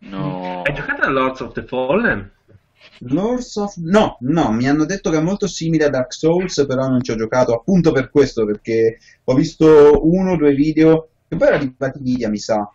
No. 0.00 0.62
Hai 0.62 0.72
giocato 0.72 1.02
a 1.02 1.10
Lords 1.10 1.40
of 1.40 1.52
the 1.52 1.62
Fallen? 1.62 2.30
Lords 3.00 3.56
of... 3.56 3.74
no, 3.76 4.16
no, 4.20 4.52
mi 4.52 4.66
hanno 4.66 4.86
detto 4.86 5.10
che 5.10 5.18
è 5.18 5.22
molto 5.22 5.46
simile 5.46 5.84
a 5.84 5.90
Dark 5.90 6.12
Souls 6.12 6.64
però 6.66 6.88
non 6.88 7.02
ci 7.02 7.10
ho 7.10 7.16
giocato 7.16 7.54
appunto 7.54 7.92
per 7.92 8.10
questo 8.10 8.46
perché 8.46 8.98
ho 9.24 9.34
visto 9.34 10.00
uno 10.02 10.32
o 10.32 10.36
due 10.36 10.54
video 10.54 11.08
che 11.28 11.36
poi 11.36 11.48
erano 11.48 11.62
arrivati 11.62 12.02
video 12.02 12.30
mi 12.30 12.38
sa 12.38 12.70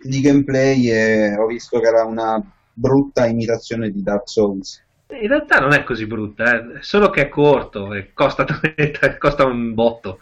di 0.00 0.20
gameplay 0.20 0.88
e 0.88 1.36
ho 1.36 1.46
visto 1.46 1.80
che 1.80 1.86
era 1.88 2.04
una 2.04 2.40
brutta 2.72 3.26
imitazione 3.26 3.90
di 3.90 4.02
Dark 4.02 4.28
Souls 4.28 4.80
In 5.10 5.26
realtà 5.28 5.58
non 5.58 5.72
è 5.72 5.84
così 5.84 6.06
brutta, 6.06 6.76
eh, 6.78 6.82
solo 6.82 7.08
che 7.10 7.22
è 7.22 7.28
corto 7.28 7.94
e 7.94 8.12
costa, 8.12 8.44
costa 9.18 9.44
un 9.46 9.74
botto. 9.74 10.20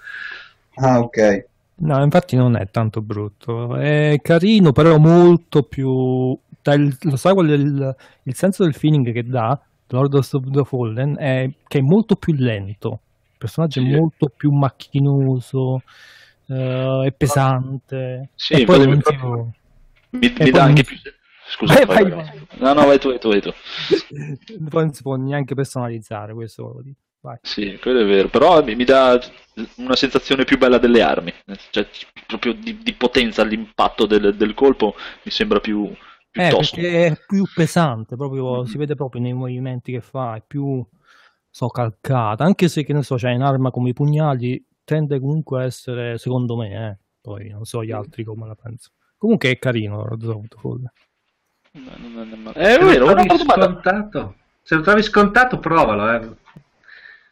ah 0.75 1.01
ok 1.01 1.47
No, 1.79 2.03
infatti 2.03 2.37
non 2.37 2.57
è 2.57 2.71
tanto 2.71 3.03
brutto, 3.03 3.77
è 3.77 4.19
carino, 4.23 4.73
però 4.73 4.97
molto 4.97 5.63
più... 5.65 6.37
dà 6.63 6.73
il- 6.73 6.97
lo 7.03 7.17
sai 7.17 7.35
qual 7.35 7.49
è 7.49 7.53
il, 7.53 7.97
il 8.23 8.35
senso 8.35 8.65
del 8.65 8.73
feeling 8.75 9.13
che 9.13 9.23
dà 9.27 9.61
Lord 9.89 10.15
of 10.15 10.31
the 10.51 10.65
Fallen 10.65 11.17
è 11.19 11.51
che 11.69 11.79
è 11.79 11.83
molto 11.83 12.17
più 12.17 12.33
lento, 12.33 13.01
il 13.33 13.37
personaggio 13.39 13.81
Sì. 13.81 13.91
è 13.93 13.99
molto 13.99 14.33
più 14.35 14.51
macchinoso, 14.53 15.83
eh, 16.47 17.03
è 17.07 17.13
pesante. 17.13 18.31
Sì, 18.35 18.55
e 18.55 18.65
poi 18.65 18.79
proprio- 18.99 19.53
si- 20.11 20.17
Mi, 20.17 20.33
E 20.35 20.45
mi 20.45 20.51
dà 20.51 20.63
anche 20.63 20.83
più. 20.83 20.97
Scusa, 21.49 21.75
Vai, 21.85 21.87
vai, 21.87 22.11
vai, 22.11 22.25
vai. 22.25 22.47
No, 22.59 22.73
no, 22.75 22.87
vai 22.87 22.99
tu, 22.99 23.09
vai 23.09 23.19
tu, 23.19 23.29
vai 23.29 23.41
tu. 23.41 23.53
poi 24.69 24.85
non 24.85 24.93
si 24.93 25.03
può 25.03 25.15
neanche 25.17 25.55
personalizzare 25.55 26.35
questo 26.35 26.63
volevo 26.65 26.83
dire. 26.83 26.97
Vai. 27.21 27.39
Sì, 27.43 27.79
quello 27.81 28.01
è 28.01 28.05
vero, 28.07 28.29
però 28.29 28.63
mi, 28.63 28.75
mi 28.77 28.85
dà 28.85 29.19
una 29.77 29.97
sensazione 29.97 30.45
più 30.45 30.59
bella 30.59 30.79
delle 30.79 31.03
armi, 31.03 31.33
cioè 31.71 31.89
proprio 32.27 32.53
di, 32.53 32.79
di 32.83 32.93
potenza 32.93 33.43
all'impatto 33.43 34.07
del, 34.07 34.37
del 34.37 34.55
colpo 34.55 34.95
mi 35.25 35.31
sembra 35.33 35.59
più, 35.59 35.91
più 36.31 36.43
Eh, 36.43 36.51
tosto. 36.51 36.77
è 36.79 37.17
più 37.27 37.45
pesante, 37.53 38.15
proprio, 38.17 38.59
Mhm. 38.61 38.65
si 38.67 38.79
vede 38.79 38.95
proprio 38.95 39.21
nei 39.23 39.33
movimenti 39.33 39.91
che 39.93 40.01
fa, 40.01 40.37
è 40.37 40.43
più 40.47 40.85
so, 41.51 41.69
calcata, 41.69 42.45
anche 42.45 42.69
se 42.69 42.85
che 42.85 42.93
ne 42.93 43.03
so, 43.03 43.17
c'è 43.17 43.33
un'arma 43.35 43.71
come 43.71 43.89
i 43.89 43.93
pugnali, 43.93 44.65
tende 44.85 45.19
comunque 45.19 45.63
a 45.63 45.65
essere, 45.65 46.19
secondo 46.19 46.57
me, 46.57 46.89
eh, 46.91 46.99
poi 47.21 47.49
non 47.49 47.65
so 47.65 47.83
gli 47.83 47.91
altri 47.93 48.23
come 48.23 48.47
la 48.47 48.55
pensano. 48.55 48.95
Comunque 49.17 49.51
è 49.51 49.59
carino, 49.59 50.07
the 50.17 50.27
Fallen. 50.61 50.91
No, 51.77 51.93
no, 51.99 52.25
no, 52.25 52.37
no. 52.37 52.53
È 52.53 52.73
Se 52.73 52.79
lo 52.79 52.87
vero, 52.87 53.07
domanda. 53.07 53.37
scontato, 53.37 54.35
se 54.63 54.75
lo 54.77 54.81
trovi 54.83 55.03
scontato, 55.03 55.59
provalo. 55.59 56.11
Eh. 56.13 56.29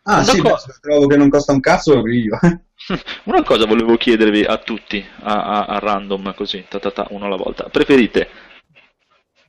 Ah, 0.07 0.17
Una 0.17 0.23
sì, 0.25 0.41
cosa- 0.41 0.59
se 0.73 0.79
trovo 0.81 1.07
che 1.07 1.17
non 1.17 1.31
costa 1.31 1.53
un 1.53 1.61
cazzo, 1.61 1.95
lo 1.95 2.03
grido. 2.03 2.39
Una 3.25 3.43
cosa 3.43 3.65
volevo 3.67 3.97
chiedervi 3.97 4.45
a 4.45 4.59
tutti, 4.59 5.03
a, 5.23 5.45
a- 5.45 5.65
a 5.65 5.79
random, 5.79 6.35
così, 6.35 6.65
ta 6.69 6.79
ta 6.79 6.91
ta, 6.91 7.07
uno 7.11 7.25
alla 7.27 7.37
volta. 7.37 7.65
Preferite 7.71 8.29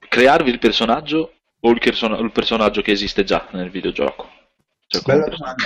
crearvi 0.07 0.49
il 0.49 0.59
personaggio 0.59 1.34
o 1.59 1.69
il, 1.72 1.80
perso- 1.80 2.19
il 2.19 2.31
personaggio 2.31 2.81
che 2.81 2.91
esiste 2.91 3.23
già 3.23 3.47
nel 3.51 3.69
videogioco? 3.69 4.30
Cioè, 4.88 5.01
Bella 5.03 5.27
domanda. 5.27 5.63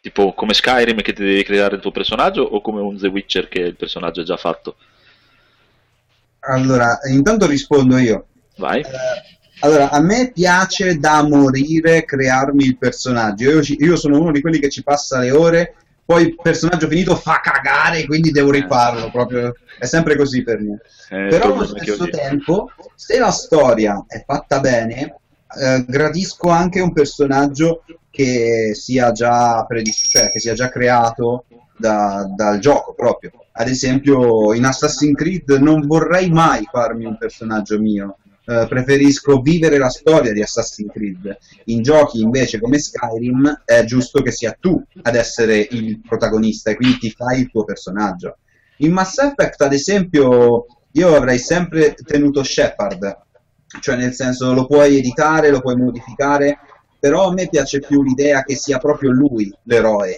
Tipo 0.00 0.32
come 0.32 0.54
Skyrim 0.54 1.02
che 1.02 1.12
ti 1.12 1.22
devi 1.22 1.42
creare 1.42 1.74
il 1.76 1.80
tuo 1.82 1.90
personaggio 1.90 2.42
o 2.42 2.60
come 2.62 2.80
un 2.80 2.96
The 2.96 3.08
Witcher 3.08 3.48
che 3.48 3.60
il 3.60 3.76
personaggio 3.76 4.20
è 4.22 4.24
già 4.24 4.36
fatto? 4.36 4.76
Allora, 6.40 6.98
intanto 7.10 7.46
rispondo 7.46 7.98
io. 7.98 8.26
Vai. 8.56 8.80
Eh, 8.80 8.86
allora, 9.60 9.90
a 9.90 10.00
me 10.00 10.32
piace 10.32 10.98
da 10.98 11.22
morire 11.22 12.04
crearmi 12.04 12.64
il 12.64 12.78
personaggio. 12.78 13.50
Io, 13.50 13.76
io 13.78 13.96
sono 13.96 14.18
uno 14.18 14.32
di 14.32 14.40
quelli 14.40 14.58
che 14.58 14.70
ci 14.70 14.82
passa 14.82 15.18
le 15.18 15.30
ore, 15.30 15.74
poi 16.04 16.22
il 16.22 16.36
personaggio 16.40 16.88
finito 16.88 17.14
fa 17.14 17.40
cagare, 17.42 18.06
quindi 18.06 18.30
devo 18.30 18.50
rifarlo. 18.50 19.10
Proprio. 19.10 19.54
È 19.78 19.84
sempre 19.84 20.16
così 20.16 20.42
per 20.42 20.60
me. 20.60 20.80
Eh, 21.10 21.28
Però 21.28 21.52
allo 21.52 21.66
stesso 21.66 22.08
tempo, 22.08 22.70
se 22.94 23.18
la 23.18 23.30
storia 23.30 24.04
è 24.06 24.24
fatta 24.26 24.60
bene, 24.60 25.16
eh, 25.60 25.84
gradisco 25.86 26.48
anche 26.48 26.80
un 26.80 26.92
personaggio 26.92 27.84
che 28.10 28.72
sia 28.74 29.12
già, 29.12 29.64
predis- 29.66 30.08
cioè, 30.08 30.30
che 30.30 30.40
sia 30.40 30.54
già 30.54 30.68
creato 30.68 31.44
da- 31.76 32.26
dal 32.34 32.58
gioco 32.58 32.94
proprio. 32.94 33.30
Ad 33.60 33.68
esempio, 33.68 34.54
in 34.54 34.64
Assassin's 34.64 35.14
Creed 35.14 35.50
non 35.60 35.86
vorrei 35.86 36.30
mai 36.30 36.66
farmi 36.70 37.04
un 37.04 37.18
personaggio 37.18 37.78
mio. 37.78 38.16
eh, 38.46 38.66
preferisco 38.66 39.40
vivere 39.40 39.76
la 39.76 39.90
storia 39.90 40.32
di 40.32 40.42
Assassin's 40.42 40.90
Creed. 40.90 41.36
In 41.66 41.82
giochi 41.82 42.20
invece 42.20 42.58
come 42.58 42.78
Skyrim 42.78 43.62
è 43.66 43.84
giusto 43.84 44.22
che 44.22 44.32
sia 44.32 44.56
tu 44.58 44.82
ad 45.02 45.14
essere 45.14 45.68
il 45.70 46.00
protagonista 46.00 46.70
e 46.70 46.76
quindi 46.76 46.98
ti 46.98 47.10
fai 47.10 47.40
il 47.40 47.50
tuo 47.50 47.64
personaggio. 47.64 48.38
In 48.78 48.92
Mass 48.92 49.18
Effect, 49.18 49.60
ad 49.60 49.74
esempio, 49.74 50.66
io 50.92 51.14
avrei 51.14 51.38
sempre 51.38 51.94
tenuto 51.94 52.42
Shepard, 52.42 53.18
cioè 53.78 53.96
nel 53.96 54.14
senso 54.14 54.54
lo 54.54 54.66
puoi 54.66 54.96
editare, 54.96 55.50
lo 55.50 55.60
puoi 55.60 55.76
modificare, 55.76 56.58
però 56.98 57.28
a 57.28 57.32
me 57.32 57.46
piace 57.48 57.78
più 57.80 58.02
l'idea 58.02 58.42
che 58.42 58.56
sia 58.56 58.78
proprio 58.78 59.10
lui 59.10 59.54
l'eroe. 59.64 60.16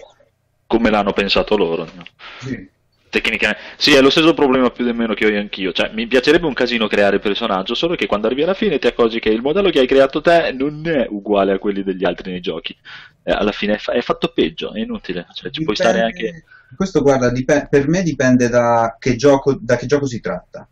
come 0.65 0.89
l'hanno 0.89 1.11
pensato 1.11 1.57
loro. 1.57 1.83
no? 1.83 2.03
Sì. 2.39 2.71
Tecnicamente, 3.13 3.61
sì, 3.77 3.93
è 3.93 4.01
lo 4.01 4.09
stesso 4.09 4.33
problema 4.33 4.71
più 4.71 4.87
o 4.87 4.91
meno 4.91 5.13
che 5.13 5.27
ho 5.27 5.29
io 5.29 5.39
anch'io. 5.39 5.71
Cioè, 5.71 5.91
mi 5.93 6.07
piacerebbe 6.07 6.47
un 6.47 6.53
casino 6.53 6.87
creare 6.87 7.17
il 7.17 7.21
personaggio, 7.21 7.75
solo 7.75 7.93
che 7.93 8.07
quando 8.07 8.25
arrivi 8.25 8.41
alla 8.41 8.55
fine 8.55 8.79
ti 8.79 8.87
accorgi 8.87 9.19
che 9.19 9.29
il 9.29 9.43
modello 9.43 9.69
che 9.69 9.77
hai 9.81 9.85
creato 9.85 10.19
te 10.19 10.51
non 10.51 10.81
è 10.87 11.05
uguale 11.07 11.51
a 11.51 11.59
quelli 11.59 11.83
degli 11.83 12.05
altri 12.05 12.31
nei 12.31 12.39
giochi. 12.41 12.75
Eh, 13.21 13.31
alla 13.31 13.51
fine 13.51 13.75
è, 13.75 13.77
fa- 13.77 13.91
è 13.93 14.01
fatto 14.01 14.29
peggio, 14.33 14.73
è 14.73 14.79
inutile. 14.79 15.27
Cioè, 15.31 15.51
ci 15.51 15.61
puoi 15.63 15.75
stare 15.75 16.03
Dipende- 16.07 16.27
anche. 16.27 16.43
Questo, 16.75 17.01
guarda, 17.03 17.29
dipe- 17.29 17.67
per 17.69 17.87
me 17.87 18.01
dipende 18.01 18.49
da 18.49 18.95
che, 18.97 19.15
gioco, 19.15 19.55
da 19.61 19.75
che 19.75 19.85
gioco 19.85 20.07
si 20.07 20.19
tratta. 20.19 20.67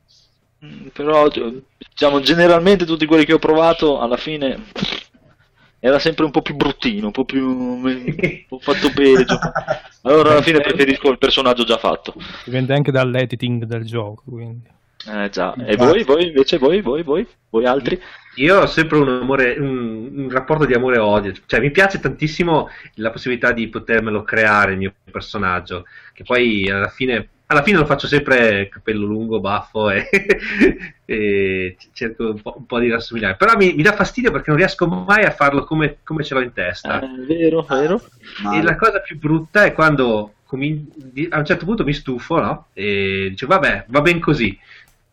Mm, 0.65 0.87
Però, 0.93 1.27
diciamo, 1.29 2.21
generalmente 2.21 2.85
tutti 2.85 3.05
quelli 3.05 3.23
che 3.23 3.33
ho 3.33 3.39
provato, 3.39 3.99
alla 3.99 4.17
fine. 4.17 4.63
Era 5.83 5.97
sempre 5.97 6.25
un 6.25 6.31
po' 6.31 6.43
più 6.43 6.55
bruttino, 6.55 7.07
un 7.07 7.11
po' 7.11 7.25
più 7.25 7.43
un 7.49 8.43
po' 8.47 8.59
fatto 8.59 8.89
gioco. 8.93 9.51
Allora 10.03 10.31
alla 10.31 10.41
fine 10.43 10.61
preferisco 10.61 11.09
il 11.09 11.17
personaggio 11.17 11.63
già 11.63 11.77
fatto. 11.77 12.13
Dipende 12.45 12.75
anche 12.75 12.91
dall'editing 12.91 13.65
del 13.65 13.83
gioco, 13.83 14.21
quindi. 14.25 14.69
Eh 15.07 15.29
già. 15.29 15.55
E 15.55 15.75
voi, 15.75 16.03
voi 16.03 16.27
invece, 16.27 16.59
voi, 16.59 16.81
voi, 16.81 17.01
voi, 17.01 17.27
voi 17.49 17.65
altri? 17.65 17.99
Io 18.35 18.59
ho 18.59 18.67
sempre 18.67 18.99
un, 18.99 19.09
amore, 19.09 19.57
un, 19.57 20.11
un 20.15 20.29
rapporto 20.29 20.65
di 20.65 20.75
amore 20.75 20.97
e 20.97 20.99
odio, 20.99 21.33
cioè 21.47 21.59
mi 21.59 21.71
piace 21.71 21.99
tantissimo 21.99 22.69
la 22.95 23.09
possibilità 23.09 23.51
di 23.51 23.67
potermelo 23.67 24.21
creare 24.21 24.73
il 24.73 24.77
mio 24.77 24.93
personaggio, 25.11 25.85
che 26.13 26.23
poi 26.23 26.69
alla 26.69 26.89
fine, 26.89 27.27
alla 27.51 27.63
fine 27.63 27.77
lo 27.77 27.85
faccio 27.85 28.07
sempre 28.07 28.69
capello 28.69 29.05
lungo, 29.05 29.41
baffo 29.41 29.89
e, 29.91 30.07
e 31.05 31.77
cerco 31.91 32.29
un 32.29 32.41
po', 32.41 32.55
un 32.57 32.65
po' 32.65 32.79
di 32.79 32.89
rassomigliare, 32.89 33.35
però 33.35 33.57
mi, 33.57 33.73
mi, 33.73 33.83
dà 33.83 33.93
fastidio 33.93 34.31
perché 34.31 34.49
non 34.49 34.57
riesco 34.57 34.87
mai 34.87 35.25
a 35.25 35.31
farlo 35.31 35.65
come, 35.65 35.97
come 36.03 36.23
ce 36.23 36.33
l'ho 36.33 36.41
in 36.41 36.53
testa. 36.53 37.01
Eh, 37.01 37.25
vero, 37.25 37.61
vero. 37.69 38.01
E 38.53 38.61
la 38.61 38.75
cosa 38.77 38.99
più 38.99 39.19
brutta 39.19 39.65
è 39.65 39.73
quando 39.73 40.35
comin- 40.45 40.87
a 41.29 41.39
un 41.39 41.45
certo 41.45 41.65
punto 41.65 41.83
mi 41.83 41.93
stufo, 41.93 42.39
no? 42.39 42.67
E 42.73 43.33
dico 43.35 43.47
vabbè, 43.47 43.85
va 43.87 44.01
ben 44.01 44.19
così 44.19 44.57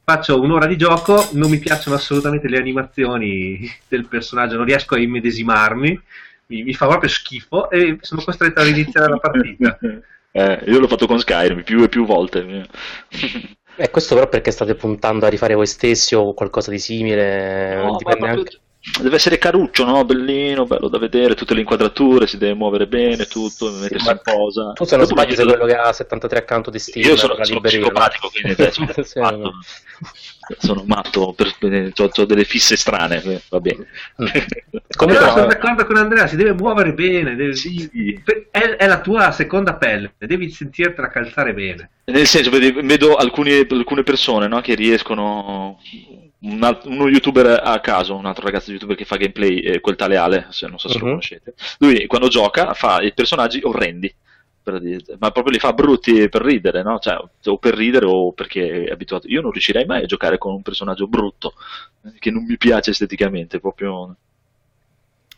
faccio 0.05 0.41
un'ora 0.41 0.65
di 0.65 0.79
gioco, 0.79 1.29
non 1.33 1.51
mi 1.51 1.59
piacciono 1.59 1.95
assolutamente 1.95 2.49
le 2.49 2.57
animazioni 2.57 3.71
del 3.89 4.07
personaggio, 4.07 4.57
non 4.57 4.65
riesco 4.65 4.95
a 4.95 4.99
immedesimarmi, 4.99 6.01
mi, 6.47 6.63
mi 6.63 6.73
fa 6.73 6.87
proprio 6.87 7.11
schifo 7.11 7.69
e 7.69 7.99
sono 8.01 8.23
costretto 8.23 8.61
a 8.61 8.65
riniziare 8.65 9.11
la 9.11 9.19
partita. 9.19 9.79
Eh, 10.31 10.63
io 10.67 10.79
l'ho 10.79 10.89
fatto 10.89 11.07
con 11.07 11.19
Skyrim 11.19 11.63
più 11.63 11.83
e 11.83 11.89
più 11.89 12.05
volte. 12.05 12.67
Eh, 13.81 13.91
questo 13.91 14.15
però 14.17 14.29
perché 14.29 14.51
state 14.51 14.75
puntando 14.75 15.25
a 15.25 15.29
rifare 15.29 15.55
voi 15.55 15.67
stessi 15.67 16.15
o 16.15 16.35
qualcosa 16.35 16.71
di 16.71 16.79
simile? 16.79 17.77
No, 17.77 17.97
Dipende 17.97 18.27
anche... 18.29 18.61
Deve 19.01 19.17
essere 19.17 19.39
caruccio, 19.39 19.85
no? 19.85 20.05
Bellino, 20.05 20.65
bello 20.65 20.89
da 20.89 20.99
vedere, 20.99 21.35
tutte 21.35 21.55
le 21.55 21.61
inquadrature, 21.61 22.27
si 22.27 22.39
deve 22.39 22.55
muovere 22.55 22.87
bene, 22.87 23.27
tutto, 23.27 23.71
mettersi 23.71 24.07
ma 24.07 24.13
in 24.13 24.21
posa. 24.23 24.73
Tu 24.73 24.85
se 24.85 24.97
non 24.97 25.07
Dopo 25.07 25.21
sbagli 25.21 25.35
sei 25.35 25.45
mi- 25.45 25.51
quello 25.53 25.67
che 25.67 25.75
ha 25.77 25.93
73 25.93 26.39
accanto 26.39 26.71
di 26.71 26.79
Steam 26.79 27.07
Io 27.07 27.17
sono, 27.17 27.37
sono 27.45 27.61
psicopatico, 27.61 28.31
quindi 28.31 28.61
eh, 28.61 28.71
sono, 28.71 28.89
Sì, 29.03 29.19
matto. 29.21 29.53
sono 30.59 30.83
matto, 30.87 31.33
per, 31.33 31.55
ho, 31.61 32.25
delle 32.25 32.45
fisse 32.45 32.77
strane, 32.77 33.23
eh, 33.23 33.43
va 33.49 33.61
bene. 33.61 33.87
Come 34.97 35.13
Però 35.13 35.25
no, 35.27 35.31
sono 35.33 35.45
eh. 35.45 35.49
d'accordo 35.49 35.87
con 35.87 35.97
Andrea, 35.97 36.27
si 36.27 36.37
deve 36.37 36.53
muovere 36.55 36.93
bene, 36.93 37.37
deve- 37.37 37.55
Sì. 37.55 38.21
è, 38.51 38.59
è 38.59 38.87
la 38.87 39.01
tua 39.01 39.31
seconda 39.33 39.75
pelle, 39.75 40.15
devi 40.19 40.51
sentirtela 40.51 41.09
calzare 41.09 41.53
bene. 41.55 41.91
Nel 42.05 42.27
senso, 42.27 42.51
vedi, 42.51 42.73
vedo 42.73 43.15
alcuni- 43.17 43.67
alcune 43.69 44.03
persone 44.03 44.49
no, 44.49 44.61
che 44.61 44.75
riescono. 44.75 45.79
Un 46.41 46.63
alt- 46.63 46.87
uno 46.87 47.09
youtuber 47.09 47.61
a 47.65 47.81
caso, 47.81 48.15
un 48.15 48.27
altro 48.27 48.45
ragazzo 48.45 48.71
youtuber 48.71 48.97
che 48.97 49.05
fa 49.05 49.17
gameplay, 49.17 49.59
eh, 49.59 49.81
quel 49.81 49.97
tale 49.97 50.17
Ale, 50.17 50.47
se 50.51 50.67
non 50.69 50.79
so 50.79 50.89
se 50.89 50.99
lo 50.99 51.05
Mhm. 51.05 51.11
conoscete. 51.11 51.55
Lui 51.79 52.07
quando 52.07 52.29
gioca 52.29 52.75
fa 52.75 53.01
i 53.03 53.13
personaggi 53.13 53.61
orrendi, 53.63 54.15
per 54.63 54.81
dire- 54.81 55.17
ma 55.19 55.31
proprio 55.31 55.53
li 55.55 55.59
fa 55.59 55.73
brutti 55.73 56.29
per 56.29 56.43
ridere, 56.43 56.83
no? 56.83 56.99
Cioè, 56.99 57.17
o 57.47 57.59
per 57.59 57.75
ridere 57.75 58.05
o 58.07 58.33
perché 58.33 58.85
è 58.85 58.91
abituato. 58.91 59.27
Io 59.29 59.41
non 59.41 59.51
riuscirei 59.51 59.87
mai 59.87 60.03
a 60.03 60.07
giocare 60.07 60.39
con 60.39 60.53
un 60.55 60.63
personaggio 60.63 61.07
brutto, 61.09 61.55
eh, 62.05 62.13
che 62.19 62.31
non 62.31 62.45
mi 62.45 62.57
piace 62.59 62.91
esteticamente, 62.91 63.61
proprio. 63.61 64.15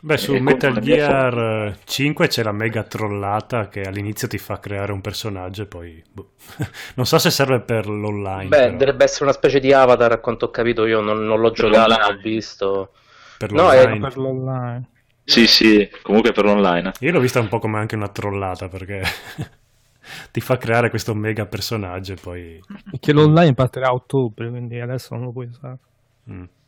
Beh, 0.03 0.17
su 0.17 0.33
Eh, 0.33 0.39
Metal 0.39 0.79
Gear 0.79 1.77
5 1.85 2.27
c'è 2.27 2.41
la 2.43 2.51
mega 2.51 2.83
trollata 2.83 3.67
che 3.69 3.81
all'inizio 3.83 4.27
ti 4.27 4.37
fa 4.39 4.59
creare 4.59 4.91
un 4.91 5.01
personaggio 5.01 5.61
e 5.63 5.65
poi... 5.67 6.03
boh. 6.11 6.31
non 6.95 7.05
so 7.05 7.19
se 7.19 7.29
serve 7.29 7.61
per 7.61 7.87
l'online. 7.87 8.49
Beh, 8.49 8.57
però 8.57 8.77
dovrebbe 8.77 9.03
essere 9.05 9.23
una 9.25 9.33
specie 9.33 9.59
di 9.59 9.71
avatar, 9.73 10.11
a 10.11 10.19
quanto 10.19 10.45
ho 10.45 10.51
capito 10.51 10.85
io, 10.85 10.99
non, 11.01 11.25
non 11.25 11.39
l'ho 11.39 11.51
Per 11.53 11.65
giocato, 11.69 11.95
non 11.95 12.05
l'online. 12.05 12.05
ho 12.07 12.19
visto. 12.21 12.93
per 13.37 13.51
no, 13.51 13.71
è- 13.71 13.87
l'online. 13.87 13.99
Per 13.99 14.17
l'online. 14.17 14.89
Sì, 15.23 15.47
sì, 15.47 15.89
comunque 16.01 16.31
per 16.31 16.45
l'online. 16.45 16.91
Io 16.99 17.11
l'ho 17.11 17.19
vista 17.19 17.39
un 17.41 17.49
po' 17.49 17.59
come 17.59 17.79
anche 17.79 17.95
una 17.95 18.07
trollata 18.07 18.69
perché 18.69 19.01
ti 20.31 20.39
fa 20.41 20.57
creare 20.57 20.89
questo 20.89 21.13
mega 21.13 21.45
personaggio 21.45 22.13
e 22.13 22.15
poi... 22.15 22.63
Perché 22.89 23.11
l'online 23.11 23.55
partirà 23.55 23.87
a 23.87 23.93
ottobre, 23.93 24.49
quindi 24.49 24.79
adesso 24.79 25.15
non 25.15 25.25
lo 25.25 25.31
puoi 25.31 25.47
usare. 25.47 25.79
mm. 26.27 26.60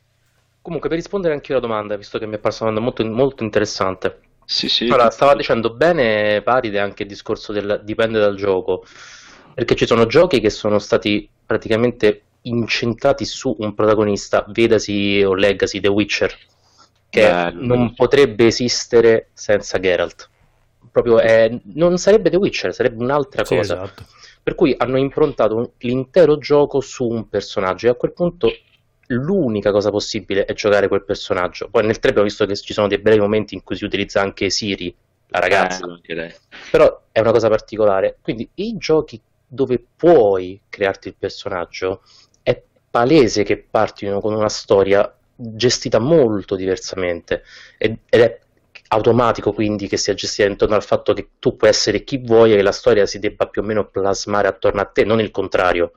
Comunque, 0.64 0.88
per 0.90 0.98
rispondere 0.98 1.34
anche 1.34 1.52
io 1.52 1.58
alla 1.60 1.68
domanda, 1.68 1.96
visto 1.98 2.18
che 2.18 2.26
mi 2.26 2.36
è 2.36 2.40
passata 2.40 2.72
una 2.72 2.80
domanda 2.80 3.02
molto, 3.04 3.16
molto 3.16 3.44
interessante. 3.44 4.20
Sì, 4.46 4.70
sì. 4.70 4.86
Allora, 4.88 5.10
stava 5.12 5.36
dicendo 5.36 5.74
bene 5.74 6.42
Paride 6.42 6.80
anche 6.80 7.04
il 7.04 7.10
discorso 7.10 7.52
del 7.52 7.82
dipende 7.84 8.20
dal 8.20 8.36
gioco, 8.36 8.84
perché 9.54 9.76
ci 9.76 9.86
sono 9.86 10.06
giochi 10.06 10.40
che 10.40 10.50
sono 10.50 10.80
stati 10.80 11.30
praticamente 11.46 12.24
incentrati 12.44 13.26
su 13.26 13.54
un 13.60 13.74
protagonista, 13.74 14.46
vedasi 14.48 15.22
o 15.22 15.34
leggasi 15.34 15.82
The 15.82 15.90
Witcher, 15.90 16.38
che 17.10 17.22
Bello. 17.22 17.62
non 17.66 17.94
potrebbe 17.94 18.46
esistere 18.48 19.30
senza 19.34 19.80
Geralt. 19.80 20.30
Proprio 20.92 21.20
è- 21.20 21.60
non 21.74 21.98
sarebbe 21.98 22.30
The 22.30 22.38
Witcher, 22.38 22.74
sarebbe 22.74 23.04
un'altra 23.04 23.44
Sì, 23.44 23.56
cosa. 23.56 23.76
esatto. 23.76 24.06
Per 24.42 24.56
cui 24.56 24.74
hanno 24.78 24.98
improntato 24.98 25.74
l'intero 25.80 26.38
gioco 26.38 26.80
su 26.82 27.08
un 27.08 27.28
personaggio 27.30 27.88
e 27.88 27.90
a 27.92 27.96
quel 27.96 28.14
punto 28.14 28.50
l'unica 29.14 29.72
cosa 29.72 29.90
possibile 29.90 30.46
è 30.46 30.54
giocare 30.54 30.88
quel 30.88 31.04
personaggio. 31.04 31.70
Poi 31.70 31.86
nel 31.86 32.00
3 32.00 32.10
abbiamo 32.10 32.28
visto 32.28 32.46
che 32.46 32.56
ci 32.56 32.74
sono 32.74 32.88
dei 32.88 33.00
bei 33.00 33.20
momenti 33.20 33.56
in 33.56 33.64
cui 33.64 33.76
si 33.76 33.86
utilizza 33.86 34.22
anche 34.22 34.50
Siri, 34.50 34.94
la 35.28 35.40
ragazza, 35.40 35.86
Eh, 36.06 36.36
però 36.70 37.04
è 37.12 37.20
una 37.20 37.32
cosa 37.32 37.50
particolare. 37.50 38.18
Quindi 38.22 38.50
i 38.56 38.78
giochi 38.78 39.20
dove 39.48 39.84
puoi 39.96 40.60
crearti 40.70 41.10
il 41.10 41.16
personaggio 41.18 42.02
è 42.42 42.62
palese 42.90 43.44
che 43.44 43.58
partino 43.58 44.20
con 44.20 44.34
una 44.34 44.50
storia 44.50 45.12
gestita 45.36 46.00
molto 46.00 46.56
diversamente 46.56 47.44
ed 47.78 47.98
ed 48.10 48.22
è 48.22 48.40
automatico 48.90 49.52
quindi 49.54 49.88
che 49.88 49.98
sia 49.98 50.14
gestita 50.14 50.48
intorno 50.48 50.76
al 50.76 50.84
fatto 50.84 51.14
che 51.14 51.30
tu 51.40 51.56
puoi 51.56 51.70
essere 51.70 52.04
chi 52.04 52.18
vuoi 52.18 52.54
e 52.54 52.58
che 52.58 52.62
la 52.62 52.72
storia 52.72 53.06
si 53.06 53.20
debba 53.20 53.48
più 53.48 53.62
o 53.62 53.66
meno 53.66 53.88
plasmare 53.88 54.48
attorno 54.48 54.82
a 54.82 54.86
te, 54.86 55.04
non 55.04 55.20
il 55.20 55.32
contrario. 55.32 55.94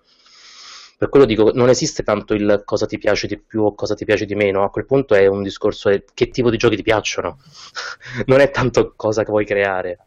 Per 0.98 1.08
quello 1.10 1.26
dico, 1.26 1.50
non 1.52 1.68
esiste 1.68 2.02
tanto 2.02 2.32
il 2.34 2.62
cosa 2.64 2.86
ti 2.86 2.96
piace 2.98 3.26
di 3.26 3.38
più 3.38 3.64
o 3.64 3.74
cosa 3.74 3.94
ti 3.94 4.04
piace 4.04 4.24
di 4.24 4.34
meno, 4.34 4.64
a 4.64 4.70
quel 4.70 4.86
punto 4.86 5.14
è 5.14 5.26
un 5.26 5.42
discorso 5.42 5.90
di 5.90 6.02
che 6.14 6.28
tipo 6.28 6.50
di 6.50 6.56
giochi 6.56 6.76
ti 6.76 6.82
piacciono, 6.82 7.38
non 8.26 8.40
è 8.40 8.50
tanto 8.50 8.94
cosa 8.96 9.22
che 9.22 9.30
vuoi 9.30 9.44
creare. 9.44 9.98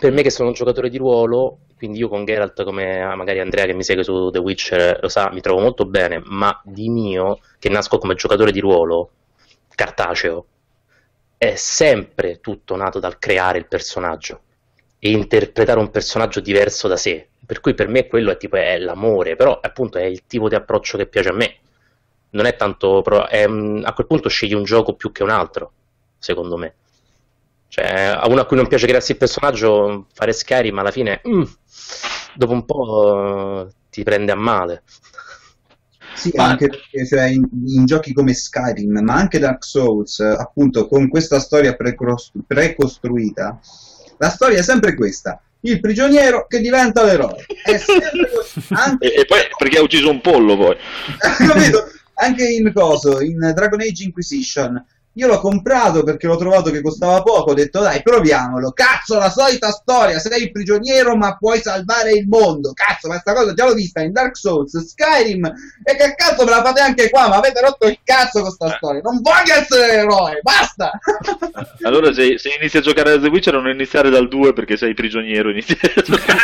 Per 0.00 0.10
me 0.10 0.22
che 0.22 0.30
sono 0.30 0.48
un 0.48 0.54
giocatore 0.54 0.88
di 0.88 0.96
ruolo, 0.96 1.58
quindi 1.76 1.98
io 1.98 2.08
con 2.08 2.24
Geralt, 2.24 2.64
come 2.64 3.02
ah, 3.02 3.14
magari 3.14 3.40
Andrea 3.40 3.66
che 3.66 3.74
mi 3.74 3.82
segue 3.82 4.02
su 4.02 4.30
The 4.30 4.38
Witcher 4.38 4.98
lo 5.02 5.08
sa, 5.08 5.30
mi 5.30 5.42
trovo 5.42 5.60
molto 5.60 5.84
bene, 5.84 6.22
ma 6.24 6.58
di 6.64 6.88
mio, 6.88 7.40
che 7.58 7.68
nasco 7.68 7.98
come 7.98 8.14
giocatore 8.14 8.52
di 8.52 8.60
ruolo, 8.60 9.10
cartaceo, 9.68 10.46
è 11.36 11.54
sempre 11.56 12.40
tutto 12.40 12.74
nato 12.76 12.98
dal 12.98 13.18
creare 13.18 13.58
il 13.58 13.66
personaggio 13.68 14.40
e 14.98 15.10
interpretare 15.10 15.78
un 15.78 15.90
personaggio 15.90 16.40
diverso 16.40 16.88
da 16.88 16.96
sé. 16.96 17.28
Per 17.46 17.60
cui 17.60 17.74
per 17.74 17.88
me 17.88 18.06
quello 18.08 18.32
è 18.32 18.36
tipo 18.36 18.56
è 18.56 18.78
l'amore, 18.78 19.36
però 19.36 19.58
appunto 19.60 19.98
è 19.98 20.04
il 20.04 20.26
tipo 20.26 20.48
di 20.48 20.54
approccio 20.56 20.98
che 20.98 21.06
piace 21.06 21.28
a 21.30 21.32
me. 21.32 21.56
Non 22.30 22.44
è 22.46 22.56
tanto 22.56 23.02
pro- 23.02 23.26
è, 23.28 23.46
mm, 23.46 23.84
a 23.84 23.92
quel 23.92 24.06
punto 24.06 24.28
scegli 24.28 24.54
un 24.54 24.64
gioco 24.64 24.94
più 24.94 25.12
che 25.12 25.22
un 25.22 25.30
altro, 25.30 25.72
secondo 26.18 26.56
me. 26.56 26.74
Cioè, 27.68 27.84
a 28.20 28.26
uno 28.28 28.40
a 28.40 28.46
cui 28.46 28.56
non 28.56 28.66
piace 28.68 28.86
crearsi 28.86 29.12
il 29.12 29.18
personaggio, 29.18 30.06
fare 30.12 30.32
Skyrim 30.32 30.78
alla 30.78 30.90
fine, 30.90 31.20
mm, 31.26 31.42
dopo 32.34 32.52
un 32.52 32.64
po' 32.64 33.68
ti 33.90 34.02
prende 34.02 34.32
a 34.32 34.36
male. 34.36 34.82
Sì, 36.14 36.32
Ma- 36.34 36.44
anche 36.44 36.68
perché 36.68 37.06
cioè, 37.06 37.24
in, 37.24 37.46
in 37.66 37.84
giochi 37.84 38.12
come 38.12 38.32
Skyrim, 38.32 39.00
ma 39.00 39.14
anche 39.14 39.38
Dark 39.38 39.62
Souls, 39.64 40.20
appunto, 40.20 40.88
con 40.88 41.08
questa 41.08 41.38
storia 41.40 41.74
precos- 41.76 42.32
precostruita, 42.46 43.60
la 44.18 44.28
storia 44.30 44.58
è 44.58 44.62
sempre 44.62 44.94
questa. 44.94 45.40
Il 45.66 45.80
prigioniero 45.80 46.46
che 46.48 46.60
diventa 46.60 47.04
l'eroe. 47.04 47.44
Anche, 48.70 49.14
E, 49.14 49.20
e 49.20 49.24
poi 49.24 49.40
perché 49.56 49.78
ha 49.78 49.82
ucciso 49.82 50.10
un 50.10 50.20
pollo 50.20 50.56
poi? 50.56 50.76
capito? 51.46 51.90
Anche 52.14 52.48
in 52.48 52.72
coso, 52.72 53.20
in 53.20 53.38
Dragon 53.54 53.80
Age 53.80 54.04
Inquisition. 54.04 54.84
Io 55.16 55.26
l'ho 55.26 55.40
comprato 55.40 56.02
perché 56.02 56.26
l'ho 56.26 56.36
trovato 56.36 56.70
che 56.70 56.82
costava 56.82 57.22
poco, 57.22 57.50
ho 57.50 57.54
detto 57.54 57.80
dai 57.80 58.02
proviamolo, 58.02 58.72
cazzo 58.72 59.18
la 59.18 59.30
solita 59.30 59.70
storia, 59.70 60.18
sei 60.18 60.42
il 60.42 60.52
prigioniero 60.52 61.16
ma 61.16 61.36
puoi 61.36 61.60
salvare 61.60 62.12
il 62.12 62.28
mondo, 62.28 62.72
cazzo 62.74 63.08
questa 63.08 63.32
cosa 63.32 63.54
già 63.54 63.64
l'ho 63.64 63.74
vista 63.74 64.02
in 64.02 64.12
Dark 64.12 64.36
Souls, 64.36 64.76
Skyrim 64.76 65.44
e 65.82 65.96
che 65.96 66.14
cazzo 66.14 66.44
me 66.44 66.50
la 66.50 66.62
fate 66.62 66.80
anche 66.80 67.08
qua, 67.10 67.28
ma 67.28 67.36
avete 67.36 67.60
rotto 67.60 67.86
il 67.86 67.98
cazzo 68.04 68.42
con 68.42 68.50
sta 68.50 68.76
storia, 68.76 69.00
non 69.00 69.20
voglio 69.22 69.54
essere 69.54 69.86
l'eroe, 69.86 70.40
basta! 70.42 70.90
Allora 71.82 72.12
se, 72.12 72.38
se 72.38 72.50
inizi 72.58 72.78
a 72.78 72.80
giocare 72.80 73.12
a 73.12 73.20
The 73.20 73.28
Witcher 73.28 73.54
non 73.54 73.68
iniziare 73.68 74.10
dal 74.10 74.28
2 74.28 74.52
perché 74.52 74.76
sei 74.76 74.94
prigioniero, 74.94 75.50
inizi 75.50 75.78
a 75.94 76.02
giocare. 76.02 76.40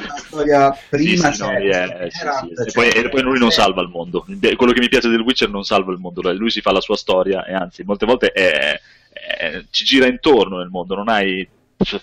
Storia 0.30 0.78
prima, 0.88 1.30
Sì, 1.32 1.36
sì, 1.36 1.42
no, 1.42 1.50
eh, 1.52 2.08
sì. 2.10 2.24
E 2.68 2.72
poi, 2.72 2.88
e 2.90 3.08
poi 3.08 3.22
lui 3.22 3.38
non 3.38 3.50
salva 3.50 3.82
il 3.82 3.88
mondo. 3.88 4.24
Quello 4.56 4.72
che 4.72 4.80
mi 4.80 4.88
piace 4.88 5.08
del 5.08 5.20
Witcher 5.20 5.48
non 5.50 5.64
salva 5.64 5.92
il 5.92 5.98
mondo, 5.98 6.20
lui 6.32 6.50
si 6.50 6.60
fa 6.60 6.72
la 6.72 6.80
sua 6.80 6.96
storia 6.96 7.44
e 7.44 7.52
anzi 7.54 7.82
molte 7.82 8.06
volte 8.06 8.32
è- 8.32 8.80
è- 9.12 9.64
ci 9.70 9.84
gira 9.84 10.06
intorno 10.06 10.58
nel 10.58 10.68
mondo, 10.68 10.94
non 10.94 11.08
hai... 11.08 11.46
Cioè, 11.82 12.00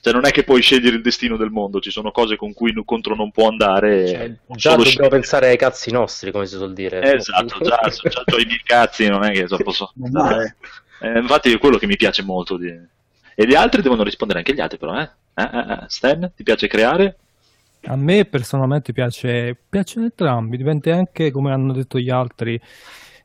cioè, 0.00 0.14
non 0.14 0.24
è 0.24 0.30
che 0.30 0.44
puoi 0.44 0.62
scegliere 0.62 0.94
il 0.96 1.02
destino 1.02 1.36
del 1.36 1.50
mondo, 1.50 1.80
ci 1.80 1.90
sono 1.90 2.12
cose 2.12 2.36
con 2.36 2.54
cui 2.54 2.72
contro 2.84 3.16
non 3.16 3.32
può 3.32 3.48
andare. 3.48 4.06
Cioè, 4.06 4.16
già 4.54 4.70
dobbiamo 4.70 4.84
scegliere. 4.84 5.08
pensare 5.08 5.48
ai 5.48 5.56
cazzi 5.56 5.90
nostri, 5.90 6.30
come 6.30 6.46
si 6.46 6.54
suol 6.54 6.72
dire. 6.72 7.00
Eh, 7.02 7.16
esatto, 7.16 7.58
già, 7.60 7.78
già 8.08 8.22
ho 8.24 8.38
i 8.38 8.44
miei 8.46 8.60
cazzi, 8.64 9.08
non 9.08 9.24
è 9.24 9.32
che 9.32 9.48
so- 9.48 9.56
posso... 9.58 9.90
Non 9.96 10.10
male. 10.12 10.56
Eh, 11.00 11.18
infatti 11.18 11.52
è 11.52 11.58
quello 11.58 11.76
che 11.76 11.86
mi 11.86 11.96
piace 11.96 12.22
molto. 12.22 12.56
Di... 12.56 12.68
E 13.34 13.46
gli 13.46 13.54
altri 13.54 13.82
devono 13.82 14.04
rispondere 14.04 14.38
anche 14.38 14.54
gli 14.54 14.60
altri, 14.60 14.78
però, 14.78 14.96
eh? 14.98 15.10
Eh, 15.34 15.42
eh, 15.42 15.72
eh. 15.72 15.78
Stan, 15.88 16.32
ti 16.34 16.42
piace 16.44 16.68
creare? 16.68 17.16
A 17.88 17.94
me 17.96 18.24
personalmente 18.24 18.92
piace, 18.92 19.56
piacciono 19.68 20.06
entrambi, 20.06 20.56
dipende 20.56 20.90
anche, 20.92 21.30
come 21.30 21.52
hanno 21.52 21.72
detto 21.72 22.00
gli 22.00 22.10
altri, 22.10 22.60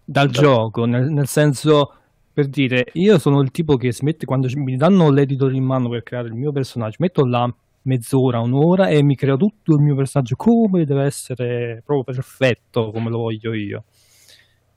dal 0.04 0.30
Da- 0.30 0.40
gioco, 0.40 0.86
nel, 0.86 1.10
nel 1.10 1.28
senso, 1.28 1.94
per 2.32 2.48
dire, 2.48 2.86
io 2.94 3.18
sono 3.18 3.42
il 3.42 3.50
tipo 3.50 3.76
che 3.76 3.92
si 3.92 4.06
mette, 4.06 4.26
quando 4.26 4.48
mi 4.56 4.78
danno 4.78 5.10
l'editor 5.10 5.54
in 5.54 5.64
mano 5.64 5.90
per 5.90 6.04
creare 6.04 6.28
il 6.28 6.36
mio 6.36 6.52
personaggio, 6.52 6.98
metto 7.00 7.26
là 7.26 7.52
mezz'ora, 7.84 8.40
un'ora 8.40 8.90
e 8.90 9.02
mi 9.02 9.16
creo 9.16 9.36
tutto 9.38 9.74
il 9.74 9.82
mio 9.82 9.96
personaggio 9.96 10.36
come 10.36 10.86
deve 10.86 11.06
essere, 11.06 11.82
proprio 11.84 12.16
perfetto, 12.16 12.92
come 12.92 13.10
lo 13.10 13.18
voglio 13.18 13.54
io. 13.54 13.86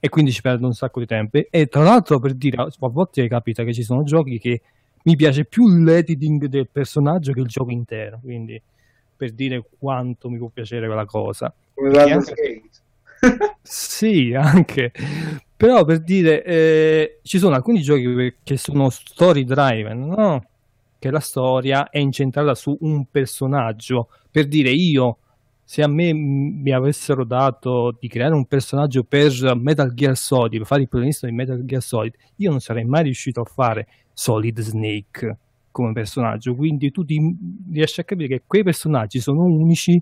E 0.01 0.09
quindi 0.09 0.33
ci 0.33 0.41
perdo 0.41 0.67
un 0.67 0.75
sacco 0.75 1.01
di 1.01 1.07
tempo. 1.07 1.39
E, 1.51 1.67
tra 1.67 1.83
l'altro, 1.83 2.19
per 2.21 2.35
dire, 2.35 2.57
a 2.63 2.89
volte 2.89 3.29
capita 3.29 3.65
che 3.65 3.75
ci 3.75 3.83
sono 3.83 4.03
giochi 4.03 4.39
che 4.39 4.63
mi 5.03 5.17
piace 5.17 5.45
più 5.45 5.69
l'editing 5.69 6.47
del 6.47 6.69
personaggio 6.71 7.33
che 7.33 7.41
il 7.41 7.47
gioco 7.47 7.71
intero, 7.71 8.21
quindi 8.23 8.61
per 9.17 9.33
dire 9.33 9.65
quanto 9.79 10.29
mi 10.29 10.39
può 10.39 10.49
piacere 10.49 10.87
quella 10.87 11.07
cosa. 11.07 11.53
Come 11.75 11.91
anche-. 11.99 12.63
Sì, 13.63 14.35
anche. 14.35 14.93
Però 15.57 15.85
per 15.85 16.01
dire, 16.01 16.45
eh, 16.45 17.21
ci 17.23 17.39
sono 17.39 17.55
alcuni 17.55 17.81
giochi 17.81 18.35
che 18.43 18.57
sono 18.57 18.91
story 18.91 19.45
driven, 19.45 20.07
no? 20.07 20.45
Che 20.99 21.11
la 21.11 21.21
storia 21.21 21.89
è 21.91 21.99
incentrata 21.99 22.55
su 22.55 22.77
un 22.81 23.07
personaggio. 23.11 24.09
Per 24.31 24.47
dire, 24.47 24.71
io, 24.71 25.19
se 25.65 25.83
a 25.83 25.89
me 25.89 26.13
mi 26.13 26.71
avessero 26.73 27.25
dato 27.25 27.97
di 27.99 28.09
creare 28.09 28.35
un 28.35 28.47
personaggio 28.47 29.05
per 29.05 29.33
Metal 29.57 29.93
Gear 29.95 30.17
Solid, 30.17 30.59
per 30.59 30.67
fare 30.67 30.83
il 30.83 30.89
protagonista 30.89 31.27
di 31.27 31.33
Metal 31.33 31.65
Gear 31.65 31.83
Solid, 31.83 32.15
io 32.37 32.51
non 32.51 32.61
sarei 32.61 32.85
mai 32.85 33.05
riuscito 33.05 33.41
a 33.41 33.45
fare 33.45 33.87
Solid 34.13 34.61
Snake 34.61 35.39
come 35.75 35.93
personaggio. 35.93 36.55
Quindi 36.55 36.93
tu 36.93 37.05
ti- 37.05 37.37
riesci 37.73 38.01
a 38.01 38.05
capire 38.05 38.29
che 38.29 38.43
quei 38.47 38.63
personaggi 38.63 39.19
sono 39.19 39.43
unici 39.43 40.01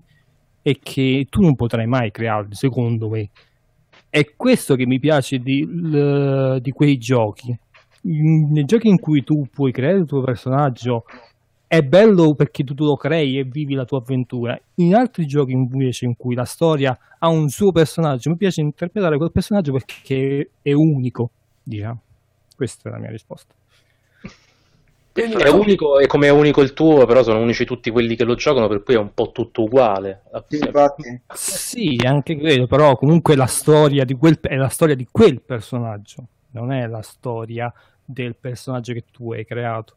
e 0.61 0.79
che 0.81 1.25
tu 1.31 1.41
non 1.41 1.55
potrai 1.55 1.87
mai 1.87 2.11
crearli, 2.11 2.53
secondo 2.53 3.09
me. 3.09 3.29
È 4.07 4.35
questo 4.35 4.75
che 4.75 4.85
mi 4.85 4.99
piace 4.99 5.39
di, 5.39 5.67
di 6.61 6.71
quei 6.71 6.97
giochi. 6.99 7.57
Nei 8.03 8.65
giochi 8.65 8.87
in 8.87 8.99
cui 8.99 9.23
tu 9.23 9.47
puoi 9.51 9.71
creare 9.71 9.97
il 9.97 10.05
tuo 10.05 10.21
personaggio 10.21 11.05
è 11.67 11.81
bello 11.81 12.35
perché 12.35 12.63
tu, 12.63 12.75
tu 12.75 12.85
lo 12.85 12.95
crei 12.95 13.39
e 13.39 13.43
vivi 13.45 13.73
la 13.73 13.85
tua 13.85 13.97
avventura. 13.97 14.55
In 14.75 14.93
altri 14.93 15.25
giochi 15.25 15.53
invece 15.53 16.05
in 16.05 16.15
cui 16.15 16.35
la 16.35 16.45
storia 16.45 16.95
ha 17.17 17.27
un 17.29 17.49
suo 17.49 17.71
personaggio, 17.71 18.29
mi 18.29 18.37
piace 18.37 18.61
interpretare 18.61 19.17
quel 19.17 19.31
personaggio 19.31 19.71
perché 19.71 20.51
è 20.61 20.71
unico, 20.73 21.31
diciamo. 21.63 21.99
Questa 22.55 22.89
è 22.89 22.91
la 22.91 22.99
mia 22.99 23.09
risposta. 23.09 23.55
È 25.13 25.47
unico, 25.49 25.99
è 25.99 26.07
come 26.07 26.25
è 26.27 26.31
unico 26.31 26.61
il 26.61 26.73
tuo, 26.73 27.05
però 27.05 27.21
sono 27.21 27.39
unici 27.39 27.65
tutti 27.65 27.91
quelli 27.91 28.15
che 28.15 28.23
lo 28.23 28.33
giocano, 28.33 28.67
per 28.67 28.81
cui 28.81 28.95
è 28.95 28.97
un 28.97 29.13
po' 29.13 29.31
tutto 29.31 29.61
uguale. 29.63 30.23
Sì, 30.47 30.57
infatti. 30.57 31.21
Sì, 31.33 31.99
anche 32.03 32.35
quello, 32.37 32.65
però 32.65 32.95
comunque 32.97 33.35
la 33.35 33.45
storia 33.45 34.05
di 34.05 34.15
quel, 34.15 34.39
è 34.41 34.55
la 34.55 34.69
storia 34.69 34.95
di 34.95 35.07
quel 35.11 35.41
personaggio, 35.41 36.27
non 36.51 36.71
è 36.71 36.87
la 36.87 37.03
storia 37.03 37.71
del 38.03 38.35
personaggio 38.35 38.93
che 38.93 39.05
tu 39.11 39.31
hai 39.33 39.45
creato. 39.45 39.95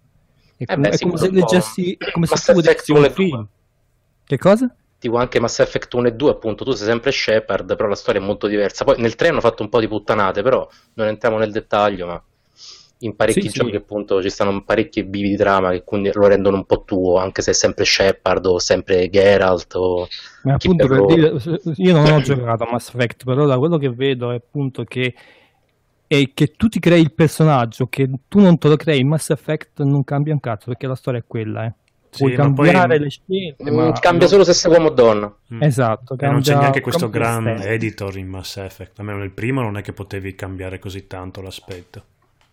È, 0.57 0.67
Eh 0.67 0.67
com- 0.67 0.83
beh, 0.83 0.91
è 0.91 0.97
sì, 0.97 1.05
come 1.05 1.17
se 1.17 1.31
leggessi, 1.31 1.95
è 1.99 2.11
come 2.11 2.27
se 2.27 2.35
Mass 2.35 2.45
tu 2.45 2.59
Effect 2.59 2.61
vedessi 2.61 2.93
un 2.93 2.99
1 2.99 3.07
e 3.07 3.13
2. 3.15 3.15
film. 3.15 3.49
Che 4.25 4.39
cosa? 4.39 4.75
Tipo 4.99 5.17
anche 5.17 5.41
Mass 5.41 5.59
Effect 5.61 5.93
1 5.95 6.09
e 6.09 6.13
2, 6.15 6.31
appunto, 6.31 6.65
tu 6.65 6.73
sei 6.73 6.87
sempre 6.87 7.11
Shepard, 7.13 7.77
però 7.77 7.89
la 7.89 7.95
storia 7.95 8.21
è 8.21 8.25
molto 8.25 8.47
diversa. 8.47 8.85
Poi 8.85 8.99
nel 9.01 9.15
3 9.15 9.29
hanno 9.29 9.41
fatto 9.41 9.63
un 9.63 9.69
po' 9.69 9.81
di 9.81 9.89
puttanate, 9.89 10.43
però 10.43 10.67
non 10.95 11.07
entriamo 11.09 11.39
nel 11.39 11.53
dettaglio, 11.53 12.07
ma 12.07 12.23
in 13.01 13.15
parecchi 13.15 13.43
Sì, 13.43 13.49
sì. 13.51 13.59
giochi 13.59 13.77
appunto 13.77 14.23
ci 14.23 14.31
stanno 14.31 14.63
parecchi 14.65 15.05
bivi 15.05 15.29
di 15.31 15.37
trama 15.37 15.71
che 15.71 15.83
quindi 15.85 16.11
lo 16.15 16.27
rendono 16.27 16.57
un 16.57 16.65
po' 16.65 16.83
tuo, 16.85 17.17
anche 17.19 17.43
se 17.43 17.51
è 17.51 17.55
sempre 17.55 17.85
Shepard 17.85 18.47
o 18.47 18.59
sempre 18.59 19.09
Geralt 19.11 19.75
o 19.75 20.09
Ma 20.45 20.55
appunto 20.55 20.87
per 20.87 21.05
dire, 21.05 21.33
io 21.77 21.93
non 21.93 22.11
ho 22.11 22.21
giocato 22.21 22.65
a 22.65 22.71
Mass 22.71 22.89
Effect, 22.95 23.25
però 23.25 23.45
da 23.47 23.59
quello 23.59 23.77
che 23.77 23.91
vedo 23.91 24.31
è 24.31 24.37
appunto 24.37 24.85
che, 24.85 25.15
è 26.07 26.31
che 26.33 26.53
tu 26.53 26.69
ti 26.69 26.79
crei 26.79 27.03
il 27.03 27.13
personaggio, 27.13 27.87
che 27.89 28.09
tu 28.29 28.41
non 28.41 28.57
te 28.59 28.69
lo 28.69 28.77
crei 28.77 29.01
in 29.01 29.09
Mass 29.09 29.29
Effect 29.31 29.83
non 29.83 30.03
cambia 30.05 30.33
un 30.33 30.41
cazzo, 30.41 30.67
perché 30.69 30.87
la 30.87 30.95
storia 30.95 31.21
è 31.21 31.25
quella, 31.27 31.67
eh. 31.67 31.75
Sì, 32.09 32.23
Puoi 32.23 32.37
ma 32.37 32.53
poi- 32.55 32.71
cambiare 32.71 32.99
le 32.99 33.11
scelte, 33.11 33.71
Mm, 33.71 33.75
ma 33.75 33.93
cambia 33.93 34.23
no. 34.25 34.29
solo 34.33 34.45
se 34.45 34.55
sei 34.55 34.73
uomo 34.73 34.87
o 34.87 34.91
donna. 34.91 35.37
Mm. 35.53 35.63
Esatto, 35.63 36.15
E 36.19 36.27
non 36.27 36.37
c'è 36.41 36.45
cambia- 36.53 36.59
neanche 36.61 36.81
questo 36.81 37.11
cambia 37.11 37.43
gran 37.45 37.61
editor 37.61 38.17
in 38.17 38.29
Mass 38.29 38.57
Effect. 38.57 38.99
Almeno 39.01 39.19
nel 39.19 39.33
primo 39.33 39.61
non 39.61 39.77
è 39.77 39.83
che 39.83 39.93
potevi 39.93 40.35
cambiare 40.35 40.79
così 40.79 41.07
tanto 41.07 41.43
l'aspetto. 41.43 42.05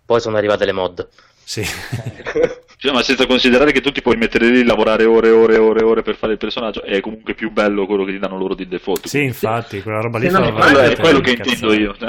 Poi 0.06 0.20
sono 0.20 0.38
arrivate 0.38 0.66
le 0.66 0.72
mod. 0.72 1.08
Sì. 1.44 1.64
Cioè, 2.84 2.92
ma 2.92 3.02
senza 3.02 3.26
considerare 3.26 3.72
che 3.72 3.80
tu 3.80 3.94
ti 3.94 4.02
puoi 4.02 4.18
mettere 4.18 4.50
lì, 4.50 4.66
lavorare 4.66 5.06
ore 5.06 5.30
e 5.30 5.32
ore 5.32 5.56
e 5.56 5.58
ore 5.58 5.80
e 5.80 5.84
ore 5.84 6.02
per 6.02 6.16
fare 6.16 6.34
il 6.34 6.38
personaggio, 6.38 6.84
è 6.84 7.00
comunque 7.00 7.34
più 7.34 7.50
bello 7.50 7.86
quello 7.86 8.04
che 8.04 8.12
ti 8.12 8.20
danno 8.20 8.38
loro 8.38 8.56
di 8.56 8.68
default. 8.68 9.08
sì, 9.08 9.24
infatti, 9.24 9.82
quella 9.82 10.02
roba 10.02 10.18
lì 10.18 10.26
Sì, 10.26 10.34
fa 10.34 10.40
no, 10.40 10.52
quello, 10.52 10.80
è 10.80 10.96
quello 10.98 11.20
che 11.22 11.32
intendo 11.32 11.74
io. 11.74 11.96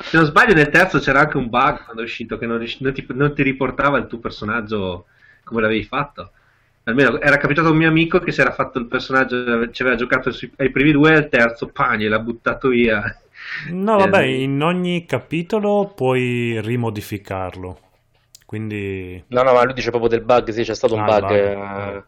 Se 0.00 0.16
non 0.16 0.24
sbaglio, 0.24 0.54
nel 0.54 0.70
terzo 0.70 0.98
c'era 1.00 1.20
anche 1.20 1.36
un 1.36 1.50
bug 1.50 1.84
quando 1.84 2.00
è 2.00 2.04
uscito 2.04 2.38
che 2.38 2.46
non, 2.46 2.56
riusci- 2.56 2.82
non 2.82 2.94
ti, 2.94 3.04
non 3.10 3.34
ti 3.34 3.42
riportava 3.42 3.98
il 3.98 4.06
tuo 4.06 4.18
personaggio 4.18 5.06
come 5.44 5.60
l'avevi 5.60 5.84
fatto. 5.84 6.30
Almeno 6.84 7.20
era 7.20 7.36
capitato 7.36 7.68
a 7.68 7.72
un 7.72 7.76
mio 7.76 7.88
amico 7.88 8.18
che 8.20 8.32
si 8.32 8.40
era 8.40 8.52
fatto 8.52 8.78
il 8.78 8.86
personaggio, 8.86 9.70
ci 9.70 9.82
aveva 9.82 9.96
giocato 9.98 10.30
sui- 10.30 10.50
ai 10.56 10.70
primi 10.70 10.92
due 10.92 11.12
e 11.12 11.16
al 11.16 11.28
terzo, 11.28 11.66
pam, 11.66 11.96
gliel'ha 11.96 12.18
buttato 12.20 12.68
via. 12.68 13.02
No, 13.70 13.96
vabbè, 13.98 14.22
Eh, 14.22 14.42
in 14.42 14.62
ogni 14.62 15.04
capitolo 15.06 15.92
puoi 15.94 16.60
rimodificarlo. 16.60 17.80
Quindi 18.44 19.22
No, 19.28 19.42
no, 19.42 19.52
ma 19.52 19.64
lui 19.64 19.74
dice 19.74 19.90
proprio 19.90 20.08
del 20.10 20.22
bug, 20.22 20.50
sì, 20.50 20.62
c'è 20.62 20.74
stato 20.74 20.94
un 20.94 21.00
Ah, 21.00 21.04
bug 21.04 21.20
bug. 21.20 21.30
eh, 21.32 22.04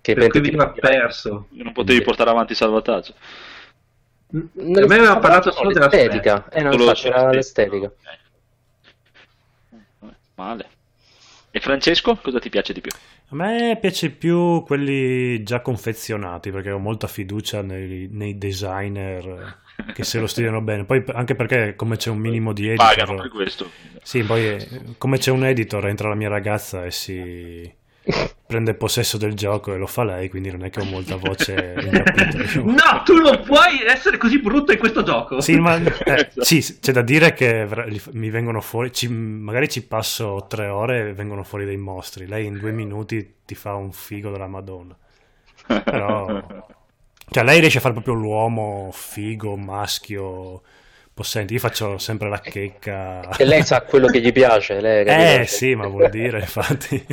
che 0.00 0.14
per 0.14 0.28
cui 0.28 0.40
ti- 0.40 0.50
veniva 0.50 0.70
perso. 0.70 1.48
Non 1.50 1.72
potevi 1.72 2.02
portare 2.02 2.30
avanti 2.30 2.52
il 2.52 2.58
salvataggio. 2.58 3.14
A 4.32 4.38
me 4.56 4.80
aveva 4.82 5.18
parlato 5.18 5.52
solo 5.52 5.70
della 5.70 5.86
dell'estetica. 5.86 6.48
Eh, 6.50 6.62
no, 6.62 6.70
Solo- 6.72 6.82
infatti, 6.84 7.00
solo 7.02 7.14
era 7.14 7.30
l'estetica. 7.30 7.76
l'estetica. 7.76 8.18
Ok. 10.00 10.12
Male. 10.36 10.68
E 11.50 11.60
Francesco, 11.60 12.16
cosa 12.16 12.38
ti 12.40 12.48
piace 12.50 12.72
di 12.72 12.80
più? 12.80 12.90
a 13.30 13.34
me 13.36 13.78
piace 13.80 14.10
più 14.10 14.62
quelli 14.64 15.42
già 15.42 15.60
confezionati 15.60 16.50
perché 16.50 16.70
ho 16.70 16.78
molta 16.78 17.06
fiducia 17.06 17.62
nei, 17.62 18.06
nei 18.10 18.36
designer 18.38 19.62
che 19.92 20.04
se 20.04 20.18
lo 20.20 20.26
studiano 20.26 20.60
bene. 20.60 20.84
Poi 20.84 21.04
anche 21.12 21.34
perché 21.34 21.74
come 21.76 21.96
c'è 21.96 22.10
un 22.10 22.18
minimo 22.18 22.52
di 22.52 22.72
Pagano 22.74 22.94
per 22.94 23.24
editor. 23.24 23.28
questo. 23.28 23.70
Sì, 24.02 24.22
poi 24.22 24.46
eh, 24.46 24.68
come 24.98 25.18
c'è 25.18 25.30
un 25.30 25.44
editor 25.44 25.86
entra 25.86 26.08
la 26.08 26.14
mia 26.14 26.28
ragazza 26.28 26.84
e 26.84 26.90
si 26.90 27.72
prende 28.46 28.74
possesso 28.74 29.16
del 29.16 29.32
gioco 29.34 29.72
e 29.72 29.78
lo 29.78 29.86
fa 29.86 30.04
lei, 30.04 30.28
quindi 30.28 30.50
non 30.50 30.62
è 30.62 30.68
che 30.68 30.80
ho 30.80 30.84
molta 30.84 31.16
voce 31.16 31.74
in 31.80 31.90
capitolo. 31.90 32.64
No, 32.70 33.02
tu 33.02 33.14
non 33.14 33.42
puoi 33.42 33.82
essere 33.86 34.18
così 34.18 34.38
brutto 34.40 34.72
in 34.72 34.78
questo 34.78 35.02
gioco. 35.02 35.40
Sì, 35.40 35.58
ma 35.58 35.76
eh, 35.76 36.28
sì, 36.36 36.60
c'è 36.80 36.92
da 36.92 37.00
dire 37.00 37.32
che 37.32 37.66
mi 38.12 38.28
vengono 38.28 38.60
fuori, 38.60 38.92
ci- 38.92 39.08
magari 39.08 39.68
ci 39.70 39.86
passo 39.86 40.44
tre 40.48 40.66
ore 40.66 41.08
e 41.08 41.12
vengono 41.14 41.42
fuori 41.42 41.64
dei 41.64 41.78
mostri. 41.78 42.26
Lei 42.26 42.44
in 42.44 42.58
due 42.58 42.72
minuti 42.72 43.36
ti 43.46 43.54
fa 43.54 43.74
un 43.74 43.90
figo 43.92 44.30
della 44.30 44.46
Madonna. 44.48 44.94
Però, 45.66 46.46
cioè, 47.30 47.44
lei 47.44 47.60
riesce 47.60 47.78
a 47.78 47.80
fare 47.80 47.94
proprio 47.94 48.14
l'uomo 48.14 48.90
figo, 48.92 49.56
maschio, 49.56 50.62
possente. 51.12 51.52
Io 51.54 51.60
faccio 51.60 51.98
sempre 51.98 52.28
la 52.28 52.40
checca. 52.40 53.28
E 53.36 53.44
lei 53.44 53.62
sa 53.62 53.82
quello 53.82 54.08
che 54.08 54.20
gli 54.20 54.32
piace. 54.32 54.80
Lei, 54.80 55.04
capito? 55.04 55.40
Eh 55.40 55.44
sì, 55.46 55.74
ma 55.74 55.86
vuol 55.86 56.10
dire, 56.10 56.40
infatti. 56.40 57.04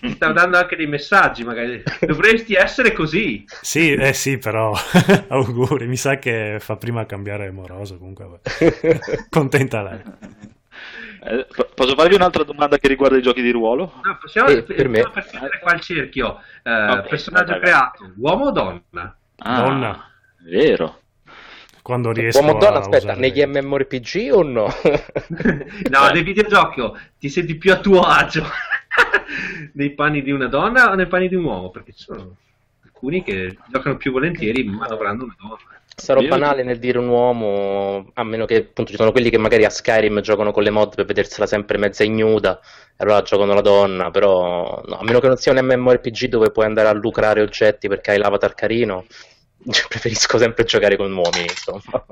Ti 0.00 0.10
sta 0.10 0.32
dando 0.32 0.56
anche 0.58 0.76
dei 0.76 0.86
messaggi, 0.86 1.44
magari. 1.44 1.82
Dovresti 2.00 2.54
essere 2.54 2.92
così. 2.92 3.44
Sì, 3.62 3.92
eh 3.92 4.12
sì, 4.12 4.38
però 4.38 4.72
auguri, 5.28 5.86
mi 5.86 5.96
sa 5.96 6.18
che 6.18 6.56
fa 6.60 6.76
prima 6.76 7.04
cambiare 7.06 7.50
moroso, 7.50 7.98
comunque 7.98 8.40
contenta 9.28 9.82
lei. 9.82 10.02
Eh, 11.22 11.46
po- 11.54 11.68
posso 11.74 11.94
farvi 11.94 12.14
un'altra 12.14 12.44
domanda 12.44 12.78
che 12.78 12.88
riguarda 12.88 13.16
i 13.18 13.22
giochi 13.22 13.42
di 13.42 13.50
ruolo? 13.50 13.92
No, 14.02 14.16
possiamo, 14.18 14.48
Eh, 14.48 14.62
per 14.62 14.88
me. 14.88 15.02
per 15.12 15.26
chiudere 15.26 15.58
qua 15.60 15.74
il 15.74 15.80
cerchio. 15.80 16.38
Eh, 16.62 16.70
Ok, 16.70 17.08
personaggio 17.08 17.58
creato, 17.58 18.12
uomo 18.16 18.46
o 18.46 18.50
donna? 18.52 19.18
Ah, 19.42 19.62
Donna. 19.62 20.10
Vero. 20.42 20.98
Quando 21.82 22.12
riesco 22.12 22.38
Uomo 22.40 22.52
o 22.52 22.58
donna, 22.58 22.76
a 22.76 22.80
aspetta, 22.80 23.12
usare- 23.12 23.20
negli 23.20 23.42
MMORPG 23.44 24.28
o 24.32 24.42
no? 24.42 24.66
no, 25.88 26.10
nei 26.12 26.22
videogiochi 26.22 26.82
ti 27.18 27.28
senti 27.28 27.56
più 27.56 27.72
a 27.72 27.80
tuo 27.80 28.02
agio 28.02 28.44
nei 29.74 29.90
panni 29.94 30.22
di 30.22 30.30
una 30.30 30.46
donna 30.46 30.90
o 30.90 30.94
nei 30.94 31.06
panni 31.06 31.28
di 31.28 31.36
un 31.36 31.44
uomo? 31.44 31.70
Perché 31.70 31.92
ci 31.92 32.04
sono 32.04 32.36
alcuni 32.84 33.22
che 33.22 33.56
giocano 33.68 33.96
più 33.96 34.12
volentieri 34.12 34.62
manovrando 34.64 35.24
una 35.24 35.36
donna. 35.38 35.79
Sarò 36.00 36.20
Io- 36.20 36.28
banale 36.28 36.62
nel 36.62 36.78
dire 36.78 36.98
un 36.98 37.08
uomo, 37.08 38.10
a 38.14 38.24
meno 38.24 38.46
che 38.46 38.56
appunto 38.56 38.90
ci 38.90 38.96
sono 38.96 39.12
quelli 39.12 39.28
che 39.28 39.38
magari 39.38 39.64
a 39.64 39.70
Skyrim 39.70 40.20
giocano 40.20 40.50
con 40.50 40.62
le 40.62 40.70
mod 40.70 40.94
per 40.94 41.04
vedersela 41.04 41.46
sempre 41.46 41.76
mezza 41.76 42.04
ignuda, 42.04 42.58
e 42.58 43.04
allora 43.04 43.22
giocano 43.22 43.52
la 43.52 43.60
donna, 43.60 44.10
però 44.10 44.82
no, 44.86 44.98
a 44.98 45.04
meno 45.04 45.20
che 45.20 45.26
non 45.28 45.36
sia 45.36 45.52
un 45.52 45.58
MMORPG 45.62 46.26
dove 46.26 46.50
puoi 46.50 46.64
andare 46.64 46.88
a 46.88 46.92
lucrare 46.92 47.42
oggetti 47.42 47.86
perché 47.86 48.12
hai 48.12 48.18
l'avatar 48.18 48.54
carino, 48.54 49.04
preferisco 49.88 50.38
sempre 50.38 50.64
giocare 50.64 50.96
con 50.96 51.12
uomini, 51.12 51.42
insomma. 51.44 52.04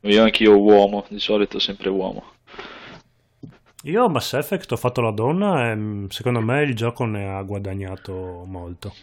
Io 0.00 0.22
anch'io 0.22 0.56
uomo, 0.58 1.04
di 1.08 1.18
solito 1.18 1.58
sempre 1.58 1.90
uomo. 1.90 2.32
Io 3.82 4.08
Mass 4.08 4.32
Effect 4.32 4.72
ho 4.72 4.76
fatto 4.76 5.00
la 5.00 5.10
donna 5.10 5.70
e 5.70 5.74
mm, 5.76 6.06
secondo 6.08 6.40
me 6.40 6.62
il 6.62 6.74
gioco 6.74 7.04
ne 7.04 7.28
ha 7.28 7.42
guadagnato 7.42 8.44
molto. 8.46 8.94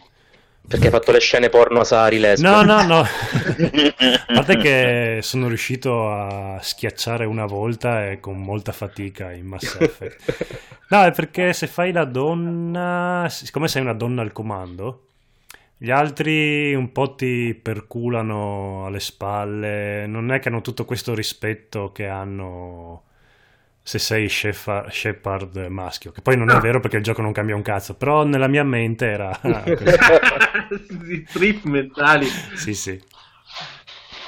Perché 0.66 0.86
hai 0.86 0.92
fatto 0.92 1.12
le 1.12 1.20
scene 1.20 1.50
porno 1.50 1.80
a 1.80 1.84
Sari 1.84 2.18
lesbo. 2.18 2.48
No, 2.48 2.62
no, 2.62 2.82
no. 2.82 3.00
A 3.04 4.32
parte 4.32 4.56
che 4.56 5.18
sono 5.20 5.48
riuscito 5.48 6.10
a 6.10 6.58
schiacciare 6.60 7.26
una 7.26 7.44
volta 7.44 8.10
e 8.10 8.18
con 8.18 8.40
molta 8.40 8.72
fatica 8.72 9.30
in 9.32 9.46
Mass 9.46 9.76
Effect. 9.78 10.66
No, 10.88 11.04
è 11.04 11.12
perché 11.12 11.52
se 11.52 11.66
fai 11.66 11.92
la 11.92 12.04
donna, 12.04 13.26
siccome 13.28 13.68
sei 13.68 13.82
una 13.82 13.92
donna 13.92 14.22
al 14.22 14.32
comando, 14.32 15.08
gli 15.76 15.90
altri 15.90 16.74
un 16.74 16.92
po' 16.92 17.14
ti 17.14 17.54
perculano 17.54 18.86
alle 18.86 19.00
spalle, 19.00 20.06
non 20.06 20.32
è 20.32 20.38
che 20.38 20.48
hanno 20.48 20.62
tutto 20.62 20.84
questo 20.84 21.14
rispetto 21.14 21.92
che 21.92 22.06
hanno 22.06 23.02
se 23.86 23.98
sei 23.98 24.28
Shefa- 24.30 24.86
Shepard 24.90 25.56
maschio, 25.68 26.10
che 26.10 26.22
poi 26.22 26.38
non 26.38 26.48
è 26.48 26.58
vero 26.58 26.80
perché 26.80 26.96
il 26.96 27.02
gioco 27.02 27.20
non 27.20 27.32
cambia 27.32 27.54
un 27.54 27.60
cazzo, 27.60 27.94
però 27.94 28.24
nella 28.24 28.48
mia 28.48 28.64
mente 28.64 29.04
era 29.06 29.38
così. 29.76 31.22
trip 31.30 31.64
mentali. 31.64 32.26
Sì, 32.54 32.72
sì. 32.72 32.98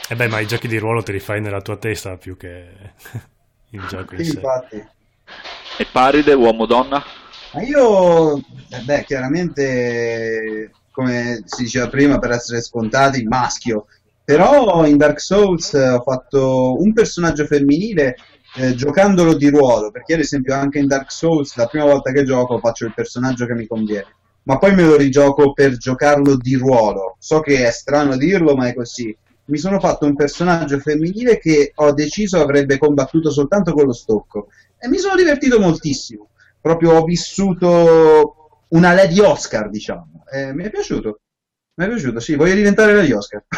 E 0.08 0.14
beh, 0.14 0.28
ma 0.28 0.40
i 0.40 0.46
giochi 0.46 0.68
di 0.68 0.76
ruolo 0.78 1.02
te 1.02 1.12
li 1.12 1.20
fai 1.20 1.40
nella 1.40 1.62
tua 1.62 1.76
testa 1.78 2.16
più 2.18 2.36
che 2.36 2.66
il 3.70 3.86
gioco 3.86 4.14
in 4.14 4.24
sé. 4.24 4.40
infatti. 4.40 4.76
E 5.78 5.84
Paride, 5.92 6.34
uomo-donna? 6.34 7.02
Ma 7.52 7.62
io, 7.62 8.36
eh, 8.38 8.80
beh, 8.84 9.04
chiaramente, 9.04 10.76
come 10.90 11.42
si 11.44 11.62
diceva 11.64 11.88
prima, 11.88 12.18
per 12.18 12.30
essere 12.32 12.60
scontati, 12.60 13.22
maschio. 13.24 13.86
Però 14.22 14.84
in 14.86 14.96
Dark 14.96 15.20
Souls 15.20 15.72
ho 15.72 16.02
fatto 16.02 16.80
un 16.80 16.92
personaggio 16.92 17.44
femminile 17.46 18.16
eh, 18.56 18.74
giocandolo 18.74 19.34
di 19.34 19.48
ruolo, 19.48 19.90
perché 19.90 20.14
ad 20.14 20.20
esempio 20.20 20.54
anche 20.54 20.78
in 20.78 20.86
Dark 20.86 21.12
Souls 21.12 21.54
la 21.56 21.66
prima 21.66 21.84
volta 21.84 22.10
che 22.12 22.24
gioco 22.24 22.58
faccio 22.58 22.86
il 22.86 22.94
personaggio 22.94 23.46
che 23.46 23.54
mi 23.54 23.66
conviene, 23.66 24.14
ma 24.44 24.58
poi 24.58 24.74
me 24.74 24.84
lo 24.84 24.96
rigioco 24.96 25.52
per 25.52 25.76
giocarlo 25.76 26.36
di 26.36 26.54
ruolo. 26.54 27.16
So 27.18 27.40
che 27.40 27.66
è 27.66 27.70
strano 27.70 28.16
dirlo, 28.16 28.54
ma 28.54 28.68
è 28.68 28.74
così. 28.74 29.16
Mi 29.46 29.58
sono 29.58 29.78
fatto 29.78 30.06
un 30.06 30.16
personaggio 30.16 30.78
femminile 30.78 31.38
che 31.38 31.72
ho 31.74 31.92
deciso 31.92 32.40
avrebbe 32.40 32.78
combattuto 32.78 33.30
soltanto 33.30 33.72
con 33.72 33.84
lo 33.84 33.92
stocco 33.92 34.48
e 34.78 34.88
mi 34.88 34.98
sono 34.98 35.14
divertito 35.16 35.60
moltissimo. 35.60 36.30
Proprio 36.60 36.92
ho 36.92 37.04
vissuto 37.04 38.64
una 38.68 38.92
Lady 38.92 39.20
Oscar, 39.20 39.68
diciamo. 39.68 40.24
E 40.32 40.52
mi 40.52 40.64
è 40.64 40.70
piaciuto. 40.70 41.20
Mi 41.74 41.84
è 41.84 41.88
piaciuto, 41.88 42.20
sì, 42.20 42.34
voglio 42.34 42.54
diventare 42.54 42.94
Lady 42.94 43.12
Oscar. 43.12 43.44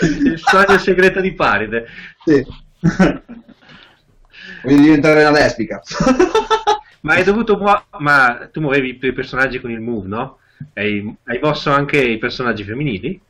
il 0.00 0.38
sogno 0.38 0.78
segreto 0.78 1.20
di 1.20 1.32
Paride. 1.34 1.86
Sì. 2.24 2.44
voglio 4.62 4.80
diventare 4.82 5.20
una 5.20 5.30
lesbica. 5.38 5.80
Ma 7.00 7.14
hai 7.14 7.24
dovuto 7.24 7.56
muo- 7.56 7.84
ma 8.00 8.48
tu 8.52 8.60
muovevi 8.60 8.88
i 8.90 8.98
tuoi 8.98 9.12
personaggi 9.12 9.60
con 9.60 9.70
il 9.70 9.80
move, 9.80 10.08
no? 10.08 10.38
Hai, 10.74 11.16
hai 11.24 11.38
mosso 11.40 11.70
anche 11.70 12.00
i 12.00 12.18
personaggi 12.18 12.64
femminili? 12.64 13.20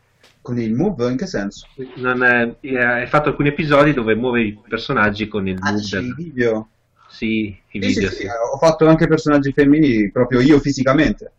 Con 0.40 0.58
il 0.58 0.72
move? 0.72 1.10
In 1.10 1.16
che 1.18 1.26
senso? 1.26 1.66
Non 1.96 2.22
è- 2.24 2.54
eh, 2.60 2.82
hai 2.82 3.06
fatto 3.06 3.28
alcuni 3.28 3.48
episodi 3.48 3.92
dove 3.92 4.14
muovevi 4.14 4.48
i 4.48 4.58
personaggi 4.66 5.28
con 5.28 5.46
il 5.46 5.58
Ah, 5.60 5.72
move. 5.72 5.86
del- 5.90 6.04
i 6.06 6.14
video? 6.16 6.68
Sì, 7.10 7.58
i 7.70 7.78
video, 7.78 8.08
sì, 8.08 8.16
sì. 8.16 8.22
sì, 8.22 8.26
ho 8.26 8.56
fatto 8.58 8.86
anche 8.86 9.06
personaggi 9.06 9.52
femminili, 9.52 10.10
proprio 10.10 10.40
io 10.40 10.58
fisicamente. 10.60 11.32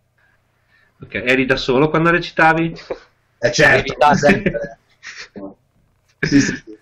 Ok, 1.01 1.15
Eri 1.15 1.45
da 1.45 1.55
solo 1.55 1.89
quando 1.89 2.09
recitavi? 2.11 2.73
Eh 3.39 3.51
certo, 3.51 3.95
sempre. 4.15 4.79
Sì, 6.21 6.41
sì, 6.41 6.55
sì. 6.65 6.77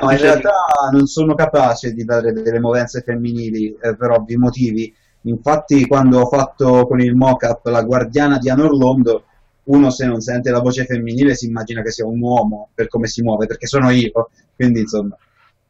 No, 0.00 0.10
in 0.10 0.18
realtà 0.18 0.52
non 0.92 1.06
sono 1.06 1.34
capace 1.34 1.92
di 1.92 2.04
dare 2.04 2.32
delle 2.32 2.60
movenze 2.60 3.02
femminili 3.02 3.76
eh, 3.80 3.96
per 3.96 4.10
ovvi 4.10 4.36
motivi. 4.36 4.94
Infatti, 5.22 5.86
quando 5.86 6.20
ho 6.20 6.26
fatto 6.26 6.86
con 6.86 7.00
il 7.00 7.14
mock-up 7.14 7.66
la 7.66 7.82
guardiana 7.82 8.38
di 8.38 8.48
Anorlondo, 8.48 9.24
uno 9.64 9.90
se 9.90 10.06
non 10.06 10.20
sente 10.20 10.50
la 10.50 10.60
voce 10.60 10.84
femminile 10.84 11.34
si 11.34 11.46
immagina 11.46 11.82
che 11.82 11.90
sia 11.90 12.06
un 12.06 12.20
uomo 12.20 12.70
per 12.74 12.88
come 12.88 13.06
si 13.06 13.22
muove, 13.22 13.46
perché 13.46 13.66
sono 13.66 13.90
io. 13.90 14.30
Quindi, 14.54 14.80
insomma, 14.80 15.16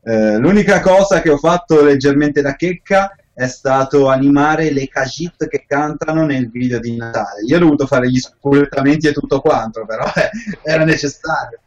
eh, 0.02 0.36
l'unica 0.36 0.80
cosa 0.80 1.20
che 1.20 1.30
ho 1.30 1.38
fatto 1.38 1.82
leggermente 1.82 2.40
da 2.40 2.54
checca 2.54 3.14
è 3.34 3.46
stato 3.46 4.08
animare 4.08 4.72
le 4.72 4.88
Kajit 4.88 5.46
che 5.48 5.64
cantano 5.66 6.24
nel 6.24 6.50
video 6.50 6.80
di 6.80 6.96
Natale. 6.96 7.42
Io 7.46 7.56
ho 7.56 7.60
dovuto 7.60 7.86
fare 7.86 8.10
gli 8.10 8.18
spulettamenti 8.18 9.06
e 9.06 9.12
tutto 9.12 9.40
quanto, 9.40 9.84
però 9.86 10.04
eh, 10.04 10.30
era 10.62 10.84
necessario. 10.84 11.60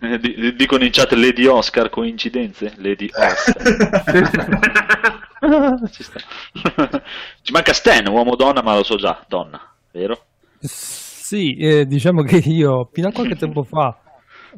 Eh, 0.00 0.18
di- 0.20 0.34
di- 0.34 0.54
dicono 0.54 0.84
in 0.84 0.90
chat 0.92 1.12
Lady 1.12 1.46
Oscar, 1.46 1.90
coincidenze? 1.90 2.72
Lady 2.76 3.08
Oscar. 3.12 3.62
Ci 5.90 6.02
sta. 6.02 6.20
Ci 7.42 7.52
manca 7.52 7.72
Stan, 7.72 8.06
uomo-donna, 8.06 8.62
ma 8.62 8.76
lo 8.76 8.82
so 8.84 8.96
già, 8.96 9.24
donna, 9.28 9.60
vero? 9.90 10.24
Sì, 10.60 11.56
eh, 11.56 11.86
diciamo 11.86 12.22
che 12.22 12.36
io 12.36 12.88
fino 12.92 13.08
a 13.08 13.12
qualche 13.12 13.36
tempo 13.36 13.62
fa 13.64 13.98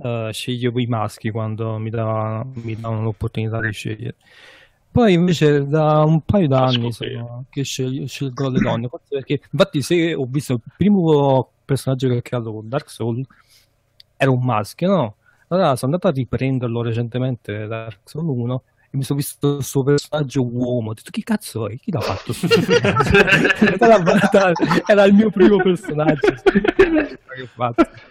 eh, 0.02 0.30
sceglievo 0.32 0.78
i 0.80 0.86
maschi 0.86 1.30
quando 1.30 1.78
mi 1.78 1.90
davano, 1.90 2.52
mi 2.62 2.78
davano 2.78 3.02
l'opportunità 3.02 3.60
di 3.60 3.72
scegliere. 3.72 4.16
Poi 4.90 5.12
invece 5.12 5.66
da 5.66 6.02
un 6.04 6.22
paio 6.22 6.48
d'anni 6.48 6.90
sono, 6.92 7.44
che 7.50 7.64
scegli- 7.64 8.06
scelgo 8.06 8.48
le 8.48 8.60
donne, 8.60 8.88
forse 8.88 9.06
perché 9.10 9.40
infatti 9.50 9.82
se 9.82 10.14
ho 10.14 10.24
visto 10.26 10.54
il 10.54 10.60
primo 10.76 11.50
personaggio 11.64 12.08
che 12.08 12.16
ho 12.16 12.22
creato 12.22 12.52
con 12.52 12.68
Dark 12.68 12.88
Souls 12.88 13.26
era 14.16 14.30
un 14.30 14.42
maschio, 14.44 14.88
no? 14.88 15.16
Allora 15.48 15.76
sono 15.76 15.92
andato 15.92 16.08
a 16.08 16.10
riprenderlo 16.16 16.82
recentemente 16.82 17.66
Dark 17.66 18.00
Souls 18.04 18.26
1 18.28 18.62
e 18.90 18.96
mi 18.96 19.02
sono 19.04 19.18
visto 19.18 19.58
il 19.58 19.64
suo 19.64 19.84
personaggio 19.84 20.44
uomo, 20.44 20.90
ho 20.90 20.94
detto 20.94 21.10
che 21.10 21.22
cazzo 21.22 21.68
è? 21.68 21.76
Chi 21.76 21.92
l'ha 21.92 22.00
fatto? 22.00 22.32
sto 22.32 22.48
personaggio?" 22.48 24.36
era, 24.36 24.52
era 24.86 25.04
il 25.04 25.14
mio 25.14 25.30
primo 25.30 25.58
personaggio. 25.58 26.34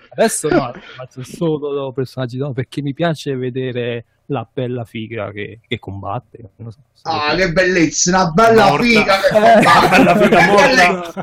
Adesso 0.10 0.48
no, 0.48 0.72
faccio 0.96 1.24
solo 1.24 1.92
personaggi 1.92 2.38
no, 2.38 2.54
perché 2.54 2.82
mi 2.82 2.94
piace 2.94 3.36
vedere 3.36 4.06
la 4.28 4.48
bella 4.52 4.84
figa 4.86 5.32
che, 5.32 5.60
che 5.68 5.80
combatte. 5.80 6.40
non 6.58 6.72
so, 6.72 6.80
Ah, 7.08 7.36
che 7.36 7.52
bellezza, 7.52 8.10
una 8.10 8.32
bella 8.32 8.70
Morta. 8.70 8.84
figa 8.84 9.20
che 9.20 9.38
Eh, 9.38 9.62
fa- 9.62 9.88
bella 9.90 10.18
figa 10.18 10.46
morta. 10.48 11.14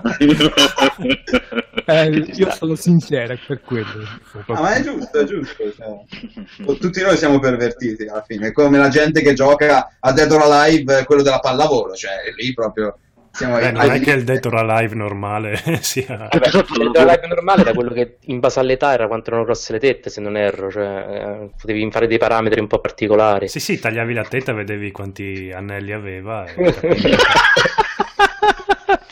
Eh, 1.86 2.08
io 2.34 2.50
sono 2.52 2.74
sincero, 2.76 3.32
è 3.32 3.38
per 3.44 3.60
quello. 3.62 4.04
Ah, 4.46 4.60
ma 4.60 4.74
è 4.74 4.82
giusto, 4.82 5.18
è 5.18 5.24
giusto. 5.24 5.56
cioè. 5.74 6.76
Tutti 6.78 7.02
noi 7.02 7.16
siamo 7.16 7.38
pervertiti 7.40 8.04
alla 8.06 8.22
fine, 8.26 8.48
è 8.48 8.52
come 8.52 8.78
la 8.78 8.88
gente 8.88 9.20
che 9.22 9.32
gioca 9.34 9.96
a 9.98 10.12
Dead 10.12 10.30
or 10.30 10.42
Alive, 10.42 11.04
quello 11.04 11.22
della 11.22 11.40
pallavolo, 11.40 11.94
cioè 11.94 12.12
lì 12.36 12.52
proprio 12.54 12.98
siamo 13.32 13.56
Beh, 13.56 13.66
ai- 13.66 13.72
non 13.72 13.90
è 13.90 14.00
che 14.00 14.12
il 14.12 14.24
Dead 14.24 14.44
or 14.44 14.54
Alive 14.56 14.94
normale 14.94 15.58
sia... 15.82 16.28
Vabbè, 16.30 16.48
il 16.48 16.90
live 16.92 17.26
normale 17.26 17.62
da 17.64 17.72
quello 17.72 17.90
che 17.90 18.18
in 18.26 18.38
base 18.40 18.60
all'età 18.60 18.92
era 18.92 19.06
quanto 19.08 19.30
erano 19.30 19.44
grosse 19.44 19.72
le 19.72 19.78
tette, 19.78 20.10
se 20.10 20.20
non 20.20 20.36
erro, 20.36 20.70
cioè 20.70 20.84
eh, 20.86 21.50
potevi 21.58 21.90
fare 21.90 22.06
dei 22.06 22.18
parametri 22.18 22.60
un 22.60 22.66
po' 22.66 22.78
particolari. 22.78 23.48
Sì, 23.48 23.58
sì, 23.60 23.80
tagliavi 23.80 24.12
la 24.14 24.24
tetta, 24.24 24.52
vedevi 24.52 24.90
quanti 24.92 25.50
anelli 25.54 25.92
aveva 25.92 26.44
e. 26.44 26.74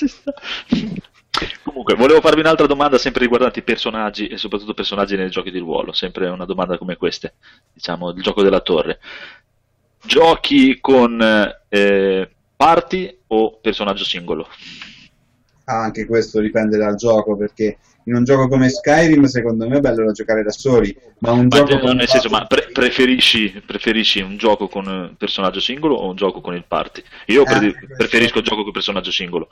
Comunque, 1.63 1.95
volevo 1.95 2.21
farvi 2.21 2.41
un'altra 2.41 2.67
domanda 2.67 2.99
sempre 2.99 3.23
riguardante 3.23 3.61
i 3.61 3.63
personaggi 3.63 4.27
e 4.27 4.37
soprattutto 4.37 4.75
personaggi 4.75 5.17
nei 5.17 5.31
giochi 5.31 5.51
di 5.51 5.59
ruolo, 5.59 5.93
sempre 5.93 6.29
una 6.29 6.45
domanda 6.45 6.77
come 6.79 6.97
queste, 6.97 7.35
diciamo, 7.73 8.11
il 8.11 8.23
gioco 8.23 8.43
della 8.43 8.61
torre. 8.61 9.01
Giochi 10.03 10.79
con 10.81 11.21
eh, 11.69 12.31
party 12.65 13.17
o 13.29 13.59
personaggio 13.59 14.05
singolo? 14.05 14.47
Ah, 15.65 15.83
anche 15.85 16.05
questo 16.05 16.41
dipende 16.41 16.77
dal 16.77 16.95
gioco, 16.97 17.35
perché 17.35 17.79
in 18.05 18.15
un 18.17 18.25
gioco 18.25 18.49
come 18.49 18.69
Skyrim 18.69 19.25
secondo 19.25 19.67
me 19.67 19.79
è 19.79 19.81
bello 19.81 20.05
da 20.05 20.13
giocare 20.13 20.43
da 20.43 20.51
soli, 20.51 20.95
ma 21.21 21.31
un 21.33 21.47
Ma 21.49 21.57
gioco 21.57 21.79
con 21.79 21.97
nel 21.97 22.07
senso, 22.07 22.29
ma 22.29 22.45
pre- 22.47 22.69
preferisci, 22.71 23.63
preferisci 23.65 24.21
un 24.21 24.37
gioco 24.37 24.69
con 24.69 24.87
eh, 24.87 25.15
personaggio 25.17 25.59
singolo 25.61 25.95
o 25.95 26.11
un 26.11 26.17
gioco 26.17 26.43
con 26.43 26.55
il 26.55 26.65
party? 26.69 27.03
Io 27.27 27.45
pre- 27.45 27.67
Eh, 27.69 27.73
questo- 27.73 27.95
preferisco 27.97 28.39
il 28.39 28.45
gioco 28.45 28.63
con 28.63 28.73
personaggio 28.73 29.11
singolo. 29.11 29.49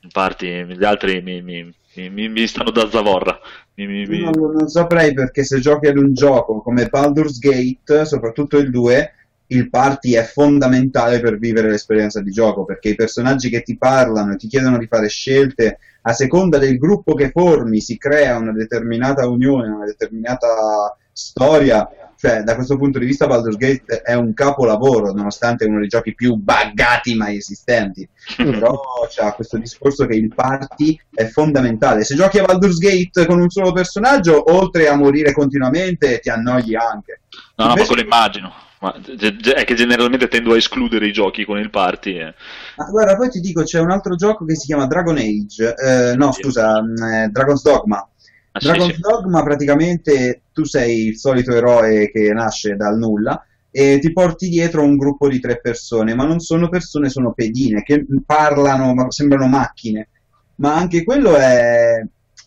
Il 0.00 0.10
party, 0.10 0.64
gli 0.64 0.84
altri 0.84 1.20
mi, 1.20 1.42
mi- 1.42 1.74
mi- 2.08 2.28
mi- 2.28 2.46
stanno 2.46 2.70
da 2.70 2.88
zavorra. 2.88 3.38
Non, 3.74 4.32
non 4.56 4.68
saprei 4.68 5.12
perché 5.12 5.44
se 5.44 5.60
giochi 5.60 5.88
ad 5.88 5.98
un 5.98 6.14
gioco 6.14 6.62
come 6.62 6.86
Baldur's 6.86 7.38
Gate, 7.38 8.06
soprattutto 8.06 8.56
il 8.56 8.70
2, 8.70 9.25
il 9.48 9.70
party 9.70 10.12
è 10.12 10.24
fondamentale 10.24 11.20
per 11.20 11.38
vivere 11.38 11.70
l'esperienza 11.70 12.20
di 12.20 12.30
gioco, 12.30 12.64
perché 12.64 12.90
i 12.90 12.94
personaggi 12.94 13.48
che 13.48 13.62
ti 13.62 13.76
parlano 13.76 14.32
e 14.32 14.36
ti 14.36 14.48
chiedono 14.48 14.78
di 14.78 14.86
fare 14.86 15.08
scelte, 15.08 15.78
a 16.02 16.12
seconda 16.12 16.58
del 16.58 16.78
gruppo 16.78 17.14
che 17.14 17.30
formi, 17.30 17.80
si 17.80 17.98
crea 17.98 18.36
una 18.36 18.52
determinata 18.52 19.26
unione, 19.28 19.68
una 19.68 19.84
determinata 19.84 20.96
storia. 21.12 21.88
Cioè, 22.18 22.42
da 22.42 22.54
questo 22.54 22.78
punto 22.78 22.98
di 22.98 23.04
vista 23.04 23.26
Baldur's 23.26 23.56
Gate 23.56 24.00
è 24.02 24.14
un 24.14 24.32
capolavoro, 24.32 25.12
nonostante 25.12 25.66
uno 25.66 25.80
dei 25.80 25.88
giochi 25.88 26.14
più 26.14 26.36
buggati 26.36 27.14
mai 27.14 27.36
esistenti. 27.36 28.08
Però 28.36 28.80
c'ha 29.10 29.32
questo 29.32 29.58
discorso 29.58 30.06
che 30.06 30.14
il 30.14 30.32
party 30.34 30.98
è 31.12 31.26
fondamentale. 31.26 32.04
Se 32.04 32.14
giochi 32.14 32.38
a 32.38 32.44
Baldur's 32.44 32.78
Gate 32.78 33.26
con 33.26 33.40
un 33.40 33.50
solo 33.50 33.72
personaggio, 33.72 34.50
oltre 34.54 34.88
a 34.88 34.96
morire 34.96 35.32
continuamente, 35.32 36.20
ti 36.20 36.30
annoi 36.30 36.74
anche. 36.74 37.20
No, 37.30 37.38
no, 37.38 37.64
ma 37.64 37.68
Invece- 37.70 37.86
quello 37.86 38.02
immagino. 38.02 38.52
Ma 38.78 38.94
è 38.94 39.64
che 39.64 39.74
generalmente 39.74 40.28
tendo 40.28 40.52
a 40.52 40.56
escludere 40.56 41.06
i 41.06 41.12
giochi 41.12 41.44
con 41.44 41.58
il 41.58 41.70
party. 41.70 42.18
eh. 42.18 42.34
Ah, 42.76 42.90
guarda, 42.90 43.16
poi 43.16 43.30
ti 43.30 43.40
dico, 43.40 43.62
c'è 43.62 43.80
un 43.80 43.90
altro 43.90 44.16
gioco 44.16 44.44
che 44.44 44.54
si 44.54 44.66
chiama 44.66 44.86
Dragon 44.86 45.16
Age, 45.16 45.74
eh, 45.74 46.14
no 46.16 46.30
scusa, 46.32 46.82
mh, 46.82 47.02
eh, 47.02 47.28
Dragon's 47.28 47.62
Dogma. 47.62 47.96
Ah, 48.52 48.60
sì, 48.60 48.66
Dragon's 48.66 48.94
sì. 48.94 49.00
Dogma 49.00 49.42
praticamente 49.42 50.42
tu 50.52 50.64
sei 50.64 51.06
il 51.08 51.16
solito 51.18 51.52
eroe 51.52 52.10
che 52.10 52.32
nasce 52.32 52.76
dal 52.76 52.98
nulla 52.98 53.44
e 53.70 53.98
ti 53.98 54.12
porti 54.12 54.48
dietro 54.48 54.82
un 54.82 54.96
gruppo 54.96 55.28
di 55.28 55.40
tre 55.40 55.60
persone, 55.60 56.14
ma 56.14 56.24
non 56.24 56.40
sono 56.40 56.68
persone, 56.68 57.08
sono 57.10 57.32
pedine 57.32 57.82
che 57.82 58.06
parlano, 58.24 58.94
ma 58.94 59.10
sembrano 59.10 59.46
macchine. 59.46 60.08
Ma 60.56 60.74
anche 60.74 61.04
quello 61.04 61.36
è, 61.36 62.02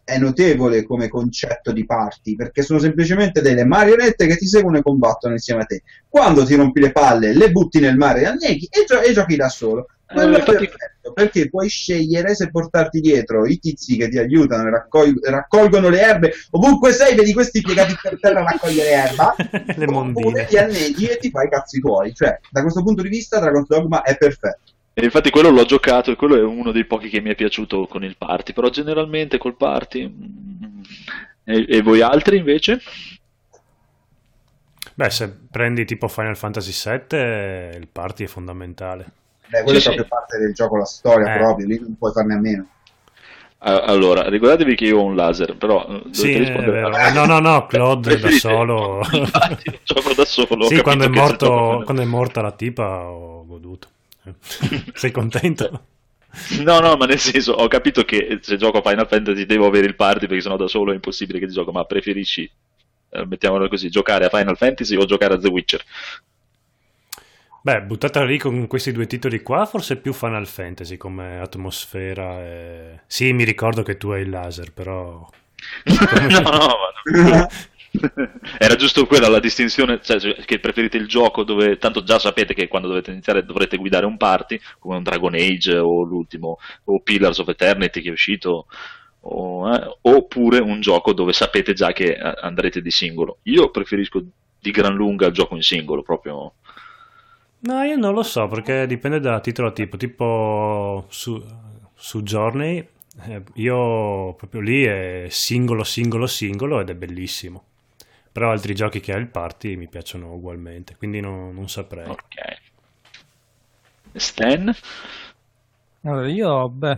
è 0.10 0.18
notevole 0.18 0.84
come 0.84 1.08
concetto 1.08 1.72
di 1.72 1.86
party, 1.86 2.36
perché 2.36 2.62
sono 2.64 2.80
semplicemente 2.80 3.42
delle 3.42 3.64
marionette 3.64 4.26
che 4.28 4.38
ti 4.38 4.48
seguono 4.48 4.78
e 4.78 4.82
combattono 4.82 5.34
insieme 5.34 5.62
a 5.62 5.66
te. 5.66 5.84
Quando 6.08 6.44
ti 6.44 6.56
rompi 6.56 6.82
le 6.82 6.92
palle, 6.92 7.34
le 7.34 7.52
butti 7.52 7.80
nel 7.80 7.96
mare, 7.96 8.26
anneghi 8.26 8.68
e, 8.70 8.84
gio- 8.86 9.02
e 9.02 9.14
giochi 9.14 9.36
da 9.36 9.50
solo. 9.50 9.88
Quello 10.12 10.38
Eh, 10.38 10.40
è 10.40 10.44
perfetto, 10.44 11.14
perché 11.14 11.50
puoi 11.50 11.70
scegliere 11.70 12.34
se 12.34 12.50
portarti 12.50 13.00
dietro 13.00 13.46
i 13.46 13.60
tizi 13.60 13.96
che 13.96 14.10
ti 14.10 14.18
aiutano 14.18 14.68
e 14.68 14.72
raccol- 14.72 15.20
raccolgono 15.22 15.90
le 15.90 16.02
erbe, 16.02 16.32
ovunque 16.50 16.92
sei, 16.94 17.14
vedi 17.16 17.32
questi 17.32 17.62
piegati 17.62 17.96
per 18.02 18.18
terra 18.20 18.40
a 18.40 18.44
raccogliere 18.44 18.90
erba, 18.90 19.36
Le 19.78 19.86
oppure 19.86 20.48
li 20.50 20.58
anneghi 20.58 21.06
e 21.06 21.18
ti 21.18 21.30
fai 21.30 21.46
i 21.46 21.50
cazzi 21.50 21.80
tuoi. 21.80 22.12
Cioè, 22.16 22.40
da 22.50 22.62
questo 22.64 22.82
punto 22.82 23.04
di 23.04 23.10
vista, 23.10 23.40
Dragon's 23.40 23.68
Dogma 23.68 24.02
è 24.02 24.18
perfetto. 24.18 24.72
E 25.02 25.06
infatti 25.06 25.30
quello 25.30 25.50
l'ho 25.50 25.64
giocato 25.66 26.12
e 26.12 26.16
quello 26.16 26.36
è 26.36 26.44
uno 26.44 26.72
dei 26.72 26.86
pochi 26.86 27.10
che 27.10 27.22
mi 27.22 27.30
è 27.30 27.36
piaciuto 27.36 27.88
con 27.88 28.04
il 28.04 28.18
party, 28.18 28.54
però 28.54 28.70
generalmente 28.70 29.38
col 29.38 29.56
party... 29.56 30.08
mm, 30.08 30.82
E, 31.46 31.66
e 31.68 31.82
voi 31.82 32.02
altri 32.02 32.38
invece? 32.38 32.80
Beh, 34.96 35.10
se 35.10 35.30
prendi 35.50 35.86
tipo 35.86 36.08
Final 36.08 36.36
Fantasy 36.38 36.72
VII, 36.74 37.78
il 37.78 37.88
party 37.92 38.26
è 38.26 38.28
fondamentale. 38.28 39.06
Beh, 39.48 39.64
quello 39.64 39.80
Sì, 39.80 39.90
è 39.90 39.94
proprio 39.94 40.04
sì. 40.04 40.10
parte 40.10 40.38
del 40.38 40.54
gioco, 40.54 40.78
la 40.78 40.86
storia 40.86 41.34
Eh. 41.34 41.38
proprio, 41.38 41.66
lì 41.68 41.80
non 41.80 41.96
puoi 41.98 42.12
farne 42.12 42.34
a 42.36 42.40
meno. 42.40 42.68
Allora, 43.62 44.30
ricordatevi 44.30 44.74
che 44.76 44.86
io 44.86 45.00
ho 45.00 45.04
un 45.04 45.16
laser, 45.16 45.58
però 45.58 45.86
eh, 45.86 46.04
Sì, 46.12 46.32
è 46.32 46.38
rispondere 46.38 46.80
Eh, 47.08 47.12
no, 47.12 47.26
no, 47.26 47.40
no, 47.40 47.66
Claude 47.66 48.18
da 48.20 48.30
solo. 48.32 49.02
Infatti, 49.12 49.80
gioco 49.84 50.14
da 50.14 50.24
solo. 50.26 50.66
sì, 50.68 50.82
quando 50.82 51.04
è, 51.04 51.08
morto, 51.10 51.82
quando 51.84 52.02
è 52.02 52.06
morta 52.06 52.42
la 52.42 52.52
tipa 52.54 53.10
ho 53.10 53.46
goduto. 53.46 53.88
Eh. 54.30 54.84
Sei 54.94 55.12
contento? 55.12 55.86
No, 56.64 56.80
no, 56.80 56.96
ma 56.96 57.06
nel 57.06 57.18
senso, 57.20 57.54
ho 57.54 57.68
capito 57.68 58.04
che 58.04 58.38
se 58.42 58.58
gioco 58.58 58.82
Final 58.82 59.08
Fantasy 59.08 59.46
devo 59.46 59.66
avere 59.66 59.88
il 59.88 59.96
party 59.96 60.28
perché 60.28 60.42
sennò 60.42 60.58
da 60.58 60.68
solo 60.68 60.92
è 60.92 60.96
impossibile 60.96 61.40
che 61.40 61.48
ti 61.48 61.54
gioco, 61.54 61.72
ma 61.72 61.84
preferisci, 61.86 62.50
eh, 63.12 63.26
mettiamolo 63.26 63.68
così, 63.68 63.90
giocare 63.90 64.26
a 64.26 64.30
Final 64.30 64.56
Fantasy 64.58 64.96
o 64.96 65.06
giocare 65.06 65.34
a 65.34 65.38
The 65.40 65.48
Witcher? 65.48 65.84
Beh, 67.62 67.82
buttatela 67.82 68.26
lì 68.26 68.38
con 68.38 68.68
questi 68.68 68.92
due 68.94 69.06
titoli 69.06 69.42
qua, 69.42 69.66
forse 69.66 69.98
più 69.98 70.14
Final 70.14 70.48
Fantasy 70.48 70.96
come 70.98 71.40
atmosfera. 71.40 72.40
e- 72.42 73.02
Sì, 73.08 73.34
mi 73.34 73.44
ricordo 73.44 73.84
che 73.84 73.98
tu 73.98 74.10
hai 74.10 74.22
il 74.22 74.30
laser, 74.30 74.72
però... 74.72 75.28
no, 76.30 76.40
no, 76.42 76.68
ma 77.30 77.48
Era 78.60 78.76
giusto 78.76 79.06
quella 79.06 79.28
la 79.28 79.40
distinzione, 79.40 80.00
cioè, 80.02 80.20
cioè, 80.20 80.36
che 80.46 80.60
preferite 80.60 80.98
il 80.98 81.08
gioco 81.08 81.44
dove 81.44 81.78
tanto 81.78 82.04
già 82.04 82.20
sapete 82.20 82.54
che 82.54 82.68
quando 82.68 82.88
dovete 82.88 83.12
iniziare 83.12 83.44
dovrete 83.44 83.78
guidare 83.78 84.06
un 84.06 84.18
party, 84.18 84.60
come 84.78 84.98
un 84.98 85.04
Dragon 85.04 85.34
Age 85.34 85.78
o 85.78 86.04
l'ultimo, 86.04 86.58
o 86.86 87.00
Pillars 87.02 87.40
of 87.40 87.48
Eternity 87.48 88.02
che 88.02 88.10
è 88.10 88.12
uscito, 88.12 88.68
o, 89.22 89.74
eh, 89.74 89.98
oppure 90.02 90.60
un 90.60 90.82
gioco 90.82 91.14
dove 91.14 91.34
sapete 91.34 91.74
già 91.74 91.92
che 91.92 92.12
eh, 92.12 92.34
andrete 92.42 92.82
di 92.82 92.92
singolo. 92.92 93.40
Io 93.44 93.70
preferisco 93.72 94.24
di 94.60 94.72
gran 94.72 94.94
lunga 94.94 95.28
il 95.28 95.34
gioco 95.34 95.56
in 95.56 95.62
singolo, 95.62 96.02
proprio... 96.02 96.54
No, 97.62 97.84
io 97.84 97.98
non 97.98 98.14
lo 98.14 98.24
so, 98.24 98.48
perché 98.48 98.88
dipende 98.88 99.20
da 99.20 99.42
titolo 99.42 99.68
a 99.68 99.72
tipo. 99.72 99.98
Tipo 99.98 101.06
su, 101.10 101.44
su 101.94 102.24
Journey, 102.24 102.88
eh, 103.28 103.44
io 103.56 104.34
proprio 104.36 104.62
lì 104.62 104.84
è 104.84 105.26
singolo, 105.30 105.84
singolo, 105.84 106.26
singolo 106.26 106.80
ed 106.80 106.90
è 106.90 106.96
bellissimo. 106.96 107.69
Però 108.32 108.52
altri 108.52 108.74
giochi 108.76 109.00
che 109.00 109.14
ha 109.14 109.18
il 109.18 109.28
party 109.28 109.76
mi 109.76 109.88
piacciono 109.88 110.34
ugualmente, 110.34 110.96
quindi 110.96 111.20
no- 111.20 111.52
non 111.52 111.68
saprei. 111.68 112.08
Ok. 112.10 112.58
Stan? 114.14 114.74
Allora, 116.02 116.28
io, 116.28 116.70
beh, 116.70 116.98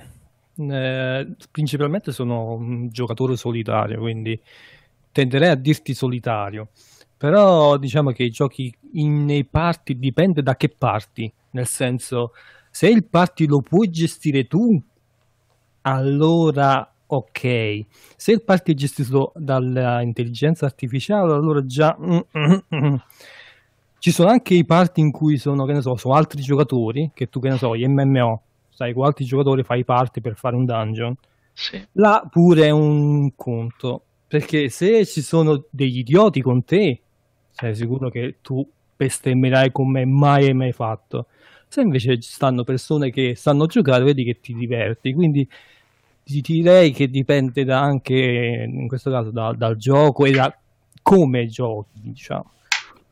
eh, 0.58 1.28
principalmente 1.50 2.12
sono 2.12 2.54
un 2.54 2.90
giocatore 2.90 3.36
solitario, 3.36 4.00
quindi 4.00 4.40
tenderei 5.12 5.50
a 5.50 5.56
dirti 5.56 5.94
solitario. 5.94 6.70
Però 7.18 7.78
diciamo 7.78 8.12
che 8.12 8.24
i 8.24 8.30
giochi 8.30 8.74
in- 8.94 9.26
nei 9.26 9.46
party 9.46 9.98
dipende 9.98 10.42
da 10.42 10.56
che 10.56 10.70
party, 10.70 11.32
nel 11.52 11.68
senso, 11.68 12.34
se 12.70 12.88
il 12.88 13.06
party 13.06 13.46
lo 13.46 13.62
puoi 13.62 13.90
gestire 13.90 14.48
tu, 14.48 14.82
allora 15.82 16.91
ok. 17.14 17.86
Se 18.16 18.32
il 18.32 18.44
party 18.44 18.72
è 18.72 18.76
gestito 18.76 19.32
dall'intelligenza 19.36 20.66
artificiale, 20.66 21.34
allora 21.34 21.64
già... 21.66 21.98
mm, 22.00 22.20
mm, 22.38 22.86
mm. 22.86 22.96
Ci 24.00 24.12
sono 24.12 24.30
anche 24.30 24.56
i 24.56 24.66
party 24.66 25.02
in 25.02 25.12
cui 25.12 25.38
sono, 25.38 25.66
che 25.66 25.74
ne 25.74 25.82
so, 25.82 25.96
sono 25.96 26.16
altri 26.16 26.42
giocatori, 26.42 27.12
che 27.14 27.28
tu, 27.28 27.40
che 27.40 27.50
ne 27.50 27.58
so, 27.58 27.76
gli 27.76 27.86
MMO, 27.86 28.42
sai, 28.70 28.94
con 28.94 29.06
altri 29.06 29.26
giocatori 29.26 29.64
fai 29.64 29.82
i 29.82 29.86
party 29.86 30.22
per 30.22 30.36
fare 30.36 30.56
un 30.56 30.66
dungeon. 30.66 31.14
Sì. 31.54 31.80
Là 31.94 32.28
pure 32.28 32.66
è 32.66 32.72
un 32.72 33.36
conto, 33.36 34.04
perché 34.28 34.70
se 34.70 35.06
ci 35.06 35.22
sono 35.22 35.66
degli 35.70 36.00
idioti 36.00 36.42
con 36.42 36.64
te, 36.64 37.02
sei 37.52 37.76
sicuro 37.76 38.10
che 38.10 38.38
tu 38.42 38.68
bestemmerai 38.96 39.72
come 39.72 40.06
mai 40.06 40.46
hai 40.46 40.54
mai 40.54 40.72
fatto. 40.72 41.28
Se 41.68 41.82
invece 41.82 42.20
ci 42.20 42.32
stanno 42.32 42.64
persone 42.64 43.12
che 43.12 43.36
sanno 43.36 43.68
giocare, 43.68 44.04
vedi 44.04 44.24
che 44.24 44.40
ti 44.42 44.54
diverti. 44.54 45.14
Quindi 45.14 45.48
ti 46.40 46.54
direi 46.54 46.92
che 46.92 47.10
dipende 47.10 47.66
da 47.66 47.82
anche, 47.82 48.16
in 48.66 48.88
questo 48.88 49.12
caso, 49.12 49.32
da- 49.32 49.52
dal 49.52 49.76
gioco 49.76 50.24
e 50.24 50.32
da 50.32 50.58
come 51.02 51.48
giochi, 51.48 52.00
diciamo. 52.00 52.52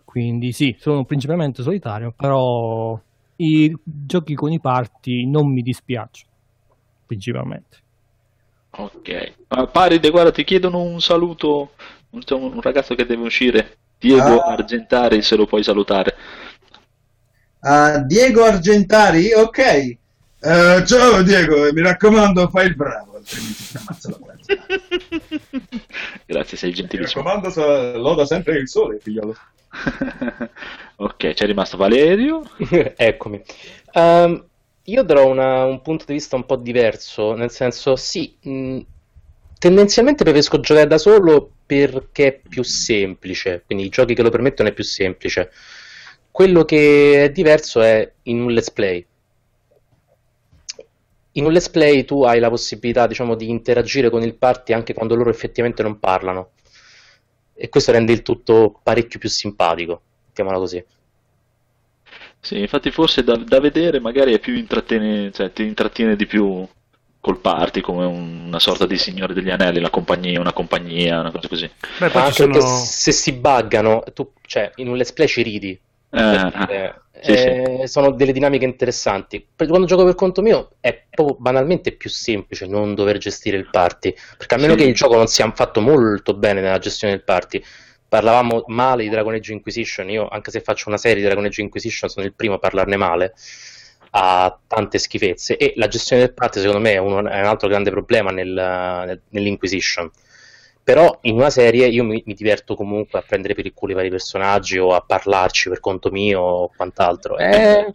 Quindi 0.05 0.53
sì, 0.53 0.75
sono 0.79 1.03
principalmente 1.03 1.61
solitario, 1.61 2.13
però 2.15 2.97
i 3.35 3.75
giochi 3.83 4.33
con 4.35 4.51
i 4.51 4.59
party 4.61 5.27
non 5.27 5.51
mi 5.51 5.61
dispiacciono, 5.61 6.31
principalmente. 7.05 7.77
Ok. 8.71 9.33
Ah, 9.49 9.67
Paride, 9.67 10.09
guarda, 10.09 10.31
ti 10.31 10.43
chiedono 10.43 10.81
un 10.81 11.01
saluto, 11.01 11.71
un, 12.11 12.61
ragazzo 12.61 12.95
che 12.95 13.05
deve 13.05 13.23
uscire, 13.23 13.77
Diego 13.97 14.39
Ah. 14.39 14.53
Argentari, 14.53 15.21
se 15.21 15.35
lo 15.35 15.45
puoi 15.45 15.63
salutare. 15.63 16.15
Ah, 17.61 17.99
Diego 17.99 18.43
Argentari, 18.43 19.33
ok. 19.33 19.59
Eh, 20.41 20.83
ciao 20.85 21.21
Diego, 21.21 21.71
mi 21.73 21.81
raccomando, 21.81 22.47
fai 22.47 22.67
il 22.67 22.75
bravo, 22.75 23.08
altrimenti 23.19 23.63
ti 23.67 23.77
ammazzo 23.77 24.09
la 24.09 24.17
guardia. 24.17 24.65
Grazie, 26.25 26.57
sei 26.57 26.69
Mi 26.69 26.75
gentilissimo. 26.75 27.23
raccomando, 27.23 27.49
so- 27.51 27.97
loda 27.97 28.25
sempre 28.25 28.57
il 28.57 28.67
sole, 28.67 28.99
figliolo. 28.99 29.35
ok, 30.97 31.33
c'è 31.33 31.45
rimasto 31.45 31.77
Valerio. 31.77 32.41
Eccomi. 32.95 33.41
Ehm, 33.93 34.45
io 34.83 35.03
darò 35.03 35.27
una- 35.27 35.65
un 35.65 35.81
punto 35.81 36.05
di 36.07 36.13
vista 36.13 36.35
un 36.35 36.45
po' 36.45 36.55
diverso, 36.55 37.33
nel 37.33 37.51
senso, 37.51 37.95
sì, 37.95 38.35
mh, 38.41 38.79
tendenzialmente 39.59 40.23
preferisco 40.23 40.59
giocare 40.59 40.87
da 40.87 40.97
solo 40.97 41.51
perché 41.65 42.27
è 42.27 42.39
più 42.47 42.63
semplice, 42.63 43.63
quindi 43.65 43.85
i 43.85 43.89
giochi 43.89 44.15
che 44.15 44.23
lo 44.23 44.29
permettono 44.31 44.69
è 44.69 44.73
più 44.73 44.83
semplice. 44.83 45.51
Quello 46.31 46.63
che 46.65 47.25
è 47.25 47.31
diverso 47.31 47.81
è 47.81 48.11
in 48.23 48.41
un 48.41 48.51
let's 48.51 48.71
play. 48.71 49.05
In 51.33 51.45
un 51.45 51.51
let's 51.51 51.69
play 51.69 52.05
tu 52.05 52.23
hai 52.23 52.39
la 52.39 52.49
possibilità, 52.49 53.07
diciamo, 53.07 53.35
di 53.35 53.49
interagire 53.49 54.09
con 54.09 54.21
il 54.21 54.35
party 54.35 54.73
anche 54.73 54.93
quando 54.93 55.15
loro 55.15 55.29
effettivamente 55.29 55.83
non 55.83 55.99
parlano. 55.99 56.51
E 57.53 57.69
questo 57.69 57.91
rende 57.91 58.11
il 58.13 58.21
tutto 58.21 58.79
parecchio 58.83 59.19
più 59.19 59.29
simpatico, 59.29 60.01
mettiamola 60.27 60.57
così. 60.57 60.83
Sì, 62.41 62.59
infatti 62.59 62.91
forse 62.91 63.23
da, 63.23 63.35
da 63.35 63.59
vedere 63.59 63.99
magari 63.99 64.33
è 64.33 64.39
più 64.39 64.55
intrattene, 64.55 65.31
cioè 65.31 65.51
ti 65.51 65.63
intrattiene 65.63 66.15
di 66.15 66.25
più 66.25 66.65
col 67.19 67.39
party, 67.39 67.81
come 67.81 68.05
un- 68.05 68.45
una 68.47 68.59
sorta 68.59 68.85
di 68.85 68.97
Signore 68.97 69.33
degli 69.33 69.49
Anelli, 69.49 69.79
la 69.81 69.89
compagnia, 69.89 70.39
una 70.39 70.53
compagnia, 70.53 71.19
una 71.19 71.31
cosa 71.31 71.47
così. 71.49 71.69
Beh, 71.97 72.09
Anche 72.11 72.31
ci 72.31 72.31
sono... 72.31 72.53
perché 72.53 72.61
se 72.61 73.11
si 73.11 73.33
buggano, 73.33 74.03
tu, 74.13 74.33
cioè, 74.41 74.71
in 74.75 74.87
un 74.87 74.95
let's 74.97 75.13
play 75.13 75.27
ci 75.27 75.41
ridi. 75.43 75.79
Eh, 76.11 76.51
per 76.65 77.08
sì, 77.21 77.37
sì. 77.37 77.47
eh, 77.47 77.87
Sono 77.87 78.11
delle 78.11 78.31
dinamiche 78.31 78.65
interessanti. 78.65 79.47
Quando 79.55 79.85
gioco 79.85 80.05
per 80.05 80.15
conto 80.15 80.41
mio 80.41 80.71
è 80.79 81.05
proprio 81.09 81.35
banalmente 81.39 81.91
più 81.93 82.09
semplice 82.09 82.65
non 82.65 82.95
dover 82.95 83.17
gestire 83.17 83.57
il 83.57 83.69
party, 83.69 84.13
perché 84.37 84.55
a 84.55 84.57
meno 84.57 84.73
Sì. 84.73 84.79
che 84.79 84.85
il 84.85 84.93
gioco 84.95 85.15
non 85.15 85.27
sia 85.27 85.49
fatto 85.51 85.81
molto 85.81 86.33
bene 86.35 86.61
nella 86.61 86.79
gestione 86.79 87.13
del 87.13 87.23
party. 87.23 87.61
Parlavamo 88.07 88.63
male 88.67 89.03
di 89.03 89.09
Dragon 89.09 89.33
Age 89.33 89.53
Inquisition, 89.53 90.09
io 90.09 90.27
anche 90.27 90.49
se 90.49 90.61
faccio 90.61 90.89
una 90.89 90.97
serie 90.97 91.17
di 91.17 91.25
Dragon 91.25 91.45
Age 91.45 91.61
Inquisition 91.61 92.09
sono 92.09 92.25
il 92.25 92.33
primo 92.33 92.55
a 92.55 92.59
parlarne 92.59 92.95
male, 92.97 93.33
ha 94.11 94.59
tante 94.65 94.97
schifezze 94.97 95.55
e 95.57 95.73
la 95.75 95.87
gestione 95.87 96.23
del 96.23 96.33
party 96.33 96.59
secondo 96.59 96.81
me 96.81 96.93
è, 96.93 96.97
uno- 96.97 97.19
è 97.29 97.39
un 97.39 97.45
altro 97.45 97.67
grande 97.67 97.91
problema 97.91 98.31
nel- 98.31 98.47
nel- 99.05 99.21
nell'Inquisition 99.29 100.09
però 100.91 101.19
in 101.21 101.35
una 101.35 101.51
serie 101.51 101.87
io 101.87 102.03
mi, 102.03 102.23
mi 102.25 102.33
diverto 102.33 102.73
comunque 102.73 103.19
a 103.19 103.21
prendere 103.21 103.53
per 103.53 103.63
il 103.63 103.73
culo 103.75 103.91
i 103.91 103.95
vari 103.95 104.09
personaggi 104.09 104.79
o 104.79 104.95
a 104.95 105.01
parlarci 105.01 105.69
per 105.69 105.79
conto 105.79 106.09
mio 106.09 106.41
o 106.41 106.71
quant'altro. 106.75 107.37
Eh, 107.37 107.93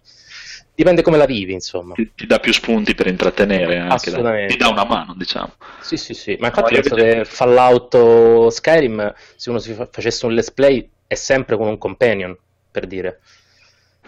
dipende 0.73 1.03
come 1.03 1.17
la 1.17 1.25
vivi, 1.27 1.53
insomma. 1.53 1.95
Ti, 1.95 2.13
ti 2.15 2.25
dà 2.27 2.39
più 2.39 2.53
spunti 2.53 2.95
per 2.95 3.09
intrattenere 3.09 3.79
anche. 3.79 3.95
Assolutamente. 3.95 4.53
Ti 4.53 4.59
dà 4.59 4.69
una 4.69 4.85
mano, 4.85 5.13
diciamo. 5.17 5.55
Sì, 5.81 5.97
sì, 5.97 6.15
sì, 6.15 6.37
ma 6.39 6.47
infatti 6.47 6.75
No, 6.75 6.81
penso 6.81 6.95
vedo- 6.95 7.19
che 7.19 7.25
Fallout 7.25 7.95
o 7.95 8.51
Skyrim, 8.51 9.13
se 9.35 9.51
uno 9.51 9.59
si 9.59 9.73
fa- 9.73 9.89
facesse 9.91 10.27
un 10.27 10.35
let's 10.35 10.53
play, 10.53 10.89
è 11.09 11.15
sempre 11.15 11.57
con 11.57 11.67
un 11.67 11.79
companion, 11.79 12.37
per 12.71 12.87
dire. 12.87 13.21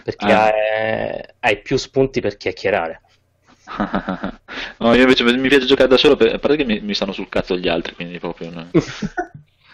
Perché 0.01 0.27
Ah. 0.33 0.45
hai, 0.45 1.25
hai 1.41 1.61
più 1.61 1.77
spunti 1.77 2.21
per 2.21 2.37
chiacchierare. 2.37 3.01
no, 4.79 4.95
io 4.95 5.03
invece 5.03 5.25
mi 5.25 5.49
piace 5.49 5.67
giocare 5.67 5.89
da 5.89 5.97
solo, 5.97 6.17
per- 6.17 6.35
a 6.35 6.39
parte 6.39 6.57
che 6.57 6.65
mi, 6.65 6.81
mi 6.81 6.95
stanno 6.95 7.13
sul 7.13 7.29
cazzo 7.29 7.57
gli 7.57 7.69
altri, 7.69 7.95
quindi 7.95 8.19
proprio... 8.19 8.51
no. 8.51 8.71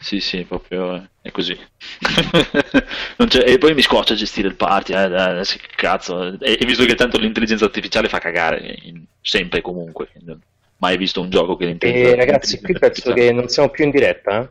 Sì, 0.03 0.19
sì, 0.19 0.43
proprio 0.43 0.97
eh, 0.97 1.09
è 1.23 1.31
così. 1.31 1.57
Non 3.19 3.29
c'è- 3.29 3.49
e 3.49 3.59
poi 3.59 3.73
mi 3.73 3.83
scoccia 3.83 4.15
gestire 4.17 4.49
il 4.49 4.57
party, 4.57 4.93
eh, 4.95 5.43
che 5.45 5.69
cazzo. 5.77 6.37
E, 6.41 6.59
e 6.61 6.67
visto 6.67 6.85
che 6.85 6.97
tanto 6.97 7.19
l'intelligenza 7.19 7.67
artificiale 7.67 8.09
fa 8.09 8.19
cagare, 8.19 8.79
in- 8.83 9.05
sempre 9.21 9.61
e 9.61 9.63
comunque. 9.63 10.09
quindi 10.11 10.37
Mai 10.79 10.97
visto 10.97 11.21
un 11.21 11.31
gioco 11.31 11.55
che 11.55 11.67
l'intelligenza 11.67 12.13
E 12.15 12.17
ragazzi, 12.17 12.61
qui 12.61 12.77
penso 12.77 13.13
che 13.13 13.31
non 13.31 13.47
siamo 13.49 13.69
più 13.69 13.85
in 13.85 13.91
diretta, 13.93 14.41
eh? 14.41 14.49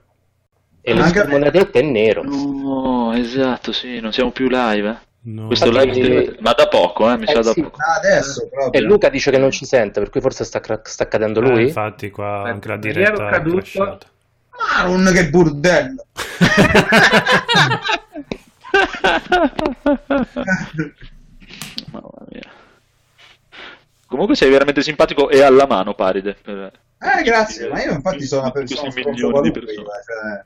E 0.83 0.93
lo 0.93 1.01
Anche- 1.01 1.19
schermo 1.19 1.37
diretta 1.37 1.79
è 1.79 1.81
nero. 1.81 2.23
No, 2.23 3.13
esatto, 3.13 3.73
sì, 3.73 3.99
non 3.99 4.13
siamo 4.13 4.31
più 4.31 4.47
live. 4.49 5.01
Eh. 5.23 5.29
No. 5.29 5.47
Questo 5.47 5.69
live, 5.69 6.37
ma 6.39 6.53
da 6.53 6.67
poco, 6.67 7.09
eh, 7.11 7.17
mi 7.17 7.25
Eh, 7.25 7.33
sa 7.33 7.41
da 7.41 7.51
sì. 7.51 7.61
poco. 7.61 7.77
Ah, 7.79 7.95
adesso 7.97 8.49
E. 8.71 8.79
Luca 8.81 9.09
dice 9.09 9.31
che 9.31 9.37
non 9.37 9.51
ci 9.51 9.65
sente, 9.65 9.99
per 9.99 10.09
cui 10.09 10.21
forse 10.21 10.43
sta, 10.43 10.59
cra- 10.59 10.81
sta 10.83 11.07
cadendo 11.07 11.41
Eh, 11.41 11.47
lui. 11.49 11.63
infatti 11.63 12.09
qua 12.09 12.43
anche 12.43 12.67
la 12.67 12.77
diretta 12.77 13.27
è 13.27 13.31
caduto. 13.31 13.99
Maron, 14.77 15.11
che 15.13 15.29
burdello! 15.29 16.05
Mamma 21.91 22.25
mia. 22.29 22.49
Comunque 24.07 24.35
sei 24.35 24.49
veramente 24.49 24.81
simpatico 24.81 25.29
e 25.29 25.41
alla 25.41 25.65
mano, 25.67 25.93
Paride. 25.93 26.35
per- 26.41 26.71
Eh, 26.99 27.23
grazie, 27.23 27.69
ma 27.69 27.81
io 27.83 27.93
infatti 27.93 28.25
sono 28.25 28.41
una 28.41 28.51
persona 28.51 28.91
milioni 28.93 29.17
stronzo 29.17 29.25
di 29.41 29.41
qualunque, 29.51 29.61
persone. 29.61 29.87
cioè... 30.05 30.45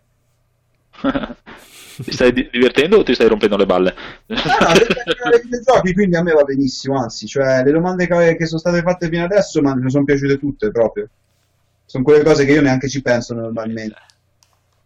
ti 2.03 2.11
stai 2.11 2.31
di- 2.33 2.49
divertendo 2.51 2.97
o 2.97 3.03
ti 3.03 3.13
stai 3.13 3.27
rompendo 3.27 3.57
le 3.57 3.65
balle? 3.65 3.95
No, 4.41 4.53
no, 4.59 5.31
videogiochi, 5.39 5.93
quindi 5.93 6.15
a 6.15 6.21
me 6.21 6.33
va 6.33 6.43
benissimo, 6.43 6.99
anzi, 6.99 7.25
cioè, 7.25 7.63
le 7.63 7.71
domande 7.71 8.05
che, 8.05 8.35
che 8.35 8.45
sono 8.45 8.59
state 8.59 8.81
fatte 8.81 9.07
fino 9.09 9.23
adesso, 9.23 9.61
mi 9.61 9.89
sono 9.89 10.03
piaciute 10.03 10.37
tutte 10.37 10.69
proprio. 10.71 11.09
Sono 11.85 12.03
quelle 12.03 12.23
cose 12.23 12.45
che 12.45 12.51
io 12.51 12.61
neanche 12.61 12.87
ci 12.89 13.01
penso 13.01 13.33
normalmente. 13.33 13.95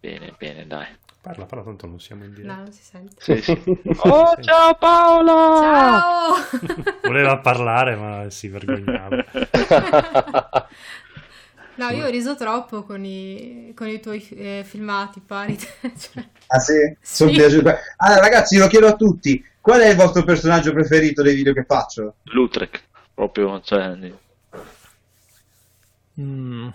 Bene, 0.01 0.33
bene, 0.37 0.65
dai. 0.65 0.87
Parla, 1.21 1.45
parla, 1.45 1.63
tanto 1.65 1.87
non 1.87 1.99
siamo 1.99 2.23
in 2.23 2.31
No, 2.31 2.37
diretta. 2.37 2.61
non 2.61 2.71
si 2.71 2.83
sente. 2.83 3.15
Sì, 3.19 3.41
sì. 3.41 3.53
Oh, 4.01 4.35
ciao 4.41 4.73
Paola! 4.75 5.59
Ciao! 5.59 6.35
Voleva 7.03 7.39
parlare, 7.39 7.95
ma 7.95 8.29
si 8.29 8.47
vergognava. 8.47 9.25
No, 11.79 11.89
io 11.91 12.05
ho 12.05 12.09
riso 12.09 12.35
troppo 12.35 12.83
con 12.83 13.05
i, 13.05 13.71
con 13.73 13.87
i 13.87 14.01
tuoi 14.01 14.27
eh, 14.31 14.63
filmati, 14.65 15.21
Parite. 15.25 15.67
Cioè, 15.97 16.27
Ah 16.47 16.59
sì? 16.59 16.73
Sì. 16.99 17.15
Sono 17.15 17.31
piaciute. 17.31 17.79
Allora, 17.97 18.19
ragazzi, 18.21 18.57
lo 18.57 18.67
chiedo 18.67 18.87
a 18.87 18.95
tutti. 18.95 19.41
Qual 19.61 19.79
è 19.79 19.89
il 19.89 19.95
vostro 19.95 20.23
personaggio 20.23 20.73
preferito 20.73 21.21
dei 21.21 21.35
video 21.35 21.53
che 21.53 21.63
faccio? 21.63 22.15
Lutrek, 22.23 22.83
proprio, 23.13 23.61
cioè... 23.61 23.95
Mm. 26.19 26.67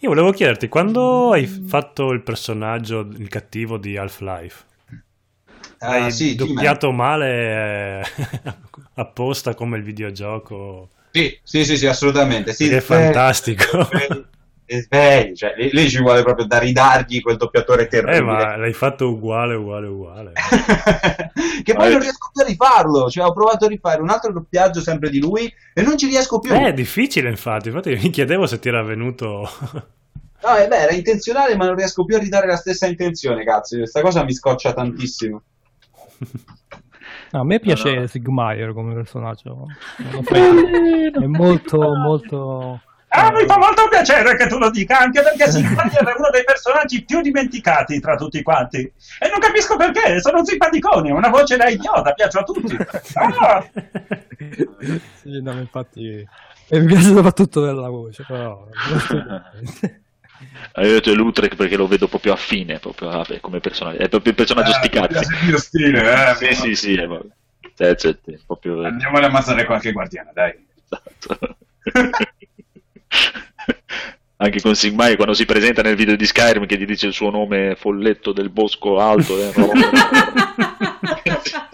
Io 0.00 0.08
volevo 0.08 0.32
chiederti, 0.32 0.68
quando 0.68 1.32
hai 1.32 1.46
fatto 1.46 2.10
il 2.10 2.22
personaggio, 2.22 3.00
il 3.00 3.28
cattivo 3.28 3.78
di 3.78 3.96
Half-Life? 3.96 4.64
Ah, 5.78 6.04
Hai 6.04 6.10
sì, 6.10 6.34
doppiato 6.34 6.90
male 6.90 8.00
eh, 8.00 8.04
apposta 8.94 9.54
come 9.54 9.76
il 9.76 9.84
videogioco? 9.84 10.90
Sì, 11.10 11.38
sì, 11.42 11.64
sì, 11.64 11.76
sì, 11.76 11.86
assolutamente. 11.86 12.52
Sì, 12.52 12.68
è 12.68 12.80
fantastico. 12.80 13.88
svegli, 14.66 14.82
svegli. 14.82 15.34
Cioè, 15.34 15.54
lì, 15.56 15.70
lì 15.72 15.88
ci 15.88 16.00
vuole 16.00 16.22
proprio 16.22 16.46
da 16.46 16.58
ridargli 16.58 17.20
quel 17.20 17.36
doppiatore 17.36 17.82
Eh, 17.84 17.88
terribile. 17.88 18.22
ma 18.22 18.56
l'hai 18.56 18.72
fatto 18.72 19.08
uguale, 19.08 19.54
uguale, 19.54 19.86
uguale. 19.86 20.32
che 21.64 21.74
poi 21.74 21.86
Eh. 21.86 21.90
non 21.90 22.00
riesco 22.00 22.30
più 22.32 22.42
a 22.42 22.46
rifarlo. 22.46 23.08
Cioè, 23.10 23.24
ho 23.24 23.32
provato 23.32 23.64
a 23.64 23.68
rifare 23.68 24.02
un 24.02 24.10
altro 24.10 24.32
doppiaggio 24.32 24.80
sempre 24.80 25.10
di 25.10 25.18
lui 25.18 25.52
e 25.74 25.82
non 25.82 25.96
ci 25.96 26.06
riesco 26.06 26.38
più. 26.38 26.52
Eh, 26.52 26.66
è 26.66 26.72
difficile 26.74 27.28
infatti, 27.30 27.68
infatti 27.68 27.90
mi 28.00 28.10
chiedevo 28.10 28.46
se 28.46 28.58
ti 28.58 28.68
era 28.68 28.82
venuto... 28.82 29.48
No, 30.40 30.56
eh, 30.56 30.68
beh, 30.68 30.76
era 30.76 30.92
intenzionale, 30.92 31.56
ma 31.56 31.66
non 31.66 31.74
riesco 31.74 32.04
più 32.04 32.14
a 32.14 32.20
ridare 32.20 32.46
la 32.46 32.54
stessa 32.56 32.86
intenzione, 32.86 33.42
cazzo. 33.44 33.76
Questa 33.76 34.00
cosa 34.02 34.22
mi 34.22 34.32
scoccia 34.32 34.72
tantissimo. 34.72 35.42
No, 37.30 37.40
a 37.40 37.44
me 37.44 37.60
piace 37.60 37.94
No, 37.94 38.00
no. 38.00 38.06
Sigmire 38.06 38.72
come 38.72 38.94
personaggio. 38.94 39.66
È 39.96 41.26
molto, 41.26 41.94
molto. 41.94 42.80
Ah, 43.10 43.32
mi 43.32 43.46
fa 43.46 43.56
molto 43.56 43.88
piacere 43.88 44.36
che 44.36 44.46
tu 44.46 44.58
lo 44.58 44.70
dica, 44.70 44.98
anche 45.00 45.22
perché 45.22 45.48
Sigmarier 45.50 46.04
è 46.04 46.14
uno 46.16 46.28
dei 46.30 46.44
personaggi 46.44 47.04
più 47.04 47.20
dimenticati 47.20 48.00
tra 48.00 48.16
tutti 48.16 48.42
quanti. 48.42 48.78
E 48.78 49.28
non 49.30 49.40
capisco 49.40 49.76
perché, 49.76 50.20
sono 50.20 50.38
un 50.38 50.44
simpaticone, 50.44 51.10
una 51.10 51.30
voce 51.30 51.56
da 51.56 51.68
idiota, 51.68 52.12
piaccio 52.12 52.40
a 52.40 52.42
tutti. 52.42 52.76
Ah! 53.14 53.64
Sì, 55.22 55.40
no, 55.42 55.52
infatti. 55.52 56.26
E 56.68 56.80
mi 56.80 56.86
piace 56.86 57.14
soprattutto 57.14 57.64
della 57.64 57.88
voce, 57.88 58.24
però. 58.26 58.66
Eh, 60.74 60.86
Io 60.86 61.00
c'è 61.00 61.12
Lutrek 61.12 61.56
perché 61.56 61.76
lo 61.76 61.86
vedo 61.86 62.08
proprio 62.08 62.32
affine, 62.32 62.78
proprio 62.78 63.08
ah, 63.10 63.24
beh, 63.26 63.40
come 63.40 63.60
personaggio. 63.60 63.98
È 63.98 64.08
proprio 64.08 64.30
il 64.32 64.36
personaggio 64.38 64.72
sti 64.72 64.88
cazzi. 64.88 65.32
il 65.32 65.46
mio 65.46 65.58
stile, 65.58 66.34
Sì, 66.36 66.54
sì, 66.54 66.74
sì, 66.74 66.94
è 66.94 67.06
proprio- 67.06 67.30
cioè, 67.76 67.94
cioè, 67.96 68.16
è 68.24 68.38
proprio... 68.44 68.84
Andiamo 68.84 69.18
ad 69.18 69.24
ammazzare 69.24 69.64
qualche 69.64 69.92
guardiana, 69.92 70.30
dai. 70.34 70.54
Esatto. 70.84 71.56
Anche 74.40 74.60
con 74.60 74.76
Sigmai 74.76 75.16
quando 75.16 75.34
si 75.34 75.44
presenta 75.44 75.82
nel 75.82 75.96
video 75.96 76.14
di 76.14 76.24
Skyrim 76.24 76.64
che 76.66 76.78
gli 76.78 76.84
dice 76.86 77.06
il 77.08 77.12
suo 77.12 77.30
nome 77.30 77.74
folletto 77.74 78.32
del 78.32 78.50
bosco 78.50 79.00
alto. 79.00 79.36
eh, 79.36 79.52
no? 79.56 79.70
Sì, 81.42 81.50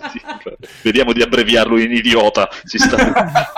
Vediamo 0.83 1.13
di 1.13 1.23
abbreviarlo 1.23 1.79
in 1.79 1.93
idiota. 1.93 2.49
Si 2.65 2.79
sta... 2.79 2.97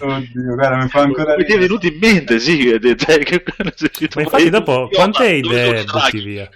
Oddio, 0.00 0.54
guarda, 0.54 0.76
mi 0.82 0.88
fa 0.88 1.00
ancora 1.00 1.36
Mi 1.36 1.44
ti 1.44 1.52
è 1.52 1.56
ridere. 1.56 1.60
venuto 1.60 1.86
in 1.86 1.98
mente, 1.98 2.38
sì. 2.38 2.78
Ma 4.14 4.22
infatti 4.22 4.50
dopo, 4.50 4.88
quante 4.90 5.26
idee 5.28 5.84
butti 5.84 6.20
via? 6.20 6.48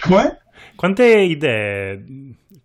Come? 0.00 0.38
Quante 0.74 1.04
idee 1.04 2.04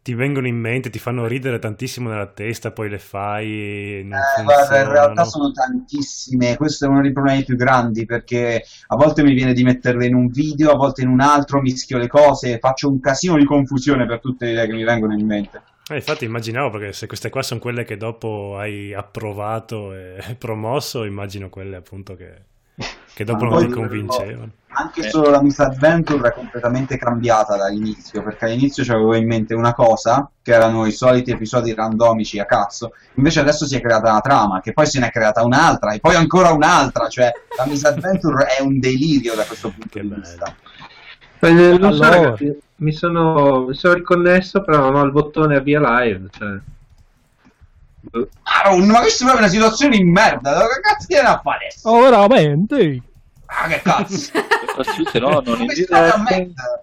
ti 0.05 0.13
vengono 0.13 0.45
in 0.45 0.57
mente, 0.57 0.91
ti 0.91 0.99
fanno 0.99 1.25
ridere 1.25 1.57
tantissimo 1.57 2.09
nella 2.09 2.27
testa, 2.27 2.69
poi 2.69 2.89
le 2.89 2.99
fai 2.99 4.03
non 4.05 4.19
Eh, 4.19 4.43
guarda, 4.43 4.81
in 4.81 4.89
realtà 4.91 5.23
sono 5.23 5.49
tantissime. 5.51 6.55
Questo 6.57 6.85
è 6.85 6.87
uno 6.87 7.01
dei 7.01 7.11
problemi 7.11 7.43
più 7.43 7.55
grandi 7.55 8.05
perché 8.05 8.63
a 8.85 8.95
volte 8.95 9.23
mi 9.23 9.33
viene 9.33 9.53
di 9.53 9.63
metterle 9.63 10.05
in 10.05 10.13
un 10.13 10.27
video, 10.27 10.69
a 10.69 10.75
volte 10.75 11.01
in 11.01 11.07
un 11.07 11.21
altro, 11.21 11.59
mischio 11.59 11.97
le 11.97 12.05
cose, 12.07 12.59
faccio 12.59 12.87
un 12.87 12.99
casino 12.99 13.35
di 13.35 13.45
confusione 13.45 14.05
per 14.05 14.19
tutte 14.19 14.45
le 14.45 14.51
idee 14.51 14.67
che 14.67 14.73
mi 14.73 14.83
vengono 14.83 15.15
in 15.15 15.25
mente. 15.25 15.63
Eh, 15.89 15.95
infatti 15.95 16.25
immaginavo 16.25 16.69
perché 16.69 16.93
se 16.93 17.07
queste 17.07 17.31
qua 17.31 17.41
sono 17.41 17.59
quelle 17.59 17.83
che 17.83 17.97
dopo 17.97 18.57
hai 18.59 18.93
approvato 18.93 19.91
e 19.91 20.19
promosso, 20.37 21.03
immagino 21.03 21.49
quelle 21.49 21.77
appunto 21.77 22.15
che, 22.15 22.43
che 23.15 23.23
dopo 23.23 23.45
Ma 23.45 23.51
non 23.51 23.59
ti 23.59 23.65
poi- 23.67 23.73
convincevano. 23.75 24.49
Anche 24.77 25.05
Eh. 25.05 25.09
solo 25.09 25.29
la 25.29 25.41
misadventure 25.41 26.27
è 26.27 26.33
completamente 26.33 26.97
cambiata 26.97 27.55
dall'inizio, 27.55 28.21
perché 28.21 28.43
all'inizio 28.43 28.83
avevo 28.93 29.15
in 29.15 29.25
mente 29.25 29.53
una 29.53 29.73
cosa, 29.73 30.29
che 30.41 30.51
erano 30.51 30.85
i 30.85 30.91
soliti 30.91 31.31
episodi 31.31 31.73
randomici 31.73 32.39
a 32.39 32.45
cazzo, 32.45 32.91
invece 33.13 33.39
adesso 33.39 33.65
si 33.65 33.77
è 33.77 33.81
creata 33.81 34.11
una 34.11 34.19
trama, 34.19 34.59
che 34.59 34.73
poi 34.73 34.85
se 34.85 34.99
ne 34.99 35.07
è 35.07 35.11
creata 35.11 35.45
un'altra, 35.45 35.93
e 35.93 36.01
poi 36.01 36.15
ancora 36.15 36.51
un'altra, 36.51 37.07
cioè 37.07 37.31
la 37.57 37.65
misadventure 37.65 38.47
è 38.47 38.61
un 38.61 38.77
delirio 38.79 39.33
da 39.33 39.43
questo 39.45 39.69
punto 39.69 39.87
Che 39.91 40.01
di 40.01 40.07
bello. 40.07 40.19
vista. 40.21 40.53
Eh, 41.39 41.51
non 41.77 41.93
so, 41.93 42.03
Allora. 42.03 42.09
ragazzi, 42.09 42.57
mi 42.77 42.91
sono, 42.91 43.65
mi 43.69 43.75
sono 43.75 43.93
riconnesso, 43.93 44.61
però 44.61 44.79
non 44.89 44.95
ho 44.95 45.03
il 45.05 45.11
bottone 45.13 45.55
avvia 45.55 45.79
live. 46.01 46.27
Cioè. 46.37 46.59
Ah, 48.43 48.75
ma 48.75 48.99
questa 48.99 49.23
è 49.23 49.27
proprio 49.27 49.45
una 49.45 49.47
situazione 49.47 49.97
di 49.97 50.03
merda, 50.03 50.67
che 50.67 50.79
cazzo 50.81 51.05
viene 51.07 51.27
a 51.27 51.39
fare 51.43 51.65
adesso? 51.67 51.89
Oh, 51.89 52.01
veramente? 52.01 53.01
Ah, 53.47 53.67
che 53.67 53.81
cazzo? 53.81 54.31
Se 55.11 55.19
no, 55.19 55.41
non 55.45 55.61
in 55.61 55.67
diretta. 55.67 56.17
merda? 56.17 56.81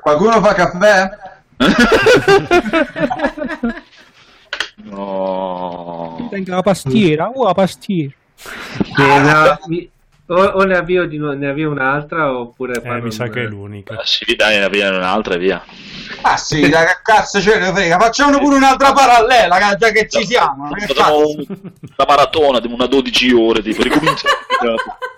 Qualcuno 0.00 0.40
fa 0.42 0.54
caffè? 0.54 1.10
No. 4.82 6.26
Tenga 6.30 6.56
la 6.56 6.62
pastiera, 6.62 7.28
oh, 7.28 7.44
la 7.44 7.54
pastiera. 7.54 8.12
No, 8.96 9.58
mi- 9.68 9.90
o, 10.32 10.42
o 10.42 10.62
ne 10.64 10.76
avvio, 10.76 11.06
di 11.06 11.18
ne 11.18 11.48
avvio 11.48 11.70
un'altra 11.70 12.32
oppure... 12.32 12.80
Eh, 12.82 13.00
mi 13.00 13.10
sa 13.12 13.24
non- 13.24 13.32
che 13.32 13.42
è 13.42 13.46
l'unica. 13.46 13.94
Ah, 13.94 14.04
Sì, 14.04 14.34
dai, 14.36 14.68
via 14.70 14.90
un'altra 14.90 15.34
e 15.34 15.38
via. 15.38 15.62
Ah 16.22 16.36
sì, 16.36 16.68
dai, 16.68 16.86
che 16.86 16.98
cazzo 17.02 17.40
ce 17.40 17.58
ne 17.58 17.72
frega, 17.72 17.98
facciamo 17.98 18.38
pure 18.38 18.56
un'altra 18.56 18.92
parallela, 18.92 19.76
già 19.76 19.90
che 19.90 20.08
ci 20.08 20.24
siamo. 20.24 20.70
Che 20.70 20.86
Facciamo 20.86 21.18
un- 21.28 21.46
una 21.48 22.06
maratona 22.06 22.60
di 22.60 22.68
una 22.72 22.86
12 22.86 23.32
ore, 23.32 23.62
tipo, 23.62 23.82
ricomincia. 23.82 24.28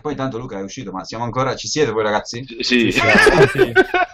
Poi 0.00 0.14
tanto 0.14 0.38
Luca 0.38 0.58
è 0.58 0.62
uscito, 0.62 0.92
ma 0.92 1.02
siamo 1.04 1.24
ancora... 1.24 1.56
Ci 1.56 1.66
siete 1.66 1.90
voi 1.90 2.04
ragazzi? 2.04 2.46
Sì. 2.60 2.94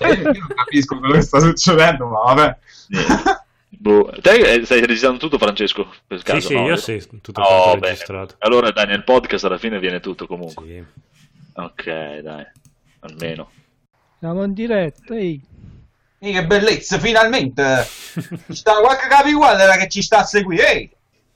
Eh, 0.03 0.15
Io 0.15 0.33
non 0.33 0.49
capisco 0.57 0.99
quello 0.99 1.15
che 1.15 1.21
sta 1.21 1.39
succedendo, 1.39 2.07
ma 2.09 2.35
vabbè. 2.35 2.57
Boh. 3.83 4.13
Te 4.21 4.31
eh, 4.37 4.65
stai 4.65 4.81
registrando 4.87 5.19
tutto, 5.19 5.39
Francesco? 5.39 5.93
Per 6.07 6.19
Sì, 6.19 6.25
caso, 6.25 6.47
sì, 6.47 6.55
no? 6.55 6.67
io 6.69 6.77
sì, 6.77 7.05
tutto 7.21 7.41
Oh, 7.41 7.75
registrato. 7.81 8.37
Allora 8.39 8.71
dai, 8.71 8.87
nel 8.87 9.03
podcast 9.03 9.45
alla 9.45 9.59
fine 9.59 9.81
viene 9.81 9.99
tutto 9.99 10.29
comunque. 10.29 10.65
Sì. 10.65 10.85
Ok, 11.55 12.19
dai, 12.21 12.47
almeno. 13.01 13.51
Siamo 14.21 14.45
in 14.45 14.53
diretta, 14.53 15.17
ehi. 15.17 15.41
Ehi, 16.21 16.33
che 16.33 16.47
bellezza, 16.47 17.01
finalmente! 17.01 17.85
Ci 18.47 18.55
sta 18.55 18.75
qualche 18.75 19.09
capiguardia 19.09 19.77
che 19.77 19.89
ci 19.89 20.01
sta 20.01 20.19
a 20.19 20.25
seguire, 20.25 20.73
ehi! 20.73 20.91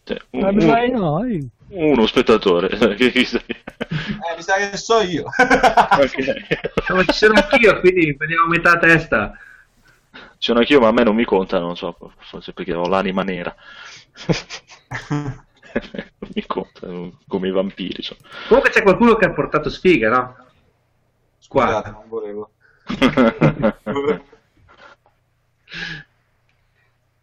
Cioè, 0.04 0.18
un- 0.30 0.90
noi? 0.92 1.48
uno 1.70 2.06
spettatore. 2.06 2.68
Che- 2.94 3.10
che 3.10 3.24
sai? 3.24 3.42
Eh, 3.48 4.36
mi 4.36 4.42
sa 4.42 4.54
che 4.54 4.76
so 4.76 5.00
io. 5.00 5.24
Ok. 5.34 6.88
No, 6.90 7.02
ci 7.02 7.12
sono 7.12 7.34
anch'io, 7.34 7.80
quindi 7.80 8.14
vediamo 8.16 8.44
a 8.44 8.48
metà 8.48 8.78
testa. 8.78 9.32
Ci 10.46 10.52
sono 10.52 10.60
anch'io, 10.62 10.78
ma 10.78 10.86
a 10.86 10.92
me 10.92 11.02
non 11.02 11.16
mi 11.16 11.24
conta, 11.24 11.58
non 11.58 11.74
so, 11.76 11.96
forse 12.18 12.52
perché 12.52 12.72
ho 12.72 12.86
l'anima 12.86 13.24
nera. 13.24 13.52
non 15.10 15.44
mi 16.32 16.46
conta, 16.46 16.86
come 17.26 17.48
i 17.48 17.50
vampiri. 17.50 18.00
so. 18.00 18.16
Comunque 18.46 18.70
c'è 18.70 18.84
qualcuno 18.84 19.16
che 19.16 19.24
ha 19.24 19.32
portato 19.32 19.68
sfiga, 19.68 20.08
no? 20.08 20.36
Scusate, 21.40 21.90
non 21.90 22.04
volevo. 22.06 22.50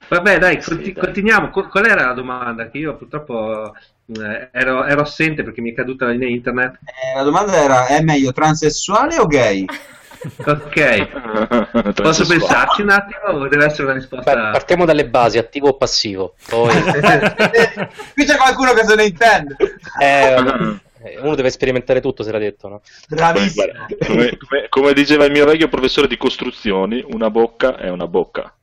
Vabbè, 0.09 0.37
dai, 0.37 0.61
Sì, 0.61 0.69
conti- 0.71 0.91
dai. 0.91 1.03
continuiamo. 1.05 1.49
Qu- 1.49 1.69
Qual 1.69 1.85
era 1.85 2.07
la 2.07 2.13
domanda? 2.13 2.69
Che 2.69 2.77
io 2.77 2.97
purtroppo 2.97 3.73
eh, 4.07 4.49
ero, 4.51 4.83
ero 4.83 4.99
assente 5.01 5.43
perché 5.43 5.61
mi 5.61 5.71
è 5.71 5.73
caduta 5.73 6.03
la 6.07 6.11
linea 6.11 6.27
internet. 6.27 6.79
Eh, 6.83 7.15
la 7.15 7.23
domanda 7.23 7.55
era, 7.55 7.87
è 7.87 8.01
meglio 8.01 8.33
transessuale 8.33 9.17
o 9.17 9.27
gay? 9.27 9.63
Ok, 10.45 11.93
posso 12.01 12.25
pensarci 12.25 12.81
un 12.81 12.89
attimo 12.89 13.19
o 13.39 13.47
deve 13.47 13.65
essere 13.65 13.83
una 13.83 13.93
Beh, 13.93 13.99
risposta? 13.99 14.49
partiamo 14.51 14.85
dalle 14.85 15.07
basi, 15.07 15.37
attivo 15.37 15.69
o 15.69 15.77
passivo. 15.77 16.35
Poi 16.47 16.71
Qui 18.13 18.25
c'è 18.25 18.37
qualcuno 18.37 18.73
che 18.73 18.85
se 18.85 18.95
ne 18.95 19.05
intende. 19.05 19.55
eh, 19.99 20.79
eh, 21.03 21.19
uno 21.19 21.35
deve 21.35 21.49
sperimentare 21.49 21.99
tutto, 21.99 22.23
se 22.23 22.31
l'ha 22.31 22.39
detto, 22.39 22.67
no? 22.69 22.81
Bravissimo. 23.09 23.85
Come, 24.05 24.37
come- 24.37 24.69
come 24.69 24.93
diceva 24.93 25.25
il 25.25 25.31
mio 25.31 25.45
vecchio 25.45 25.67
professore 25.67 26.07
di 26.07 26.15
costruzioni, 26.17 27.03
una 27.11 27.29
bocca 27.29 27.75
è 27.77 27.89
una 27.89 28.07
bocca. 28.07 28.53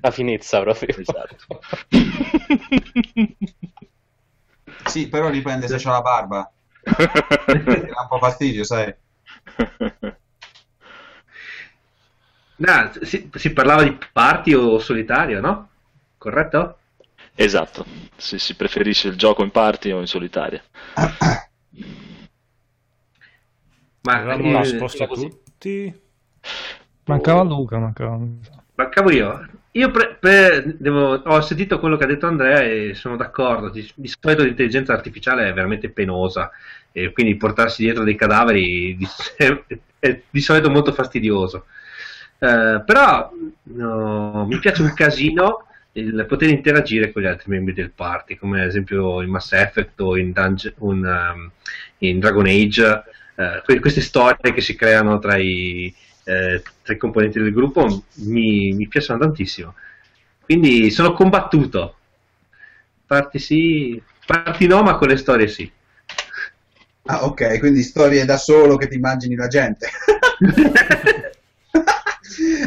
La 0.00 0.10
finezza 0.10 0.60
proprio. 0.60 0.94
Esatto. 0.96 1.60
Sì, 4.84 5.08
però 5.08 5.30
dipende 5.30 5.66
se 5.68 5.76
c'ha 5.78 5.90
la 5.90 6.00
barba. 6.02 6.50
Dà 6.82 8.00
un 8.02 8.08
po' 8.08 8.18
fastidio, 8.18 8.64
sai. 8.64 8.94
No, 12.58 12.90
si, 13.02 13.30
si 13.32 13.52
parlava 13.52 13.84
di 13.84 13.96
party 14.12 14.52
o 14.52 14.78
solitario, 14.80 15.40
no? 15.40 15.68
Corretto? 16.18 16.78
esatto, 17.36 17.86
se 18.16 18.38
si 18.40 18.56
preferisce 18.56 19.06
il 19.08 19.16
gioco 19.16 19.44
in 19.44 19.52
party 19.52 19.92
o 19.92 20.00
in 20.00 20.06
solitaria. 20.06 20.60
Ma 24.02 24.60
risposto 24.62 25.06
così. 25.06 25.28
tutti. 25.28 26.00
Mancava 27.04 27.42
Luca, 27.42 27.78
mancava 27.78 28.18
mancavo 28.74 29.10
io. 29.10 29.46
Io 29.72 29.90
pre- 29.90 30.16
pre- 30.18 30.76
devo- 30.78 31.14
ho 31.14 31.40
sentito 31.40 31.78
quello 31.78 31.96
che 31.96 32.04
ha 32.04 32.06
detto 32.08 32.26
Andrea 32.26 32.62
e 32.62 32.94
sono 32.94 33.16
d'accordo. 33.16 33.68
Di, 33.68 33.88
di 33.94 34.10
solito 34.18 34.42
l'intelligenza 34.42 34.92
artificiale 34.92 35.48
è 35.48 35.52
veramente 35.52 35.90
penosa 35.90 36.50
e 36.92 37.12
quindi 37.12 37.36
portarsi 37.36 37.82
dietro 37.82 38.04
dei 38.04 38.14
cadaveri 38.16 38.96
di, 38.96 39.06
è 39.98 40.20
di 40.30 40.40
solito 40.40 40.70
molto 40.70 40.92
fastidioso. 40.92 41.66
Eh, 42.38 42.82
però 42.84 43.30
no, 43.62 44.46
mi 44.46 44.58
piace 44.58 44.82
un 44.82 44.94
casino 44.94 45.64
il 45.92 46.26
poter 46.26 46.50
interagire 46.50 47.10
con 47.10 47.22
gli 47.22 47.26
altri 47.26 47.50
membri 47.50 47.72
del 47.74 47.90
party, 47.90 48.36
come 48.36 48.60
ad 48.60 48.68
esempio 48.68 49.20
in 49.22 49.30
Mass 49.30 49.52
Effect 49.52 50.00
o 50.00 50.16
in, 50.16 50.32
Dunge- 50.32 50.74
un, 50.78 51.04
um, 51.04 51.50
in 51.98 52.20
Dragon 52.20 52.46
Age, 52.46 53.02
eh, 53.34 53.62
que- 53.64 53.80
queste 53.80 54.00
storie 54.00 54.52
che 54.52 54.60
si 54.60 54.76
creano 54.76 55.18
tra 55.18 55.36
i, 55.36 55.92
eh, 56.24 56.62
tra 56.82 56.94
i 56.94 56.96
componenti 56.98 57.40
del 57.40 57.52
gruppo 57.52 58.04
mi, 58.26 58.72
mi 58.72 58.86
piacciono 58.86 59.18
tantissimo. 59.18 59.74
Quindi 60.44 60.90
sono 60.90 61.12
combattuto. 61.12 61.96
Parti 63.06 63.38
sì, 63.38 64.00
parti 64.26 64.66
no, 64.66 64.82
ma 64.82 64.96
con 64.96 65.08
le 65.08 65.16
storie 65.16 65.48
sì. 65.48 65.70
Ah, 67.10 67.24
ok, 67.24 67.58
quindi 67.58 67.82
storie 67.82 68.26
da 68.26 68.36
solo 68.36 68.76
che 68.76 68.86
ti 68.86 68.96
immagini 68.96 69.34
la 69.34 69.46
gente. 69.46 69.88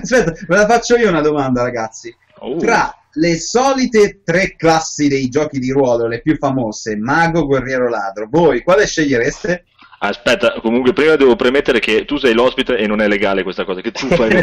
Aspetta, 0.02 0.32
ve 0.48 0.56
la 0.56 0.66
faccio 0.66 0.96
io 0.96 1.10
una 1.10 1.22
domanda, 1.22 1.62
ragazzi. 1.62 2.12
Oh. 2.40 2.58
Tra 2.58 2.92
le 3.14 3.40
solite 3.40 4.22
tre 4.24 4.56
classi 4.56 5.08
dei 5.08 5.30
giochi 5.30 5.60
di 5.60 5.70
ruolo, 5.70 6.08
le 6.08 6.22
più 6.22 6.38
famose, 6.38 6.98
mago, 6.98 7.46
guerriero, 7.46 7.88
ladro, 7.88 8.28
voi 8.32 8.64
quale 8.64 8.88
scegliereste? 8.88 9.66
Aspetta, 10.04 10.60
comunque 10.62 10.94
prima 10.94 11.16
devo 11.16 11.36
premettere 11.36 11.80
che 11.80 12.06
tu 12.06 12.18
sei 12.18 12.34
l'ospite 12.34 12.76
e 12.76 12.88
non 12.88 13.02
è 13.02 13.08
legale 13.08 13.44
questa 13.44 13.66
cosa, 13.66 13.82
che 13.82 13.92
tu 13.92 14.08
fai... 14.08 14.32
Oh, 14.34 14.40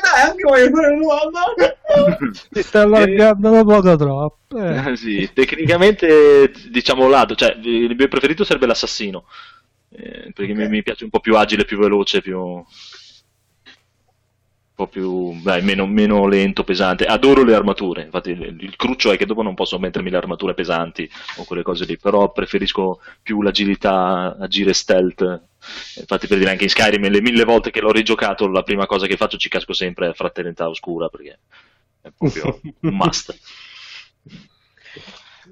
dai, 0.00 0.28
anche 0.28 0.42
voglio 0.44 0.70
fare 0.70 0.96
domanda. 0.96 2.30
Ti 2.50 2.62
sta 2.62 2.82
allargando 2.82 3.50
un 3.50 3.64
poco 3.64 3.96
troppo. 3.96 4.56
eh. 4.56 4.76
Ah, 4.76 4.94
sì, 4.94 5.28
tecnicamente 5.32 6.52
diciamo 6.68 7.08
lato, 7.08 7.34
cioè 7.34 7.56
il 7.60 7.96
mio 7.96 8.06
preferito 8.06 8.44
sarebbe 8.44 8.66
l'assassino, 8.66 9.24
eh, 9.90 10.30
perché 10.32 10.54
mi, 10.54 10.68
mi 10.68 10.82
piace 10.84 11.02
un 11.02 11.10
po' 11.10 11.18
più 11.18 11.36
agile, 11.36 11.64
più 11.64 11.76
veloce, 11.78 12.20
più... 12.20 12.64
po' 14.80 14.86
più, 14.86 15.40
dai, 15.42 15.62
meno, 15.62 15.86
meno 15.86 16.26
lento, 16.26 16.64
pesante. 16.64 17.04
Adoro 17.04 17.44
le 17.44 17.54
armature, 17.54 18.02
infatti 18.02 18.30
il, 18.30 18.56
il 18.60 18.76
cruccio 18.76 19.12
è 19.12 19.16
che 19.16 19.26
dopo 19.26 19.42
non 19.42 19.54
posso 19.54 19.78
mettermi 19.78 20.08
le 20.10 20.16
armature 20.16 20.54
pesanti 20.54 21.08
o 21.36 21.44
quelle 21.44 21.62
cose 21.62 21.84
lì, 21.84 21.98
però 21.98 22.32
preferisco 22.32 23.00
più 23.22 23.42
l'agilità, 23.42 24.36
agire 24.38 24.72
stealth. 24.72 25.42
Infatti 25.98 26.26
per 26.26 26.38
dire 26.38 26.50
anche 26.50 26.64
in 26.64 26.70
Skyrim 26.70 27.06
le 27.08 27.20
mille 27.20 27.44
volte 27.44 27.70
che 27.70 27.80
l'ho 27.80 27.92
rigiocato 27.92 28.48
la 28.48 28.62
prima 28.62 28.86
cosa 28.86 29.06
che 29.06 29.16
faccio 29.16 29.36
ci 29.36 29.50
casco 29.50 29.74
sempre 29.74 30.06
a 30.06 30.12
fraternità 30.14 30.68
oscura 30.68 31.08
perché 31.08 31.38
è 32.00 32.08
proprio 32.16 32.58
un 32.80 32.94
must. 32.94 33.38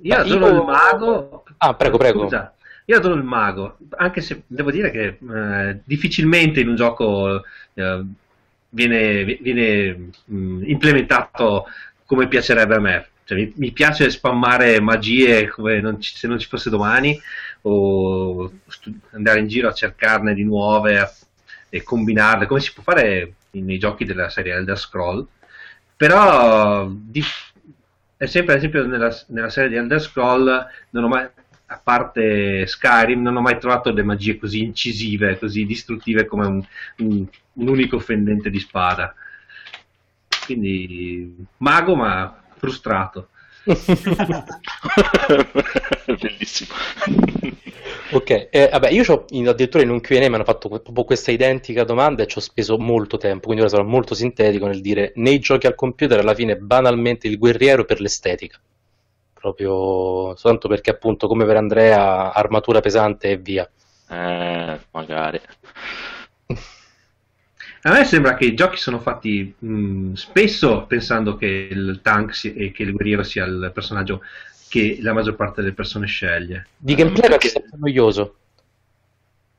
Io 0.02 0.14
Ma 0.14 0.20
adoro 0.22 0.46
io- 0.46 0.60
il 0.60 0.64
mago. 0.64 1.44
Ah, 1.56 1.74
prego, 1.74 1.96
prego. 1.98 2.22
Scusa, 2.22 2.54
io 2.84 2.96
adoro 2.96 3.14
il 3.14 3.24
mago, 3.24 3.78
anche 3.96 4.20
se 4.20 4.44
devo 4.46 4.70
dire 4.70 4.90
che 4.90 5.18
eh, 5.20 5.80
difficilmente 5.84 6.60
in 6.60 6.68
un 6.68 6.76
gioco 6.76 7.42
eh, 7.74 8.04
viene, 8.70 9.24
viene 9.24 10.10
mh, 10.24 10.62
implementato 10.68 11.66
come 12.04 12.28
piacerebbe 12.28 12.74
a 12.76 12.80
me. 12.80 13.08
Cioè, 13.24 13.36
mi, 13.38 13.52
mi 13.56 13.72
piace 13.72 14.10
spammare 14.10 14.80
magie 14.80 15.48
come 15.48 15.80
non 15.80 16.00
ci- 16.00 16.16
se 16.16 16.26
non 16.26 16.38
ci 16.38 16.48
fosse 16.48 16.70
domani 16.70 17.18
o 17.62 18.50
stu- 18.68 18.94
andare 19.12 19.40
in 19.40 19.48
giro 19.48 19.68
a 19.68 19.72
cercarne 19.72 20.32
di 20.34 20.44
nuove 20.44 20.98
a- 20.98 21.12
e 21.70 21.82
combinarle 21.82 22.46
come 22.46 22.60
si 22.60 22.72
può 22.72 22.82
fare 22.82 23.34
nei 23.50 23.78
giochi 23.78 24.04
della 24.06 24.30
serie 24.30 24.54
Elder 24.54 24.78
Scroll 24.78 25.26
però 25.96 26.86
di- 26.90 27.22
è 28.16 28.26
sempre 28.26 28.52
ad 28.54 28.58
esempio 28.58 28.86
nella, 28.86 29.14
nella 29.28 29.50
serie 29.50 29.70
di 29.70 29.76
Elder 29.76 30.00
Scroll 30.00 30.66
non 30.90 31.04
ho 31.04 31.08
mai 31.08 31.26
a 31.70 31.80
parte 31.82 32.66
Skyrim 32.66 33.20
non 33.22 33.36
ho 33.36 33.40
mai 33.40 33.58
trovato 33.60 33.92
le 33.92 34.02
magie 34.02 34.38
così 34.38 34.62
incisive 34.62 35.38
così 35.38 35.66
distruttive 35.66 36.24
come 36.26 36.46
un, 36.46 36.64
un- 36.98 37.26
un 37.58 37.68
unico 37.68 37.98
fendente 37.98 38.50
di 38.50 38.58
spada 38.58 39.14
quindi 40.46 41.46
mago 41.58 41.94
ma 41.94 42.42
frustrato 42.56 43.28
Bellissimo. 46.06 46.72
Ok, 48.10 48.48
eh, 48.50 48.68
vabbè, 48.72 48.88
io 48.88 49.02
c'ho, 49.04 49.26
in- 49.30 49.48
addirittura 49.48 49.82
in 49.82 49.90
un 49.90 50.00
Q&A 50.00 50.26
mi 50.28 50.34
hanno 50.34 50.44
fatto 50.44 50.68
proprio 50.68 51.04
questa 51.04 51.30
identica 51.30 51.84
domanda 51.84 52.22
e 52.22 52.26
ci 52.26 52.38
ho 52.38 52.40
speso 52.40 52.78
molto 52.78 53.18
tempo, 53.18 53.44
quindi 53.44 53.60
ora 53.60 53.70
sarò 53.70 53.84
molto 53.84 54.14
sintetico 54.14 54.66
nel 54.66 54.80
dire 54.80 55.12
nei 55.16 55.38
giochi 55.38 55.66
al 55.66 55.74
computer 55.74 56.18
alla 56.18 56.34
fine 56.34 56.56
banalmente 56.56 57.28
il 57.28 57.36
guerriero 57.36 57.84
per 57.84 58.00
l'estetica, 58.00 58.58
proprio 59.34 60.34
soltanto 60.36 60.68
perché 60.68 60.90
appunto 60.90 61.26
come 61.26 61.44
per 61.44 61.56
Andrea 61.56 62.32
armatura 62.32 62.80
pesante 62.80 63.32
e 63.32 63.36
via. 63.36 63.70
Eh, 64.08 64.80
magari. 64.90 65.40
A 67.82 67.92
me 67.92 68.04
sembra 68.04 68.34
che 68.34 68.44
i 68.46 68.54
giochi 68.54 68.76
sono 68.76 68.98
fatti 68.98 69.54
mh, 69.56 70.12
spesso 70.14 70.84
pensando 70.86 71.36
che 71.36 71.68
il 71.70 72.00
tank 72.02 72.34
si- 72.34 72.54
e 72.54 72.72
che 72.72 72.82
il 72.82 72.92
guerriero 72.92 73.22
sia 73.22 73.44
il 73.44 73.70
personaggio 73.72 74.22
che 74.68 74.98
la 75.00 75.12
maggior 75.12 75.36
parte 75.36 75.60
delle 75.62 75.74
persone 75.74 76.06
sceglie. 76.06 76.66
Di 76.76 76.94
gameplay 76.94 77.28
penso 77.28 77.48
sia 77.48 77.60
più 77.60 77.78
noioso. 77.78 78.36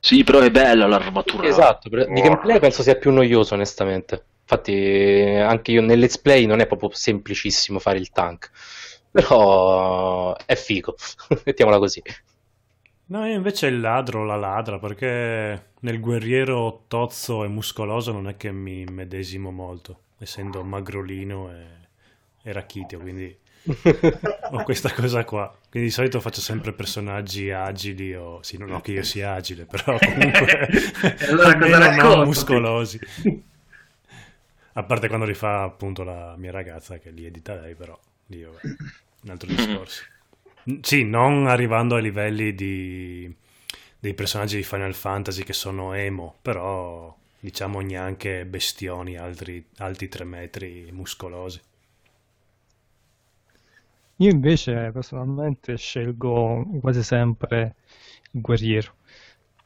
Sì, 0.02 0.24
però 0.24 0.40
è 0.40 0.50
bella 0.50 0.86
l'armatura. 0.86 1.46
Esatto, 1.46 1.88
per- 1.90 2.10
di 2.10 2.20
gameplay 2.20 2.58
penso 2.58 2.82
sia 2.82 2.96
più 2.96 3.10
noioso 3.12 3.54
onestamente. 3.54 4.24
Infatti 4.42 4.72
anche 4.72 5.72
io 5.72 5.80
nel 5.82 5.98
let's 5.98 6.18
play 6.18 6.46
non 6.46 6.60
è 6.60 6.66
proprio 6.66 6.90
semplicissimo 6.92 7.78
fare 7.78 7.98
il 7.98 8.10
tank. 8.10 8.50
Però 9.10 10.36
è 10.46 10.54
figo, 10.54 10.94
mettiamola 11.44 11.78
così. 11.78 12.02
No, 13.10 13.26
io 13.26 13.34
invece 13.34 13.66
il 13.66 13.80
ladro 13.80 14.24
la 14.24 14.36
ladra 14.36 14.78
perché 14.78 15.70
nel 15.80 15.98
guerriero 15.98 16.84
tozzo 16.86 17.42
e 17.42 17.48
muscoloso 17.48 18.12
non 18.12 18.28
è 18.28 18.36
che 18.36 18.52
mi 18.52 18.84
medesimo 18.84 19.50
molto, 19.50 20.02
essendo 20.18 20.62
magrolino 20.62 21.50
e, 21.50 21.64
e 22.42 22.52
rachitio, 22.52 23.00
quindi 23.00 23.36
ho 24.52 24.62
questa 24.62 24.92
cosa 24.92 25.24
qua. 25.24 25.52
Quindi 25.68 25.88
di 25.88 25.94
solito 25.94 26.20
faccio 26.20 26.40
sempre 26.40 26.72
personaggi 26.72 27.50
agili 27.50 28.14
o... 28.14 28.42
Sì, 28.42 28.58
non 28.58 28.70
ho 28.70 28.80
che 28.80 28.92
io 28.92 29.02
sia 29.02 29.32
agile, 29.34 29.64
però 29.66 29.98
comunque 29.98 30.68
allora 31.28 31.58
cosa 31.58 31.78
non 31.78 31.96
racconti? 31.96 32.26
muscolosi. 32.26 33.00
A 34.74 34.82
parte 34.84 35.08
quando 35.08 35.26
li 35.26 35.34
fa 35.34 35.64
appunto 35.64 36.04
la 36.04 36.36
mia 36.36 36.52
ragazza 36.52 36.98
che 36.98 37.10
li 37.10 37.26
edita 37.26 37.54
lei, 37.54 37.74
però 37.74 37.98
vabbè, 38.26 38.60
un 39.22 39.30
altro 39.30 39.48
discorso. 39.48 40.04
Sì, 40.82 41.04
non 41.04 41.46
arrivando 41.48 41.96
ai 41.96 42.02
livelli 42.02 42.54
di, 42.54 43.32
dei 43.98 44.14
personaggi 44.14 44.56
di 44.56 44.62
Final 44.62 44.94
Fantasy 44.94 45.42
che 45.42 45.52
sono 45.52 45.92
emo, 45.94 46.36
però 46.42 47.14
diciamo 47.38 47.80
neanche 47.80 48.44
bestioni 48.46 49.16
altri, 49.16 49.64
alti 49.78 50.08
3 50.08 50.24
metri, 50.24 50.88
muscolosi. 50.92 51.60
Io 54.18 54.30
invece 54.30 54.90
personalmente 54.92 55.76
scelgo 55.76 56.64
quasi 56.80 57.02
sempre 57.02 57.74
il 58.32 58.40
guerriero. 58.40 58.94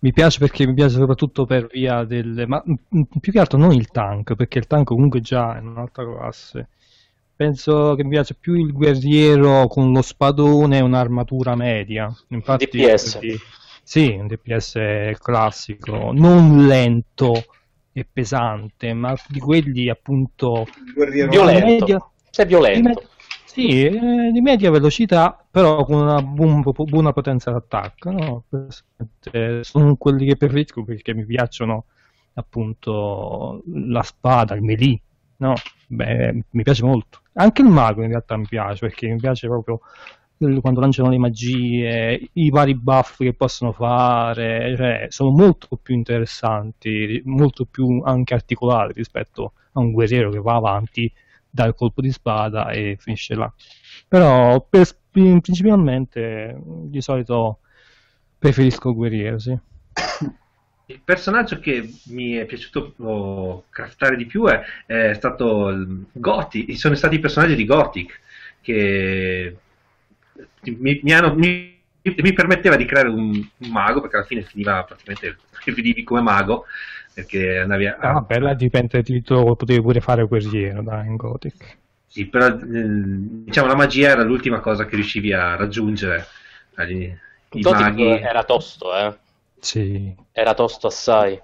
Mi 0.01 0.13
piace 0.13 0.39
perché 0.39 0.67
mi 0.67 0.75
piace 0.75 0.97
soprattutto 0.97 1.45
per 1.45 1.67
via 1.67 2.05
del... 2.05 2.45
ma 2.47 2.63
più 3.21 3.33
che 3.33 3.39
altro 3.39 3.59
non 3.59 3.73
il 3.73 3.89
tank, 3.89 4.35
perché 4.35 4.59
il 4.59 4.67
tank 4.67 4.87
comunque 4.87 5.21
già 5.21 5.57
è 5.57 5.61
un'altra 5.61 6.05
classe. 6.05 6.69
Penso 7.37 7.95
che 7.97 8.05
mi 8.05 8.11
piace 8.11 8.35
più 8.35 8.55
il 8.55 8.73
guerriero 8.73 9.67
con 9.67 9.93
lo 9.93 10.03
spadone 10.03 10.79
e 10.79 10.83
un'armatura 10.83 11.55
media. 11.57 12.13
Infatti, 12.29 12.79
DPS. 12.79 13.19
sì, 13.19 13.39
Sì, 13.83 14.17
un 14.19 14.27
DPS 14.29 14.79
classico, 15.21 16.13
non 16.13 16.67
lento 16.67 17.47
e 17.93 18.07
pesante, 18.11 18.93
ma 18.95 19.15
di 19.29 19.41
quelli 19.41 19.89
appunto 19.89 20.65
Il 20.87 20.93
guerriero 20.95 21.31
Violento. 21.31 21.67
media- 21.67 22.11
Sei 22.31 22.45
di 22.47 22.51
violento. 22.53 22.89
me- 22.89 23.09
sì, 23.45 23.85
eh, 23.85 24.31
di 24.33 24.41
media 24.41 24.71
velocità, 24.71 25.47
però 25.51 25.85
con 25.85 26.01
una 26.01 26.21
buon- 26.23 26.63
buona 26.63 27.13
potenza 27.13 27.51
d'attacco. 27.51 28.11
no? 28.11 28.45
Sono 29.63 29.97
quelli 29.97 30.27
che 30.27 30.37
preferisco 30.37 30.85
perché 30.85 31.15
mi 31.15 31.25
piacciono 31.25 31.87
appunto 32.35 33.63
la 33.67 34.03
spada, 34.03 34.55
il 34.55 34.63
melee. 34.63 35.01
No? 35.45 35.55
Beh, 35.89 36.33
mi 36.51 36.63
piace 36.63 36.85
molto. 36.85 37.21
Anche 37.35 37.61
il 37.63 37.69
mago 37.69 38.03
in 38.03 38.09
realtà 38.09 38.37
mi 38.37 38.47
piace 38.49 38.87
perché 38.87 39.09
mi 39.09 39.19
piace 39.19 39.47
proprio 39.47 39.81
il- 40.39 40.61
quando 40.61 40.81
lanciano 40.81 41.11
le 41.11 41.19
magie, 41.19 42.29
i 42.33 42.51
vari 42.51 42.75
buff 42.75 43.19
che 43.19 43.35
possono 43.35 43.73
fare, 43.73 44.75
cioè, 44.77 45.07
sono 45.11 45.31
molto 45.31 45.77
più 45.81 45.95
interessanti, 45.95 47.21
molto 47.27 47.67
più 47.67 48.01
anche 48.05 48.35
articolati 48.35 48.93
rispetto 48.95 49.53
a 49.73 49.81
un 49.81 49.93
guerriero 49.93 50.31
che 50.31 50.41
va 50.41 50.55
avanti 50.55 51.13
dà 51.51 51.67
il 51.67 51.75
colpo 51.75 52.01
di 52.01 52.11
spada 52.11 52.71
e 52.71 52.97
finisce 52.99 53.35
là. 53.35 53.53
Però 54.09 54.61
per- 54.69 54.97
principalmente 55.11 56.59
di 56.65 57.01
solito 57.01 57.61
preferisco 58.39 58.95
guerriero, 58.95 59.39
sì. 59.39 59.57
Il 60.87 61.01
personaggio 61.03 61.61
che 61.61 61.89
mi 62.09 62.33
è 62.35 62.45
piaciuto 62.45 63.65
craftare 63.71 64.17
di 64.17 64.27
più 64.27 64.45
è, 64.47 64.61
è 64.87 65.15
stato 65.15 65.73
Gothic, 66.13 66.77
sono 66.77 66.95
stati 66.95 67.15
i 67.17 67.21
personaggi 67.21 67.55
di 67.55 67.65
Gothic 67.65 68.21
che 68.61 69.57
mi, 70.65 71.01
mi 71.03 71.13
hanno- 71.13 71.35
mi- 71.35 71.73
mi 72.03 72.33
permetteva 72.35 72.77
di 72.77 72.85
creare 72.85 73.09
un, 73.09 73.31
un 73.57 73.71
mago 73.71 74.01
perché 74.01 74.17
alla 74.17 74.25
fine 74.27 74.43
finiva 74.43 74.85
praticamente 74.85 75.39
finivi 75.73 76.03
come 76.05 76.21
mago 76.21 76.67
perché 77.13 77.59
andavi 77.59 77.87
a, 77.87 77.97
Ah, 77.99 78.21
bella 78.21 78.55
dipende 78.55 79.03
di 79.03 79.21
tutto, 79.21 79.57
potevi 79.57 79.83
pure 79.83 80.01
fare 80.01 80.27
guerriero 80.29 80.81
dai, 80.81 81.09
in 81.09 81.17
Gothic. 81.17 81.79
Sì, 82.07 82.27
però 82.29 82.47
eh, 82.47 82.57
diciamo 82.63 83.67
la 83.67 83.75
magia 83.75 84.11
era 84.11 84.23
l'ultima 84.23 84.61
cosa 84.61 84.87
che 84.87 84.95
riuscivi 84.95 85.33
a 85.33 85.57
raggiungere. 85.57 86.27
I 87.53 87.63
Gothic 87.63 87.97
maghi. 87.97 88.13
era 88.23 88.45
tosto, 88.45 88.95
eh. 88.95 89.19
Sì. 89.65 90.15
Era 90.33 90.53
tosto 90.55 90.87
assai. 90.89 91.41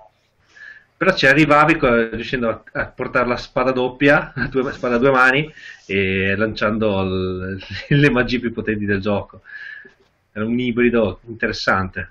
Però 0.97 1.15
ci 1.15 1.27
arrivavi 1.27 1.79
riuscendo 2.13 2.49
a, 2.51 2.63
a 2.73 2.87
portare 2.89 3.27
la 3.27 3.37
spada 3.37 3.73
doppia, 3.73 4.33
la 4.37 4.49
tua 4.49 4.71
spada 4.73 4.97
a 4.97 4.99
due 4.99 5.11
mani, 5.11 5.51
e 5.87 6.35
lanciando 6.37 7.01
il- 7.03 7.59
le 7.89 8.11
magie 8.11 8.39
più 8.39 8.53
potenti 8.53 8.85
del 8.85 9.01
gioco. 9.01 9.41
Era 10.33 10.45
un 10.45 10.59
ibrido 10.59 11.21
interessante. 11.27 12.11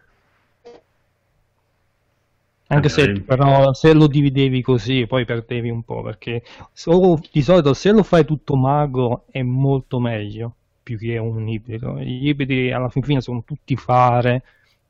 Anche 2.72 2.88
se 2.90 3.22
però 3.26 3.74
se 3.74 3.94
lo 3.94 4.06
dividevi 4.06 4.62
così 4.62 5.08
poi 5.08 5.26
perdevi 5.26 5.70
un 5.72 5.82
po' 5.84 6.04
perché 6.04 6.44
solo- 6.72 7.20
di 7.32 7.42
solito 7.42 7.74
se 7.74 7.92
lo 7.92 8.04
fai 8.04 8.26
tutto 8.26 8.56
mago 8.56 9.26
è 9.32 9.42
molto 9.42 10.00
meglio 10.00 10.56
più 10.84 10.98
che 11.00 11.18
un 11.18 11.48
ibrido. 11.48 12.00
Gli 12.00 12.28
ibridi 12.28 12.72
alla 12.72 12.90
fin 12.90 13.02
fine 13.04 13.22
sono 13.22 13.44
tutti 13.44 13.76
fare, 13.76 14.44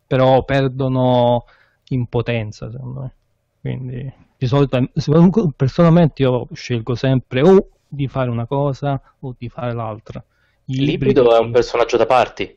però 0.10 0.44
perdono 0.44 1.46
in 1.90 2.08
potenza 2.08 2.72
secondo 2.72 3.02
me. 3.02 3.14
Quindi 3.62 4.14
di 4.36 4.48
solito 4.48 4.90
personalmente 5.56 6.24
io 6.24 6.48
scelgo 6.52 6.96
sempre 6.96 7.42
o 7.42 7.68
di 7.88 8.08
fare 8.08 8.32
una 8.32 8.48
cosa 8.48 9.00
o 9.20 9.36
di 9.38 9.50
fare 9.50 9.74
l'altra. 9.74 10.24
Gli 10.66 10.84
L'ibrido 10.84 11.36
è 11.36 11.40
un 11.40 11.52
personaggio 11.52 11.96
da 11.96 12.08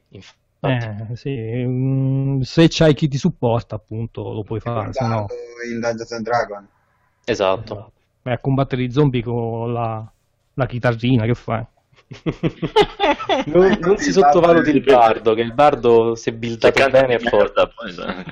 infatti. 0.08 0.38
eh, 0.60 1.16
sì, 1.16 1.30
mm, 1.30 2.40
se 2.40 2.68
c'hai 2.70 2.94
chi 2.94 3.08
ti 3.08 3.18
supporta 3.18 3.74
appunto 3.74 4.32
lo 4.32 4.42
puoi 4.42 4.60
fare, 4.60 4.94
se 4.94 5.06
no... 5.06 5.26
In 5.70 5.80
Dungeons 5.80 6.12
and 6.12 6.24
Dragons. 6.24 6.68
Esatto. 7.24 7.92
Vai 8.22 8.32
a 8.32 8.38
combattere 8.38 8.82
i 8.82 8.90
zombie 8.90 9.22
con 9.22 9.74
la, 9.74 10.10
la 10.54 10.66
chitarrina, 10.66 11.26
che 11.26 11.34
fai? 11.34 11.62
Non, 13.46 13.78
non 13.80 13.96
si 13.98 14.12
sottovaluti 14.12 14.70
il 14.70 14.82
bardo, 14.82 15.34
che 15.34 15.40
il 15.40 15.52
bardo 15.52 16.14
se 16.14 16.30
Cioè, 16.30 16.38
buildato 16.38 16.90
bene 16.90 17.14
è 17.14 17.18
di 17.18 17.28
forte. 17.28 17.70
sai. 17.90 18.24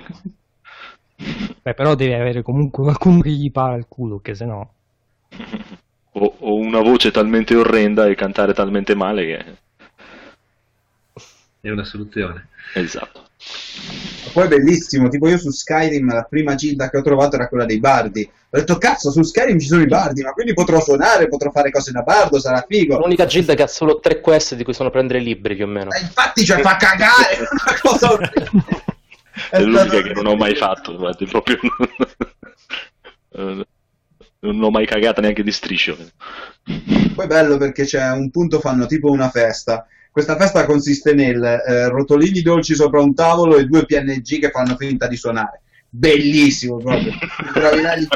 Beh, 1.62 1.74
però 1.74 1.94
devi 1.94 2.12
avere 2.12 2.42
comunque 2.42 2.82
qualcuno 2.84 3.20
che 3.20 3.30
gli 3.30 3.50
para 3.50 3.76
il 3.76 3.86
culo, 3.88 4.20
che 4.20 4.34
se 4.34 4.44
no... 4.44 4.72
o, 6.12 6.34
o 6.38 6.54
una 6.54 6.80
voce 6.80 7.10
talmente 7.10 7.54
orrenda 7.54 8.06
e 8.06 8.14
cantare 8.14 8.52
talmente 8.54 8.94
male 8.94 9.26
che... 9.26 9.44
È 11.60 11.70
una 11.70 11.84
soluzione. 11.84 12.48
Esatto. 12.74 13.29
Poi 14.32 14.44
è 14.44 14.48
bellissimo, 14.48 15.08
tipo 15.08 15.28
io 15.28 15.38
su 15.38 15.50
Skyrim 15.50 16.12
la 16.12 16.26
prima 16.28 16.54
gilda 16.54 16.88
che 16.88 16.98
ho 16.98 17.02
trovato 17.02 17.36
era 17.36 17.48
quella 17.48 17.64
dei 17.64 17.80
bardi. 17.80 18.28
Ho 18.50 18.58
detto 18.58 18.78
cazzo, 18.78 19.10
su 19.10 19.22
Skyrim 19.22 19.58
ci 19.58 19.66
sono 19.66 19.82
i 19.82 19.86
bardi, 19.86 20.22
ma 20.22 20.32
quindi 20.32 20.54
potrò 20.54 20.80
suonare, 20.80 21.28
potrò 21.28 21.50
fare 21.50 21.70
cose 21.70 21.90
da 21.90 22.02
bardo, 22.02 22.38
sarà 22.38 22.64
figo. 22.66 22.98
L'unica 22.98 23.26
gilda 23.26 23.54
che 23.54 23.62
ha 23.62 23.66
solo 23.66 23.98
tre 24.00 24.20
quest 24.20 24.54
di 24.54 24.64
cui 24.64 24.74
sono 24.74 24.90
prendere 24.90 25.20
libri 25.20 25.56
più 25.56 25.64
o 25.64 25.68
meno. 25.68 25.90
E 25.90 26.00
infatti 26.00 26.44
cioè 26.44 26.60
fa 26.60 26.76
cagare, 26.76 27.38
è 27.38 27.40
una 27.50 27.78
cosa 27.80 28.12
orribile. 28.12 28.84
È 29.50 29.60
l'unica 29.60 30.02
che 30.02 30.12
non 30.12 30.26
ho 30.26 30.36
mai 30.36 30.54
fatto, 30.54 30.96
guardi, 30.96 31.26
proprio 31.26 31.58
non... 33.32 33.64
non 34.40 34.62
ho 34.62 34.70
mai 34.70 34.86
cagata 34.86 35.20
neanche 35.20 35.42
di 35.42 35.52
striscio. 35.52 35.96
Poi 37.14 37.24
è 37.24 37.28
bello 37.28 37.56
perché 37.56 37.84
c'è 37.84 38.10
un 38.10 38.30
punto 38.30 38.60
fanno 38.60 38.86
tipo 38.86 39.10
una 39.10 39.28
festa. 39.28 39.86
Questa 40.12 40.36
festa 40.36 40.64
consiste 40.66 41.14
nel 41.14 41.42
eh, 41.42 41.88
rotolini 41.88 42.40
dolci 42.42 42.74
sopra 42.74 43.00
un 43.00 43.14
tavolo 43.14 43.56
e 43.56 43.64
due 43.66 43.84
PNG 43.86 44.40
che 44.40 44.50
fanno 44.50 44.76
finta 44.76 45.06
di 45.06 45.16
suonare. 45.16 45.62
Bellissimo 45.88 46.76
proprio. 46.78 47.12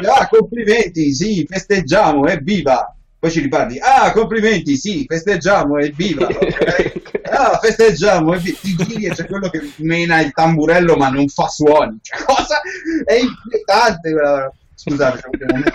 Ah, 0.07 0.27
complimenti, 0.27 1.13
sì, 1.13 1.45
festeggiamo, 1.47 2.27
evviva. 2.27 2.93
Poi 3.17 3.31
ci 3.31 3.41
riparli, 3.41 3.79
ah, 3.79 4.11
complimenti, 4.11 4.75
sì, 4.77 5.05
festeggiamo, 5.07 5.77
evviva. 5.79 6.27
ok? 6.27 7.03
Ah, 7.27 7.57
festeggiamo, 7.59 8.33
evviva. 8.33 8.57
Ti 8.61 8.75
giri 8.75 9.05
e 9.05 9.09
c'è 9.09 9.25
quello 9.25 9.49
che 9.49 9.61
mena 9.77 10.21
il 10.21 10.31
tamburello 10.31 10.95
ma 10.95 11.09
non 11.09 11.27
fa 11.27 11.47
suoni. 11.47 11.97
Cioè, 12.01 12.23
cosa? 12.23 12.61
È 13.03 13.13
inquietante 13.13 14.11
quella... 14.11 14.51
Scusate, 14.75 15.19
c'è 15.21 15.27
un 15.27 15.37
momento. 15.51 15.71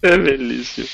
È 0.08 0.18
bellissimo. 0.18 0.86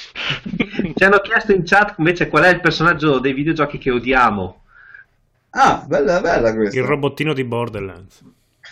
Ci 0.94 1.04
hanno 1.04 1.20
chiesto 1.20 1.52
in 1.52 1.62
chat 1.64 1.94
invece 1.98 2.28
qual 2.28 2.44
è 2.44 2.48
il 2.48 2.60
personaggio 2.60 3.18
dei 3.20 3.32
videogiochi 3.32 3.78
che 3.78 3.90
odiamo. 3.90 4.62
Ah, 5.50 5.84
bella, 5.86 6.20
bella 6.20 6.54
questa. 6.54 6.78
Il 6.78 6.84
robottino 6.84 7.32
di 7.32 7.44
Borderlands. 7.44 8.22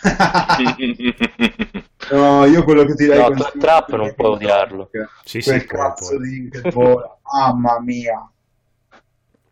No, 2.11 2.45
io 2.45 2.63
quello 2.63 2.85
che 2.85 2.93
direi 2.93 3.17
No, 3.17 3.25
con- 3.25 3.35
Clap 3.37 3.57
Trap 3.57 3.95
non 3.95 4.13
puoi 4.13 4.33
odiarlo. 4.33 4.89
Sì, 5.23 5.41
quel 5.41 5.61
sì, 5.61 5.65
cazzo 5.65 6.19
di. 6.19 6.49
Mamma 7.33 7.79
mia. 7.79 8.29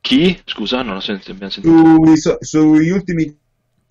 Chi? 0.02 0.40
Scusa, 0.46 0.84
non 0.84 0.98
ho 0.98 1.00
sentito. 1.00 1.50
Sui, 1.50 2.18
so- 2.18 2.38
sugli 2.42 2.90
ultimi 2.90 3.36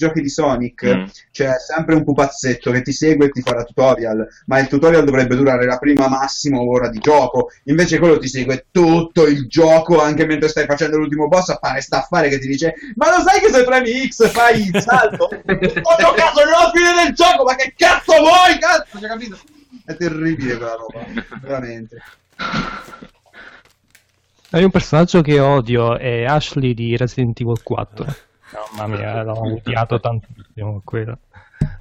giochi 0.02 0.20
di 0.20 0.28
Sonic 0.28 0.84
Mm. 0.84 1.04
c'è 1.30 1.50
sempre 1.58 1.94
un 1.94 2.02
pupazzetto 2.04 2.70
che 2.72 2.82
ti 2.82 2.92
segue 2.92 3.26
e 3.26 3.30
ti 3.30 3.40
farà 3.40 3.62
tutorial, 3.62 4.26
ma 4.46 4.58
il 4.58 4.66
tutorial 4.66 5.04
dovrebbe 5.04 5.36
durare 5.36 5.64
la 5.64 5.78
prima 5.78 6.08
massimo 6.08 6.68
ora 6.68 6.88
di 6.88 6.98
gioco, 6.98 7.50
invece 7.64 7.98
quello 7.98 8.18
ti 8.18 8.28
segue 8.28 8.66
tutto 8.70 9.26
il 9.26 9.46
gioco 9.46 10.00
anche 10.00 10.26
mentre 10.26 10.48
stai 10.48 10.66
facendo 10.66 10.98
l'ultimo 10.98 11.28
boss, 11.28 11.50
appare 11.50 11.80
staffare 11.80 12.28
che 12.28 12.38
ti 12.40 12.48
dice 12.48 12.74
ma 12.96 13.16
lo 13.16 13.22
sai 13.22 13.40
che 13.40 13.50
se 13.50 13.64
premi 13.64 14.08
X 14.08 14.28
fai 14.30 14.60
il 14.60 14.80
salto? 14.80 15.24
Ho 15.30 15.96
giocato 15.98 16.40
alla 16.40 16.70
fine 16.74 17.04
del 17.04 17.14
gioco, 17.14 17.44
ma 17.44 17.54
che 17.54 17.74
cazzo 17.76 18.14
vuoi? 18.18 18.58
Cazzo, 18.58 18.98
cioè, 18.98 19.08
capito? 19.08 19.38
È 19.84 19.96
terribile 19.96 20.56
quella 20.56 20.74
roba, 20.74 21.04
veramente. 21.40 22.02
Hai 24.50 24.64
un 24.64 24.70
personaggio 24.70 25.22
che 25.22 25.40
odio, 25.40 25.96
è 25.96 26.24
Ashley 26.24 26.74
di 26.74 26.96
Resident 26.96 27.40
Evil 27.40 27.62
4. 27.62 28.14
Mamma 28.76 28.96
mia, 28.96 29.22
l'ho 29.22 29.54
odiato 29.54 29.98
tantissimo 30.00 30.82
quello. 30.84 31.18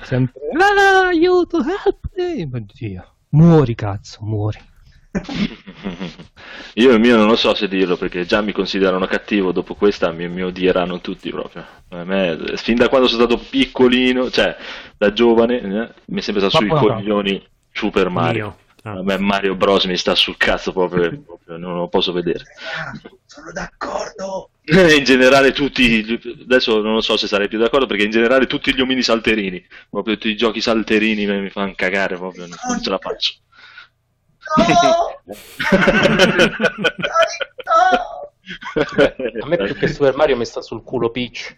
Sempre, 0.03 0.41
ah, 0.57 1.07
aiuto, 1.07 1.57
help 1.60 2.10
me! 2.15 2.49
Oddio, 2.52 3.14
muori 3.30 3.76
cazzo, 3.76 4.19
muori. 4.22 4.60
Io 6.76 6.93
il 6.93 6.99
mio 6.99 7.18
non 7.18 7.27
lo 7.27 7.35
so 7.35 7.53
se 7.53 7.68
dirlo 7.68 7.98
perché 7.98 8.26
già 8.26 8.41
mi 8.41 8.53
considerano 8.53 9.06
cattivo, 9.07 9.52
dopo 9.52 9.76
questa 9.76 10.11
mi, 10.11 10.30
mi 10.30 10.43
odieranno 10.43 11.02
tutti 11.02 11.30
proprio. 11.30 11.65
A 11.89 12.03
me, 12.06 12.38
fin 12.56 12.76
da 12.76 12.88
quando 12.88 13.07
sono 13.07 13.26
stato 13.26 13.43
piccolino, 13.49 14.30
cioè 14.30 14.56
da 14.98 15.11
giovane, 15.11 15.60
eh, 15.60 15.89
mi 16.06 16.19
è 16.19 16.22
sempre 16.22 16.48
stato 16.48 16.57
sui 16.57 16.69
coglioni 16.69 17.45
Super 17.72 18.10
Mario. 18.10 18.45
Mio. 18.45 18.61
Ah. 18.84 19.02
Me 19.03 19.18
Mario 19.18 19.56
Bros 19.56 19.86
mi 19.86 19.95
sta 19.95 20.16
sul 20.16 20.38
cazzo 20.38 20.72
proprio, 20.72 21.10
proprio 21.22 21.58
non 21.58 21.76
lo 21.76 21.88
posso 21.88 22.12
vedere. 22.12 22.44
Sono 23.26 23.52
d'accordo. 23.52 24.49
In 24.64 25.03
generale 25.03 25.52
tutti, 25.52 26.20
adesso 26.44 26.82
non 26.82 26.94
lo 26.94 27.02
so 27.02 27.18
se 27.18 27.28
sarei 27.28 27.48
più 27.48 27.60
d'accordo 27.60 27.86
perché 27.86 28.03
in 28.03 28.12
generale 28.12 28.48
tutti 28.48 28.74
gli 28.74 28.82
omini 28.82 29.02
salterini, 29.02 29.64
proprio 29.90 30.16
tutti 30.16 30.30
i 30.30 30.38
giochi 30.38 30.62
salterini 30.62 31.26
mi 31.26 31.49
fanno 31.49 31.74
cagare 31.76 32.16
proprio, 32.16 32.48
non, 32.48 32.58
non 32.68 32.82
ce 32.82 32.90
la 32.90 32.98
faccio. 32.98 33.34
A 39.41 39.48
me 39.48 39.58
più 39.58 39.76
che 39.76 39.88
Super 39.88 40.16
Mario 40.16 40.38
mi 40.38 40.45
sta 40.45 40.62
sul 40.62 40.84
culo 40.84 41.10
Peach. 41.10 41.58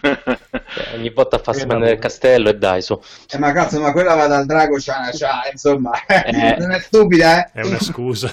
Cioè, 0.00 0.94
ogni 0.94 1.10
volta 1.10 1.38
fa 1.38 1.52
spendere 1.52 1.92
il 1.92 1.98
castello 1.98 2.48
e 2.48 2.56
dai 2.56 2.82
su. 2.82 2.98
Eh, 3.28 3.38
ma 3.38 3.52
cazzo, 3.52 3.80
ma 3.80 3.92
quella 3.92 4.14
va 4.14 4.26
dal 4.26 4.46
drago, 4.46 4.76
c'ha, 4.78 5.10
c'ha, 5.12 5.48
insomma, 5.50 5.92
Eh. 6.06 6.56
non 6.60 6.72
è 6.72 6.80
stupida, 6.80 7.46
eh? 7.46 7.60
È 7.60 7.64
una 7.64 7.80
scusa. 7.80 8.32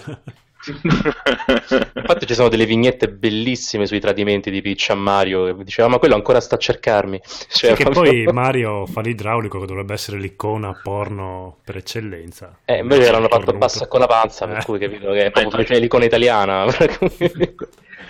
Infatti 0.68 2.26
ci 2.26 2.34
sono 2.34 2.50
delle 2.50 2.66
vignette 2.66 3.10
bellissime 3.10 3.86
sui 3.86 4.00
tradimenti 4.00 4.52
di 4.52 4.62
Peach 4.62 4.88
a 4.90 4.96
Mario 4.96 5.46
che 5.46 5.64
diceva 5.64 5.88
ma 5.88 5.98
quello 5.98 6.16
ancora 6.16 6.40
sta 6.40 6.56
a 6.56 6.60
cercarmi. 6.60 7.22
Cioè, 7.50 7.74
che 7.74 7.86
poi 7.90 8.24
Mario 8.32 8.86
fa 8.86 9.02
l'idraulico 9.02 9.60
che 9.60 9.66
dovrebbe 9.66 9.94
essere 9.94 10.18
l'icona 10.18 10.80
porno 10.82 11.58
per 11.64 11.78
eccellenza. 11.78 12.60
Eh, 12.66 12.80
invece 12.80 13.12
l'hanno 13.12 13.28
fatto 13.28 13.54
bassa 13.54 13.88
con 13.88 14.00
la 14.00 14.08
panza, 14.08 14.48
per 14.48 14.58
Eh. 14.58 14.64
cui 14.64 14.80
capito 14.80 15.12
che 15.12 15.26
è 15.26 15.32
proprio 15.32 15.64
c'è 15.64 15.80
l'icona 15.80 16.06
italiana. 16.06 16.66
Eh, 16.66 16.98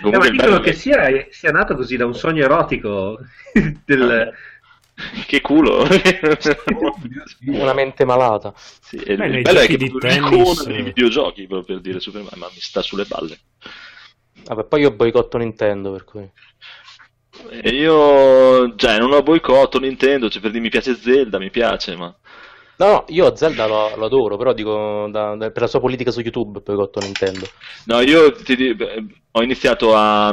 Comunque 0.00 0.28
il 0.28 0.32
dicono 0.36 0.60
che 0.60 0.74
sia, 0.74 1.08
sia 1.30 1.50
nato 1.50 1.74
così 1.74 1.96
da 1.96 2.06
un 2.06 2.14
sogno 2.14 2.44
erotico 2.44 3.18
del... 3.84 4.32
Che 5.26 5.40
culo! 5.40 5.86
Una 7.46 7.72
mente 7.74 8.04
malata. 8.04 8.52
Sì, 8.56 8.96
Beh, 8.96 9.26
il 9.26 9.42
bello 9.42 9.60
è 9.60 9.66
che 9.66 9.76
di 9.76 9.92
tennis- 9.98 10.66
dei 10.66 10.82
videogiochi 10.82 11.46
proprio 11.46 11.76
per 11.76 11.80
dire 11.80 12.00
Super 12.00 12.22
Mario, 12.22 12.38
ma 12.38 12.48
mi 12.52 12.60
sta 12.60 12.82
sulle 12.82 13.04
balle. 13.04 13.38
Vabbè, 14.44 14.64
poi 14.64 14.80
io 14.80 14.90
boicotto 14.92 15.36
Nintendo, 15.38 15.92
per 15.92 16.04
cui... 16.04 16.28
E 17.50 17.68
io, 17.68 18.74
cioè, 18.74 18.98
non 18.98 19.12
ho 19.12 19.22
boicotto 19.22 19.78
Nintendo, 19.78 20.28
cioè 20.28 20.40
per 20.40 20.50
dire 20.50 20.62
mi 20.62 20.70
piace 20.70 20.96
Zelda, 20.96 21.38
mi 21.38 21.50
piace, 21.50 21.94
ma 21.94 22.12
No, 22.78 22.86
no, 22.86 23.04
io 23.08 23.34
Zelda 23.34 23.66
lo, 23.66 23.94
lo 23.96 24.04
adoro, 24.06 24.36
però 24.36 24.52
dico 24.52 25.08
da- 25.10 25.34
da- 25.34 25.50
per 25.50 25.62
la 25.62 25.68
sua 25.68 25.80
politica 25.80 26.12
su 26.12 26.20
YouTube 26.20 26.60
boicotto 26.60 27.00
Nintendo. 27.00 27.46
No, 27.86 28.00
io 28.00 28.32
ti 28.32 28.76
ho 29.32 29.42
iniziato 29.42 29.94
a... 29.96 30.32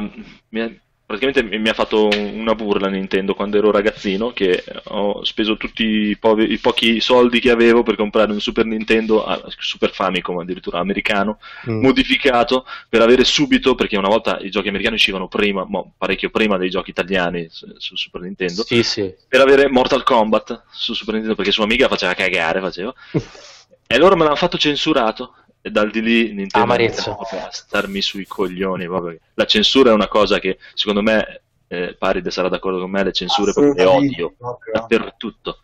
mi 0.50 0.82
praticamente 1.06 1.44
mi, 1.58 1.70
ha 1.70 1.74
fatto 1.74 2.08
un- 2.08 2.40
una 2.40 2.56
burla 2.56 2.88
Nintendo 2.90 3.34
quando 3.36 3.58
ero 3.58 3.72
ragazzino, 3.72 4.32
che 4.34 4.64
ho 4.86 5.24
speso 5.24 5.56
tutti 5.58 5.84
i, 5.84 6.18
povi- 6.18 6.52
i 6.52 6.58
pochi 6.58 7.00
soldi 7.00 7.40
che 7.40 7.52
avevo 7.52 7.84
per 7.84 7.96
comprare 7.96 8.32
un 8.32 8.40
Super 8.42 8.66
Nintendo, 8.66 9.24
ah, 9.26 9.42
Super 9.58 9.92
Famicom 9.92 10.40
addirittura 10.40 10.80
americano, 10.80 11.40
Mm. 11.70 11.82
modificato 11.82 12.66
per 12.90 13.02
avere 13.02 13.24
subito, 13.24 13.76
perché 13.76 13.98
una 13.98 14.10
volta 14.10 14.40
i 14.42 14.50
giochi 14.50 14.68
americani 14.68 14.96
uscivano 14.96 15.28
prima, 15.28 15.66
mo, 15.68 15.94
parecchio 15.98 16.30
prima 16.30 16.58
dei 16.58 16.70
giochi 16.70 16.90
italiani 16.90 17.48
su, 17.50 17.68
su 17.78 17.96
Super 17.96 18.22
Nintendo, 18.22 18.64
Sì, 18.64 18.82
sì. 18.84 19.14
per 19.28 19.42
avere 19.42 19.70
Mortal 19.70 20.04
Kombat 20.04 20.64
su 20.72 20.94
Super 20.94 21.14
Nintendo, 21.14 21.36
perché 21.38 21.52
su 21.52 21.62
Amiga 21.62 21.88
faceva 21.88 22.14
cagare, 22.14 22.60
faceva. 22.62 22.94
E 23.88 24.00
loro 24.00 24.16
me 24.16 24.24
l'hanno 24.24 24.36
fatto 24.36 24.58
censurato. 24.58 25.36
E 25.66 25.72
dal 25.72 25.90
di 25.90 26.00
lì 26.00 26.32
Nintendo 26.32 26.76
iniziato 26.76 27.24
a 27.24 27.50
starmi 27.50 28.00
sui 28.00 28.28
coglioni. 28.28 28.86
proprio. 28.86 29.18
La 29.34 29.46
censura 29.46 29.90
è 29.90 29.94
una 29.94 30.08
cosa 30.08 30.38
che 30.38 30.60
secondo 30.76 31.02
me, 31.02 31.42
eh, 31.66 31.96
Paride 31.98 32.30
sarà 32.30 32.50
d'accordo 32.50 32.80
con 32.80 32.92
me, 32.92 33.04
le 33.04 33.12
censure 33.12 33.52
proprio 33.52 33.74
le 33.74 33.86
odio 33.86 34.34
proprio. 34.38 34.74
dappertutto. 34.74 35.62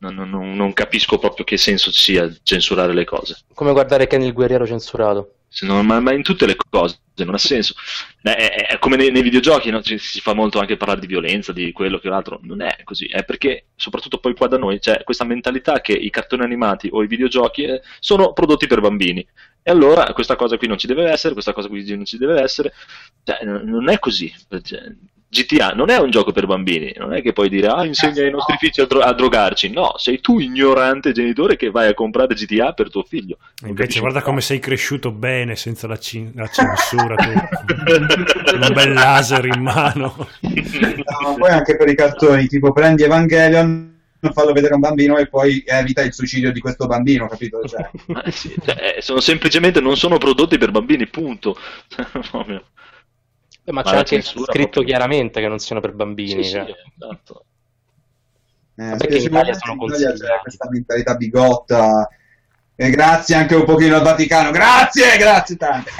Non, 0.00 0.14
non- 0.14 0.54
non- 0.54 0.72
capisco 0.72 1.18
proprio 1.18 1.44
che 1.44 1.56
senso 1.56 1.90
ci 1.90 2.12
sia 2.12 2.32
censurare 2.44 2.94
le 2.94 3.04
cose. 3.04 3.36
Come 3.54 3.72
guardare 3.72 4.06
Ken 4.06 4.22
il 4.22 4.32
guerriero 4.32 4.64
censurato. 4.66 5.32
Se 5.48 5.66
non- 5.66 5.84
ma, 5.86 5.98
ma 5.98 6.12
in 6.12 6.22
tutte 6.22 6.46
le 6.46 6.54
cose 6.56 6.98
non 7.16 7.34
ha 7.34 7.38
senso. 7.38 7.74
Eh, 8.22 8.36
È, 8.36 8.66
è- 8.68 8.78
come 8.78 8.94
nei, 8.96 9.10
nei 9.10 9.22
videogiochi, 9.22 9.70
no? 9.70 9.82
Ci- 9.82 9.98
si 9.98 10.20
fa 10.20 10.34
molto 10.34 10.60
anche 10.60 10.76
parlare 10.76 11.00
di 11.00 11.06
violenza, 11.08 11.52
di 11.52 11.72
quello 11.72 11.98
che 11.98 12.08
l'altro. 12.08 12.38
Non 12.42 12.60
è 12.62 12.76
così, 12.84 13.06
è 13.06 13.24
perché, 13.24 13.66
soprattutto 13.74 14.18
poi 14.18 14.34
qua 14.34 14.46
da 14.46 14.56
noi, 14.58 14.78
c'è 14.78 15.02
questa 15.02 15.24
mentalità 15.24 15.80
che 15.80 15.92
i 15.94 16.10
cartoni 16.10 16.44
animati 16.44 16.88
o 16.92 17.02
i 17.02 17.08
videogiochi 17.08 17.62
eh, 17.64 17.82
sono 17.98 18.32
prodotti 18.34 18.68
per 18.68 18.80
bambini. 18.80 19.26
E 19.62 19.70
allora 19.72 20.12
questa 20.12 20.36
cosa 20.36 20.56
qui 20.58 20.68
non 20.68 20.78
ci 20.78 20.86
deve 20.86 21.10
essere, 21.10 21.32
questa 21.32 21.52
cosa 21.52 21.66
qui 21.66 21.84
non 21.96 22.04
ci 22.04 22.18
deve 22.18 22.40
essere. 22.40 22.72
Cioè, 23.24 23.42
non 23.44 23.88
è 23.88 23.98
così. 23.98 24.32
Cioè, 24.62 24.94
GTA 25.30 25.72
non 25.72 25.90
è 25.90 25.98
un 25.98 26.10
gioco 26.10 26.32
per 26.32 26.46
bambini, 26.46 26.94
non 26.96 27.12
è 27.12 27.20
che 27.20 27.34
puoi 27.34 27.50
dire 27.50 27.66
ah 27.66 27.84
insegna 27.84 28.22
ai 28.22 28.30
nostri 28.30 28.56
figli 28.58 28.80
a, 28.80 28.86
dro- 28.86 29.00
a 29.00 29.12
drogarci, 29.12 29.68
no, 29.70 29.92
sei 29.98 30.20
tu 30.20 30.38
ignorante 30.38 31.12
genitore 31.12 31.56
che 31.56 31.70
vai 31.70 31.88
a 31.88 31.94
comprare 31.94 32.34
GTA 32.34 32.72
per 32.72 32.90
tuo 32.90 33.02
figlio. 33.02 33.36
Non 33.60 33.70
Invece 33.70 33.74
capisci 33.74 34.00
guarda 34.00 34.22
come 34.22 34.40
sei 34.40 34.58
cresciuto 34.58 35.10
bene 35.12 35.54
senza 35.54 35.86
la, 35.86 35.98
cin- 35.98 36.32
la 36.34 36.46
censura, 36.48 37.14
tu. 37.14 37.28
un 38.56 38.72
bel 38.72 38.92
laser 38.94 39.44
in 39.44 39.60
mano. 39.60 40.28
No, 40.40 41.28
ma 41.30 41.34
poi 41.34 41.50
anche 41.50 41.76
per 41.76 41.88
i 41.88 41.94
cartoni, 41.94 42.46
tipo 42.46 42.72
prendi 42.72 43.02
Evangelion, 43.02 43.96
fallo 44.32 44.52
vedere 44.52 44.72
a 44.72 44.76
un 44.76 44.80
bambino 44.80 45.16
e 45.18 45.28
poi 45.28 45.62
evita 45.64 46.02
il 46.02 46.12
suicidio 46.12 46.52
di 46.52 46.60
questo 46.60 46.86
bambino, 46.86 47.28
capito? 47.28 47.62
Cioè, 47.64 47.88
Ma 48.06 48.22
sì, 48.30 48.54
cioè, 48.64 48.96
eh, 48.96 49.02
sono 49.02 49.20
semplicemente 49.20 49.80
non 49.80 49.96
sono 49.96 50.18
prodotti 50.18 50.58
per 50.58 50.70
bambini, 50.70 51.06
punto. 51.06 51.56
Eh, 53.68 53.72
ma 53.72 53.82
Ma 53.82 53.90
c'è 53.90 53.96
anche 53.98 54.22
scritto 54.22 54.44
proprio- 54.50 54.82
chiaramente 54.82 55.40
che 55.42 55.48
non 55.48 55.58
siano 55.58 55.82
per 55.82 55.92
bambini. 55.92 56.42
Sì, 56.42 56.50
cioè. 56.52 56.64
sì, 56.64 56.74
esatto. 56.96 57.44
eh, 58.76 58.96
che 58.96 59.16
in 59.18 59.22
Italia 59.24 59.52
sono 59.52 59.72
in 59.74 59.80
Italia 59.82 60.06
c'è 60.06 60.16
consigliati. 60.16 60.40
questa 60.42 60.68
mentalità 60.70 61.14
bigotta. 61.16 62.08
E 62.80 62.90
grazie 62.90 63.34
anche 63.34 63.56
un 63.56 63.64
pochino 63.64 63.96
al 63.96 64.02
Vaticano, 64.02 64.52
grazie, 64.52 65.18
grazie 65.18 65.56
tante. 65.56 65.90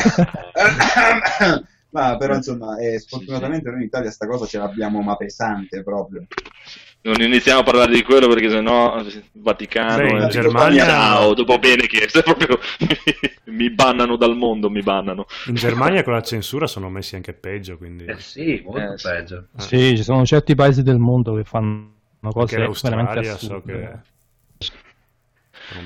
ma 1.91 2.17
però 2.17 2.37
insomma, 2.37 2.79
eh, 2.79 2.99
sfortunatamente 3.01 3.69
noi 3.69 3.81
in 3.81 3.87
Italia 3.87 4.11
sta 4.11 4.27
cosa 4.27 4.47
ce 4.47 4.59
l'abbiamo 4.59 5.03
ma 5.03 5.17
pesante 5.17 5.83
proprio. 5.83 6.27
Non 7.09 7.23
iniziamo 7.23 7.61
a 7.61 7.63
parlare 7.63 7.93
di 7.95 8.03
quello 8.03 8.29
perché 8.29 8.51
sennò 8.51 9.03
Vaticano 9.33 9.97
Beh, 9.97 10.09
in 10.11 10.23
e 10.25 10.27
Germania- 10.29 10.85
Ciao, 10.85 11.33
dopo 11.33 11.59
bene 11.59 11.87
che 11.87 12.07
proprio 12.23 12.59
mi 13.47 13.71
bannano 13.71 14.17
dal 14.17 14.37
mondo, 14.37 14.69
mi 14.69 14.83
bannano. 14.83 15.25
In 15.47 15.55
Germania 15.55 16.03
con 16.03 16.13
la 16.13 16.21
censura 16.21 16.67
sono 16.67 16.91
messi 16.91 17.15
anche 17.15 17.33
peggio, 17.33 17.79
quindi... 17.79 18.05
Eh 18.05 18.19
sì, 18.19 18.61
molto 18.65 18.93
Eh, 18.93 18.99
sì. 18.99 19.09
peggio. 19.09 19.47
Sì, 19.57 19.97
ci 19.97 20.03
sono 20.03 20.25
certi 20.27 20.55
paesi 20.55 20.83
del 20.83 20.99
mondo 20.99 21.35
che 21.35 21.45
fanno 21.45 21.93
cose 22.31 22.57
veramente 22.57 22.83
l'Australia 22.83 23.37
so 23.37 23.47
assurde. 23.47 23.73
che... 23.73 24.17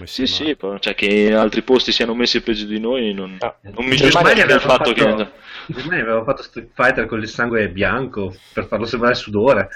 Sì, 0.05 0.23
male. 0.23 0.27
sì, 0.27 0.57
cioè 0.81 0.95
che 0.95 1.35
altri 1.35 1.63
posti 1.63 1.93
siano 1.93 2.15
messi 2.15 2.41
peggio 2.41 2.67
di 2.67 2.79
noi 2.81 3.13
non, 3.13 3.37
Ah, 3.41 3.57
non 3.63 3.85
mi 3.85 3.97
giustifica 3.97 4.23
Germania 4.33 4.45
il 4.45 4.51
avevano 4.53 4.61
fatto 4.61 4.91
fatto- 4.91 4.93
che... 4.93 5.31
In 5.69 5.75
Germania 5.77 6.03
avevamo 6.03 6.25
fatto 6.25 6.43
Street 6.43 6.71
Fighter 6.73 7.07
con 7.07 7.21
il 7.21 7.29
sangue 7.29 7.69
bianco 7.69 8.35
per 8.53 8.67
farlo 8.67 8.87
sembrare 8.87 9.15
sudore. 9.15 9.69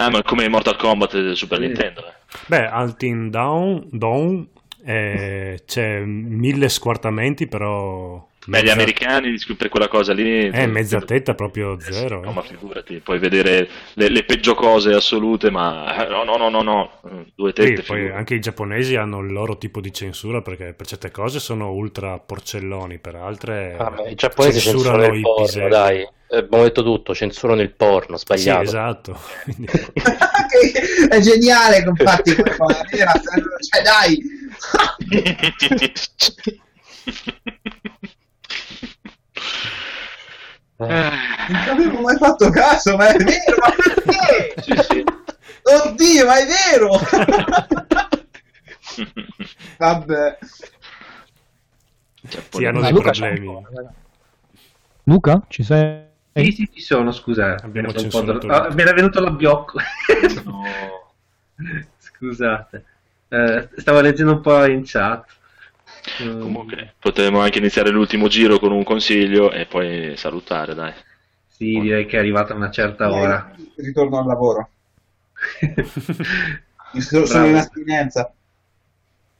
Ah, 0.00 0.10
ma 0.10 0.22
come 0.22 0.48
Mortal 0.48 0.76
Kombat 0.76 1.12
del 1.20 1.36
Super 1.36 1.58
Sì. 1.58 1.64
Nintendo. 1.66 2.06
eh. 2.06 2.12
Beh, 2.46 2.66
Altin 2.66 3.30
Down, 3.30 3.86
Dawn 3.90 4.48
Eh, 4.84 5.60
c'è 5.66 5.98
mille 6.00 6.68
squartamenti, 6.70 7.46
però... 7.48 8.26
Beh, 8.46 8.58
gli 8.60 8.62
mezza- 8.62 8.72
americani 8.72 9.36
per 9.58 9.68
quella 9.68 9.88
cosa 9.88 10.14
lì. 10.14 10.48
Eh, 10.48 10.66
mezza 10.66 11.00
tetta 11.02 11.34
proprio 11.34 11.78
zero. 11.80 12.22
No, 12.22 12.30
eh. 12.30 12.32
ma 12.32 12.42
figurati, 12.42 13.00
puoi 13.00 13.18
vedere 13.18 13.68
le, 13.94 14.08
le 14.08 14.22
peggio 14.24 14.54
cose 14.54 14.94
assolute, 14.94 15.50
ma 15.50 16.06
eh, 16.06 16.08
no, 16.08 16.22
no, 16.24 16.36
no, 16.36 16.48
no, 16.48 16.62
no. 16.62 16.90
due 17.34 17.52
Sì, 17.54 17.60
tette. 17.60 17.82
poi 17.82 17.96
figurati. 17.96 18.16
anche 18.16 18.34
i 18.36 18.40
giapponesi 18.40 18.94
hanno 18.96 19.18
il 19.20 19.30
loro 19.32 19.58
tipo 19.58 19.80
di 19.80 19.92
censura 19.92 20.40
perché 20.40 20.72
per 20.72 20.86
certe 20.86 21.10
cose 21.10 21.40
sono 21.40 21.70
ultra 21.72 22.18
porcelloni, 22.18 22.98
per 22.98 23.16
altre 23.16 23.74
Ah, 23.76 23.90
ma 23.90 24.08
I 24.08 24.14
giapponesi 24.14 24.60
censurano 24.60 25.12
i 25.12 25.20
porno, 25.20 25.42
piselli. 25.44 25.68
dai. 25.68 26.08
Eh, 26.30 26.36
abbiamo 26.38 26.64
detto 26.64 26.82
tutto, 26.82 27.14
censurano 27.14 27.62
il 27.62 27.72
porno, 27.74 28.16
Sì, 28.16 28.24
sbagliato. 28.24 28.62
esatto. 28.62 29.20
Quindi- 29.44 29.66
Che- 29.66 31.08
è 31.08 31.20
geniale, 31.20 31.78
infatti, 31.78 32.34
come 32.36 32.50
fa, 32.54 32.84
era, 32.90 33.12
cioè 33.60 33.82
dai, 33.82 34.22
Eh, 40.80 40.86
non 41.48 41.68
avevo 41.68 42.00
mai 42.00 42.16
fatto 42.16 42.50
caso, 42.50 42.96
ma 42.96 43.08
è 43.08 43.16
vero, 43.16 43.56
ma 43.60 43.70
perché? 43.76 44.54
Sì, 44.62 44.74
sì. 44.88 45.04
Oddio, 45.62 46.24
ma 46.26 46.38
è 46.38 46.46
vero! 46.46 46.98
Vabbè. 49.78 50.38
sì, 52.50 52.64
hanno 52.64 52.80
dei 52.80 52.92
problemi. 52.92 53.62
Luca, 55.04 55.42
ci 55.48 55.62
sei? 55.62 56.06
Sì, 56.44 56.52
sì, 56.52 56.70
ci 56.72 56.80
sono, 56.80 57.12
scusa. 57.12 57.56
Abbiamo 57.62 57.92
censurato 57.92 58.46
do- 58.46 58.52
ah, 58.52 58.72
mi 58.72 58.82
era 58.82 58.92
venuto 58.92 59.20
l'abbiocco. 59.20 59.78
No. 60.44 61.12
Scusate. 61.98 62.84
Eh, 63.28 63.68
stavo 63.76 64.00
leggendo 64.00 64.32
un 64.32 64.40
po' 64.40 64.64
in 64.64 64.82
chat. 64.84 65.36
Mm, 66.22 66.40
Comunque, 66.40 66.94
potremmo 66.98 67.40
anche 67.40 67.58
iniziare 67.58 67.90
l'ultimo 67.90 68.28
giro 68.28 68.58
con 68.58 68.72
un 68.72 68.84
consiglio 68.84 69.50
e 69.50 69.66
poi 69.66 70.16
salutare, 70.16 70.74
dai. 70.74 70.92
Sì, 71.48 71.78
direi 71.80 72.06
che 72.06 72.16
è 72.16 72.20
arrivata 72.20 72.54
una 72.54 72.70
certa 72.70 73.10
ora. 73.10 73.50
Ritorno 73.76 74.18
al 74.18 74.26
lavoro. 74.26 74.68
Sono 77.00 77.26
sono 77.26 77.44
Bravo. 77.44 77.48
in 77.48 77.56
astinenza. 77.56 78.32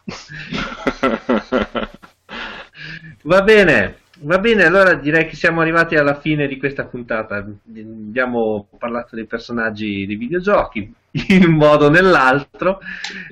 Va 3.25 3.43
bene, 3.43 3.97
va 4.20 4.39
bene, 4.39 4.65
allora 4.65 4.95
direi 4.95 5.27
che 5.27 5.36
siamo 5.36 5.61
arrivati 5.61 5.97
alla 5.97 6.19
fine 6.19 6.47
di 6.47 6.57
questa 6.59 6.85
puntata. 6.85 7.36
Abbiamo 7.36 8.69
parlato 8.78 9.15
dei 9.16 9.27
personaggi 9.27 10.07
dei 10.07 10.16
videogiochi 10.16 10.93
in 11.28 11.45
un 11.47 11.55
modo 11.55 11.86
o 11.86 11.90
nell'altro. 11.90 12.81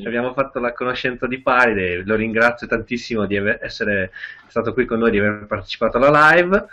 Abbiamo 0.04 0.32
fatto 0.32 0.58
la 0.60 0.72
conoscenza 0.72 1.26
di 1.26 1.40
Paride, 1.40 2.02
lo 2.04 2.14
ringrazio 2.14 2.66
tantissimo 2.66 3.26
di 3.26 3.36
aver- 3.36 3.62
essere 3.62 4.12
stato 4.48 4.72
qui 4.72 4.84
con 4.86 4.98
noi, 4.98 5.10
di 5.10 5.18
aver 5.18 5.46
partecipato 5.46 5.96
alla 5.98 6.30
live. 6.32 6.64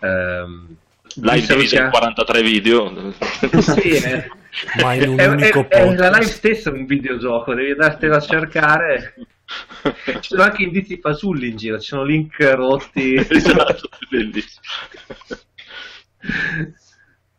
Ehm, 0.00 0.76
Live 1.16 1.40
vi 1.40 1.46
divisa 1.46 1.52
in 1.52 1.90
salutiamo- 1.90 1.90
43 1.90 2.42
video. 2.42 3.12
Sì, 3.60 3.88
eh. 3.90 4.30
Ma 4.82 4.94
in 4.94 5.08
un 5.10 5.18
È- 5.18 5.26
unico 5.26 5.66
è- 5.68 5.78
è 5.82 5.94
la 5.96 6.10
live 6.10 6.24
stessa 6.26 6.70
un 6.70 6.84
videogioco, 6.86 7.54
devi 7.54 7.70
andartelo 7.72 8.16
a 8.16 8.20
cercare. 8.20 9.14
Ci 10.20 10.28
sono 10.28 10.42
anche 10.42 10.62
indizi 10.62 10.98
fasulli 10.98 11.48
in 11.48 11.56
giro, 11.56 11.78
ci 11.78 11.88
sono 11.88 12.04
link 12.04 12.38
rotti. 12.40 13.14
esatto, 13.28 13.88
bellissimo. 14.08 14.62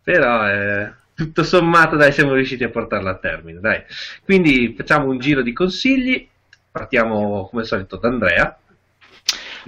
Però 0.04 0.50
eh, 0.50 0.94
tutto 1.14 1.44
sommato 1.44 1.96
dai 1.96 2.12
siamo 2.12 2.34
riusciti 2.34 2.64
a 2.64 2.70
portarla 2.70 3.12
a 3.12 3.18
termine. 3.18 3.60
Dai. 3.60 3.84
Quindi 4.24 4.74
facciamo 4.78 5.10
un 5.10 5.20
giro 5.20 5.42
di 5.42 5.54
consigli. 5.54 6.28
Partiamo 6.72 7.48
come 7.50 7.62
al 7.62 7.68
solito 7.68 7.98
da 7.98 8.08
Andrea. 8.08 8.58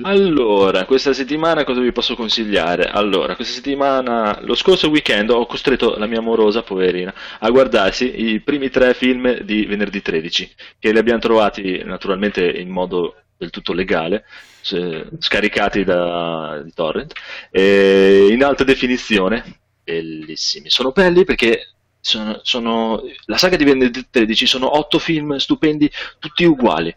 Allora, 0.01 0.85
questa 0.85 1.13
settimana 1.13 1.63
cosa 1.63 1.79
vi 1.79 1.91
posso 1.91 2.15
consigliare? 2.15 2.83
Allora, 2.89 3.35
questa 3.35 3.53
settimana, 3.53 4.39
lo 4.41 4.53
scorso 4.55 4.89
weekend 4.89 5.29
ho 5.29 5.45
costretto 5.45 5.95
la 5.97 6.05
mia 6.05 6.19
amorosa, 6.19 6.63
poverina, 6.63 7.13
a 7.39 7.49
guardarsi 7.49 8.29
i 8.33 8.41
primi 8.41 8.69
tre 8.69 8.93
film 8.93 9.39
di 9.41 9.65
venerdì 9.65 10.01
13, 10.01 10.53
che 10.79 10.91
li 10.91 10.97
abbiamo 10.97 11.19
trovati 11.19 11.81
naturalmente 11.83 12.45
in 12.45 12.69
modo 12.69 13.15
del 13.37 13.49
tutto 13.51 13.73
legale, 13.73 14.25
se- 14.61 15.07
scaricati 15.19 15.83
da 15.83 16.61
torrent, 16.73 17.13
in 17.51 18.43
alta 18.43 18.63
definizione, 18.63 19.59
bellissimi. 19.83 20.69
Sono 20.69 20.91
belli 20.91 21.23
perché 21.23 21.75
sono, 21.99 22.39
sono- 22.43 23.01
la 23.25 23.37
saga 23.37 23.55
di 23.55 23.63
venerdì 23.63 24.07
13 24.09 24.45
sono 24.45 24.77
otto 24.77 24.99
film 24.99 25.37
stupendi, 25.37 25.89
tutti 26.19 26.43
uguali. 26.43 26.95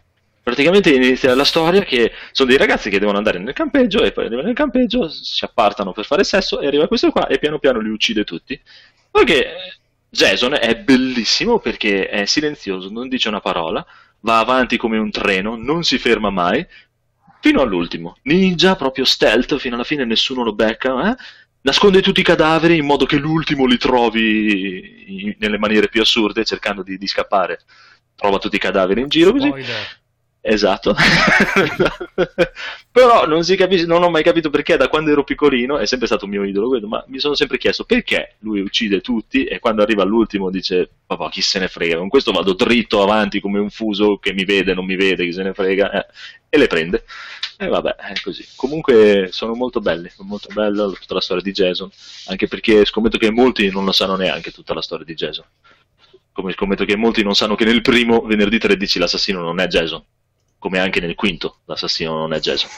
Praticamente 0.49 0.91
inizia 0.91 1.35
la 1.35 1.43
storia 1.43 1.83
che 1.83 2.11
sono 2.31 2.49
dei 2.49 2.57
ragazzi 2.57 2.89
che 2.89 2.97
devono 2.97 3.19
andare 3.19 3.37
nel 3.37 3.53
campeggio 3.53 4.01
e 4.01 4.11
poi 4.11 4.25
arrivano 4.25 4.47
nel 4.47 4.55
campeggio, 4.55 5.07
si 5.07 5.45
appartano 5.45 5.91
per 5.91 6.05
fare 6.05 6.23
sesso 6.23 6.59
e 6.59 6.65
arriva 6.65 6.87
questo 6.87 7.11
qua 7.11 7.27
e 7.27 7.37
piano 7.37 7.59
piano 7.59 7.79
li 7.79 7.89
uccide 7.89 8.23
tutti. 8.23 8.59
Perché 9.11 9.77
Jason 10.09 10.55
è 10.59 10.75
bellissimo 10.75 11.59
perché 11.59 12.09
è 12.09 12.25
silenzioso, 12.25 12.89
non 12.89 13.09
dice 13.09 13.27
una 13.27 13.41
parola, 13.41 13.85
va 14.21 14.39
avanti 14.39 14.75
come 14.75 14.97
un 14.97 15.11
treno, 15.11 15.55
non 15.55 15.83
si 15.83 15.99
ferma 15.99 16.31
mai, 16.31 16.65
fino 17.41 17.61
all'ultimo. 17.61 18.17
Ninja, 18.23 18.75
proprio 18.75 19.05
stealth, 19.05 19.55
fino 19.57 19.75
alla 19.75 19.83
fine 19.83 20.03
nessuno 20.03 20.43
lo 20.43 20.53
becca, 20.53 21.11
eh? 21.11 21.15
nasconde 21.61 22.01
tutti 22.01 22.21
i 22.21 22.23
cadaveri 22.23 22.77
in 22.77 22.87
modo 22.87 23.05
che 23.05 23.17
l'ultimo 23.17 23.67
li 23.67 23.77
trovi 23.77 25.25
in- 25.25 25.35
nelle 25.37 25.59
maniere 25.59 25.89
più 25.89 26.01
assurde, 26.01 26.43
cercando 26.43 26.81
di, 26.81 26.97
di 26.97 27.07
scappare. 27.07 27.59
Trova 28.15 28.39
tutti 28.39 28.55
i 28.55 28.59
cadaveri 28.59 29.01
in 29.01 29.09
giro 29.09 29.31
così. 29.31 29.53
Esatto. 30.41 30.95
Però 32.91 33.27
non 33.27 33.43
capisce, 33.43 33.85
non 33.85 34.03
ho 34.03 34.09
mai 34.09 34.23
capito 34.23 34.49
perché 34.49 34.77
da 34.77 34.87
quando 34.87 35.11
ero 35.11 35.23
piccolino, 35.23 35.77
è 35.77 35.85
sempre 35.85 36.07
stato 36.07 36.25
un 36.25 36.31
mio 36.31 36.43
idolo 36.43 36.79
ma 36.87 37.03
mi 37.07 37.19
sono 37.19 37.35
sempre 37.35 37.57
chiesto 37.57 37.83
perché 37.83 38.35
lui 38.39 38.61
uccide 38.61 39.01
tutti 39.01 39.43
e 39.43 39.59
quando 39.59 39.81
arriva 39.81 40.03
all'ultimo 40.03 40.49
dice 40.49 40.89
papà 41.05 41.29
chi 41.29 41.41
se 41.41 41.59
ne 41.59 41.67
frega, 41.67 41.97
con 41.97 42.07
questo 42.07 42.31
vado 42.31 42.53
dritto 42.53 43.01
avanti 43.01 43.41
come 43.41 43.59
un 43.59 43.69
fuso 43.69 44.17
che 44.17 44.33
mi 44.33 44.45
vede, 44.45 44.73
non 44.73 44.85
mi 44.85 44.95
vede, 44.95 45.25
chi 45.25 45.33
se 45.33 45.43
ne 45.43 45.53
frega, 45.53 45.91
eh, 45.91 46.05
e 46.49 46.57
le 46.57 46.67
prende. 46.67 47.03
E 47.57 47.67
vabbè, 47.67 47.95
è 47.95 48.13
così. 48.23 48.45
Comunque 48.55 49.29
sono 49.31 49.53
molto 49.53 49.81
belli, 49.81 50.09
molto 50.19 50.47
bello 50.53 50.91
tutta 50.91 51.13
la 51.15 51.21
storia 51.21 51.43
di 51.43 51.51
Jason, 51.51 51.89
anche 52.27 52.47
perché 52.47 52.85
scommetto 52.85 53.17
che 53.17 53.31
molti 53.31 53.69
non 53.69 53.83
lo 53.83 53.91
sanno 53.91 54.15
neanche 54.15 54.51
tutta 54.51 54.73
la 54.73 54.81
storia 54.81 55.05
di 55.05 55.13
Jason. 55.13 55.45
Come 56.31 56.53
scommetto 56.53 56.85
che 56.85 56.95
molti 56.95 57.23
non 57.23 57.35
sanno 57.35 57.55
che 57.55 57.65
nel 57.65 57.81
primo 57.81 58.21
venerdì 58.21 58.57
13 58.57 58.99
l'assassino 58.99 59.41
non 59.41 59.59
è 59.59 59.67
Jason 59.67 60.01
come 60.59 60.79
anche 60.79 60.99
nel 60.99 61.15
quinto 61.15 61.59
l'assassino 61.65 62.13
non 62.15 62.33
è 62.33 62.39
Jason. 62.39 62.69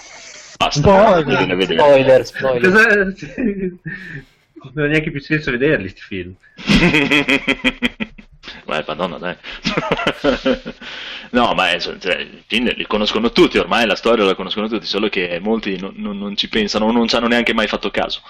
Basta, 0.57 0.79
Spoiler, 0.81 1.25
bisogna 1.25 1.55
vedere. 1.55 1.79
spoiler, 1.79 2.25
spoiler. 2.25 2.71
Cosa- 2.71 2.95
Non 4.73 4.85
ha 4.85 4.87
neanche 4.89 5.09
più 5.11 5.19
senso 5.19 5.49
vederli 5.51 5.89
sti 5.89 6.01
film. 6.01 6.35
Beh, 8.65 8.83
madonna, 8.87 9.17
dai. 9.17 9.35
no, 11.31 11.53
ma 11.53 11.71
è, 11.71 11.79
cioè, 11.79 12.19
i 12.19 12.43
film 12.47 12.71
li 12.75 12.85
conoscono 12.85 13.31
tutti, 13.31 13.57
ormai 13.57 13.85
la 13.87 13.95
storia 13.95 14.23
la 14.23 14.35
conoscono 14.35 14.67
tutti, 14.67 14.85
solo 14.85 15.09
che 15.09 15.39
molti 15.41 15.79
non, 15.79 15.93
non- 15.95 16.17
non 16.17 16.35
ci 16.35 16.47
pensano 16.49 16.85
o 16.85 16.91
non 16.91 17.07
ci 17.07 17.15
hanno 17.15 17.27
neanche 17.27 17.53
mai 17.53 17.67
fatto 17.67 17.89
caso. 17.91 18.21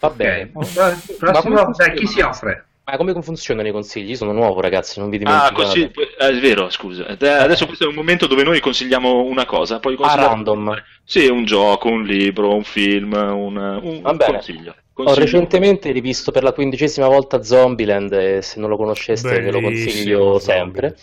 Va 0.00 0.10
bene. 0.10 0.46
prossimo, 0.50 1.54
Ma 1.54 1.70
dai, 1.76 1.94
chi 1.96 2.06
si 2.06 2.20
offre? 2.20 2.67
Ma 2.88 2.96
come 2.96 3.12
funzionano 3.20 3.68
i 3.68 3.70
consigli? 3.70 4.08
Io 4.10 4.16
sono 4.16 4.32
nuovo, 4.32 4.62
ragazzi, 4.62 4.98
non 4.98 5.10
vi 5.10 5.16
Ah, 5.16 5.18
dimenticate. 5.18 5.54
così, 5.54 5.82
eh, 5.82 6.16
è 6.28 6.40
vero, 6.40 6.70
scusa. 6.70 7.04
Adesso 7.06 7.66
questo 7.66 7.84
è 7.84 7.86
un 7.86 7.94
momento 7.94 8.26
dove 8.26 8.44
noi 8.44 8.60
consigliamo 8.60 9.24
una 9.24 9.44
cosa, 9.44 9.78
poi 9.78 9.92
A 9.92 9.96
consigliamo... 9.96 10.26
random. 10.26 10.82
Sì, 11.04 11.26
un 11.26 11.44
gioco, 11.44 11.88
un 11.88 12.04
libro, 12.04 12.54
un 12.54 12.64
film, 12.64 13.12
un, 13.12 13.56
un, 13.56 14.00
Va 14.00 14.10
un 14.10 14.16
bene. 14.16 14.32
consiglio. 14.32 14.70
Ho 14.70 15.04
Consiglio. 15.04 15.24
recentemente 15.24 15.90
rivisto 15.92 16.32
per 16.32 16.42
la 16.42 16.52
quindicesima 16.52 17.06
volta 17.08 17.42
Zombieland 17.42 18.10
e 18.12 18.40
se 18.42 18.58
non 18.58 18.70
lo 18.70 18.76
conosceste 18.78 19.38
ve 19.38 19.50
lo 19.50 19.60
Bellissimo, 19.60 19.90
consiglio 19.90 20.38
sempre. 20.38 20.96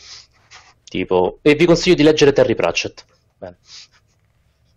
Tipo, 0.90 1.38
e 1.44 1.54
vi 1.54 1.66
consiglio 1.66 1.96
di 1.96 2.04
leggere 2.04 2.34
Terry 2.34 2.56
Pratchett. 2.56 3.06
Bene. 3.38 3.58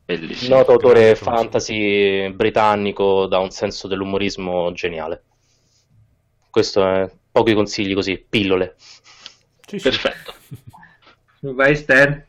Bellissimo. 0.05 0.57
Noto 0.57 0.73
autore 0.73 1.15
fantasy 1.15 2.31
britannico 2.33 3.27
da 3.27 3.39
un 3.39 3.51
senso 3.51 3.89
dell'umorismo 3.89 4.73
geniale. 4.73 5.23
Questo 6.51 6.87
è 6.87 7.11
pochi 7.31 7.55
consigli 7.55 7.95
così, 7.95 8.25
pillole. 8.29 8.75
Sì, 9.67 9.79
sì. 9.79 9.89
Perfetto. 9.89 10.35
Vai 11.55 11.77
Stan. 11.77 12.25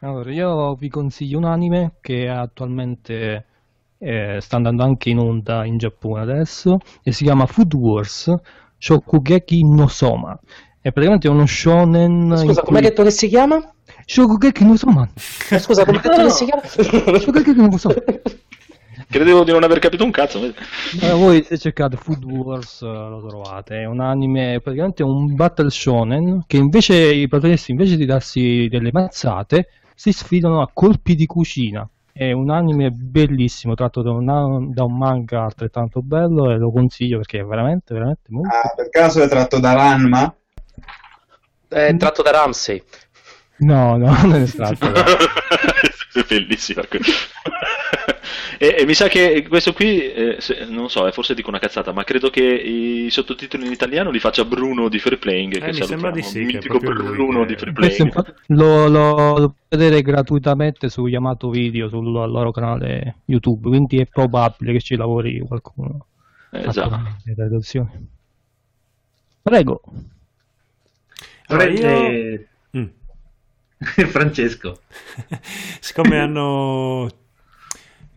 Allora, 0.00 0.30
io 0.30 0.74
vi 0.74 0.88
consiglio 0.88 1.38
un 1.38 1.44
anime 1.44 1.94
che 2.00 2.28
attualmente 2.28 3.44
eh, 3.98 4.38
sta 4.40 4.56
andando 4.56 4.82
anche 4.82 5.08
in 5.10 5.18
onda 5.18 5.64
in 5.64 5.78
Giappone 5.78 6.20
adesso 6.20 6.78
e 7.02 7.12
si 7.12 7.24
chiama 7.24 7.46
Food 7.46 7.72
Wars 7.74 8.34
Shokugeki 8.78 9.64
no 9.64 9.88
Soma. 9.88 10.38
È 10.80 10.92
praticamente 10.92 11.28
uno 11.28 11.46
shonen 11.46 12.36
Scusa, 12.36 12.62
come 12.62 12.78
hai 12.78 12.82
cui- 12.84 12.90
detto 12.90 13.02
che 13.02 13.10
si 13.10 13.28
chiama? 13.28 13.72
Shokugeki 14.04 14.64
no 14.64 14.76
Soma. 14.76 15.08
Eh, 15.50 15.58
Scusa, 15.58 15.84
come 15.84 15.96
hai 15.96 16.02
detto 16.02 16.22
che 16.22 16.30
si 16.30 16.44
chiama? 16.44 16.62
Shokugeki 17.18 17.54
no 17.54 17.76
Soma. 17.78 17.94
Credevo 19.08 19.44
di 19.44 19.52
non 19.52 19.62
aver 19.62 19.78
capito 19.78 20.04
un 20.04 20.10
cazzo. 20.10 20.42
Eh, 20.44 21.12
voi 21.12 21.42
se 21.42 21.58
cercate 21.58 21.96
Food 21.96 22.24
Wars 22.24 22.80
eh, 22.82 22.86
lo 22.86 23.24
trovate, 23.26 23.80
è 23.80 23.84
un 23.84 24.00
anime, 24.00 24.60
praticamente 24.62 25.02
un 25.02 25.34
battle 25.34 25.70
shonen 25.70 26.44
che 26.46 26.56
invece 26.56 26.94
i 26.94 27.28
protagonisti 27.28 27.72
invece 27.72 27.96
di 27.96 28.06
darsi 28.06 28.68
delle 28.70 28.90
mazzate 28.92 29.68
si 29.94 30.12
sfidano 30.12 30.62
a 30.62 30.70
colpi 30.72 31.14
di 31.14 31.26
cucina. 31.26 31.88
È 32.10 32.32
un 32.32 32.50
anime 32.50 32.90
bellissimo, 32.90 33.74
tratto 33.74 34.00
da 34.00 34.10
un, 34.10 34.72
da 34.72 34.84
un 34.84 34.96
manga 34.96 35.42
altrettanto 35.42 36.00
bello 36.00 36.50
e 36.50 36.56
lo 36.56 36.70
consiglio 36.70 37.18
perché 37.18 37.40
è 37.40 37.44
veramente, 37.44 37.92
veramente 37.92 38.22
molto... 38.28 38.48
Ah, 38.48 38.72
per 38.74 38.88
caso 38.88 39.22
è 39.22 39.28
tratto 39.28 39.60
da 39.60 39.74
Ranma? 39.74 40.34
È 41.68 41.94
tratto 41.96 42.22
da 42.22 42.30
Ramsey. 42.30 42.82
No, 43.58 43.98
no, 43.98 44.16
non 44.22 44.34
è 44.34 44.46
tratto 44.46 44.88
da... 44.88 45.04
Bellissima. 46.26 46.82
E, 48.58 48.76
e 48.78 48.86
mi 48.86 48.94
sa 48.94 49.08
che 49.08 49.46
questo 49.48 49.72
qui, 49.72 50.00
eh, 50.00 50.36
se- 50.40 50.64
non 50.66 50.88
so, 50.88 51.06
eh, 51.06 51.12
forse 51.12 51.34
dico 51.34 51.48
una 51.48 51.58
cazzata, 51.58 51.92
ma 51.92 52.04
credo 52.04 52.30
che 52.30 52.42
i 52.42 53.08
sottotitoli 53.10 53.66
in 53.66 53.72
italiano 53.72 54.10
li 54.10 54.18
faccia 54.18 54.44
Bruno 54.44 54.88
di 54.88 54.98
Free 54.98 55.18
Playing. 55.18 55.56
Eh, 55.56 55.58
che 55.60 55.66
mi 55.72 55.82
sembra 55.82 56.10
di 56.10 56.22
sì, 56.22 56.38
Il 56.40 56.46
che 56.46 56.52
è 56.52 56.54
mitico 56.56 56.78
Bruno 56.78 57.40
che- 57.40 57.46
di 57.46 57.56
Free 57.56 57.72
Playing. 57.72 58.34
lo, 58.48 58.88
lo, 58.88 59.14
lo 59.38 59.48
puoi 59.48 59.52
vedere 59.68 60.00
gratuitamente 60.02 60.88
su 60.88 61.06
Yamato 61.06 61.50
Video, 61.50 61.88
sul 61.88 62.10
loro 62.10 62.50
canale 62.50 63.16
YouTube, 63.26 63.68
quindi 63.68 63.98
è 63.98 64.06
probabile 64.06 64.72
che 64.72 64.80
ci 64.80 64.96
lavori 64.96 65.38
qualcuno. 65.40 66.06
Eh, 66.52 66.66
esatto. 66.66 67.00
Prego. 69.42 69.80
Allora, 71.48 71.64
io- 71.68 72.44
Mm. 72.76 72.86
Francesco. 74.08 74.80
Siccome 75.80 76.18
hanno 76.18 77.08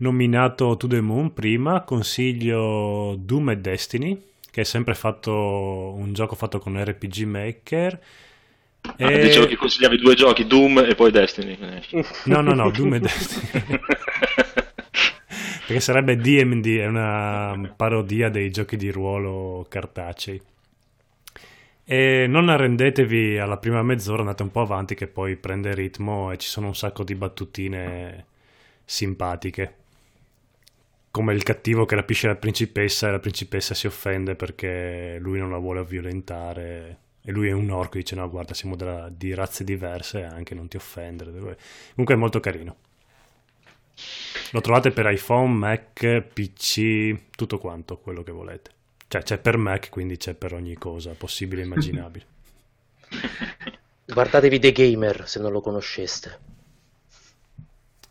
nominato 0.00 0.76
To 0.76 0.86
The 0.86 1.00
Moon 1.00 1.32
prima, 1.32 1.82
consiglio 1.82 3.16
Doom 3.18 3.50
e 3.50 3.56
Destiny, 3.58 4.22
che 4.50 4.62
è 4.62 4.64
sempre 4.64 4.94
fatto 4.94 5.32
un 5.96 6.12
gioco 6.12 6.34
fatto 6.34 6.58
con 6.58 6.82
RPG 6.82 7.22
Maker. 7.22 8.00
Ah, 8.82 9.10
E- 9.10 9.18
Dicevo 9.20 9.46
che 9.46 9.56
consigliavi 9.56 9.96
due 9.98 10.14
giochi, 10.14 10.46
Doom 10.46 10.78
e 10.78 10.94
poi 10.94 11.10
Destiny. 11.10 11.58
No, 12.24 12.40
no, 12.40 12.54
no, 12.54 12.70
Doom 12.70 12.94
e 12.94 13.00
Destiny. 13.00 13.62
Perché 15.66 15.80
sarebbe 15.80 16.16
DMD, 16.16 16.66
è 16.78 16.86
una 16.86 17.72
parodia 17.76 18.28
dei 18.28 18.50
giochi 18.50 18.76
di 18.76 18.90
ruolo 18.90 19.66
cartacei. 19.68 20.40
E 21.84 22.26
non 22.28 22.48
arrendetevi 22.48 23.38
alla 23.38 23.56
prima 23.56 23.82
mezz'ora, 23.82 24.20
andate 24.20 24.42
un 24.42 24.50
po' 24.52 24.60
avanti 24.60 24.94
che 24.94 25.08
poi 25.08 25.36
prende 25.36 25.74
ritmo 25.74 26.30
e 26.30 26.38
ci 26.38 26.48
sono 26.48 26.68
un 26.68 26.74
sacco 26.76 27.02
di 27.02 27.14
battutine 27.16 28.26
simpatiche. 28.84 29.74
Come 31.10 31.34
il 31.34 31.42
cattivo 31.42 31.86
che 31.86 31.96
rapisce 31.96 32.28
la 32.28 32.36
principessa 32.36 33.08
e 33.08 33.10
la 33.10 33.18
principessa 33.18 33.74
si 33.74 33.86
offende 33.86 34.36
perché 34.36 35.18
lui 35.20 35.38
non 35.38 35.50
la 35.50 35.58
vuole 35.58 35.84
violentare. 35.84 36.98
E 37.22 37.32
lui 37.32 37.48
è 37.48 37.52
un 37.52 37.70
orco 37.70 37.96
e 37.98 38.00
dice 38.00 38.14
no 38.14 38.28
guarda 38.30 38.54
siamo 38.54 38.76
della- 38.76 39.08
di 39.10 39.34
razze 39.34 39.64
diverse 39.64 40.22
anche 40.22 40.54
non 40.54 40.68
ti 40.68 40.76
offendere. 40.76 41.30
Comunque 41.32 42.14
è 42.14 42.16
molto 42.16 42.40
carino. 42.40 42.76
Lo 44.52 44.60
trovate 44.60 44.90
per 44.90 45.06
iPhone, 45.10 45.52
Mac, 45.54 46.22
PC, 46.22 47.30
tutto 47.36 47.58
quanto, 47.58 47.98
quello 47.98 48.22
che 48.22 48.32
volete. 48.32 48.70
Cioè 49.08 49.22
c'è 49.22 49.38
per 49.38 49.56
Mac, 49.56 49.88
quindi 49.90 50.16
c'è 50.16 50.34
per 50.34 50.54
ogni 50.54 50.74
cosa 50.74 51.14
possibile 51.14 51.62
e 51.62 51.64
immaginabile. 51.64 52.26
Guardatevi 54.06 54.58
The 54.58 54.72
Gamer 54.72 55.28
se 55.28 55.40
non 55.40 55.52
lo 55.52 55.60
conosceste. 55.60 56.38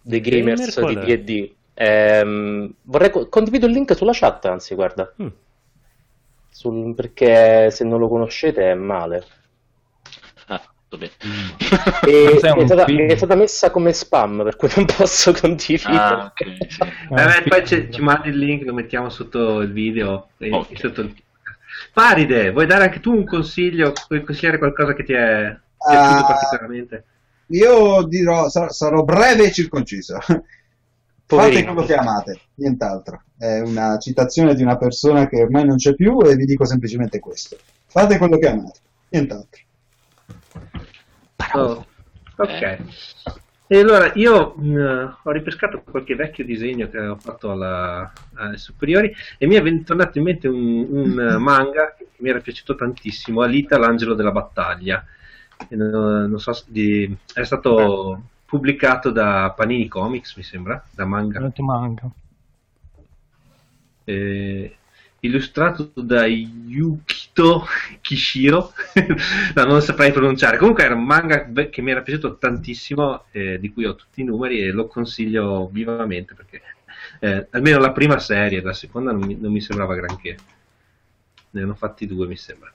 The 0.04 0.20
Gamer 0.22 0.56
Gamers 0.56 0.76
qual 0.76 0.96
di 0.98 1.12
è? 1.12 1.18
D&D. 1.20 1.56
Ehm, 1.82 2.74
vorrei 2.84 3.10
co- 3.10 3.30
condivido 3.30 3.66
il 3.66 3.72
link 3.72 3.96
sulla 3.96 4.12
chat, 4.14 4.46
anzi, 4.46 4.76
guarda. 4.76 5.14
Mm. 5.22 5.28
Sul- 6.50 6.94
perché 6.94 7.72
se 7.72 7.84
non 7.86 8.00
lo 8.00 8.10
conoscete 8.10 8.72
è 8.72 8.74
male. 8.74 9.24
Ah, 10.48 10.62
va 10.90 10.98
bene. 10.98 11.12
E 12.06 12.34
è, 12.36 12.38
stata, 12.38 12.86
è 12.86 13.16
stata 13.16 13.36
messa 13.36 13.72
come 13.72 13.94
spam, 13.94 14.44
per 14.44 14.58
cui 14.58 14.68
non 14.76 14.86
posso 14.86 15.32
condividere. 15.32 15.96
Ah, 15.98 16.26
ok, 16.36 16.58
sì. 16.68 16.80
Vabbè, 17.10 17.44
poi 17.48 17.66
ci, 17.68 17.90
ci 17.92 18.02
mandi 18.02 18.28
il 18.30 18.38
link, 18.38 18.66
lo 18.66 18.74
mettiamo 18.74 19.10
sotto 19.10 19.62
il 19.62 19.72
video. 19.72 20.30
e- 20.38 20.52
Ok. 20.52 20.78
sotto 20.78 21.02
il- 21.02 21.16
Paride, 21.94 22.52
vuoi 22.52 22.66
dare 22.66 22.84
anche 22.84 23.00
tu 23.00 23.16
un 23.16 23.24
consiglio? 23.26 23.94
Puoi 24.08 24.22
consigliare 24.24 24.58
qualcosa 24.58 24.94
che 24.94 25.04
ti 25.06 25.14
è 25.14 25.58
piaciuto 25.78 26.24
Ah. 26.24 26.26
particolarmente? 26.26 27.04
Io 27.52 28.04
dirò, 28.04 28.50
sarò, 28.50 28.70
sarò 28.70 29.04
breve 29.04 29.46
e 29.46 29.52
circonciso. 29.54 30.18
Fate 31.36 31.52
Poverino. 31.52 31.74
quello 31.74 31.88
che 31.88 31.94
amate, 31.96 32.40
nient'altro. 32.56 33.24
È 33.38 33.60
una 33.60 33.98
citazione 34.00 34.56
di 34.56 34.64
una 34.64 34.78
persona 34.78 35.28
che 35.28 35.42
ormai 35.42 35.64
non 35.66 35.78
c'è 35.78 35.94
più 35.94 36.20
e 36.24 36.36
vi 36.36 36.46
dico 36.46 36.66
semplicemente 36.66 37.20
questo. 37.20 37.58
Fate 37.86 38.18
quello 38.18 38.38
che 38.38 38.48
amate, 38.48 38.80
nient'altro. 39.10 39.62
Oh, 41.54 41.86
ok. 42.38 42.62
Eh. 42.62 42.80
E 43.72 43.80
allora 43.80 44.12
io 44.16 44.56
mh, 44.56 45.18
ho 45.24 45.32
ripescato 45.32 45.84
qualche 45.84 46.16
vecchio 46.16 46.44
disegno 46.44 46.90
che 46.90 46.98
ho 46.98 47.18
fatto 47.18 47.52
alla- 47.52 48.12
alle 48.34 48.58
superiori 48.58 49.14
e 49.38 49.46
mi 49.46 49.54
è 49.56 49.84
tornato 49.84 50.18
in 50.18 50.24
mente 50.24 50.48
un, 50.48 50.88
un, 50.90 51.14
manga 51.40 51.94
che 51.96 52.08
mi 52.18 52.30
era 52.30 52.40
piaciuto 52.40 52.74
tantissimo, 52.74 53.42
Alita 53.42 53.78
l'angelo 53.78 54.16
della 54.16 54.32
battaglia. 54.32 55.06
E 55.68 55.76
non, 55.76 56.28
non 56.30 56.40
so 56.40 56.60
di- 56.66 57.16
è 57.34 57.44
stato 57.44 58.24
pubblicato 58.50 59.12
da 59.12 59.54
Panini 59.56 59.88
Comics, 59.88 60.36
mi 60.36 60.44
sembra, 60.44 60.84
da 60.90 61.06
manga. 61.06 61.40
Manga. 61.40 62.10
eh, 64.10 64.76
illustrato 65.20 65.92
da 65.96 66.26
Yukito 66.26 67.66
Kishiro, 68.02 68.74
no, 69.54 69.64
non 69.66 69.82
saprei 69.82 70.12
pronunciare. 70.12 70.58
Comunque 70.58 70.84
era 70.84 70.96
un 70.96 71.04
manga 71.04 71.52
che 71.70 71.82
mi 71.82 71.92
era 71.92 72.02
piaciuto 72.02 72.38
tantissimo, 72.38 73.26
eh, 73.32 73.60
di 73.60 73.72
cui 73.72 73.86
ho 73.86 73.96
tutti 73.96 74.22
i 74.22 74.24
numeri 74.24 74.62
e 74.62 74.72
lo 74.72 74.88
consiglio 74.88 75.70
vivamente 75.72 76.34
perché 76.34 76.62
eh, 77.20 77.48
almeno 77.52 77.78
la 77.78 77.92
prima 77.92 78.18
serie, 78.18 78.62
la 78.62 78.74
seconda 78.74 79.12
non 79.12 79.22
mi, 79.22 79.36
non 79.40 79.52
mi 79.52 79.62
sembrava 79.62 79.94
granché. 79.94 80.38
Ne 81.52 81.62
hanno 81.62 81.76
fatti 81.76 82.08
due, 82.08 82.28
mi 82.28 82.36
sembra. 82.36 82.72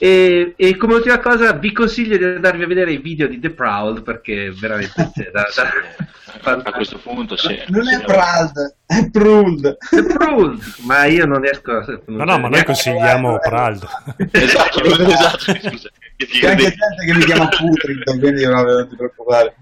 E, 0.00 0.54
e 0.56 0.76
come 0.76 0.94
ultima 0.94 1.18
cosa 1.18 1.52
vi 1.52 1.72
consiglio 1.72 2.16
di 2.16 2.24
andarvi 2.24 2.62
a 2.62 2.66
vedere 2.66 2.92
i 2.92 2.98
video 2.98 3.26
di 3.26 3.40
The 3.40 3.50
Proud 3.50 4.02
perché 4.02 4.52
veramente 4.52 5.10
c'è 5.12 5.30
da, 5.30 5.46
da- 5.54 6.62
A 6.62 6.72
questo 6.72 6.98
punto, 6.98 7.36
sì. 7.36 7.58
Non 7.68 7.88
è 7.88 8.04
Prald, 8.04 8.76
è 8.86 9.10
Pruld. 9.10 9.76
The 9.90 10.02
Proud, 10.04 10.60
ma 10.84 11.04
io 11.06 11.26
non 11.26 11.40
riesco 11.40 11.72
a 11.72 11.84
No, 12.06 12.24
no, 12.24 12.38
ma 12.38 12.48
noi 12.48 12.64
consigliamo 12.64 13.38
Praldo. 13.38 13.88
Esatto, 14.30 14.82
esatto, 14.84 15.38
scusa. 15.38 15.90
C'è 16.16 16.48
anche 16.48 16.62
gente 16.62 17.04
che 17.04 17.14
mi 17.14 17.24
chiama 17.24 17.48
Putrid, 17.48 18.18
quindi 18.18 18.44
no, 18.44 18.62
non 18.62 18.88
ti 18.88 18.96
preoccupare. 18.96 19.54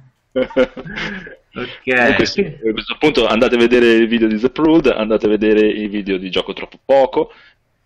Ok. 1.56 1.80
Comunque 1.84 2.26
sì, 2.26 2.40
a 2.40 2.72
questo 2.72 2.96
punto 2.98 3.26
andate 3.26 3.54
a 3.54 3.58
vedere 3.58 3.92
il 3.92 4.08
video 4.08 4.28
di 4.28 4.38
The 4.38 4.50
Prude, 4.50 4.92
andate 4.92 5.24
a 5.24 5.30
vedere 5.30 5.66
i 5.66 5.88
video 5.88 6.18
di 6.18 6.30
Gioco 6.30 6.52
Troppo 6.52 6.78
Poco, 6.84 7.32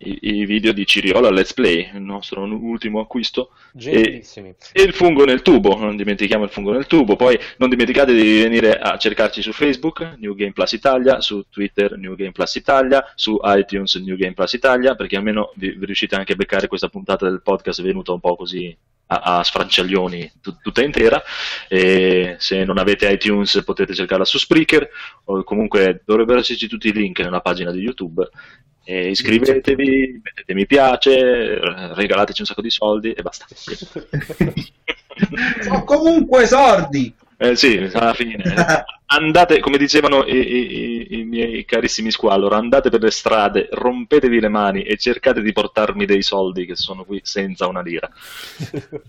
i, 0.03 0.19
i 0.21 0.45
video 0.45 0.71
di 0.71 0.85
Ciriola 0.85 1.29
Let's 1.29 1.53
Play, 1.53 1.89
il 1.93 2.01
nostro 2.01 2.43
ultimo 2.43 2.99
acquisto, 2.99 3.51
e, 3.77 4.23
e 4.73 4.81
il 4.81 4.93
fungo 4.93 5.25
nel 5.25 5.41
tubo, 5.41 5.77
non 5.77 5.95
dimentichiamo 5.95 6.43
il 6.43 6.49
fungo 6.49 6.71
nel 6.71 6.87
tubo, 6.87 7.15
poi 7.15 7.37
non 7.57 7.69
dimenticate 7.69 8.13
di 8.13 8.41
venire 8.41 8.77
a 8.77 8.97
cercarci 8.97 9.41
su 9.41 9.51
Facebook, 9.51 10.15
New 10.17 10.35
Game 10.35 10.53
Plus 10.53 10.71
Italia, 10.71 11.21
su 11.21 11.45
Twitter 11.49 11.97
New 11.97 12.15
Game 12.15 12.31
Plus 12.31 12.55
Italia, 12.55 13.11
su 13.15 13.39
iTunes 13.43 13.95
New 13.95 14.15
Game 14.15 14.33
Plus 14.33 14.53
Italia, 14.53 14.95
perché 14.95 15.17
almeno 15.17 15.51
vi, 15.55 15.71
vi 15.71 15.85
riuscite 15.85 16.15
anche 16.15 16.33
a 16.33 16.35
beccare 16.35 16.67
questa 16.67 16.89
puntata 16.89 17.27
del 17.27 17.41
podcast 17.41 17.81
venuta 17.81 18.11
un 18.11 18.19
po' 18.19 18.35
così 18.35 18.75
a, 19.07 19.37
a 19.37 19.43
sfranciaglioni 19.43 20.31
tut- 20.41 20.61
tutta 20.61 20.83
intera. 20.83 21.21
E 21.67 22.35
se 22.39 22.63
non 22.63 22.77
avete 22.77 23.09
iTunes 23.09 23.61
potete 23.65 23.93
cercarla 23.93 24.25
su 24.25 24.37
Spreaker 24.37 24.89
o 25.25 25.43
comunque 25.43 26.01
dovrebbero 26.05 26.39
esserci 26.39 26.67
tutti 26.67 26.87
i 26.87 26.93
link 26.93 27.19
nella 27.19 27.41
pagina 27.41 27.71
di 27.71 27.79
YouTube 27.79 28.29
e 28.83 29.09
iscrivetevi, 29.09 30.19
mettete 30.23 30.53
mi 30.53 30.65
piace, 30.65 31.59
regalateci 31.93 32.41
un 32.41 32.47
sacco 32.47 32.61
di 32.61 32.69
soldi 32.71 33.13
e 33.13 33.21
basta. 33.21 33.45
Sono 35.61 35.83
comunque 35.83 36.45
sordi. 36.47 37.13
Eh, 37.37 37.55
sì, 37.55 37.77
alla 37.93 38.13
fine. 38.13 38.43
Andate, 39.07 39.59
come 39.59 39.77
dicevano 39.77 40.25
i, 40.25 40.35
i- 40.37 41.19
i- 41.19 41.23
miei 41.23 41.65
carissimi 41.65 42.11
squallor, 42.11 42.53
andate 42.53 42.89
per 42.89 43.01
le 43.01 43.11
strade, 43.11 43.67
rompetevi 43.71 44.39
le 44.39 44.47
mani 44.47 44.83
e 44.83 44.95
cercate 44.97 45.41
di 45.41 45.51
portarmi 45.51 46.05
dei 46.05 46.21
soldi 46.21 46.65
che 46.65 46.75
sono 46.75 47.03
qui 47.03 47.19
senza 47.23 47.67
una 47.67 47.81
lira. 47.81 48.09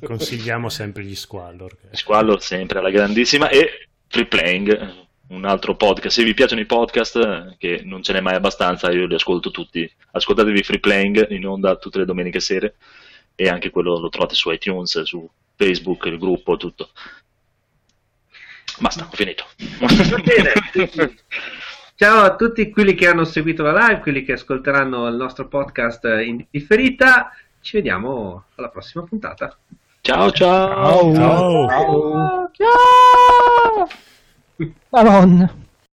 Consigliamo 0.02 0.68
sempre 0.70 1.04
gli 1.04 1.14
Squallor. 1.14 1.76
Squallor 1.92 2.42
sempre 2.42 2.78
alla 2.80 2.90
grandissima 2.90 3.48
e 3.48 3.88
Free 4.08 4.26
Playing, 4.26 4.94
un 5.32 5.44
altro 5.44 5.74
podcast. 5.74 6.16
Se 6.16 6.24
vi 6.24 6.34
piacciono 6.34 6.60
i 6.60 6.66
podcast, 6.66 7.16
eh, 7.16 7.56
che 7.58 7.80
non 7.84 8.02
ce 8.02 8.12
n'è 8.12 8.20
mai 8.20 8.34
abbastanza, 8.34 8.90
io 8.92 9.06
li 9.06 9.14
ascolto 9.14 9.50
tutti. 9.50 9.90
Ascoltatevi 10.12 10.62
Free 10.62 10.80
Playing 10.80 11.30
in 11.30 11.46
onda 11.46 11.76
tutte 11.76 11.98
le 11.98 12.04
domeniche 12.04 12.40
sere 12.40 12.74
e 13.34 13.48
anche 13.48 13.70
quello 13.70 13.98
lo 13.98 14.08
trovate 14.08 14.34
su 14.34 14.50
iTunes, 14.50 15.02
su 15.02 15.28
Facebook, 15.56 16.04
il 16.06 16.18
gruppo, 16.18 16.56
tutto. 16.56 16.90
Basta, 18.78 19.08
ho 19.10 19.14
finito. 19.14 19.44
Ciao 21.94 22.24
a 22.24 22.36
tutti 22.36 22.70
quelli 22.70 22.94
che 22.94 23.06
hanno 23.06 23.24
seguito 23.24 23.62
la 23.62 23.86
live, 23.86 24.00
quelli 24.00 24.24
che 24.24 24.32
ascolteranno 24.32 25.06
il 25.08 25.14
nostro 25.14 25.46
podcast 25.46 26.04
in 26.24 26.44
differita. 26.50 27.32
Ci 27.60 27.76
vediamo 27.76 28.44
alla 28.56 28.68
prossima 28.68 29.04
puntata. 29.04 29.56
Ciao 30.00 30.32
ciao. 30.32 31.14
Ciao. 31.14 31.68
Ciao. 31.68 32.50
Ciao. 32.52 33.88
Madonna. 34.92 35.61